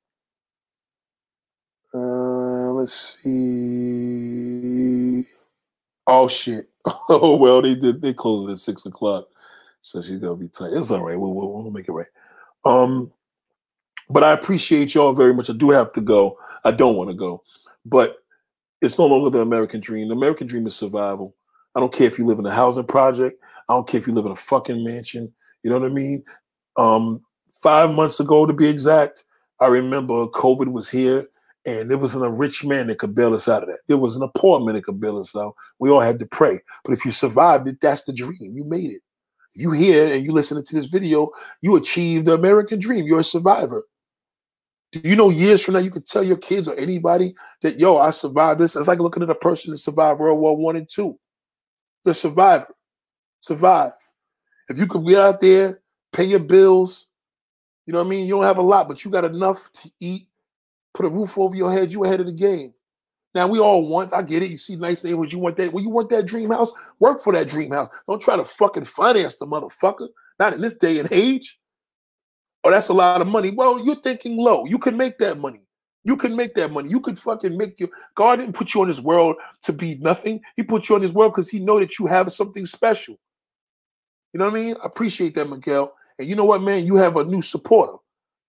uh, 1.95 2.73
let's 2.73 3.19
see. 3.23 4.49
Oh 6.07 6.29
shit! 6.29 6.69
Oh 7.11 7.37
well, 7.37 7.63
they 7.63 7.75
did. 7.75 8.01
They 8.03 8.13
closed 8.15 8.51
at 8.51 8.59
six 8.59 8.87
o'clock, 8.87 9.27
so 9.83 10.01
she's 10.03 10.19
gonna 10.19 10.37
be 10.37 10.49
tight. 10.49 10.73
It's 10.73 10.91
all 10.91 11.03
right. 11.03 11.19
We'll, 11.19 11.35
we'll, 11.35 11.51
we'll 11.53 11.71
make 11.71 11.89
it 11.89 11.93
right. 11.93 12.07
Um, 12.65 13.13
but 14.11 14.25
I 14.25 14.33
appreciate 14.33 14.95
y'all 14.95 15.13
very 15.13 15.35
much. 15.35 15.51
I 15.51 15.55
do 15.55 15.71
have 15.71 15.93
to 15.93 16.01
go. 16.01 16.39
I 16.65 16.71
don't 16.71 16.97
want 16.97 17.11
to 17.11 17.17
go, 17.17 17.43
but 17.85 18.17
it's 18.81 18.99
no 18.99 19.07
longer 19.07 19.31
the 19.31 19.41
American 19.41 19.81
dream. 19.81 20.09
The 20.09 20.15
American 20.15 20.47
dream 20.47 20.67
is 20.67 20.77
survival. 20.77 21.35
I 21.75 21.81
don't 21.81 21.93
care 21.93 22.07
if 22.07 22.19
you 22.19 22.27
live 22.27 22.39
in 22.39 22.47
a 22.47 22.55
housing 22.55 22.85
project. 22.85 23.37
I 23.69 23.75
don't 23.75 23.87
care 23.87 24.01
if 24.01 24.07
you 24.07 24.15
live 24.15 24.27
in 24.27 24.33
a 24.33 24.37
fucking 24.37 24.83
mansion. 24.85 25.33
You 25.63 25.71
know 25.71 25.79
what 25.79 25.91
I 25.91 25.95
mean? 25.95 26.25
Um, 26.77 27.23
five 27.63 27.91
months 27.91 28.21
ago, 28.21 28.47
to 28.47 28.53
be 28.53 28.69
exact, 28.69 29.25
I 29.61 29.67
remember 29.67 30.27
COVID 30.29 30.73
was 30.73 30.89
here, 30.89 31.27
and 31.67 31.91
there 31.91 31.99
wasn't 31.99 32.25
a 32.25 32.31
rich 32.31 32.65
man 32.65 32.87
that 32.87 32.99
could 32.99 33.15
bail 33.15 33.35
us 33.35 33.49
out 33.49 33.63
of 33.63 33.69
that. 33.69 33.81
There 33.89 33.97
wasn't 33.97 34.25
a 34.25 34.39
poor 34.39 34.61
man 34.61 34.75
that 34.75 34.85
could 34.85 35.01
bail 35.01 35.19
us 35.19 35.37
out. 35.37 35.55
We 35.79 35.91
all 35.91 36.01
had 36.01 36.19
to 36.21 36.27
pray. 36.27 36.61
But 36.85 36.95
if 36.95 37.05
you 37.05 37.11
survived 37.11 37.67
it, 37.67 37.81
that's 37.81 38.05
the 38.05 38.13
dream. 38.13 38.57
You 38.57 38.65
made 38.65 38.91
it. 38.91 39.03
If 39.55 39.63
you 39.63 39.73
here 39.73 40.13
and 40.13 40.25
you 40.25 40.33
listening 40.33 40.65
to 40.65 40.75
this 40.75 40.87
video, 40.87 41.31
you 41.61 41.77
achieved 41.77 42.27
the 42.27 42.35
American 42.35 42.79
dream. 42.79 43.05
You're 43.05 43.21
a 43.21 43.25
survivor. 43.25 43.85
Do 44.93 45.01
you 45.07 45.17
know 45.17 45.31
years 45.31 45.63
from 45.63 45.75
now 45.75 45.81
you 45.81 45.91
could 45.91 46.07
tell 46.07 46.23
your 46.23 46.39
kids 46.39 46.69
or 46.69 46.75
anybody 46.75 47.35
that 47.63 47.79
yo, 47.79 47.99
I 47.99 48.11
survived 48.11 48.61
this? 48.61 48.75
It's 48.75 48.89
like 48.89 49.01
looking 49.01 49.23
at 49.23 49.31
a 49.31 49.35
person 49.35 49.71
that 49.71 49.79
survived 49.79 50.19
World 50.19 50.39
War 50.39 50.57
One 50.57 50.77
and 50.77 50.89
Two. 50.89 51.19
A 52.07 52.15
survivor. 52.15 52.69
Survive. 53.41 53.93
If 54.71 54.79
you 54.79 54.87
could 54.87 55.07
get 55.07 55.21
out 55.21 55.41
there, 55.41 55.81
pay 56.13 56.25
your 56.25 56.39
bills, 56.39 57.07
you 57.87 57.93
know 57.93 58.01
what 58.01 58.07
I 58.07 58.11
mean? 58.11 58.27
You 58.27 58.35
don't 58.35 58.45
have 58.45 58.59
a 58.59 58.63
lot, 58.63 58.89
but 58.89 59.05
you 59.05 59.11
got 59.11 59.25
enough 59.25 59.71
to 59.73 59.91
eat, 60.01 60.29
put 60.95 61.07
a 61.07 61.09
roof 61.09 61.39
over 61.39 61.57
your 61.57 61.73
head, 61.73 61.93
you 61.93 62.05
ahead 62.05 62.21
of 62.21 62.27
the 62.27 62.33
game. 62.33 62.73
Now 63.35 63.47
we 63.47 63.59
all 63.59 63.87
want, 63.87 64.13
I 64.13 64.23
get 64.23 64.43
it. 64.43 64.51
You 64.51 64.57
see 64.57 64.77
nice 64.77 65.05
neighborhoods, 65.05 65.33
you 65.33 65.39
want 65.39 65.57
that. 65.57 65.73
Well, 65.73 65.83
you 65.83 65.91
want 65.91 66.11
that 66.11 66.27
dream 66.27 66.51
house, 66.51 66.73
work 66.99 67.23
for 67.23 67.33
that 67.33 67.49
dream 67.49 67.71
house. 67.71 67.89
Don't 68.09 68.21
try 68.21 68.37
to 68.37 68.45
fucking 68.45 68.85
finance 68.85 69.37
the 69.37 69.47
motherfucker. 69.47 70.09
Not 70.39 70.55
in 70.55 70.61
this 70.61 70.77
day 70.77 70.99
and 70.99 71.11
age. 71.13 71.59
Oh, 72.65 72.71
that's 72.71 72.89
a 72.89 72.93
lot 72.93 73.21
of 73.21 73.29
money. 73.29 73.51
Well, 73.51 73.85
you're 73.85 73.97
thinking 73.97 74.37
low. 74.37 74.67
You 74.67 74.79
can 74.79 74.97
make 74.97 75.19
that 75.19 75.39
money. 75.39 75.63
You 76.05 76.17
can 76.17 76.35
make 76.35 76.55
that 76.55 76.71
money. 76.71 76.89
You 76.89 77.01
could 77.01 77.19
fucking 77.19 77.57
make 77.57 77.79
your 77.79 77.91
God 78.15 78.37
didn't 78.37 78.55
put 78.55 78.75
you 78.75 78.81
on 78.81 78.89
this 78.89 79.01
world 79.01 79.37
to 79.65 79.73
be 79.73 79.97
nothing. 79.97 80.41
He 80.57 80.63
put 80.63 80.89
you 80.89 80.95
on 80.95 81.03
this 81.03 81.13
world 81.13 81.33
because 81.33 81.51
he 81.51 81.59
know 81.59 81.79
that 81.79 81.99
you 81.99 82.07
have 82.07 82.33
something 82.33 82.67
special. 82.67 83.19
You 84.33 84.39
know 84.39 84.47
what 84.49 84.59
I 84.59 84.63
mean? 84.63 84.77
I 84.83 84.87
appreciate 84.87 85.35
that, 85.35 85.49
Miguel. 85.49 85.93
And 86.19 86.29
you 86.29 86.35
know 86.35 86.45
what, 86.45 86.63
man? 86.63 86.87
You 86.87 86.97
have 86.97 87.17
a 87.17 87.25
new 87.25 87.43
supporter. 87.43 87.99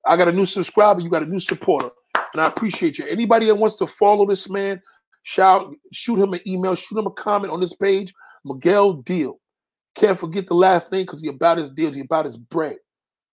I 0.06 0.18
got 0.18 0.28
a 0.28 0.32
new 0.32 0.46
subscriber. 0.46 1.02
You 1.02 1.10
got 1.10 1.24
a 1.24 1.28
new 1.28 1.40
supporter, 1.40 1.90
and 2.34 2.42
I 2.42 2.46
appreciate 2.46 2.98
you. 2.98 3.06
Anybody 3.08 3.46
that 3.48 3.56
wants 3.56 3.76
to 3.78 3.88
follow 3.88 4.26
this 4.26 4.50
man, 4.50 4.82
shout, 5.24 5.76
shoot 5.92 6.18
him 6.18 6.34
an 6.34 6.40
email, 6.48 6.76
shoot 6.76 6.98
him 6.98 7.08
a 7.08 7.12
comment 7.12 7.52
on 7.52 7.60
this 7.60 7.76
page. 7.76 8.14
Miguel 8.46 8.94
Deal. 8.94 9.40
Can't 9.96 10.18
forget 10.18 10.48
the 10.48 10.54
last 10.54 10.92
name 10.92 11.04
because 11.04 11.22
he 11.22 11.28
about 11.28 11.58
his 11.58 11.70
deals. 11.72 11.96
He 11.96 12.02
about 12.02 12.26
his 12.26 12.38
bread. 12.38 12.78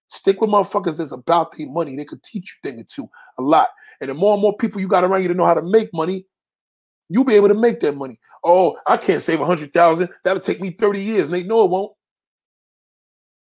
Stick 0.09 0.41
with 0.41 0.51
motherfuckers 0.51 0.99
that's 0.99 1.13
about 1.13 1.57
their 1.57 1.69
money. 1.69 1.97
They 1.97 2.05
could 2.05 2.23
teach 2.23 2.59
you 2.63 2.71
thing 2.71 2.81
or 2.81 2.85
two 2.85 3.09
a 3.39 3.43
lot. 3.43 3.69
And 4.01 4.11
the 4.11 4.15
more 4.15 4.35
and 4.35 4.43
more 4.43 4.57
people 4.57 4.81
you 4.81 4.89
got 4.89 5.05
around 5.05 5.23
you 5.23 5.29
to 5.29 5.35
know 5.35 5.47
how 5.47 5.55
to 5.55 5.63
make 5.63 5.93
money, 5.93 6.27
you'll 7.09 7.25
be 7.25 7.35
able 7.35 7.49
to 7.49 7.55
make 7.55 7.81
that 7.81 7.97
money. 7.97 8.19
Oh, 8.45 8.77
I 8.87 8.97
can't 8.97 9.23
save 9.23 9.41
a 9.41 9.47
hundred 9.47 9.73
thousand. 9.73 10.09
That'll 10.23 10.41
take 10.41 10.61
me 10.61 10.71
30 10.71 11.01
years. 11.01 11.27
And 11.27 11.35
they 11.35 11.43
know 11.43 11.65
it 11.65 11.71
won't. 11.71 11.93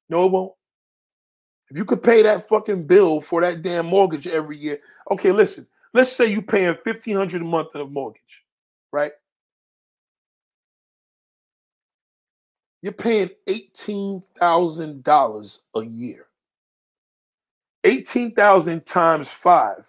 No, 0.09 0.26
it 0.26 0.32
won't. 0.32 0.52
If 1.70 1.78
you 1.78 1.85
could 1.85 2.02
pay 2.02 2.22
that 2.22 2.47
fucking 2.47 2.86
bill 2.86 3.20
for 3.20 3.40
that 3.40 3.62
damn 3.62 3.86
mortgage 3.86 4.26
every 4.26 4.56
year, 4.56 4.78
okay, 5.10 5.32
listen. 5.32 5.66
Let's 5.93 6.12
say 6.12 6.26
you're 6.26 6.43
paying 6.43 6.76
fifteen 6.85 7.16
hundred 7.16 7.43
a 7.43 7.44
month 7.44 7.74
a 7.74 7.86
mortgage, 7.86 8.43
right? 8.93 9.12
You're 12.82 12.93
paying 12.93 13.31
eighteen 13.47 14.22
thousand 14.39 15.05
dollars 15.05 15.62
a 15.74 15.82
year. 15.82 16.26
Eighteen 17.85 18.35
thousand 18.35 18.86
times 18.86 19.28
five, 19.28 19.86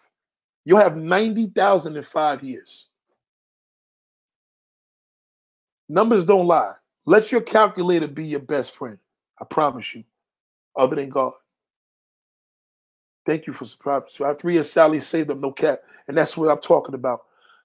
you'll 0.65 0.79
have 0.79 0.97
ninety 0.97 1.47
thousand 1.47 1.95
in 1.95 2.03
five 2.03 2.43
years. 2.43 2.87
Numbers 5.87 6.25
don't 6.25 6.47
lie. 6.47 6.73
Let 7.05 7.31
your 7.31 7.41
calculator 7.41 8.07
be 8.07 8.25
your 8.25 8.41
best 8.41 8.75
friend. 8.75 8.97
I 9.39 9.45
promise 9.45 9.95
you, 9.95 10.03
other 10.75 10.95
than 10.95 11.09
God. 11.09 11.33
Thank 13.25 13.47
you 13.47 13.53
for 13.53 13.65
subscribing. 13.65 14.09
So 14.09 14.31
three 14.33 14.53
years 14.53 14.71
Sally 14.71 14.99
saved 14.99 15.29
them, 15.29 15.41
no 15.41 15.51
cap. 15.51 15.79
And 16.07 16.17
that's 16.17 16.37
what 16.37 16.51
I'm 16.51 16.59
talking 16.59 16.95
about. 16.95 17.21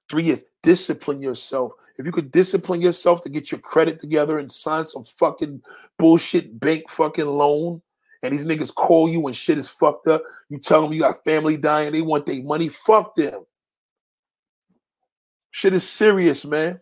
Three 0.08 0.24
years. 0.24 0.44
Discipline 0.62 1.20
yourself. 1.20 1.72
If 1.98 2.06
you 2.06 2.12
could 2.12 2.30
discipline 2.30 2.80
yourself 2.80 3.20
to 3.22 3.28
get 3.28 3.50
your 3.50 3.60
credit 3.60 3.98
together 3.98 4.38
and 4.38 4.50
sign 4.50 4.86
some 4.86 5.04
fucking 5.04 5.60
bullshit 5.98 6.58
bank 6.58 6.88
fucking 6.88 7.26
loan, 7.26 7.82
and 8.22 8.32
these 8.32 8.46
niggas 8.46 8.74
call 8.74 9.08
you 9.08 9.20
when 9.20 9.32
shit 9.32 9.58
is 9.58 9.68
fucked 9.68 10.06
up, 10.06 10.22
you 10.48 10.58
tell 10.58 10.82
them 10.82 10.92
you 10.92 11.00
got 11.00 11.24
family 11.24 11.56
dying, 11.56 11.92
they 11.92 12.02
want 12.02 12.26
their 12.26 12.42
money, 12.42 12.68
fuck 12.68 13.14
them. 13.14 13.44
Shit 15.50 15.72
is 15.72 15.88
serious, 15.88 16.44
man. 16.44 16.80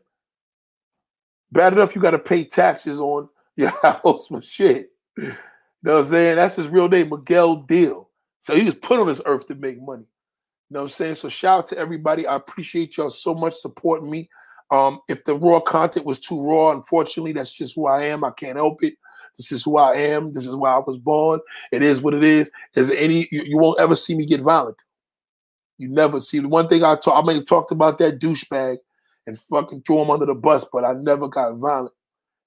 Bad 1.50 1.72
enough 1.72 1.94
you 1.94 2.02
got 2.02 2.10
to 2.10 2.18
pay 2.18 2.44
taxes 2.44 3.00
on 3.00 3.28
your 3.56 3.70
house, 3.70 4.28
but 4.28 4.44
shit. 4.44 4.90
You 5.16 5.34
know 5.82 5.94
what 5.94 5.98
I'm 6.00 6.04
saying? 6.06 6.36
That's 6.36 6.56
his 6.56 6.68
real 6.68 6.88
name, 6.88 7.08
Miguel 7.08 7.56
Deal. 7.56 8.10
So 8.40 8.54
he 8.56 8.64
was 8.64 8.74
put 8.76 9.00
on 9.00 9.06
this 9.06 9.22
earth 9.24 9.46
to 9.46 9.54
make 9.54 9.80
money. 9.80 10.04
You 10.70 10.74
know 10.74 10.80
what 10.80 10.86
I'm 10.86 10.90
saying? 10.90 11.14
So 11.16 11.28
shout 11.28 11.58
out 11.60 11.66
to 11.66 11.78
everybody. 11.78 12.26
I 12.26 12.36
appreciate 12.36 12.96
y'all 12.96 13.10
so 13.10 13.34
much 13.34 13.54
supporting 13.54 14.10
me. 14.10 14.28
Um, 14.70 15.00
if 15.08 15.24
the 15.24 15.34
raw 15.34 15.60
content 15.60 16.04
was 16.04 16.20
too 16.20 16.44
raw, 16.44 16.72
unfortunately, 16.72 17.32
that's 17.32 17.54
just 17.54 17.74
who 17.74 17.86
I 17.86 18.04
am. 18.04 18.22
I 18.22 18.30
can't 18.32 18.56
help 18.56 18.82
it. 18.82 18.94
This 19.38 19.52
is 19.52 19.62
who 19.62 19.78
I 19.78 19.94
am. 19.94 20.32
This 20.32 20.46
is 20.46 20.56
why 20.56 20.72
I 20.72 20.78
was 20.78 20.98
born. 20.98 21.40
It 21.72 21.82
is 21.82 22.02
what 22.02 22.12
it 22.12 22.24
is. 22.24 22.50
Is 22.74 22.90
any 22.90 23.28
you, 23.30 23.42
you 23.46 23.58
won't 23.58 23.80
ever 23.80 23.94
see 23.94 24.14
me 24.16 24.26
get 24.26 24.40
violent. 24.40 24.82
You 25.78 25.88
never 25.88 26.20
see 26.20 26.40
the 26.40 26.48
one 26.48 26.68
thing 26.68 26.82
I 26.82 26.96
talk. 26.96 27.22
I 27.22 27.26
may 27.26 27.34
have 27.36 27.46
talked 27.46 27.70
about 27.70 27.98
that 27.98 28.18
douchebag 28.18 28.78
and 29.26 29.38
fucking 29.38 29.82
throw 29.82 30.02
him 30.02 30.10
under 30.10 30.26
the 30.26 30.34
bus, 30.34 30.66
but 30.72 30.84
I 30.84 30.92
never 30.94 31.28
got 31.28 31.54
violent. 31.54 31.94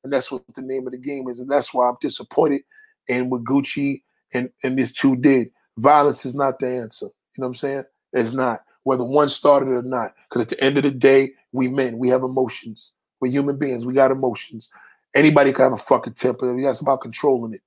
And 0.04 0.12
that's 0.12 0.32
what 0.32 0.44
the 0.54 0.62
name 0.62 0.86
of 0.86 0.92
the 0.92 0.98
game 0.98 1.30
is. 1.30 1.40
And 1.40 1.50
that's 1.50 1.74
why 1.74 1.88
I'm 1.88 1.96
disappointed 2.02 2.62
in 3.08 3.30
what 3.30 3.44
Gucci 3.44 4.02
and, 4.34 4.50
and 4.64 4.78
this 4.78 4.92
two 4.92 5.16
did. 5.16 5.50
Violence 5.78 6.26
is 6.26 6.36
not 6.36 6.60
the 6.60 6.68
answer. 6.68 7.06
You 7.06 7.42
know 7.42 7.48
what 7.48 7.48
I'm 7.48 7.54
saying? 7.56 7.84
It's 8.14 8.34
not. 8.34 8.62
Whether 8.84 9.04
one 9.04 9.30
started 9.30 9.70
or 9.70 9.84
not. 9.84 10.14
Because 10.30 10.42
at 10.42 10.50
the 10.50 10.62
end 10.64 10.78
of 10.78 10.84
the 10.84 10.92
day, 10.92 11.32
we 11.52 11.68
men, 11.68 11.98
we 11.98 12.10
have 12.10 12.24
emotions. 12.24 12.92
We're 13.22 13.32
human 13.32 13.58
beings. 13.58 13.86
We 13.86 13.94
got 13.94 14.12
emotions. 14.12 14.70
Anybody 15.14 15.52
can 15.52 15.64
have 15.64 15.74
a 15.74 15.78
fucking 15.78 16.14
temper. 16.14 16.60
That's 16.62 16.82
about 16.82 17.02
controlling 17.02 17.54
it. 17.54 17.62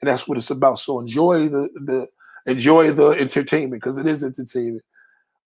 And 0.00 0.08
that's 0.08 0.28
what 0.28 0.38
it's 0.38 0.50
about. 0.50 0.78
So 0.78 1.00
enjoy 1.00 1.48
the 1.48 1.68
the 1.74 2.08
enjoy 2.50 2.92
the 2.92 3.10
entertainment 3.10 3.82
because 3.82 3.98
it 3.98 4.06
is 4.06 4.24
entertainment. 4.24 4.84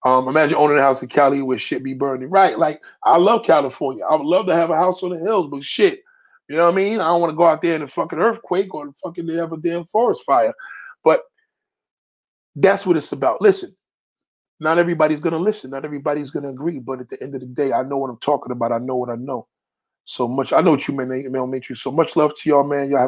Um, 0.05 0.29
imagine 0.29 0.57
owning 0.57 0.79
a 0.79 0.83
house 0.83 1.03
in 1.03 1.09
Cali 1.09 1.43
where 1.43 1.59
shit 1.59 1.85
be 1.85 1.95
burning. 1.95 2.31
Right. 2.31 2.59
Like 2.59 2.83
I 3.05 3.19
love 3.19 3.45
California. 3.45 4.05
I 4.05 4.17
would 4.17 4.27
love 4.27 4.47
to 4.47 4.55
have 4.55 4.71
a 4.71 4.77
house 4.77 5.03
on 5.03 5.11
the 5.11 5.19
hills, 5.19 5.49
but 5.49 5.63
shit. 5.63 6.01
You 6.49 6.57
know 6.57 6.65
what 6.65 6.73
I 6.73 6.77
mean? 6.77 7.01
I 7.01 7.05
don't 7.05 7.21
want 7.21 7.31
to 7.31 7.37
go 7.37 7.47
out 7.47 7.63
there 7.63 7.77
in 7.77 7.83
a 7.83 7.87
fucking 7.87 8.19
earthquake 8.19 8.75
or 8.75 8.93
fucking 9.03 9.29
have 9.29 9.53
a 9.53 9.57
damn 9.57 9.85
forest 9.85 10.25
fire. 10.27 10.53
But 11.05 11.23
that's 12.57 12.85
what 12.85 12.97
it's 12.97 13.13
about. 13.13 13.41
Listen, 13.41 13.75
not 14.61 14.79
everybody's 14.79 15.21
to 15.33 15.39
listen. 15.39 15.71
Not 15.71 15.85
everybody's 15.85 16.31
to 16.31 16.51
agree. 16.51 16.79
But 16.79 17.01
at 17.01 17.09
the 17.09 17.23
end 17.23 17.35
of 17.35 17.41
the 17.41 17.47
day, 17.47 17.73
I 17.73 17.83
know 17.83 17.97
what 17.97 18.11
I'm 18.11 18.19
talking 18.19 18.53
about. 18.53 18.73
I 18.73 18.79
know 18.79 18.97
what 18.97 19.09
I 19.09 19.17
know. 19.17 19.47
So 20.05 20.27
much. 20.27 20.53
I 20.53 20.61
know 20.61 20.73
what 20.73 20.87
you 20.89 20.95
mean, 20.95 21.31
Male 21.31 21.47
Matrix. 21.47 21.83
So 21.83 21.93
much 21.93 22.17
love 22.17 22.35
to 22.37 22.49
y'all, 22.49 22.65
man. 22.65 22.91
Y'all 22.91 22.99
have 22.99 23.01